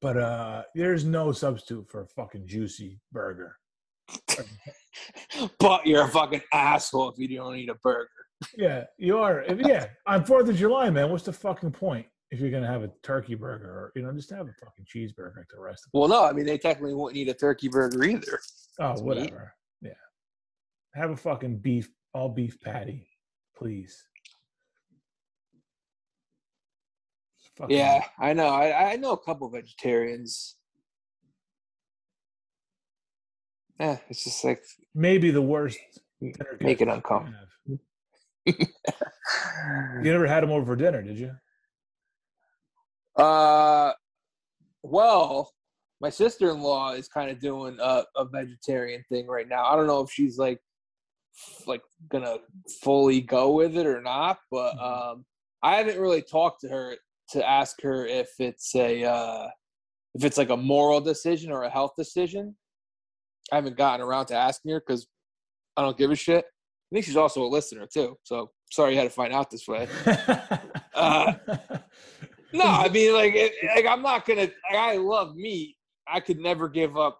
But 0.01 0.17
uh 0.17 0.63
there's 0.75 1.05
no 1.05 1.31
substitute 1.31 1.87
for 1.89 2.01
a 2.01 2.07
fucking 2.07 2.47
juicy 2.47 2.99
burger. 3.11 3.55
but 5.59 5.85
you're 5.85 6.03
a 6.03 6.07
fucking 6.07 6.41
asshole 6.51 7.09
if 7.09 7.17
you 7.17 7.37
don't 7.37 7.55
eat 7.55 7.69
a 7.69 7.75
burger. 7.75 8.09
Yeah, 8.57 8.83
you 8.97 9.17
are. 9.19 9.41
If, 9.43 9.59
yeah, 9.59 9.87
on 10.05 10.25
Fourth 10.25 10.49
of 10.49 10.57
July, 10.57 10.89
man. 10.89 11.09
What's 11.09 11.23
the 11.25 11.33
fucking 11.33 11.71
point 11.71 12.05
if 12.33 12.39
you're 12.39 12.49
gonna 12.49 12.65
have 12.67 12.81
a 12.81 12.89
turkey 13.03 13.35
burger 13.35 13.69
or 13.69 13.91
you 13.95 14.01
know 14.01 14.11
just 14.11 14.31
have 14.31 14.47
a 14.47 14.53
fucking 14.53 14.85
cheeseburger 14.85 15.37
like 15.37 15.45
the 15.53 15.59
rest 15.59 15.85
of 15.85 15.91
Well, 15.93 16.09
no, 16.09 16.25
I 16.25 16.33
mean 16.33 16.47
they 16.47 16.57
technically 16.57 16.95
wouldn't 16.95 17.15
need 17.15 17.29
a 17.29 17.33
turkey 17.35 17.67
burger 17.69 18.03
either. 18.03 18.39
Oh, 18.79 18.91
It's 18.91 19.01
meat. 19.01 19.07
whatever. 19.07 19.53
Yeah. 19.81 19.91
Have 20.95 21.11
a 21.11 21.15
fucking 21.15 21.59
beef, 21.59 21.89
all 22.13 22.29
beef 22.29 22.59
patty, 22.59 23.07
please. 23.55 24.03
Yeah, 27.69 28.03
I 28.17 28.33
know. 28.33 28.47
I, 28.47 28.93
I 28.93 28.95
know 28.95 29.11
a 29.11 29.17
couple 29.23 29.47
vegetarians. 29.47 30.55
Yeah, 33.79 33.97
it's 34.09 34.23
just 34.23 34.43
like 34.43 34.63
Maybe 34.95 35.29
the 35.29 35.41
worst. 35.41 35.77
make 36.19 36.81
it 36.81 36.87
uncomfortable. 36.87 37.37
You 38.45 38.55
never 40.01 40.25
had 40.25 40.41
them 40.41 40.49
over 40.49 40.65
for 40.65 40.75
dinner, 40.75 41.03
did 41.03 41.17
you? 41.19 41.31
Uh, 43.15 43.91
well, 44.83 45.51
my 46.01 46.09
sister 46.09 46.49
in 46.51 46.59
law 46.61 46.91
is 46.93 47.07
kind 47.07 47.31
of 47.31 47.39
doing 47.39 47.77
a, 47.81 48.03
a 48.15 48.25
vegetarian 48.25 49.03
thing 49.09 49.27
right 49.27 49.47
now. 49.47 49.65
I 49.65 49.75
don't 49.75 49.87
know 49.87 50.01
if 50.01 50.11
she's 50.11 50.37
like 50.37 50.59
like 51.65 51.81
gonna 52.11 52.37
fully 52.83 53.19
go 53.21 53.51
with 53.51 53.75
it 53.77 53.85
or 53.87 54.01
not, 54.01 54.37
but 54.51 54.75
Mhm. 54.75 55.11
um, 55.11 55.25
I 55.63 55.77
haven't 55.77 55.99
really 55.99 56.21
talked 56.21 56.61
to 56.61 56.69
her 56.69 56.95
to 57.29 57.47
ask 57.49 57.81
her 57.81 58.05
if 58.05 58.29
it's 58.39 58.75
a 58.75 59.03
uh, 59.03 59.47
if 60.13 60.23
it's 60.23 60.37
like 60.37 60.49
a 60.49 60.57
moral 60.57 61.01
decision 61.01 61.51
or 61.51 61.63
a 61.63 61.69
health 61.69 61.93
decision. 61.97 62.55
I 63.51 63.55
haven't 63.55 63.77
gotten 63.77 64.05
around 64.05 64.27
to 64.27 64.35
asking 64.35 64.71
her 64.71 64.79
because 64.79 65.07
I 65.77 65.81
don't 65.81 65.97
give 65.97 66.11
a 66.11 66.15
shit. 66.15 66.45
I 66.45 66.95
think 66.95 67.05
she's 67.05 67.17
also 67.17 67.43
a 67.43 67.47
listener 67.47 67.87
too. 67.91 68.17
So 68.23 68.51
sorry 68.71 68.91
you 68.93 68.97
had 68.99 69.05
to 69.05 69.09
find 69.09 69.33
out 69.33 69.49
this 69.49 69.67
way. 69.67 69.87
Uh, 70.95 71.33
No, 72.53 72.65
I 72.65 72.89
mean, 72.89 73.13
like, 73.13 73.33
it, 73.35 73.53
like 73.75 73.87
I'm 73.87 74.03
not 74.03 74.25
gonna. 74.25 74.41
Like, 74.41 74.77
I 74.77 74.97
love 74.97 75.35
meat. 75.35 75.75
I 76.07 76.19
could 76.19 76.39
never 76.39 76.69
give 76.69 76.97
up 76.97 77.19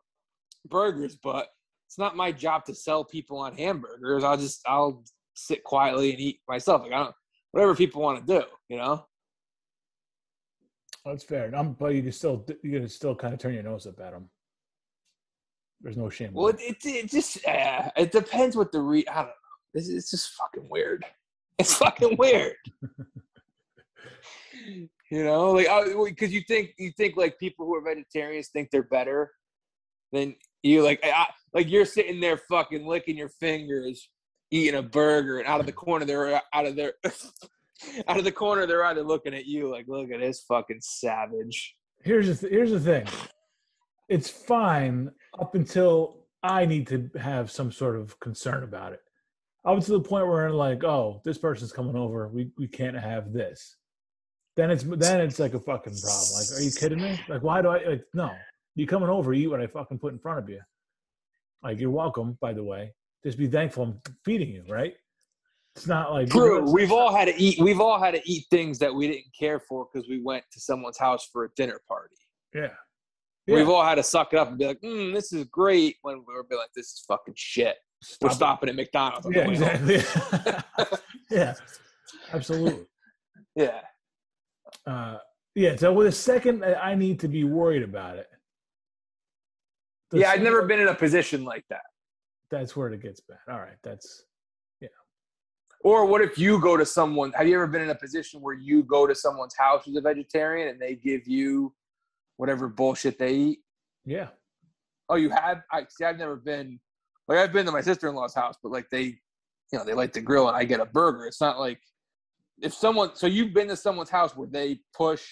burgers, 0.69 1.17
but 1.21 1.47
it's 1.87 1.97
not 1.97 2.15
my 2.15 2.31
job 2.31 2.65
to 2.65 2.75
sell 2.75 3.03
people 3.03 3.39
on 3.39 3.57
hamburgers. 3.57 4.23
I'll 4.23 4.37
just 4.37 4.61
I'll 4.67 5.03
sit 5.33 5.63
quietly 5.63 6.11
and 6.11 6.19
eat 6.19 6.39
myself. 6.47 6.83
Like 6.83 6.91
I 6.91 6.99
don't 6.99 7.15
whatever 7.51 7.75
people 7.75 8.01
want 8.01 8.25
to 8.25 8.39
do, 8.39 8.45
you 8.69 8.77
know. 8.77 9.05
That's 11.05 11.23
fair. 11.23 11.53
I'm, 11.53 11.73
but 11.73 11.95
you 11.95 12.03
can 12.03 12.11
still 12.11 12.45
you 12.63 12.79
can 12.79 12.87
still 12.87 13.15
kind 13.15 13.33
of 13.33 13.39
turn 13.39 13.53
your 13.53 13.63
nose 13.63 13.87
up 13.87 13.99
at 13.99 14.11
them. 14.11 14.29
There's 15.81 15.97
no 15.97 16.09
shame. 16.09 16.31
Well, 16.33 16.47
it 16.47 16.61
it, 16.61 16.77
it 16.85 17.09
just 17.09 17.45
uh, 17.47 17.89
it 17.97 18.11
depends 18.11 18.55
what 18.55 18.71
the 18.71 18.81
re. 18.81 19.05
I 19.09 19.15
don't 19.15 19.25
know. 19.25 19.31
It's, 19.73 19.89
it's 19.89 20.11
just 20.11 20.33
fucking 20.33 20.69
weird. 20.69 21.05
It's 21.59 21.75
fucking 21.75 22.17
weird. 22.17 22.55
you 25.13 25.23
know, 25.23 25.51
like 25.51 25.67
because 26.05 26.33
you 26.33 26.41
think 26.41 26.71
you 26.79 26.91
think 26.97 27.15
like 27.15 27.37
people 27.37 27.67
who 27.67 27.75
are 27.75 27.83
vegetarians 27.83 28.47
think 28.47 28.71
they're 28.71 28.81
better 28.81 29.31
than 30.11 30.35
you. 30.63 30.81
Like 30.81 31.01
I, 31.03 31.27
like 31.53 31.69
you're 31.69 31.85
sitting 31.85 32.19
there 32.19 32.37
fucking 32.49 32.87
licking 32.87 33.15
your 33.15 33.29
fingers, 33.29 34.09
eating 34.49 34.73
a 34.73 34.81
burger, 34.81 35.37
and 35.37 35.47
out 35.47 35.59
of 35.59 35.67
the 35.67 35.71
corner 35.71 36.03
they're 36.03 36.41
out 36.51 36.65
of 36.65 36.75
their 36.75 36.93
out 38.07 38.17
of 38.17 38.23
the 38.23 38.31
corner 38.31 38.65
they're 38.65 38.85
either 38.85 39.03
looking 39.03 39.35
at 39.35 39.45
you 39.45 39.69
like, 39.69 39.87
look 39.87 40.09
at 40.09 40.19
this 40.19 40.41
fucking 40.47 40.79
savage. 40.81 41.75
here's 42.01 42.25
the 42.25 42.35
th- 42.35 42.51
here's 42.51 42.71
the 42.71 42.79
thing. 42.79 43.05
It's 44.09 44.31
fine 44.31 45.11
up 45.39 45.53
until 45.53 46.25
I 46.41 46.65
need 46.65 46.87
to 46.87 47.11
have 47.19 47.51
some 47.51 47.71
sort 47.71 47.97
of 47.97 48.19
concern 48.19 48.63
about 48.63 48.93
it. 48.93 49.01
Up 49.63 49.79
to 49.79 49.91
the 49.91 49.99
point 49.99 50.25
where 50.25 50.47
I'm 50.47 50.55
like, 50.55 50.83
oh, 50.83 51.21
this 51.23 51.37
person's 51.37 51.71
coming 51.71 51.95
over. 51.95 52.29
We 52.29 52.49
we 52.57 52.67
can't 52.67 52.97
have 52.97 53.31
this. 53.31 53.77
Then 54.55 54.69
it's 54.69 54.83
then 54.83 55.21
it's 55.21 55.39
like 55.39 55.53
a 55.53 55.59
fucking 55.59 55.93
problem. 55.93 56.29
Like, 56.35 56.59
are 56.59 56.61
you 56.61 56.71
kidding 56.71 57.01
me? 57.01 57.19
Like, 57.27 57.41
why 57.41 57.61
do 57.61 57.69
I? 57.69 57.83
Like, 57.83 58.05
no, 58.13 58.31
you 58.75 58.85
coming 58.85 59.09
over, 59.09 59.33
eat 59.33 59.47
what 59.47 59.61
I 59.61 59.67
fucking 59.67 59.99
put 59.99 60.13
in 60.13 60.19
front 60.19 60.39
of 60.39 60.49
you. 60.49 60.61
Like, 61.63 61.79
you're 61.79 61.89
welcome. 61.89 62.37
By 62.39 62.53
the 62.53 62.63
way, 62.63 62.93
just 63.23 63.37
be 63.37 63.47
thankful 63.47 63.83
I'm 63.83 64.01
feeding 64.23 64.49
you. 64.49 64.63
Right? 64.67 64.93
It's 65.75 65.87
not 65.87 66.11
like 66.11 66.29
True. 66.29 66.71
We've 66.71 66.91
all 66.91 67.15
had 67.15 67.25
to 67.25 67.35
eat. 67.41 67.59
We've 67.59 67.81
all 67.81 67.99
had 67.99 68.13
to 68.13 68.21
eat 68.25 68.45
things 68.51 68.77
that 68.79 68.93
we 68.93 69.07
didn't 69.07 69.33
care 69.37 69.59
for 69.59 69.87
because 69.91 70.07
we 70.07 70.21
went 70.21 70.43
to 70.51 70.59
someone's 70.59 70.99
house 70.99 71.27
for 71.31 71.45
a 71.45 71.49
dinner 71.55 71.81
party. 71.87 72.15
yeah. 72.53 72.67
We've 73.47 73.67
all 73.67 73.83
had 73.83 73.95
to 73.95 74.03
suck 74.03 74.33
it 74.33 74.39
up 74.39 74.49
and 74.49 74.57
be 74.57 74.67
like, 74.67 74.81
mm, 74.81 75.13
"This 75.13 75.33
is 75.33 75.45
great." 75.45 75.97
When 76.03 76.23
we 76.27 76.33
were 76.33 76.43
be 76.43 76.55
like, 76.55 76.69
"This 76.75 76.87
is 76.87 77.03
fucking 77.07 77.33
shit." 77.35 77.75
We're 78.21 78.29
it. 78.29 78.33
stopping 78.33 78.69
at 78.69 78.75
McDonald's. 78.75 79.27
Yeah, 79.31 79.49
exactly. 79.49 80.01
yeah, 81.31 81.55
absolutely. 82.31 82.85
Yeah. 83.55 83.81
Uh, 84.85 85.17
yeah. 85.55 85.75
So 85.75 85.93
with 85.93 86.07
a 86.07 86.11
second, 86.11 86.63
I 86.63 86.95
need 86.95 87.19
to 87.21 87.27
be 87.27 87.43
worried 87.43 87.83
about 87.83 88.17
it. 88.17 88.27
The 90.11 90.19
Yeah, 90.19 90.31
I've 90.31 90.41
never 90.41 90.63
been 90.65 90.79
in 90.79 90.87
a 90.87 90.95
position 90.95 91.43
like 91.43 91.65
that. 91.69 91.81
That's 92.51 92.75
where 92.75 92.91
it 92.91 93.01
gets 93.01 93.19
bad. 93.21 93.39
All 93.49 93.59
right, 93.59 93.77
that's 93.81 94.25
yeah. 94.79 94.89
Or 95.83 96.05
what 96.05 96.21
if 96.21 96.37
you 96.37 96.59
go 96.59 96.77
to 96.77 96.85
someone? 96.85 97.31
Have 97.33 97.47
you 97.47 97.55
ever 97.55 97.67
been 97.67 97.81
in 97.81 97.89
a 97.89 97.95
position 97.95 98.41
where 98.41 98.53
you 98.53 98.83
go 98.83 99.07
to 99.07 99.15
someone's 99.15 99.55
house 99.55 99.85
who's 99.85 99.95
a 99.95 100.01
vegetarian 100.01 100.67
and 100.67 100.79
they 100.79 100.95
give 100.95 101.27
you 101.27 101.73
whatever 102.37 102.67
bullshit 102.67 103.17
they 103.17 103.33
eat? 103.33 103.59
yeah. 104.05 104.27
Oh, 105.09 105.15
you 105.15 105.29
have? 105.29 105.61
I 105.71 105.85
see. 105.89 106.05
I've 106.05 106.17
never 106.17 106.35
been. 106.35 106.79
Like 107.27 107.37
I've 107.39 107.53
been 107.53 107.65
to 107.65 107.71
my 107.71 107.81
sister 107.81 108.07
in 108.07 108.15
law's 108.15 108.33
house, 108.33 108.55
but 108.61 108.71
like 108.71 108.89
they, 108.89 109.03
you 109.03 109.19
know, 109.73 109.83
they 109.83 109.93
like 109.93 110.13
to 110.13 110.21
grill 110.21 110.47
and 110.47 110.57
I 110.57 110.63
get 110.63 110.79
a 110.79 110.85
burger. 110.85 111.25
It's 111.25 111.41
not 111.41 111.59
like 111.59 111.79
if 112.63 112.73
someone. 112.73 113.11
So 113.15 113.27
you've 113.27 113.53
been 113.53 113.67
to 113.67 113.75
someone's 113.75 114.09
house 114.09 114.35
where 114.35 114.47
they 114.47 114.79
push. 114.95 115.23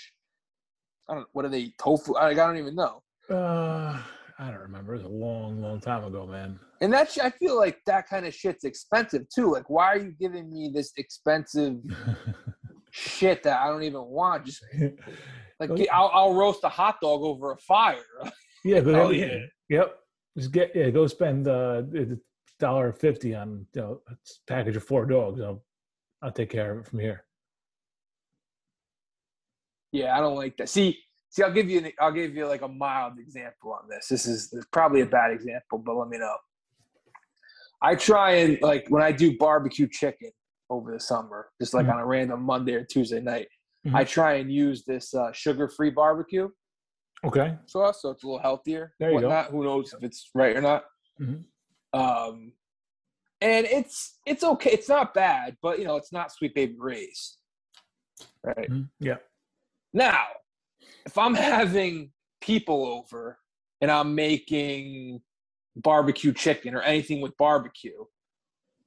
I 1.10 1.16
don't. 1.16 1.28
What 1.34 1.46
are 1.46 1.50
they? 1.50 1.74
Tofu? 1.82 2.16
I, 2.16 2.30
I 2.30 2.34
don't 2.34 2.58
even 2.58 2.76
know. 2.76 3.02
Uh, 3.30 3.98
I 4.40 4.50
don't 4.50 4.60
remember. 4.60 4.94
It 4.94 4.98
was 5.04 5.06
a 5.06 5.10
long, 5.10 5.62
long 5.62 5.80
time 5.80 6.04
ago, 6.04 6.28
man. 6.28 6.60
And 6.82 6.92
that 6.94 7.12
sh- 7.12 7.20
I 7.20 7.30
feel 7.30 7.58
like 7.58 7.80
that 7.86 8.08
kind 8.10 8.26
of 8.26 8.34
shit's 8.34 8.64
expensive 8.64 9.24
too. 9.34 9.52
Like, 9.52 9.70
why 9.70 9.88
are 9.88 9.98
you 10.00 10.12
giving 10.20 10.52
me 10.52 10.72
this 10.74 10.92
expensive 10.98 11.76
shit 12.92 13.44
that 13.44 13.62
I 13.62 13.68
don't 13.68 13.84
even 13.84 14.02
want? 14.06 14.46
Just 14.46 14.64
like 15.60 15.70
I'll, 15.92 16.10
I'll 16.14 16.34
roast 16.34 16.64
a 16.64 16.70
hot 16.70 16.98
dog 17.02 17.22
over 17.22 17.52
a 17.52 17.58
fire. 17.58 18.04
yeah, 18.66 18.82
but 18.82 18.96
Oh, 18.96 19.12
yeah. 19.12 19.26
yeah. 19.26 19.40
Yep. 19.70 19.96
Just 20.38 20.52
get 20.52 20.72
yeah. 20.76 20.90
Go 20.90 21.08
spend 21.08 21.48
uh 21.48 21.84
dollar 22.60 22.94
fifty 22.94 23.36
on 23.36 23.66
you 23.74 23.82
know 23.82 24.02
a 24.10 24.14
package 24.48 24.76
of 24.76 24.84
four 24.84 25.06
dogs. 25.06 25.40
I'll 25.42 25.64
I'll 26.22 26.32
take 26.32 26.50
care 26.50 26.72
of 26.72 26.80
it 26.80 26.88
from 26.88 27.00
here. 27.00 27.26
Yeah, 29.92 30.16
I 30.18 30.22
don't 30.22 30.36
like 30.36 30.56
that. 30.58 30.70
See, 30.70 30.98
see, 31.30 31.44
I'll 31.44 31.52
give 31.52 31.70
you 31.70 31.80
an, 31.80 31.92
I'll 32.00 32.12
give 32.12 32.36
you 32.36 32.48
like 32.48 32.62
a 32.62 32.68
mild 32.68 33.20
example 33.20 33.74
on 33.74 33.90
this. 33.90 34.08
This 34.08 34.26
is, 34.26 34.50
this 34.50 34.60
is 34.60 34.66
probably 34.72 35.02
a 35.02 35.06
bad 35.06 35.32
example, 35.32 35.80
but 35.80 35.96
let 35.96 36.08
me 36.10 36.18
know. 36.18 36.36
I 37.82 37.96
try 37.96 38.36
and 38.36 38.60
like 38.62 38.86
when 38.90 39.02
I 39.02 39.12
do 39.12 39.38
barbecue 39.38 39.88
chicken 39.88 40.30
over 40.70 40.94
the 40.94 41.00
summer, 41.00 41.50
just 41.60 41.74
like 41.74 41.88
Mhm. 41.88 41.94
on 41.96 42.00
a 42.00 42.06
random 42.06 42.42
Monday 42.44 42.74
or 42.76 42.84
Tuesday 42.86 43.20
night, 43.20 43.48
Mhm. 43.86 43.96
I 43.96 44.04
try 44.04 44.36
and 44.36 44.52
use 44.52 44.86
this 44.86 45.14
uh, 45.16 45.32
sugar-free 45.34 45.90
barbecue 45.90 46.48
Okay. 47.24 47.58
sauce, 47.66 48.02
so 48.04 48.12
it's 48.12 48.24
a 48.24 48.28
little 48.28 48.40
healthier. 48.42 48.94
There 49.00 49.12
you 49.12 49.20
go. 49.22 49.44
Who 49.50 49.64
knows 49.64 49.94
if 49.94 50.04
it's 50.04 50.30
right 50.36 50.56
or 50.56 50.62
not? 50.62 50.86
Mhm. 51.20 51.46
Um, 51.94 52.54
and 53.42 53.66
it's 53.66 54.20
it's 54.26 54.44
okay. 54.44 54.72
It's 54.72 54.90
not 54.90 55.14
bad, 55.14 55.58
but 55.62 55.80
you 55.80 55.86
know, 55.86 55.96
it's 55.96 56.14
not 56.14 56.32
Sweet 56.32 56.54
Baby 56.54 56.76
Ray's. 56.78 57.38
Right. 58.44 58.70
Mhm. 58.70 58.90
Yeah. 59.00 59.18
Now, 59.94 60.26
if 61.06 61.18
I'm 61.18 61.34
having 61.56 62.12
people 62.40 62.86
over 62.86 63.40
and 63.82 63.90
I'm 63.90 64.16
making 64.16 65.22
barbecue 65.76 66.34
chicken 66.34 66.76
or 66.76 66.82
anything 66.82 67.22
with 67.22 67.36
barbecue, 67.38 68.06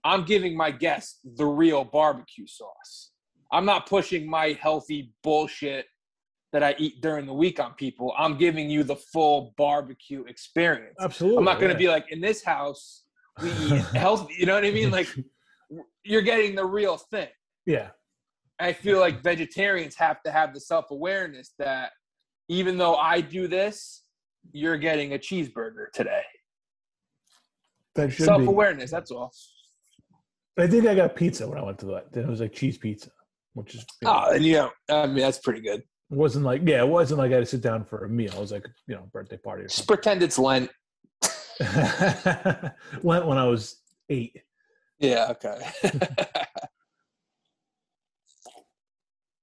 I'm 0.05 0.24
giving 0.24 0.56
my 0.56 0.70
guests 0.70 1.18
the 1.24 1.47
real 1.47 1.85
barbecue 1.85 2.47
sauce. 2.47 3.10
I'm 3.51 3.64
not 3.64 3.86
pushing 3.86 4.28
my 4.28 4.59
healthy 4.60 5.12
bullshit 5.22 5.86
that 6.52 6.62
I 6.62 6.74
eat 6.78 7.01
during 7.01 7.26
the 7.26 7.35
week 7.35 7.59
on 7.59 7.74
people. 7.74 8.14
I'm 8.16 8.36
giving 8.36 8.70
you 8.70 8.85
the 8.85 8.97
full 8.97 9.55
barbecue 9.56 10.24
experience. 10.24 10.97
Absolutely. 11.01 11.39
I'm 11.39 11.44
not 11.44 11.59
going 11.59 11.74
to 11.74 11.82
yeah. 11.82 11.89
be 11.89 11.93
like 11.93 12.12
in 12.12 12.20
this 12.20 12.44
house 12.44 13.03
we 13.43 13.51
eat 13.51 13.82
healthy. 13.94 14.35
You 14.39 14.47
know 14.47 14.55
what 14.55 14.65
I 14.65 14.70
mean? 14.70 14.90
Like 14.90 15.09
you're 16.05 16.23
getting 16.23 16.55
the 16.55 16.65
real 16.65 16.97
thing. 16.97 17.28
Yeah. 17.66 17.89
I 18.61 18.73
feel 18.73 19.01
like 19.01 19.23
vegetarians 19.23 19.97
have 19.97 20.23
to 20.23 20.31
have 20.31 20.55
the 20.55 20.61
self 20.61 20.90
awareness 20.90 21.52
that 21.59 21.90
even 22.48 22.78
though 22.78 22.94
I 22.94 23.20
do 23.20 23.48
this, 23.48 24.02
you're 24.52 24.77
getting 24.77 25.15
a 25.15 25.19
cheeseburger 25.19 25.90
today. 25.93 26.23
That 27.94 28.12
should 28.12 28.27
Self 28.27 28.47
awareness. 28.47 28.90
That's 28.90 29.11
all. 29.11 29.32
I 30.59 30.66
think 30.66 30.86
I 30.86 30.94
got 30.94 31.16
pizza 31.16 31.48
when 31.48 31.59
I 31.59 31.62
went 31.62 31.78
to 31.81 31.86
that. 31.86 32.12
Then 32.12 32.24
it 32.24 32.31
was 32.31 32.40
like 32.40 32.52
cheese 32.52 32.78
pizza, 32.78 33.11
which 33.55 33.74
is 33.74 33.85
you 34.02 34.06
know, 34.09 34.24
Oh, 34.27 34.32
and 34.32 34.44
you 34.44 34.52
know, 34.55 34.70
I 34.89 35.06
mean, 35.06 35.16
that's 35.19 35.39
pretty 35.39 35.61
good. 35.61 35.81
it 35.81 35.85
wasn't 36.16 36.44
like 36.44 36.62
yeah, 36.65 36.81
it 36.82 36.89
wasn't 36.89 37.19
like 37.19 37.31
I 37.32 37.35
had 37.36 37.40
to 37.40 37.47
sit 37.47 37.61
down 37.61 37.85
for 37.85 38.05
a 38.05 38.09
meal. 38.09 38.32
It 38.32 38.40
was 38.40 38.52
like 38.52 38.66
you 38.86 38.94
know 38.94 39.09
birthday 39.12 39.36
party 39.36 39.65
or 39.65 39.69
Just 39.69 39.89
pretend 39.89 40.23
it's 40.23 40.39
Lent. 40.39 40.70
Went 43.02 43.26
when 43.26 43.39
I 43.39 43.44
was 43.44 43.76
eight. 44.09 44.43
Yeah. 44.98 45.28
Okay. 45.31 45.66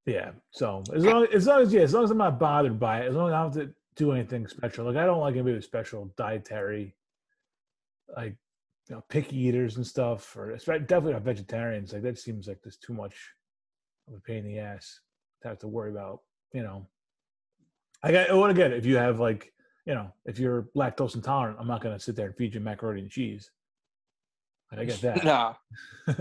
Yeah. 0.06 0.32
So 0.52 0.84
as 0.94 1.06
long 1.06 1.28
as 1.34 1.46
long 1.46 1.62
as 1.62 1.74
yeah, 1.74 1.82
as 1.82 1.94
long 1.94 2.04
as 2.04 2.12
I'm 2.12 2.18
not 2.18 2.40
bothered 2.40 2.80
by 2.80 3.02
it, 3.02 3.10
as 3.10 3.16
long 3.16 3.30
as 3.30 3.34
I 3.34 3.44
don't 3.44 3.54
have 3.54 3.68
to 3.68 3.74
do 3.96 4.12
anything 4.12 4.48
special. 4.48 4.86
Like 4.86 4.98
I 4.98 5.06
don't 5.06 5.20
like 5.20 5.34
anybody 5.34 5.56
with 5.56 5.64
special 5.64 6.12
dietary, 6.18 6.96
like 8.16 8.36
you 8.90 8.96
know, 8.96 9.04
picky 9.10 9.38
eaters 9.38 9.78
and 9.78 9.86
stuff, 9.86 10.36
or 10.36 10.52
it's 10.52 10.66
definitely 10.66 11.14
not 11.14 11.22
vegetarians. 11.22 11.94
Like 11.94 12.02
that 12.04 12.20
seems 12.20 12.48
like 12.48 12.62
there's 12.64 12.78
too 12.78 12.94
much 12.94 13.16
of 14.08 14.16
a 14.16 14.20
pain 14.20 14.40
in 14.40 14.48
the 14.48 14.60
ass 14.60 15.00
to 15.42 15.50
have 15.50 15.60
to 15.60 15.68
worry 15.68 15.92
about. 15.92 16.22
You 16.54 16.64
know, 16.64 16.88
I 18.02 18.12
got. 18.12 18.36
What 18.36 18.50
again? 18.50 18.74
If 18.74 18.86
you 18.86 18.98
have 18.98 19.20
like, 19.20 19.54
you 19.86 19.94
know, 19.96 20.12
if 20.26 20.38
you're 20.40 20.68
lactose 20.76 21.16
intolerant, 21.16 21.58
I'm 21.60 21.68
not 21.68 21.82
gonna 21.82 22.00
sit 22.00 22.16
there 22.16 22.28
and 22.28 22.36
feed 22.36 22.54
you 22.54 22.60
macaroni 22.60 23.02
and 23.02 23.10
cheese. 23.10 23.50
Like, 24.72 24.82
I 24.82 24.86
get 24.86 25.02
that. 25.08 25.24
nah. 25.24 25.54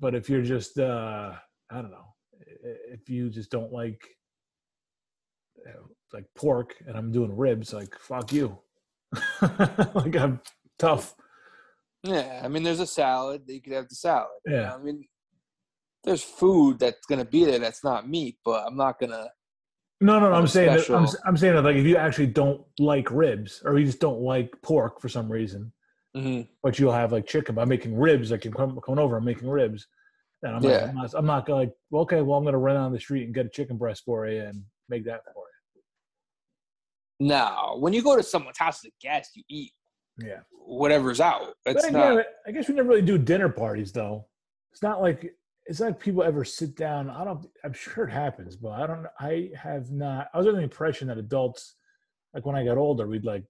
but 0.00 0.14
if 0.14 0.28
you're 0.28 0.42
just 0.42 0.78
uh 0.78 1.32
i 1.70 1.74
don't 1.80 1.90
know 1.92 2.08
if 2.90 3.08
you 3.08 3.30
just 3.30 3.50
don't 3.50 3.72
like 3.72 4.00
uh, 5.68 5.82
like 6.12 6.24
pork 6.34 6.74
and 6.86 6.96
i'm 6.96 7.12
doing 7.12 7.34
ribs 7.36 7.72
like 7.72 7.96
fuck 7.98 8.32
you 8.32 8.58
like 9.94 10.16
i'm 10.16 10.40
tough 10.78 11.14
Yeah. 12.04 12.40
I 12.44 12.48
mean, 12.48 12.64
there's 12.64 12.80
a 12.80 12.86
salad. 12.86 13.42
You 13.46 13.60
could 13.62 13.74
have 13.74 13.88
the 13.88 13.94
salad. 13.94 14.40
you 14.44 14.54
Yeah. 14.56 14.62
know? 14.62 14.74
I 14.74 14.78
mean, 14.82 15.04
there's 16.02 16.24
food 16.24 16.80
that's 16.80 17.06
gonna 17.06 17.24
be 17.24 17.44
there 17.44 17.60
that's 17.60 17.84
not 17.84 18.08
meat, 18.08 18.38
but 18.44 18.64
I'm 18.66 18.76
not 18.76 18.98
gonna. 18.98 19.28
No 20.02 20.18
no 20.20 20.30
no 20.30 20.34
i'm 20.34 20.46
saying 20.46 20.76
that, 20.76 20.90
I'm, 20.90 21.06
I'm 21.24 21.36
saying 21.36 21.54
that 21.54 21.62
like 21.62 21.76
if 21.76 21.86
you 21.86 21.96
actually 21.96 22.26
don't 22.26 22.62
like 22.78 23.10
ribs 23.10 23.62
or 23.64 23.78
you 23.78 23.86
just 23.86 24.00
don't 24.00 24.20
like 24.20 24.50
pork 24.62 25.00
for 25.00 25.08
some 25.08 25.30
reason 25.30 25.72
Mhm. 26.16 26.46
but 26.62 26.78
you'll 26.78 26.92
have 26.92 27.10
like 27.12 27.26
chicken 27.26 27.54
by 27.54 27.64
making 27.64 27.96
ribs 27.96 28.30
like 28.30 28.44
you're 28.44 28.52
com- 28.52 28.78
coming 28.84 28.98
over 28.98 29.16
and 29.16 29.24
making 29.24 29.48
ribs 29.48 29.86
and 30.42 30.56
I'm, 30.56 30.62
like, 30.62 30.82
I'm 30.82 30.94
not, 30.94 31.14
I'm 31.14 31.26
not 31.26 31.46
gonna 31.46 31.60
like 31.60 31.72
well, 31.90 32.02
okay 32.02 32.20
well 32.20 32.36
i'm 32.38 32.44
gonna 32.44 32.58
run 32.58 32.76
on 32.76 32.92
the 32.92 33.00
street 33.00 33.24
and 33.24 33.34
get 33.34 33.46
a 33.46 33.48
chicken 33.48 33.78
breast 33.78 34.02
for 34.04 34.26
you 34.26 34.42
and 34.42 34.62
make 34.90 35.04
that 35.06 35.22
for 35.32 35.44
you. 37.20 37.28
No, 37.28 37.76
when 37.78 37.92
you 37.92 38.02
go 38.02 38.16
to 38.16 38.22
someone's 38.22 38.58
house 38.58 38.84
as 38.84 38.90
a 38.90 38.92
guest, 39.00 39.30
you 39.36 39.44
eat 39.48 39.72
yeah 40.18 40.40
whatever's 40.50 41.20
out. 41.20 41.54
It's 41.64 41.82
But 41.82 41.90
again, 41.90 42.16
not. 42.16 42.26
I 42.46 42.50
guess 42.52 42.68
we 42.68 42.74
never 42.74 42.88
really 42.90 43.02
do 43.02 43.16
dinner 43.18 43.48
parties 43.48 43.92
though. 43.92 44.26
It's 44.72 44.82
not 44.82 45.00
like 45.00 45.34
it's 45.66 45.80
not 45.80 45.86
like 45.86 46.00
people 46.00 46.22
ever 46.22 46.44
sit 46.44 46.76
down. 46.76 47.08
I 47.08 47.24
don't. 47.24 47.46
I'm 47.64 47.72
sure 47.72 48.04
it 48.04 48.12
happens, 48.12 48.56
but 48.56 48.72
I 48.72 48.86
don't. 48.86 49.06
I 49.20 49.50
have 49.56 49.90
not. 49.90 50.28
I 50.34 50.38
was 50.38 50.46
under 50.46 50.58
the 50.58 50.64
impression 50.64 51.08
that 51.08 51.18
adults, 51.18 51.74
like 52.34 52.44
when 52.44 52.56
I 52.56 52.64
got 52.64 52.78
older, 52.78 53.06
we'd 53.06 53.24
like 53.24 53.44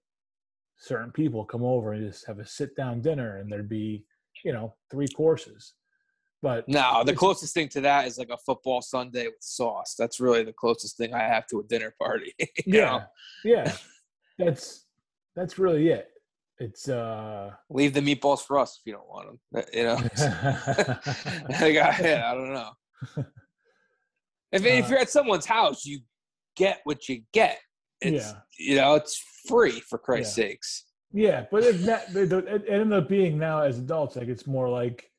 certain 0.77 1.11
people 1.11 1.45
come 1.45 1.63
over 1.63 1.93
and 1.93 2.07
just 2.07 2.25
have 2.27 2.39
a 2.39 2.45
sit 2.45 2.75
down 2.75 3.01
dinner, 3.01 3.37
and 3.37 3.51
there'd 3.51 3.69
be 3.69 4.05
you 4.43 4.53
know 4.53 4.75
three 4.91 5.07
courses. 5.07 5.73
But 6.41 6.67
No, 6.67 7.03
the 7.05 7.13
closest 7.13 7.53
thing 7.53 7.69
to 7.69 7.81
that 7.81 8.05
is 8.05 8.17
like 8.17 8.29
a 8.29 8.37
football 8.37 8.81
Sunday 8.81 9.27
with 9.27 9.41
sauce. 9.41 9.95
That's 9.97 10.19
really 10.19 10.43
the 10.43 10.51
closest 10.51 10.97
thing 10.97 11.13
I 11.13 11.21
have 11.21 11.47
to 11.47 11.61
a 11.61 11.63
dinner 11.63 11.95
party. 11.97 12.33
yeah, 12.65 12.81
know? 12.81 13.03
yeah, 13.45 13.75
that's 14.37 14.85
that's 15.35 15.57
really 15.57 15.89
it. 15.89 16.09
It's 16.63 16.87
uh. 16.87 17.51
leave 17.69 17.93
the 17.93 17.99
meatballs 17.99 18.39
for 18.41 18.57
us 18.57 18.79
if 18.79 18.85
you 18.87 18.93
don't 18.93 19.07
want 19.09 19.27
them. 19.51 19.63
You 19.73 19.83
know, 19.83 19.95
like, 21.49 21.77
I, 21.77 21.99
yeah, 22.01 22.23
I 22.31 22.33
don't 22.35 22.53
know. 22.53 22.71
If, 24.51 24.63
if 24.65 24.85
Uh, 24.85 24.89
you're 24.89 24.99
at 24.99 25.09
someone's 25.09 25.47
house, 25.47 25.83
you 25.83 26.01
get 26.55 26.81
what 26.83 27.09
you 27.09 27.23
get. 27.33 27.57
It's 28.01 28.27
Yeah. 28.31 28.39
you 28.59 28.75
know, 28.75 28.93
it's 28.93 29.19
free 29.47 29.79
for 29.79 29.97
Christ's 29.97 30.35
sakes. 30.35 30.85
Yeah, 31.11 31.45
but 31.51 31.63
not, 31.81 32.01
it 32.15 32.31
it 32.31 32.63
ended 32.69 32.93
up 32.93 33.09
being 33.09 33.39
now 33.39 33.61
as 33.63 33.79
adults, 33.79 34.15
like 34.15 34.27
it's 34.27 34.45
more 34.45 34.69
like 34.69 35.09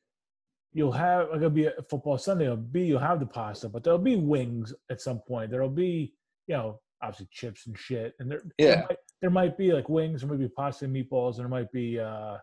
you'll 0.71 0.93
have 0.93 1.27
like 1.29 1.37
it'll 1.37 1.49
be 1.49 1.65
a 1.65 1.73
football 1.89 2.17
Sunday, 2.17 2.45
it'll 2.45 2.57
be 2.57 2.85
you'll 2.85 2.99
have 2.99 3.19
the 3.19 3.25
pasta, 3.25 3.67
but 3.67 3.83
there'll 3.83 3.99
be 3.99 4.15
wings 4.15 4.73
at 4.89 5.01
some 5.01 5.19
point. 5.27 5.51
There'll 5.51 5.69
be, 5.69 6.13
you 6.47 6.55
know, 6.55 6.79
obviously 7.01 7.27
chips 7.31 7.67
and 7.67 7.77
shit. 7.77 8.13
And 8.19 8.31
there, 8.31 8.41
Yeah. 8.57 8.65
there 8.75 8.85
might, 8.89 8.97
there 9.25 9.31
might 9.31 9.57
be 9.57 9.73
like 9.73 9.89
wings, 9.89 10.21
there 10.21 10.29
might 10.29 10.37
be 10.37 10.47
pasta 10.47 10.85
and 10.85 10.95
meatballs, 10.95 11.31
and 11.31 11.39
there 11.39 11.47
might 11.47 11.71
be 11.71 11.99
uh 11.99 12.37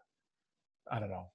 I 0.90 0.98
don't 0.98 1.10
know, 1.10 1.28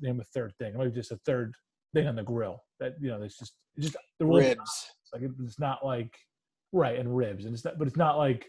name 0.00 0.20
a 0.20 0.24
third 0.32 0.54
thing. 0.60 0.68
It 0.68 0.76
might 0.78 0.94
be 0.94 1.00
just 1.00 1.10
a 1.10 1.18
third 1.26 1.52
thing 1.92 2.06
on 2.06 2.14
the 2.14 2.22
grill. 2.22 2.62
That 2.78 2.94
you 3.00 3.08
know, 3.08 3.20
it's 3.20 3.36
just 3.36 3.54
it's 3.74 3.86
just 3.86 3.96
the 4.20 4.26
rules 4.26 4.44
are 4.44 4.48
not- 4.50 4.58
Ribs. 4.58 4.86
Like 5.12 5.22
it's 5.40 5.58
not 5.58 5.84
like 5.84 6.14
right 6.70 6.96
and 7.00 7.16
ribs, 7.16 7.46
and 7.46 7.52
it's 7.52 7.64
not, 7.64 7.78
but 7.80 7.88
it's 7.88 7.96
not 7.96 8.16
like 8.16 8.46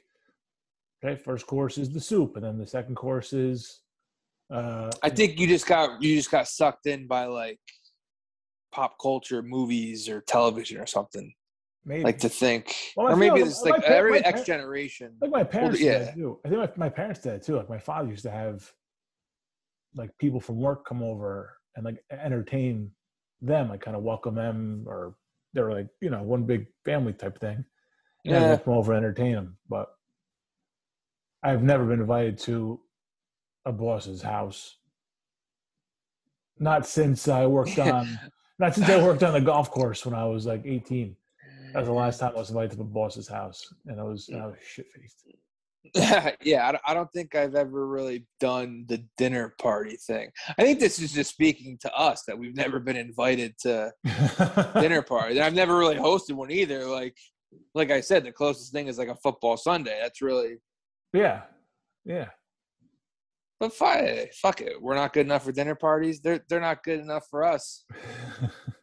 okay. 1.03 1.19
First 1.19 1.47
course 1.47 1.79
is 1.79 1.89
the 1.89 1.99
soup, 1.99 2.35
and 2.35 2.45
then 2.45 2.59
the 2.59 2.67
second 2.67 2.93
course 2.93 3.33
is. 3.33 3.81
Uh, 4.53 4.91
I 5.01 5.09
think 5.09 5.39
you 5.39 5.47
just 5.47 5.65
got 5.65 6.03
you 6.03 6.15
just 6.15 6.29
got 6.29 6.47
sucked 6.47 6.85
in 6.85 7.07
by 7.07 7.25
like 7.25 7.59
pop 8.71 8.97
culture, 9.01 9.41
movies, 9.41 10.07
or 10.07 10.21
television 10.21 10.79
or 10.79 10.85
something. 10.85 11.33
Maybe 11.85 12.03
Like 12.03 12.19
to 12.19 12.29
think, 12.29 12.75
Well, 12.95 13.11
or 13.11 13.15
maybe 13.15 13.39
it's 13.41 13.61
like 13.61 13.71
like 13.73 13.81
my 13.81 13.87
pa- 13.87 13.93
every 13.93 14.25
X 14.25 14.43
generation. 14.43 15.13
like 15.21 15.31
my 15.31 15.43
parents 15.43 15.79
did 15.79 15.85
yeah. 15.85 16.11
too. 16.13 16.39
I 16.45 16.49
think 16.49 16.77
my, 16.77 16.85
my 16.85 16.89
parents 16.89 17.21
did 17.21 17.41
too. 17.41 17.55
Like 17.57 17.69
my 17.69 17.79
father 17.79 18.09
used 18.09 18.23
to 18.23 18.31
have 18.31 18.71
like 19.95 20.17
people 20.19 20.39
from 20.39 20.57
work 20.59 20.85
come 20.85 21.03
over 21.03 21.57
and 21.75 21.85
like 21.85 22.03
entertain 22.11 22.91
them, 23.41 23.69
like 23.69 23.81
kind 23.81 23.97
of 23.97 24.03
welcome 24.03 24.35
them, 24.35 24.85
or 24.87 25.15
they 25.53 25.61
were 25.61 25.73
like 25.73 25.87
you 26.01 26.09
know 26.09 26.23
one 26.23 26.43
big 26.43 26.67
family 26.85 27.13
type 27.13 27.39
thing. 27.39 27.65
And 28.25 28.35
Yeah, 28.35 28.57
come 28.57 28.75
over 28.75 28.93
and 28.93 29.03
entertain 29.03 29.33
them, 29.33 29.57
but 29.67 29.87
I've 31.43 31.63
never 31.63 31.85
been 31.85 31.99
invited 32.01 32.37
to 32.39 32.79
a 33.65 33.71
boss's 33.71 34.21
house. 34.21 34.77
Not 36.59 36.85
since 36.85 37.27
I 37.27 37.47
worked 37.47 37.79
on, 37.79 38.19
not 38.59 38.75
since 38.75 38.87
I 38.89 39.01
worked 39.03 39.23
on 39.23 39.33
the 39.33 39.41
golf 39.41 39.71
course 39.71 40.05
when 40.05 40.13
I 40.13 40.25
was 40.25 40.45
like 40.45 40.61
18. 40.65 41.15
That 41.73 41.79
was 41.79 41.87
the 41.87 41.93
last 41.93 42.19
time 42.19 42.33
I 42.35 42.39
was 42.39 42.49
invited 42.49 42.71
to 42.71 42.77
the 42.77 42.83
boss's 42.83 43.27
house, 43.27 43.73
and 43.85 43.99
I 43.99 44.03
was 44.03 44.29
I 44.33 44.45
was 44.45 44.55
shit 44.63 44.87
faced. 44.91 45.27
yeah, 46.43 46.67
I 46.67 46.71
don't, 46.71 46.83
I 46.87 46.93
don't 46.93 47.11
think 47.11 47.35
I've 47.35 47.55
ever 47.55 47.87
really 47.87 48.25
done 48.39 48.85
the 48.87 49.03
dinner 49.17 49.55
party 49.59 49.97
thing. 49.97 50.29
I 50.57 50.61
think 50.61 50.79
this 50.79 50.99
is 50.99 51.11
just 51.11 51.31
speaking 51.31 51.77
to 51.81 51.93
us 51.93 52.23
that 52.27 52.37
we've 52.37 52.55
never 52.55 52.79
been 52.79 52.95
invited 52.95 53.57
to 53.59 53.91
dinner 54.75 55.01
parties. 55.01 55.37
And 55.37 55.45
I've 55.45 55.55
never 55.55 55.77
really 55.77 55.95
hosted 55.95 56.33
one 56.33 56.51
either. 56.51 56.85
Like, 56.85 57.17
like 57.73 57.91
I 57.91 57.99
said, 57.99 58.23
the 58.23 58.31
closest 58.31 58.71
thing 58.71 58.87
is 58.87 58.97
like 58.97 59.09
a 59.09 59.15
football 59.15 59.57
Sunday. 59.57 59.97
That's 60.01 60.21
really, 60.21 60.57
yeah, 61.13 61.41
yeah. 62.05 62.27
but 63.59 63.73
fuck, 63.73 63.99
fuck 64.33 64.61
it. 64.61 64.81
We're 64.81 64.95
not 64.95 65.13
good 65.13 65.25
enough 65.25 65.43
for 65.43 65.51
dinner 65.51 65.75
parties. 65.75 66.21
They're 66.21 66.45
they're 66.47 66.61
not 66.61 66.83
good 66.83 66.99
enough 66.99 67.25
for 67.29 67.43
us. 67.43 67.85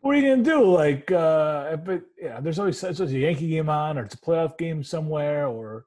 what 0.00 0.14
are 0.14 0.18
you 0.18 0.30
gonna 0.30 0.42
do? 0.42 0.64
Like, 0.64 1.10
uh, 1.12 1.76
but 1.76 2.02
yeah, 2.20 2.40
there's 2.40 2.58
always 2.58 2.78
such 2.78 3.00
a 3.00 3.06
Yankee 3.06 3.48
game 3.48 3.68
on, 3.68 3.98
or 3.98 4.04
it's 4.04 4.14
a 4.14 4.18
playoff 4.18 4.56
game 4.58 4.82
somewhere, 4.82 5.46
or 5.46 5.84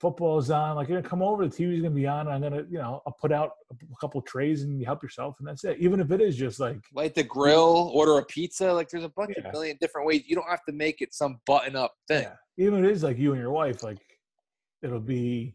football's 0.00 0.50
on. 0.50 0.76
Like, 0.76 0.88
you're 0.88 0.98
gonna 1.00 1.08
come 1.08 1.22
over, 1.22 1.46
the 1.46 1.54
TV's 1.54 1.82
gonna 1.82 1.94
be 1.94 2.06
on. 2.06 2.26
And 2.28 2.30
I'm 2.34 2.40
gonna, 2.40 2.64
you 2.70 2.78
know, 2.78 3.02
I'll 3.06 3.16
put 3.20 3.32
out 3.32 3.52
a 3.70 3.74
couple 4.00 4.22
trays 4.22 4.62
and 4.62 4.78
you 4.78 4.86
help 4.86 5.02
yourself, 5.02 5.36
and 5.40 5.48
that's 5.48 5.64
it. 5.64 5.78
Even 5.78 6.00
if 6.00 6.10
it 6.10 6.20
is 6.20 6.36
just 6.36 6.58
like, 6.60 6.78
Light 6.94 7.14
the 7.14 7.22
grill, 7.24 7.90
order 7.94 8.18
a 8.18 8.24
pizza. 8.24 8.72
Like, 8.72 8.88
there's 8.88 9.04
a 9.04 9.08
bunch 9.10 9.34
Yeah. 9.36 9.46
of 9.48 9.52
million 9.52 9.76
different 9.80 10.06
ways. 10.06 10.22
You 10.26 10.36
don't 10.36 10.48
have 10.48 10.64
to 10.66 10.72
make 10.72 11.02
it 11.02 11.12
some 11.12 11.40
button 11.46 11.76
up 11.76 11.94
thing. 12.08 12.22
yeah, 12.22 12.36
even 12.56 12.84
if 12.84 12.90
it 12.90 12.92
is 12.92 13.02
like 13.02 13.18
you 13.18 13.32
and 13.32 13.40
your 13.40 13.50
wife, 13.50 13.82
like, 13.82 13.98
it'll 14.82 15.00
be, 15.00 15.54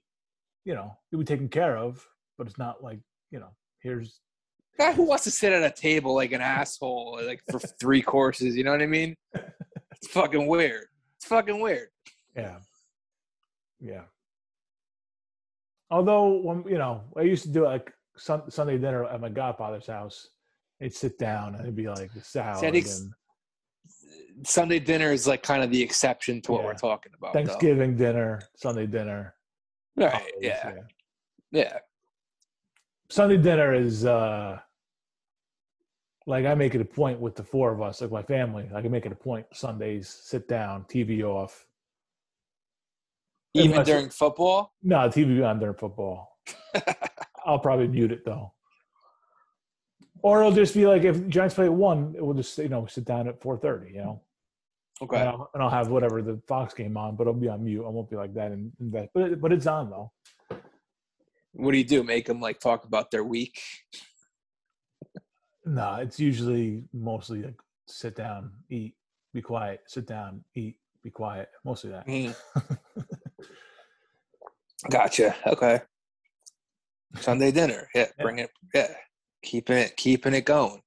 you 0.65 0.75
know, 0.75 0.95
you'll 1.11 1.19
be 1.21 1.25
taken 1.25 1.49
care 1.49 1.77
of, 1.77 2.05
but 2.37 2.45
it's 2.45 2.57
not 2.59 2.83
like, 2.83 2.99
you 3.31 3.39
know, 3.39 3.49
here's 3.79 4.19
guy 4.77 4.91
who 4.93 5.03
wants 5.03 5.23
to 5.23 5.31
sit 5.31 5.51
at 5.53 5.63
a 5.63 5.73
table 5.73 6.13
like 6.15 6.31
an 6.31 6.41
asshole 6.41 7.19
like 7.25 7.41
for 7.49 7.59
three 7.79 8.01
courses 8.01 8.55
you 8.55 8.63
know 8.63 8.71
what 8.71 8.81
i 8.81 8.85
mean 8.85 9.15
it's 9.91 10.07
fucking 10.09 10.47
weird 10.47 10.85
it's 11.17 11.25
fucking 11.25 11.59
weird 11.59 11.87
Yeah. 12.35 12.57
Yeah. 13.79 14.03
Although 15.91 16.41
when 16.41 16.63
you 16.67 16.77
know, 16.77 17.03
I 17.15 17.21
used 17.21 17.43
to 17.43 17.49
do 17.49 17.63
like 17.63 17.93
sun, 18.17 18.49
Sunday 18.49 18.77
dinner 18.77 19.05
at 19.05 19.21
my 19.21 19.29
godfather's 19.29 19.87
house. 19.87 20.29
They'd 20.79 20.93
sit 20.93 21.17
down 21.19 21.53
and 21.53 21.61
it'd 21.63 21.75
be 21.75 21.87
like 21.87 22.11
the 22.13 22.21
salad 22.21 22.75
ex- 22.75 23.01
and 23.01 23.13
Sunday 24.43 24.79
dinner 24.79 25.11
is 25.11 25.27
like 25.27 25.43
kind 25.43 25.63
of 25.63 25.69
the 25.71 25.81
exception 25.81 26.41
to 26.41 26.51
what 26.53 26.61
Yeah. 26.61 26.67
we're 26.67 26.73
talking 26.73 27.11
about. 27.17 27.33
though. 27.33 27.39
Thanksgiving 27.45 27.95
dinner, 27.95 28.41
Sunday 28.57 28.87
dinner. 28.87 29.35
Right. 29.95 30.11
holidays, 30.11 30.33
Yeah. 30.41 30.73
Yeah. 31.51 31.77
Sunday 33.09 33.37
dinner 33.37 33.73
is 33.73 34.05
uh 34.05 34.59
like 36.27 36.45
I 36.45 36.55
make 36.55 36.73
it 36.75 36.81
a 36.81 36.85
point 36.85 37.19
with 37.19 37.35
the 37.35 37.43
four 37.43 37.71
of 37.71 37.81
us, 37.81 38.01
like 38.01 38.11
my 38.11 38.23
family. 38.23 38.67
I 38.73 38.81
can 38.81 38.91
make 38.91 39.05
it 39.05 39.11
a 39.11 39.15
point 39.15 39.45
Sundays, 39.53 40.09
sit 40.09 40.47
down, 40.47 40.85
TV 40.85 41.23
off. 41.23 41.65
Even 43.53 43.71
Unless- 43.71 43.87
during 43.87 44.09
football. 44.09 44.73
No, 44.83 44.97
TV 45.09 45.47
on 45.47 45.59
during 45.59 45.75
football. 45.75 46.39
I'll 47.45 47.59
probably 47.59 47.87
mute 47.87 48.11
it 48.11 48.25
though. 48.25 48.53
Or 50.21 50.39
it'll 50.39 50.51
just 50.51 50.73
be 50.73 50.87
like 50.87 51.03
if 51.03 51.27
Giants 51.27 51.53
play 51.55 51.65
at 51.65 51.73
one, 51.73 52.15
it 52.17 52.25
will 52.25 52.33
just 52.33 52.57
you 52.57 52.69
know 52.69 52.85
sit 52.87 53.05
down 53.05 53.27
at 53.27 53.39
four 53.41 53.57
thirty, 53.57 53.91
you 53.93 53.97
know, 53.99 54.21
Okay. 55.03 55.17
and, 55.19 55.29
I'll, 55.29 55.49
and 55.53 55.61
I'll 55.61 55.69
have 55.69 55.89
whatever 55.89 56.21
the 56.23 56.41
Fox 56.47 56.73
game 56.73 56.97
on, 56.97 57.15
but 57.15 57.23
it'll 57.23 57.33
be 57.33 57.47
on 57.47 57.63
mute. 57.63 57.85
I 57.85 57.89
won't 57.89 58.09
be 58.09 58.15
like 58.15 58.33
that 58.33 58.51
and 58.51 58.71
invest, 58.79 59.09
but 59.13 59.31
it, 59.33 59.41
but 59.41 59.51
it's 59.53 59.67
on 59.67 59.91
though. 59.91 60.11
What 61.53 61.71
do 61.73 61.77
you 61.77 61.83
do? 61.83 62.03
Make 62.03 62.25
them 62.25 62.41
like 62.41 62.59
talk 62.59 62.85
about 62.85 63.11
their 63.11 63.23
week? 63.23 63.61
No, 65.65 65.95
it's 65.95 66.19
usually 66.19 66.83
mostly 66.93 67.43
like 67.43 67.59
sit 67.87 68.15
down, 68.15 68.51
eat, 68.69 68.95
be 69.33 69.41
quiet, 69.41 69.81
sit 69.87 70.05
down, 70.05 70.43
eat, 70.53 70.77
be 71.03 71.09
quiet. 71.09 71.49
Mostly 71.63 71.89
that. 71.91 72.07
Mm. 72.07 72.35
Gotcha. 74.91 75.35
Okay. 75.47 75.81
Sunday 77.19 77.51
dinner. 77.51 77.87
Yeah. 77.95 78.07
Yeah. 78.17 78.23
Bring 78.23 78.39
it. 78.39 78.51
Yeah. 78.73 78.93
Keeping 79.43 79.77
it. 79.77 79.97
Keeping 79.97 80.33
it 80.33 80.45
going. 80.45 80.81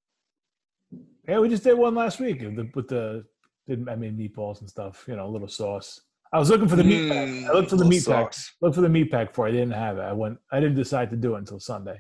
Yeah, 1.29 1.41
we 1.41 1.49
just 1.49 1.65
did 1.65 1.75
one 1.77 1.95
last 1.95 2.21
week 2.21 2.41
with 2.41 2.57
the, 2.57 2.71
with 2.75 2.89
the 2.89 3.25
did 3.67 3.89
I 3.89 3.97
mean 3.97 4.17
meatballs 4.17 4.61
and 4.61 4.69
stuff. 4.69 5.05
You 5.09 5.17
know, 5.17 5.27
a 5.27 5.31
little 5.31 5.49
sauce. 5.49 6.01
I 6.33 6.39
was 6.39 6.51
looking 6.51 6.69
for 6.69 6.77
the 6.77 6.85
meat 6.85 7.11
pack. 7.11 7.51
I 7.51 7.55
looked 7.55 7.71
for 7.71 7.77
the 7.77 7.85
Mm, 7.85 7.89
meat 7.89 8.07
pack. 8.07 8.33
sauce. 8.33 8.53
Looked 8.61 8.75
for 8.77 8.83
the 8.83 8.89
meat 8.89 9.11
pack 9.11 9.35
for. 9.35 9.47
it. 9.47 9.51
I 9.51 9.53
didn't 9.53 9.73
have 9.73 9.99
it. 9.99 10.03
I 10.03 10.13
went. 10.13 10.39
I 10.53 10.61
didn't 10.61 10.77
decide 10.77 11.11
to 11.11 11.17
do 11.17 11.35
it 11.35 11.39
until 11.39 11.59
Sunday. 11.59 11.99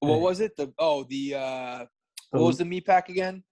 What 0.00 0.20
was 0.20 0.40
it? 0.40 0.56
The 0.56 0.72
oh 0.78 1.04
the 1.04 1.34
uh 1.34 1.84
what 2.30 2.42
was 2.44 2.58
the 2.58 2.64
meat 2.64 2.86
pack 2.86 3.08
again? 3.08 3.42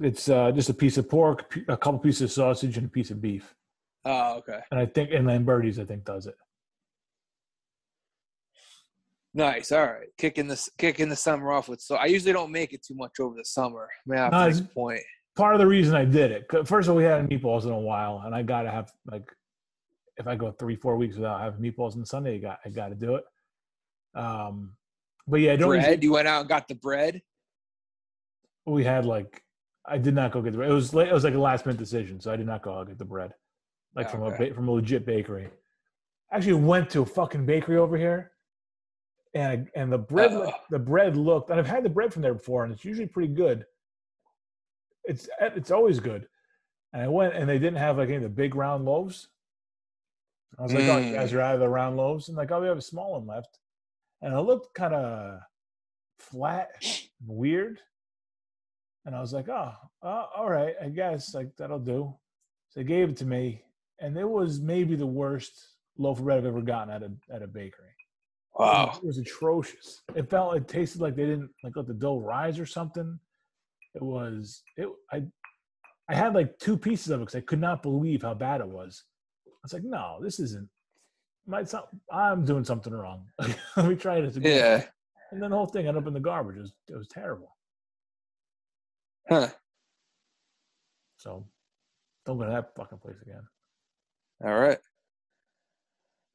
It's 0.00 0.28
uh, 0.28 0.50
just 0.52 0.68
a 0.70 0.74
piece 0.74 0.96
of 0.98 1.08
pork, 1.08 1.56
a 1.68 1.76
couple 1.76 1.98
pieces 2.00 2.22
of 2.22 2.32
sausage, 2.32 2.76
and 2.76 2.86
a 2.86 2.88
piece 2.88 3.10
of 3.10 3.20
beef. 3.20 3.54
Oh 4.04 4.36
okay. 4.38 4.60
And 4.70 4.80
I 4.80 4.86
think 4.86 5.10
and 5.12 5.26
Lamberti's 5.26 5.78
I 5.78 5.84
think 5.84 6.04
does 6.04 6.26
it. 6.26 6.34
Nice. 9.34 9.72
All 9.72 9.82
right. 9.82 10.08
Kicking 10.18 10.46
the 10.46 10.68
kicking 10.78 11.08
the 11.08 11.16
summer 11.16 11.52
off 11.52 11.68
with 11.68 11.80
so 11.80 11.96
I 11.96 12.06
usually 12.06 12.32
don't 12.32 12.52
make 12.52 12.72
it 12.72 12.82
too 12.82 12.94
much 12.94 13.12
over 13.20 13.34
the 13.36 13.44
summer. 13.44 13.88
Man, 14.06 14.18
I 14.18 14.22
have 14.22 14.30
to 14.54 14.58
No, 14.58 14.60
make 14.64 14.74
point. 14.74 15.00
part 15.36 15.54
of 15.54 15.60
the 15.60 15.66
reason 15.66 15.94
I 15.94 16.04
did 16.04 16.30
it. 16.32 16.46
First 16.66 16.88
of 16.88 16.90
all, 16.90 16.96
we 16.96 17.04
hadn't 17.04 17.30
meatballs 17.30 17.64
in 17.64 17.70
a 17.70 17.78
while, 17.78 18.22
and 18.24 18.34
I 18.34 18.42
gotta 18.42 18.70
have 18.70 18.92
like, 19.10 19.24
if 20.18 20.26
I 20.26 20.36
go 20.36 20.52
three, 20.52 20.76
four 20.76 20.96
weeks 20.96 21.16
without 21.16 21.40
having 21.40 21.60
meatballs 21.60 21.96
on 21.96 22.04
Sunday, 22.04 22.34
I 22.34 22.38
got 22.38 22.58
I 22.64 22.68
got 22.68 22.88
to 22.88 22.94
do 22.94 23.14
it. 23.16 23.24
Um, 24.14 24.76
but 25.26 25.40
yeah, 25.40 25.52
I 25.52 25.56
don't. 25.56 25.68
Bread. 25.70 26.02
You 26.02 26.12
went 26.12 26.28
out 26.28 26.40
and 26.40 26.48
got 26.48 26.68
the 26.68 26.74
bread. 26.74 27.22
we 28.66 28.84
had 28.84 29.04
like, 29.06 29.42
I 29.86 29.98
did 29.98 30.14
not 30.14 30.32
go 30.32 30.40
get 30.42 30.52
the 30.52 30.58
bread. 30.58 30.70
It 30.70 30.74
was 30.74 30.94
late, 30.94 31.08
it 31.08 31.14
was 31.14 31.24
like 31.24 31.34
a 31.34 31.38
last 31.40 31.66
minute 31.66 31.78
decision, 31.78 32.20
so 32.20 32.32
I 32.32 32.36
did 32.36 32.46
not 32.46 32.62
go 32.62 32.74
out 32.78 32.88
get 32.88 32.98
the 32.98 33.04
bread, 33.04 33.34
like 33.94 34.10
from 34.10 34.22
a 34.22 34.52
from 34.54 34.68
a 34.68 34.72
legit 34.72 35.04
bakery. 35.06 35.48
I 36.30 36.36
actually 36.36 36.54
went 36.54 36.88
to 36.90 37.02
a 37.02 37.06
fucking 37.06 37.44
bakery 37.46 37.76
over 37.76 37.96
here, 37.96 38.32
and 39.34 39.68
and 39.74 39.92
the 39.92 39.98
bread 39.98 40.32
Uh-oh. 40.32 40.52
the 40.70 40.78
bread 40.78 41.16
looked, 41.16 41.50
and 41.50 41.58
I've 41.58 41.66
had 41.66 41.82
the 41.84 41.90
bread 41.90 42.12
from 42.12 42.22
there 42.22 42.34
before, 42.34 42.64
and 42.64 42.72
it's 42.72 42.84
usually 42.84 43.06
pretty 43.08 43.32
good. 43.32 43.66
It's 45.04 45.28
it's 45.40 45.70
always 45.70 45.98
good. 46.00 46.28
And 46.92 47.02
I 47.02 47.08
went, 47.08 47.34
and 47.34 47.48
they 47.48 47.58
didn't 47.58 47.78
have 47.78 47.96
like 47.98 48.08
any 48.08 48.16
of 48.16 48.22
the 48.22 48.28
big 48.28 48.54
round 48.54 48.84
loaves. 48.84 49.28
I 50.58 50.62
was 50.62 50.72
like, 50.74 50.84
"Oh, 50.84 50.98
you 50.98 51.14
guys 51.14 51.32
Mm. 51.32 51.36
are 51.36 51.40
out 51.40 51.54
of 51.54 51.60
the 51.60 51.68
round 51.68 51.96
loaves," 51.96 52.28
and 52.28 52.36
like, 52.36 52.50
"Oh, 52.52 52.60
we 52.60 52.68
have 52.68 52.76
a 52.78 52.82
small 52.82 53.12
one 53.12 53.26
left," 53.26 53.58
and 54.22 54.32
it 54.34 54.40
looked 54.40 54.74
kind 54.74 54.94
of 54.94 55.40
flat, 56.18 56.70
and 56.80 57.08
weird. 57.26 57.80
And 59.04 59.14
I 59.14 59.20
was 59.20 59.32
like, 59.32 59.48
"Oh, 59.48 59.72
uh, 60.02 60.26
all 60.36 60.48
right, 60.48 60.74
I 60.80 60.88
guess 60.88 61.34
like 61.34 61.54
that'll 61.56 61.80
do." 61.80 62.14
So 62.70 62.80
they 62.80 62.84
gave 62.84 63.10
it 63.10 63.16
to 63.18 63.26
me, 63.26 63.64
and 64.00 64.16
it 64.16 64.28
was 64.28 64.60
maybe 64.60 64.94
the 64.94 65.06
worst 65.06 65.52
loaf 65.98 66.18
of 66.18 66.24
bread 66.24 66.38
I've 66.38 66.46
ever 66.46 66.62
gotten 66.62 66.94
at 66.94 67.02
a 67.02 67.12
at 67.34 67.42
a 67.42 67.46
bakery. 67.46 67.94
Wow. 68.54 68.98
It 69.02 69.06
was 69.06 69.18
atrocious. 69.18 70.02
It 70.14 70.28
felt 70.30 70.56
it 70.56 70.68
tasted 70.68 71.00
like 71.00 71.16
they 71.16 71.24
didn't 71.24 71.50
like 71.64 71.74
let 71.74 71.86
the 71.86 71.94
dough 71.94 72.18
rise 72.18 72.58
or 72.58 72.66
something. 72.66 73.18
It 73.94 74.02
was 74.02 74.62
it 74.76 74.88
I 75.10 75.24
I 76.08 76.14
had 76.14 76.34
like 76.34 76.58
two 76.58 76.76
pieces 76.76 77.10
of 77.10 77.20
it 77.20 77.24
because 77.24 77.36
I 77.36 77.40
could 77.40 77.60
not 77.60 77.82
believe 77.82 78.22
how 78.22 78.34
bad 78.34 78.60
it 78.60 78.68
was. 78.68 79.04
I 79.46 79.50
was 79.62 79.72
like, 79.72 79.84
no, 79.84 80.18
this 80.20 80.38
isn't 80.38 80.68
my 81.46 81.64
some, 81.64 81.84
I'm 82.12 82.44
doing 82.44 82.64
something 82.64 82.92
wrong. 82.92 83.26
Let 83.76 83.86
me 83.86 83.96
try 83.96 84.20
this 84.20 84.36
again. 84.36 84.56
Yeah. 84.56 84.84
And 85.30 85.42
then 85.42 85.50
the 85.50 85.56
whole 85.56 85.66
thing 85.66 85.86
ended 85.86 86.02
up 86.02 86.06
in 86.06 86.14
the 86.14 86.20
garbage. 86.20 86.56
It 86.56 86.60
was 86.60 86.72
it 86.88 86.96
was 86.96 87.08
terrible. 87.08 87.56
Huh. 89.28 89.48
So 91.16 91.46
don't 92.26 92.38
go 92.38 92.44
to 92.44 92.50
that 92.50 92.74
fucking 92.76 92.98
place 92.98 93.16
again. 93.22 93.42
All 94.44 94.58
right. 94.58 94.78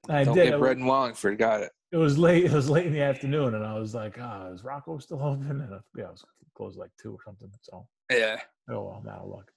I 0.09 0.23
Don't 0.23 0.35
did. 0.35 0.45
get 0.45 0.53
It, 0.53 0.59
bread 0.59 0.77
in 0.77 0.85
Wallingford. 0.85 1.37
Got 1.37 1.61
it. 1.61 1.71
it 1.91 1.97
was 1.97 2.17
late. 2.17 2.45
It 2.45 2.51
was 2.53 2.69
late 2.69 2.85
in 2.85 2.93
the 2.93 3.01
afternoon, 3.01 3.55
and 3.55 3.65
I 3.65 3.77
was 3.77 3.93
like, 3.93 4.17
"Ah, 4.19 4.47
is 4.47 4.63
Rocco 4.63 4.97
still 4.99 5.21
open?" 5.21 5.61
And 5.61 5.73
uh, 5.73 5.79
yeah, 5.95 6.05
it 6.05 6.11
was 6.11 6.25
closed 6.55 6.77
like 6.77 6.91
two 7.01 7.11
or 7.13 7.17
something. 7.25 7.49
So 7.61 7.85
Yeah. 8.09 8.39
Oh 8.69 8.83
well, 8.83 9.01
I'm 9.03 9.09
out 9.09 9.21
of 9.23 9.27
luck. 9.29 9.51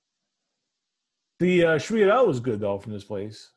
The 1.39 1.65
uh, 1.65 1.79
Shriadel 1.79 2.27
was 2.27 2.41
good 2.41 2.61
though 2.61 2.79
from 2.79 2.93
this 2.93 3.05
place. 3.05 3.51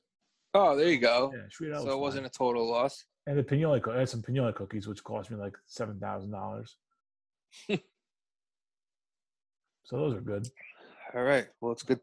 Oh, 0.53 0.75
there 0.75 0.89
you 0.89 0.99
go. 0.99 1.33
Yeah, 1.35 1.77
so 1.79 1.91
it 1.91 1.99
wasn't 1.99 2.25
a 2.27 2.29
total 2.29 2.69
loss. 2.69 3.05
And 3.25 3.37
the 3.37 3.43
pinoli, 3.43 3.81
I 3.91 3.99
had 3.99 4.09
some 4.09 4.21
pinoli 4.21 4.53
cookies, 4.53 4.87
which 4.87 5.03
cost 5.03 5.31
me 5.31 5.37
like 5.37 5.57
seven 5.65 5.99
thousand 5.99 6.31
dollars. 6.31 6.75
so 7.69 7.77
those 9.91 10.15
are 10.15 10.21
good. 10.21 10.47
All 11.15 11.23
right. 11.23 11.47
Well, 11.61 11.71
it's 11.71 11.83
good. 11.83 11.99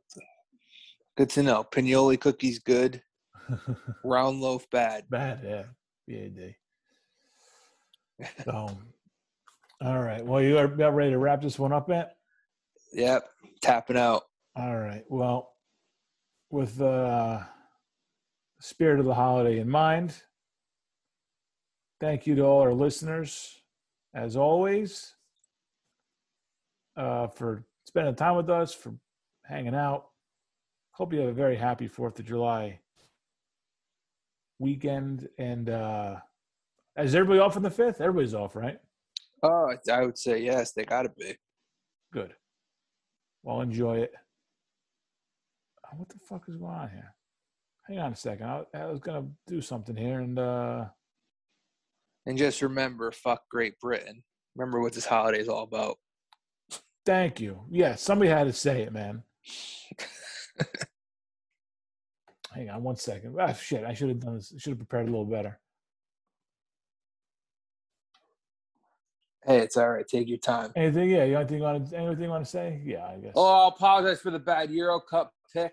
Good 1.17 1.31
to 1.31 1.43
know. 1.43 1.65
Pignoli 1.65 2.19
cookies 2.19 2.59
good. 2.61 3.03
Round 4.05 4.41
loaf 4.41 4.69
bad. 4.71 5.05
Bad, 5.11 5.41
yeah. 5.45 5.65
BAD. 6.09 6.55
So, 8.45 8.79
all 9.83 9.99
right. 10.01 10.25
Well, 10.25 10.43
you 10.43 10.59
are 10.59 10.65
about 10.65 10.95
ready 10.95 11.11
to 11.11 11.19
wrap 11.19 11.43
this 11.43 11.59
one 11.59 11.73
up, 11.73 11.89
Matt? 11.89 12.17
Yep. 12.93 13.29
Tapping 13.61 13.97
out. 13.97 14.23
All 14.57 14.77
right. 14.77 15.05
Well, 15.09 15.53
with 16.51 16.81
uh, 16.81 17.41
the 17.41 17.47
spirit 18.61 19.01
of 19.01 19.07
the 19.07 19.15
holiday 19.15 19.59
in 19.59 19.69
mind, 19.69 20.15
thank 22.01 22.27
you 22.27 22.35
to 22.37 22.43
all 22.43 22.61
our 22.61 22.73
listeners, 22.73 23.61
as 24.15 24.37
always, 24.37 25.15
uh, 26.97 27.27
for 27.27 27.65
spending 27.87 28.15
time 28.15 28.37
with 28.37 28.51
us, 28.51 28.73
for 28.73 28.95
hanging 29.45 29.75
out. 29.75 30.07
Hope 30.93 31.13
you 31.13 31.21
have 31.21 31.31
a 31.31 31.33
very 31.33 31.57
happy 31.57 31.89
Fourth 31.89 32.19
of 32.19 32.27
July 32.27 32.79
weekend. 34.59 35.29
And 35.39 35.71
uh, 35.71 36.17
is 36.99 37.15
everybody 37.15 37.41
off 37.41 37.57
on 37.57 37.63
the 37.63 37.71
fifth? 37.71 38.01
Everybody's 38.01 38.35
off, 38.35 38.55
right? 38.55 38.79
Oh, 39.43 39.75
I 39.91 40.05
would 40.05 40.19
say 40.19 40.43
yes. 40.43 40.73
They 40.73 40.85
got 40.85 41.03
to 41.03 41.09
be. 41.09 41.37
Good. 42.13 42.35
Well, 43.43 43.63
enjoy 43.63 43.99
it. 43.99 44.13
What 45.97 46.09
the 46.09 46.19
fuck 46.29 46.45
is 46.49 46.57
going 46.57 46.73
on 46.73 46.91
here? 46.91 47.15
Hang 47.91 47.99
on 47.99 48.13
a 48.13 48.17
second. 48.17 48.47
I, 48.47 48.63
I 48.73 48.87
was 48.87 49.01
gonna 49.01 49.27
do 49.49 49.61
something 49.61 49.97
here, 49.97 50.21
and 50.21 50.39
uh, 50.39 50.85
And 52.25 52.39
just 52.39 52.63
remember, 52.63 53.11
fuck 53.11 53.49
Great 53.51 53.81
Britain. 53.81 54.23
Remember 54.55 54.81
what 54.81 54.93
this 54.93 55.07
holiday 55.07 55.41
is 55.41 55.49
all 55.49 55.65
about. 55.65 55.99
thank 57.05 57.41
you. 57.41 57.63
Yeah, 57.69 57.97
somebody 57.97 58.31
had 58.31 58.45
to 58.47 58.53
say 58.53 58.83
it, 58.83 58.93
man. 58.93 59.25
Hang 62.55 62.71
on 62.71 62.85
one 62.85 62.97
second. 62.97 63.37
Ah, 63.41 63.53
shit, 63.55 63.85
I 63.85 63.95
should 63.95 64.11
have 64.11 64.21
done 64.21 64.37
this. 64.37 64.55
Should 64.59 64.71
have 64.71 64.79
prepared 64.79 65.09
a 65.09 65.11
little 65.11 65.25
better. 65.25 65.59
Hey, 69.45 69.59
it's 69.59 69.77
all 69.77 69.89
right. 69.91 70.07
Take 70.07 70.29
your 70.29 70.39
time. 70.39 70.71
Anything? 70.77 71.11
Yeah, 71.11 71.25
you 71.25 71.37
anything 71.37 71.59
you 71.59 71.65
want 71.65 71.91
to 71.91 71.97
anything 71.97 72.25
you 72.25 72.31
want 72.31 72.45
to 72.45 72.51
say? 72.51 72.81
Yeah, 72.85 73.07
I 73.07 73.17
guess. 73.17 73.33
Oh, 73.35 73.65
I 73.67 73.69
apologize 73.69 74.21
for 74.21 74.31
the 74.31 74.39
bad 74.39 74.71
Euro 74.71 75.01
Cup 75.01 75.33
pick. 75.53 75.73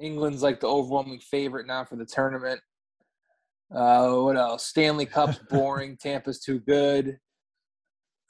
England's 0.00 0.42
like 0.42 0.60
the 0.60 0.68
overwhelming 0.68 1.20
favorite 1.20 1.66
now 1.66 1.84
for 1.84 1.96
the 1.96 2.06
tournament. 2.06 2.60
Uh, 3.74 4.16
what 4.16 4.36
else? 4.36 4.66
Stanley 4.66 5.06
Cup's 5.06 5.38
boring. 5.50 5.96
Tampa's 5.96 6.40
too 6.40 6.58
good. 6.60 7.18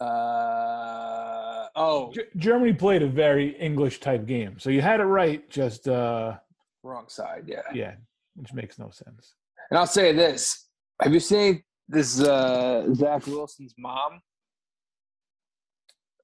Uh, 0.01 1.66
oh, 1.76 2.12
G- 2.12 2.22
Germany 2.36 2.72
played 2.72 3.02
a 3.02 3.09
very 3.09 3.56
English 3.59 4.01
type 4.01 4.26
game, 4.26 4.59
so 4.59 4.70
you 4.70 4.80
had 4.80 5.01
it 5.01 5.05
right. 5.05 5.48
Just 5.48 5.86
uh, 5.89 6.36
wrong 6.82 7.05
side. 7.09 7.44
Yeah. 7.47 7.62
yeah, 7.72 7.94
which 8.34 8.52
makes 8.52 8.78
no 8.78 8.90
sense. 8.90 9.34
And 9.70 9.78
I'll 9.78 9.86
say 9.86 10.12
this: 10.12 10.68
Have 11.01 11.12
you 11.12 11.20
seen 11.20 11.62
this 11.89 12.20
uh, 12.20 12.93
Zach 12.94 13.26
Wilson's 13.26 13.74
mom? 13.78 14.20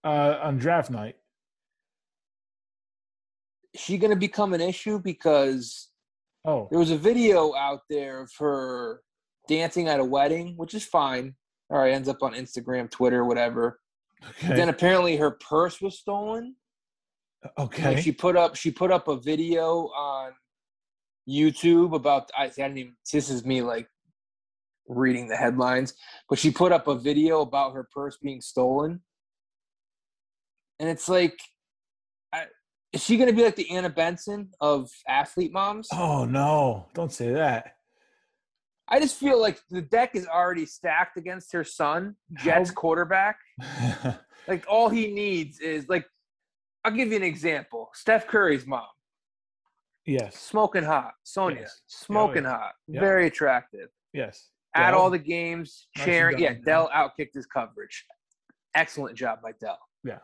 Uh, 0.02 0.39
on 0.43 0.59
draft 0.59 0.90
night, 0.90 1.16
she 3.78 3.98
going 3.98 4.10
to 4.10 4.16
become 4.16 4.52
an 4.55 4.60
issue 4.60 4.98
because 4.98 5.88
Oh, 6.44 6.66
there 6.70 6.78
was 6.78 6.90
a 6.90 6.96
video 6.96 7.55
out 7.55 7.80
there 7.90 8.22
of 8.22 8.30
her 8.38 9.02
dancing 9.48 9.88
at 9.88 10.00
a 10.00 10.05
wedding, 10.05 10.55
which 10.56 10.74
is 10.74 10.84
fine. 10.84 11.34
All 11.70 11.78
right, 11.78 11.92
ends 11.92 12.09
up 12.09 12.22
on 12.22 12.32
Instagram, 12.34 12.90
Twitter, 12.90 13.24
whatever. 13.24 13.80
okay. 14.30 14.55
Then 14.56 14.68
apparently 14.68 15.16
her 15.16 15.32
purse 15.32 15.80
was 15.80 15.98
stolen. 15.98 16.56
okay. 17.59 17.94
Like 17.94 17.98
she 17.98 18.12
put 18.12 18.36
up 18.36 18.56
she 18.56 18.70
put 18.70 18.90
up 18.90 19.09
a 19.09 19.16
video 19.16 19.88
on 19.88 20.32
YouTube 21.28 21.94
about 21.94 22.30
I, 22.36 22.44
I 22.44 22.48
didn't 22.48 22.78
even 22.78 22.96
this 23.12 23.28
is 23.30 23.44
me 23.44 23.60
like 23.62 23.88
reading 24.88 25.28
the 25.28 25.36
headlines, 25.36 25.92
but 26.30 26.38
she 26.38 26.50
put 26.50 26.72
up 26.72 26.88
a 26.88 26.94
video 26.94 27.42
about 27.42 27.74
her 27.74 27.86
purse 27.92 28.16
being 28.16 28.40
stolen. 28.40 29.02
And 30.80 30.88
it's 30.88 31.09
like 31.09 31.38
is 32.93 33.02
she 33.02 33.16
going 33.16 33.28
to 33.28 33.35
be 33.36 33.43
like 33.44 33.56
the 33.56 33.70
Anna 33.70 33.90
Benson 33.90 34.51
of 34.60 34.90
athlete 35.06 35.52
moms? 35.52 35.89
oh 35.93 36.24
no! 36.24 36.86
Don't 36.94 37.12
say 37.12 37.32
that. 37.32 37.74
I 38.89 39.01
just 39.01 39.16
feel 39.19 39.39
like 39.40 39.60
the 39.69 39.82
deck 39.82 40.15
is 40.15 40.27
already 40.27 40.65
stacked 40.65 41.19
against 41.19 41.52
her 41.52 41.62
son, 41.65 42.16
Jets 42.35 42.70
How- 42.70 42.74
quarterback. 42.74 43.39
Like 44.47 44.65
all 44.66 44.89
he 44.89 45.09
needs 45.09 45.60
is 45.60 45.90
like 45.90 46.06
I'll 46.82 46.93
give 46.93 47.09
you 47.10 47.16
an 47.16 47.23
example. 47.23 47.90
Steph 47.93 48.27
Curry's 48.27 48.66
mom. 48.66 48.86
yes. 50.06 50.39
smoking 50.39 50.85
hot. 50.85 51.12
Sonya, 51.23 51.59
Yes. 51.60 51.81
Oh, 51.81 51.85
smoking 51.89 52.47
Oh, 52.47 52.51
yeah. 52.51 52.56
hot. 52.56 52.73
Yeah. 52.86 53.01
Very 53.01 53.27
attractive. 53.27 53.89
Yes. 54.15 54.48
At 54.74 54.94
all 54.94 55.10
the 55.10 55.19
games, 55.19 55.89
sharing. 55.97 56.39
Yeah, 56.39 56.55
Dell. 56.65 56.89
Dell 56.89 56.90
outkicked 56.94 57.35
his 57.35 57.44
coverage. 57.44 58.06
Excellent 58.74 59.19
job 59.19 59.40
by 59.43 59.52
Dell. 59.60 59.78
Yeah. 60.02 60.19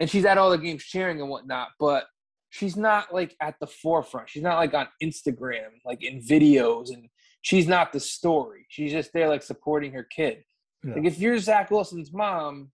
And 0.00 0.08
she's 0.08 0.24
at 0.24 0.38
all 0.38 0.50
the 0.50 0.58
games 0.58 0.82
cheering 0.82 1.20
and 1.20 1.30
whatnot, 1.30 1.68
but 1.78 2.06
she's 2.48 2.76
not 2.76 3.14
like 3.14 3.36
at 3.40 3.54
the 3.60 3.66
forefront. 3.66 4.30
She's 4.30 4.42
not 4.42 4.56
like 4.56 4.74
on 4.74 4.88
Instagram, 5.02 5.68
like 5.84 6.02
in 6.02 6.20
videos, 6.20 6.88
and 6.88 7.08
she's 7.42 7.68
not 7.68 7.92
the 7.92 8.00
story. 8.00 8.66
She's 8.68 8.92
just 8.92 9.12
there 9.12 9.28
like 9.28 9.42
supporting 9.42 9.92
her 9.92 10.04
kid. 10.04 10.42
Yeah. 10.82 10.94
Like 10.94 11.04
if 11.04 11.18
you're 11.18 11.38
Zach 11.38 11.70
Wilson's 11.70 12.12
mom, 12.12 12.70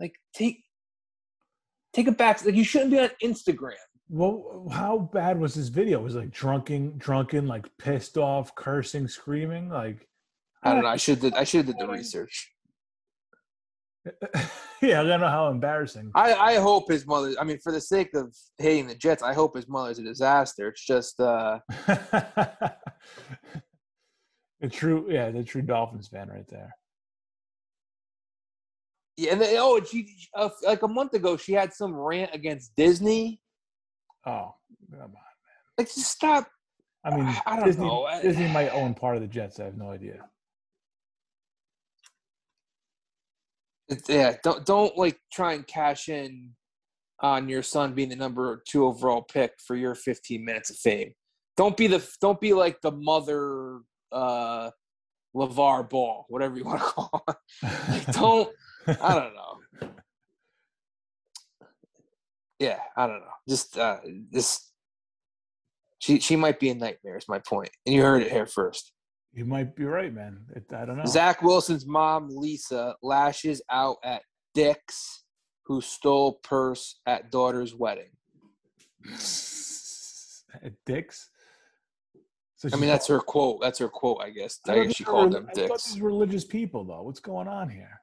like 0.00 0.14
take 0.34 0.64
take 1.92 2.08
it 2.08 2.16
back. 2.16 2.44
Like 2.44 2.54
you 2.54 2.64
shouldn't 2.64 2.90
be 2.90 2.98
on 2.98 3.10
Instagram. 3.22 3.74
Well, 4.08 4.68
how 4.72 5.10
bad 5.12 5.38
was 5.38 5.54
this 5.54 5.68
video? 5.68 6.00
Was 6.00 6.14
like 6.14 6.30
drunken, 6.30 6.96
drunken, 6.98 7.46
like 7.46 7.66
pissed 7.78 8.16
off, 8.16 8.54
cursing, 8.54 9.06
screaming, 9.06 9.68
like. 9.68 10.08
I 10.66 10.72
don't 10.72 10.82
know. 10.82 10.88
I 10.88 10.96
should 10.96 11.20
did, 11.20 11.34
I 11.34 11.44
should 11.44 11.66
have 11.66 11.76
did 11.76 11.78
the 11.78 11.92
research. 11.92 12.53
yeah, 14.82 15.00
I 15.00 15.04
don't 15.04 15.20
know 15.20 15.28
how 15.28 15.48
embarrassing. 15.48 16.10
I, 16.14 16.34
I 16.34 16.54
hope 16.56 16.90
his 16.90 17.06
mother. 17.06 17.34
I 17.40 17.44
mean, 17.44 17.58
for 17.58 17.72
the 17.72 17.80
sake 17.80 18.14
of 18.14 18.34
hating 18.58 18.86
the 18.86 18.94
Jets, 18.94 19.22
I 19.22 19.32
hope 19.32 19.56
his 19.56 19.68
mother's 19.68 19.98
a 19.98 20.02
disaster. 20.02 20.68
It's 20.68 20.84
just, 20.84 21.18
uh, 21.20 21.60
the 24.60 24.68
true, 24.70 25.06
yeah, 25.08 25.30
the 25.30 25.42
true 25.42 25.62
Dolphins 25.62 26.08
fan 26.08 26.28
right 26.28 26.46
there. 26.48 26.74
yeah. 29.16 29.32
And 29.32 29.40
then, 29.40 29.56
oh, 29.58 29.80
she 29.82 30.14
uh, 30.34 30.50
like 30.66 30.82
a 30.82 30.88
month 30.88 31.14
ago, 31.14 31.36
she 31.36 31.52
had 31.52 31.72
some 31.72 31.94
rant 31.94 32.34
against 32.34 32.72
Disney. 32.76 33.40
Oh, 34.26 34.54
come 34.90 35.00
on. 35.00 35.12
Like, 35.78 35.86
just 35.88 36.10
stop. 36.10 36.46
I 37.04 37.14
mean, 37.16 37.26
I 37.46 37.56
don't 37.56 37.66
Disney, 37.66 37.86
know. 37.86 38.04
I- 38.04 38.22
Disney 38.22 38.48
might 38.48 38.70
own 38.70 38.94
part 38.94 39.16
of 39.16 39.22
the 39.22 39.28
Jets. 39.28 39.60
I 39.60 39.64
have 39.64 39.76
no 39.76 39.90
idea. 39.90 40.24
Yeah, 44.08 44.36
don't 44.42 44.64
don't 44.64 44.96
like 44.96 45.18
try 45.32 45.52
and 45.52 45.66
cash 45.66 46.08
in 46.08 46.52
on 47.20 47.48
your 47.48 47.62
son 47.62 47.94
being 47.94 48.08
the 48.08 48.16
number 48.16 48.62
two 48.66 48.86
overall 48.86 49.22
pick 49.22 49.52
for 49.64 49.76
your 49.76 49.94
15 49.94 50.44
minutes 50.44 50.70
of 50.70 50.76
fame. 50.76 51.12
Don't 51.56 51.76
be 51.76 51.86
the 51.86 52.06
don't 52.20 52.40
be 52.40 52.54
like 52.54 52.80
the 52.80 52.92
mother 52.92 53.80
uh 54.10 54.70
LaVar 55.36 55.90
Ball, 55.90 56.24
whatever 56.28 56.56
you 56.56 56.64
want 56.64 56.80
to 56.80 56.84
call 56.86 57.24
it. 57.28 58.06
Don't 58.12 58.50
I 58.86 59.14
don't 59.14 59.34
know. 59.34 59.90
Yeah, 62.58 62.78
I 62.96 63.06
don't 63.06 63.20
know. 63.20 63.26
Just 63.48 63.76
uh 63.78 63.98
this 64.30 64.70
she 65.98 66.20
she 66.20 66.36
might 66.36 66.58
be 66.58 66.70
a 66.70 66.74
nightmare 66.74 67.18
is 67.18 67.28
my 67.28 67.38
point. 67.38 67.70
And 67.84 67.94
you 67.94 68.02
heard 68.02 68.22
it 68.22 68.32
here 68.32 68.46
first. 68.46 68.93
You 69.34 69.44
might 69.44 69.74
be 69.74 69.84
right, 69.84 70.14
man. 70.14 70.38
It, 70.54 70.64
I 70.72 70.84
don't 70.84 70.96
know. 70.96 71.04
Zach 71.06 71.42
Wilson's 71.42 71.86
mom, 71.86 72.28
Lisa, 72.30 72.94
lashes 73.02 73.60
out 73.70 73.96
at 74.04 74.22
Dix, 74.54 75.24
who 75.66 75.80
stole 75.80 76.34
purse 76.44 77.00
at 77.06 77.30
daughter's 77.30 77.74
wedding. 77.74 78.10
At 80.62 80.72
Dick's. 80.86 81.30
So 82.54 82.68
I 82.72 82.76
mean, 82.76 82.88
that's 82.88 83.08
her 83.08 83.18
quote. 83.18 83.60
That's 83.60 83.80
her 83.80 83.88
quote, 83.88 84.20
I 84.22 84.30
guess. 84.30 84.60
I, 84.64 84.68
thought 84.68 84.74
guess 84.76 84.86
these 84.86 84.96
she 84.96 85.04
were- 85.04 85.10
called 85.10 85.32
them 85.32 85.48
I 85.50 85.52
thought 85.52 85.68
Dicks. 85.68 85.92
these 85.92 86.00
religious 86.00 86.44
people, 86.44 86.84
though. 86.84 87.02
What's 87.02 87.18
going 87.18 87.48
on 87.48 87.68
here? 87.68 88.00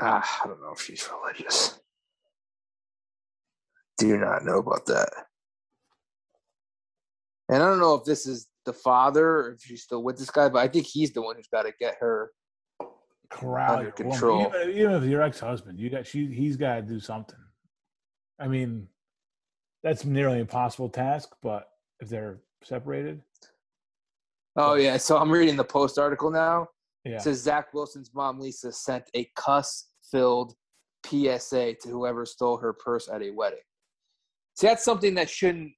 Ah, 0.00 0.40
I 0.42 0.48
don't 0.48 0.60
know 0.60 0.72
if 0.72 0.80
she's 0.80 1.08
religious. 1.22 1.78
Do 3.98 4.16
not 4.18 4.44
know 4.44 4.58
about 4.58 4.84
that. 4.86 5.08
And 7.48 7.62
I 7.62 7.66
don't 7.66 7.80
know 7.80 7.94
if 7.94 8.04
this 8.04 8.26
is 8.26 8.48
the 8.64 8.72
father 8.72 9.26
or 9.26 9.52
if 9.52 9.62
she's 9.62 9.82
still 9.82 10.02
with 10.02 10.18
this 10.18 10.30
guy, 10.30 10.48
but 10.48 10.60
I 10.60 10.68
think 10.68 10.86
he's 10.86 11.12
the 11.12 11.22
one 11.22 11.36
who's 11.36 11.48
got 11.48 11.62
to 11.62 11.72
get 11.78 11.96
her. 12.00 12.30
Corral 13.30 13.78
Under 13.78 13.90
control. 13.90 14.52
Even, 14.54 14.76
even 14.76 14.90
if 14.92 15.04
your 15.04 15.22
ex-husband, 15.22 15.78
you 15.78 15.90
got 15.90 16.06
she. 16.06 16.26
He's 16.26 16.56
got 16.56 16.76
to 16.76 16.82
do 16.82 17.00
something. 17.00 17.38
I 18.38 18.48
mean, 18.48 18.86
that's 19.82 20.04
nearly 20.04 20.38
impossible 20.38 20.88
task. 20.88 21.30
But 21.42 21.68
if 22.00 22.08
they're 22.08 22.38
separated, 22.62 23.22
Oh 24.56 24.74
yeah, 24.74 24.96
so 24.96 25.18
I'm 25.18 25.30
reading 25.30 25.56
the 25.56 25.64
post 25.64 25.98
article 25.98 26.30
now. 26.30 26.68
yeah. 27.04 27.16
It 27.16 27.22
says 27.22 27.42
Zach 27.42 27.74
Wilson's 27.74 28.12
mom 28.14 28.38
Lisa 28.38 28.70
sent 28.70 29.04
a 29.14 29.28
cuss-filled 29.36 30.54
PSA 31.04 31.74
to 31.82 31.88
whoever 31.88 32.24
stole 32.24 32.56
her 32.58 32.72
purse 32.72 33.08
at 33.12 33.22
a 33.22 33.30
wedding. 33.30 33.58
See, 34.56 34.68
that's 34.68 34.84
something 34.84 35.14
that 35.14 35.28
shouldn't. 35.28 35.72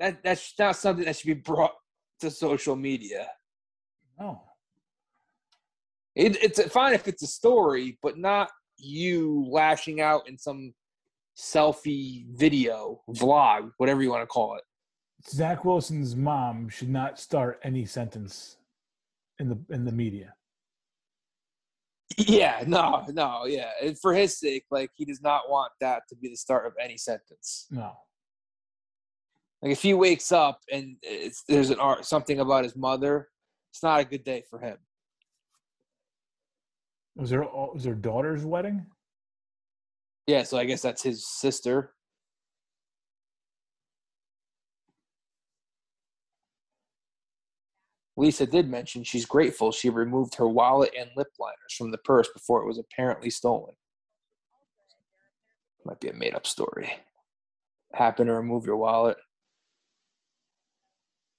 That 0.00 0.22
that's 0.24 0.54
not 0.58 0.76
something 0.76 1.04
that 1.04 1.16
should 1.16 1.26
be 1.26 1.34
brought 1.34 1.74
to 2.20 2.30
social 2.30 2.74
media. 2.74 3.28
oh, 4.18 4.40
It, 6.14 6.42
it's 6.42 6.60
fine 6.72 6.94
if 6.94 7.06
it's 7.06 7.22
a 7.22 7.26
story, 7.26 7.98
but 8.02 8.18
not 8.18 8.50
you 8.78 9.46
lashing 9.48 10.00
out 10.00 10.26
in 10.26 10.38
some 10.38 10.72
selfie 11.36 12.26
video, 12.34 13.02
vlog, 13.10 13.70
whatever 13.76 14.02
you 14.02 14.10
want 14.10 14.22
to 14.22 14.26
call 14.26 14.56
it. 14.56 14.64
Zach 15.28 15.64
Wilson's 15.66 16.16
mom 16.16 16.70
should 16.70 16.88
not 16.88 17.18
start 17.18 17.60
any 17.62 17.84
sentence 17.84 18.56
in 19.38 19.50
the 19.50 19.58
in 19.68 19.84
the 19.84 19.92
media. 19.92 20.34
Yeah, 22.16 22.64
no, 22.66 23.04
no, 23.10 23.44
yeah. 23.46 23.70
And 23.82 23.98
for 23.98 24.14
his 24.14 24.38
sake, 24.38 24.64
like 24.70 24.90
he 24.94 25.04
does 25.04 25.22
not 25.22 25.42
want 25.48 25.72
that 25.80 26.02
to 26.08 26.16
be 26.16 26.28
the 26.28 26.36
start 26.36 26.66
of 26.66 26.72
any 26.82 26.96
sentence. 26.96 27.66
No. 27.70 27.92
Like 29.62 29.72
if 29.72 29.82
he 29.82 29.94
wakes 29.94 30.32
up 30.32 30.60
and 30.72 30.96
it's, 31.02 31.42
there's 31.48 31.70
an 31.70 31.80
art 31.80 32.04
something 32.04 32.40
about 32.40 32.64
his 32.64 32.76
mother, 32.76 33.28
it's 33.70 33.82
not 33.82 34.00
a 34.00 34.04
good 34.04 34.24
day 34.24 34.42
for 34.48 34.58
him. 34.58 34.78
Was 37.16 37.30
there 37.30 37.42
was 37.42 37.84
their 37.84 37.94
daughter's 37.94 38.44
wedding? 38.44 38.86
Yeah, 40.26 40.44
so 40.44 40.56
I 40.56 40.64
guess 40.64 40.80
that's 40.80 41.02
his 41.02 41.26
sister. 41.26 41.92
Lisa 48.16 48.46
did 48.46 48.68
mention 48.68 49.02
she's 49.02 49.24
grateful 49.24 49.72
she 49.72 49.88
removed 49.88 50.34
her 50.34 50.46
wallet 50.46 50.92
and 50.98 51.10
lip 51.16 51.28
liners 51.38 51.74
from 51.76 51.90
the 51.90 51.98
purse 51.98 52.28
before 52.32 52.62
it 52.62 52.66
was 52.66 52.78
apparently 52.78 53.30
stolen. 53.30 53.74
Might 55.84 56.00
be 56.00 56.08
a 56.08 56.12
made 56.12 56.34
up 56.34 56.46
story. 56.46 56.92
Happen 57.94 58.26
to 58.26 58.34
remove 58.34 58.66
your 58.66 58.76
wallet. 58.76 59.16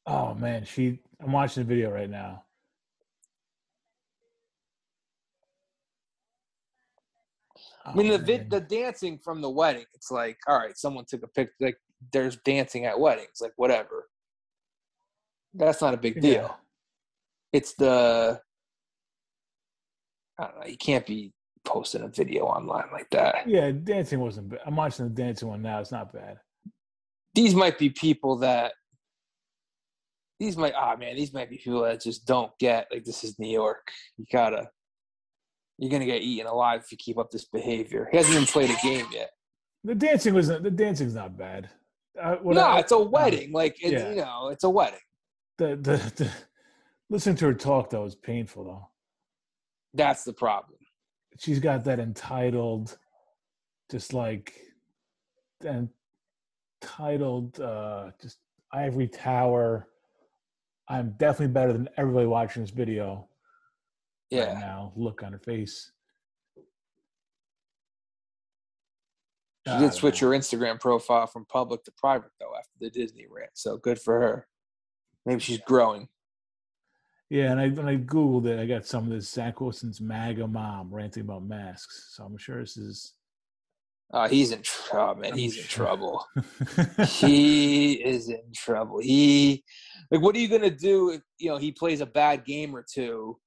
Oh 0.06 0.34
man, 0.34 0.66
she. 0.66 1.00
I'm 1.24 1.32
watching 1.32 1.64
the 1.64 1.68
video 1.68 1.92
right 1.92 2.10
now. 2.10 2.44
I 7.86 7.94
mean, 7.96 8.12
Oh, 8.12 8.18
the 8.18 8.24
vid, 8.24 8.50
the 8.50 8.60
dancing 8.60 9.18
from 9.18 9.42
the 9.42 9.50
wedding. 9.50 9.86
It's 9.94 10.12
like, 10.12 10.38
all 10.48 10.58
right, 10.58 10.78
someone 10.78 11.06
took 11.06 11.24
a 11.24 11.28
picture. 11.28 11.54
Like, 11.60 11.78
there's 12.14 12.38
dancing 12.38 12.86
at 12.86 13.00
weddings. 13.00 13.40
Like, 13.40 13.54
whatever. 13.56 14.08
That's 15.54 15.82
not 15.82 15.94
a 15.94 15.98
big 15.98 16.22
deal. 16.22 16.34
Yeah. 16.34 16.52
It's 17.54 17.74
the. 17.74 18.42
I 20.40 20.44
don't 20.44 20.60
know. 20.60 20.66
You 20.66 20.78
can't 20.78 21.06
be 21.06 21.34
posting 21.66 22.02
a 22.04 22.08
video 22.08 22.46
online 22.46 22.90
like 22.92 23.10
that. 23.12 23.48
Yeah, 23.48 23.72
dancing 23.72 24.20
wasn't 24.20 24.50
bad. 24.50 24.62
I'm 24.66 24.76
watching 24.76 25.08
the 25.08 25.14
dancing 25.14 25.48
one 25.48 25.62
now. 25.62 25.80
It's 25.80 25.92
not 25.92 26.14
bad. 26.14 26.38
These 27.36 27.54
might 27.54 27.78
be 27.78 27.90
people 27.90 28.38
that. 28.38 28.74
These 30.42 30.58
might. 30.58 30.74
Ah, 30.76 30.96
man. 30.96 31.16
These 31.16 31.34
might 31.36 31.52
be 31.52 31.58
people 31.60 31.84
that 31.84 32.02
just 32.02 32.26
don't 32.26 32.52
get. 32.58 32.88
Like, 32.92 33.04
this 33.04 33.24
is 33.24 33.38
New 33.38 33.48
York. 33.52 33.92
You 34.18 34.26
gotta. 34.32 34.72
You're 35.78 35.92
gonna 35.92 36.08
get 36.08 36.24
eaten 36.24 36.48
alive 36.48 36.82
if 36.84 36.92
you 36.92 36.98
keep 36.98 37.20
up 37.20 37.30
this 37.30 37.46
behavior. 37.46 38.08
He 38.12 38.18
hasn't 38.18 38.34
even 38.36 38.48
played 38.48 38.72
a 38.72 38.76
game 38.82 39.06
yet. 39.12 39.30
The 39.84 39.94
dancing 39.94 40.34
wasn't 40.34 40.64
the 40.64 40.72
dancing's 40.72 41.14
not 41.14 41.38
bad. 41.38 41.70
Uh, 42.20 42.38
what 42.38 42.56
no, 42.56 42.62
I- 42.62 42.80
it's 42.80 42.92
a 42.92 42.98
wedding. 43.00 43.52
Like 43.52 43.76
it's, 43.84 43.92
Yeah. 44.02 44.10
you 44.10 44.16
know, 44.16 44.50
it's 44.50 44.64
a 44.64 44.70
wedding. 44.70 45.00
the, 45.60 45.76
the 45.76 45.98
the 46.16 46.32
listening 47.12 47.36
to 47.36 47.46
her 47.46 47.54
talk 47.54 47.92
though 47.92 48.02
was 48.04 48.16
painful 48.16 48.64
though. 48.64 48.88
That's 49.94 50.24
the 50.24 50.34
problem. 50.34 50.80
She's 51.38 51.60
got 51.60 51.84
that 51.84 52.00
entitled, 52.00 52.98
just 53.92 54.12
like, 54.12 54.56
entitled, 56.84 57.60
uh, 57.60 58.10
just 58.20 58.40
ivory 58.72 59.08
tower. 59.08 59.88
I'm 60.92 61.12
definitely 61.12 61.54
better 61.54 61.72
than 61.72 61.88
everybody 61.96 62.28
watching 62.28 62.64
this 62.64 62.70
video 62.72 63.30
right 64.32 64.40
Yeah. 64.40 64.54
now. 64.60 64.92
Look 64.98 65.24
on 65.24 65.32
her 65.32 65.40
face. 65.40 65.90
She 69.68 69.78
did 69.78 69.94
switch 69.94 70.22
know. 70.22 70.30
her 70.32 70.38
Instagram 70.38 70.80
profile 70.82 71.28
from 71.28 71.46
public 71.46 71.84
to 71.86 71.92
private 71.92 72.32
though 72.40 72.54
after 72.58 72.74
the 72.80 72.90
Disney 72.90 73.26
rant. 73.30 73.52
So 73.54 73.78
good 73.78 74.00
for 74.02 74.20
her. 74.20 74.48
Maybe 75.26 75.40
she's 75.40 75.60
growing. 75.60 76.10
Yeah, 77.30 77.52
and 77.52 77.62
I 77.62 77.70
when 77.70 77.88
I 77.88 77.96
googled 77.96 78.48
it, 78.48 78.60
I 78.60 78.66
got 78.66 78.86
some 78.86 79.06
of 79.06 79.12
this 79.12 79.30
Zach 79.30 79.62
Wilson's 79.62 80.02
MAGA 80.02 80.46
mom 80.48 80.94
ranting 80.94 81.22
about 81.24 81.44
masks. 81.46 82.16
So 82.18 82.26
I'm 82.26 82.38
sure 82.38 82.60
this 82.60 82.76
is. 82.76 83.14
Uh, 84.14 84.28
he's 84.28 84.52
in 84.52 84.62
trouble, 84.62 85.22
man. 85.22 85.38
He's 85.38 85.58
in 85.58 85.64
trouble. 85.64 86.26
he 87.08 87.94
is 87.94 88.30
in 88.30 88.44
trouble. 88.54 89.00
He 89.00 89.64
like 90.10 90.22
what 90.22 90.36
are 90.36 90.40
you 90.40 90.50
gonna 90.50 90.70
do 90.70 91.12
if 91.12 91.22
you 91.38 91.50
know 91.50 91.58
he 91.58 91.72
plays 91.72 92.02
a 92.02 92.06
bad 92.06 92.46
game 92.46 92.76
or 92.76 92.84
two 92.84 93.38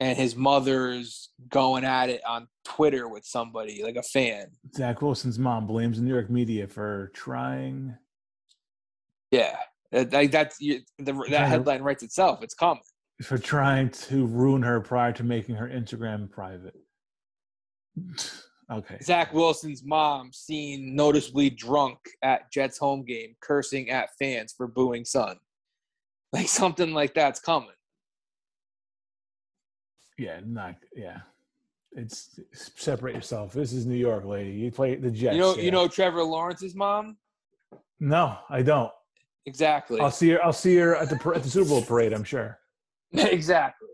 and 0.00 0.16
his 0.16 0.34
mother's 0.34 1.28
going 1.50 1.84
at 1.84 2.08
it 2.08 2.22
on 2.26 2.48
Twitter 2.64 3.06
with 3.06 3.24
somebody, 3.24 3.82
like 3.84 3.96
a 3.96 4.02
fan. 4.02 4.46
Zach 4.74 5.02
Wilson's 5.02 5.38
mom 5.38 5.66
blames 5.66 5.98
the 5.98 6.02
New 6.02 6.14
York 6.14 6.30
media 6.30 6.66
for 6.66 7.10
trying. 7.14 7.94
Yeah. 9.30 9.56
That, 9.92 10.10
like, 10.12 10.30
that's 10.30 10.56
the, 10.56 10.82
that 10.98 11.48
headline 11.48 11.82
writes 11.82 12.02
itself. 12.02 12.42
It's 12.42 12.54
common 12.54 12.82
for 13.22 13.36
trying 13.36 13.90
to 13.90 14.26
ruin 14.26 14.62
her 14.62 14.80
prior 14.80 15.12
to 15.12 15.22
making 15.22 15.54
her 15.56 15.68
Instagram 15.68 16.30
private. 16.30 16.74
Okay. 18.72 18.98
Zach 19.02 19.34
Wilson's 19.34 19.82
mom 19.84 20.32
seen 20.32 20.94
noticeably 20.94 21.50
drunk 21.50 21.98
at 22.22 22.50
Jets 22.52 22.78
home 22.78 23.04
game, 23.04 23.34
cursing 23.40 23.90
at 23.90 24.10
fans 24.18 24.54
for 24.56 24.66
booing 24.66 25.04
son. 25.04 25.36
Like 26.32 26.46
something 26.46 26.94
like 26.94 27.12
that's 27.12 27.40
coming. 27.40 27.70
Yeah, 30.16 30.38
not 30.46 30.76
yeah. 30.94 31.22
It's 31.90 32.38
separate 32.52 33.16
yourself. 33.16 33.52
This 33.52 33.72
is 33.72 33.84
New 33.84 33.96
York, 33.96 34.24
lady. 34.24 34.52
You 34.52 34.70
play 34.70 34.94
the 34.94 35.10
Jets. 35.10 35.34
You 35.34 35.40
know, 35.40 35.56
yeah. 35.56 35.62
you 35.62 35.70
know 35.72 35.88
Trevor 35.88 36.22
Lawrence's 36.22 36.76
mom. 36.76 37.16
No, 37.98 38.38
I 38.48 38.62
don't. 38.62 38.92
Exactly. 39.46 40.00
I'll 40.00 40.12
see 40.12 40.30
her. 40.30 40.44
I'll 40.44 40.52
see 40.52 40.76
her 40.76 40.94
at 40.94 41.08
the 41.08 41.16
at 41.34 41.42
the 41.42 41.50
Super 41.50 41.70
Bowl 41.70 41.82
parade. 41.82 42.12
I'm 42.12 42.22
sure. 42.22 42.60
exactly. 43.12 43.88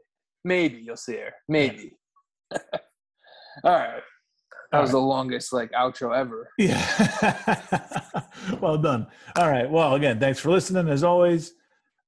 Maybe 0.44 0.76
you'll 0.76 0.96
see 0.96 1.16
her. 1.16 1.32
Maybe. 1.48 1.96
All 2.52 3.72
right. 3.72 4.02
That 4.72 4.80
was 4.80 4.90
the 4.90 4.98
longest 5.00 5.52
like 5.52 5.70
outro 5.72 6.16
ever. 6.16 6.48
Yeah. 6.58 8.22
well 8.60 8.78
done. 8.78 9.06
All 9.36 9.50
right. 9.50 9.70
Well, 9.70 9.94
again, 9.94 10.18
thanks 10.18 10.38
for 10.38 10.50
listening. 10.50 10.88
As 10.88 11.04
always, 11.04 11.52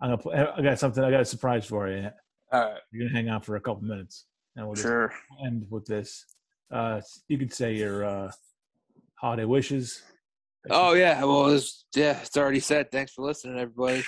I'm 0.01 0.09
gonna. 0.11 0.19
Play, 0.19 0.35
I 0.57 0.63
got 0.63 0.79
something. 0.79 1.03
I 1.03 1.11
got 1.11 1.21
a 1.21 1.25
surprise 1.25 1.67
for 1.67 1.89
you. 1.89 2.11
All 2.53 2.61
right. 2.61 2.79
You're 2.93 3.09
gonna 3.09 3.17
hang 3.17 3.29
on 3.29 3.41
for 3.41 3.57
a 3.57 3.61
couple 3.61 3.83
minutes, 3.83 4.27
and 4.57 4.67
we'll 4.67 4.75
just 4.75 4.87
Sure. 4.87 5.13
end 5.45 5.67
with 5.71 5.87
this. 5.87 6.25
Uh, 6.71 7.01
you 7.29 7.39
could 7.39 7.53
say 7.53 7.75
your 7.75 8.05
uh, 8.05 8.31
holiday 9.15 9.45
wishes. 9.45 10.03
Oh 10.71 10.95
yeah. 10.95 11.23
Well, 11.25 11.47
it's, 11.49 11.85
yeah, 11.95 12.21
it's 12.21 12.37
already 12.37 12.61
said. 12.61 12.91
Thanks 12.91 13.13
for 13.13 13.25
listening, 13.25 13.59
everybody. 13.59 14.03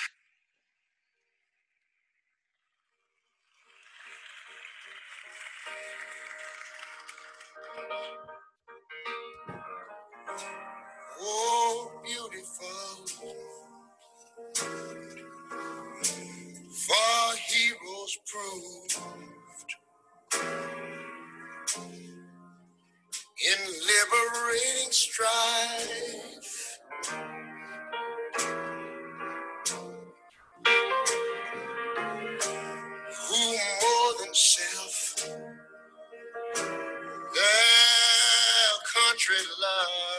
Proved 18.30 18.96
in 23.46 23.60
liberating 23.66 24.92
strife. 24.92 26.78
Who 33.28 33.38
more 33.82 34.12
than 34.20 34.34
self 34.34 35.16
their 37.34 38.70
country 38.94 39.36
love. 39.60 40.09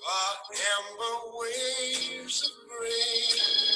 For 0.00 0.54
amber 0.54 1.16
waves 1.38 2.38
of 2.44 2.54
grain. 2.68 3.73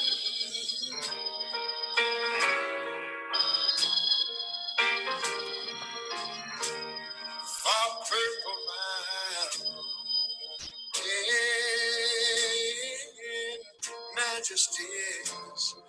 Majesties. 14.49 15.31
Whoa, 15.31 15.88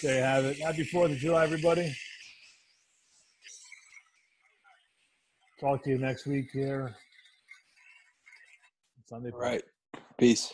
there 0.00 0.16
you 0.16 0.22
have 0.22 0.44
it. 0.44 0.58
Happy 0.58 0.84
Fourth 0.84 1.12
of 1.12 1.18
July, 1.18 1.44
everybody. 1.44 1.94
Talk 5.60 5.82
to 5.84 5.90
you 5.90 5.98
next 5.98 6.26
week 6.26 6.50
here. 6.52 6.94
Sunday. 9.06 9.30
All 9.30 9.40
right. 9.40 9.62
Peace. 10.16 10.52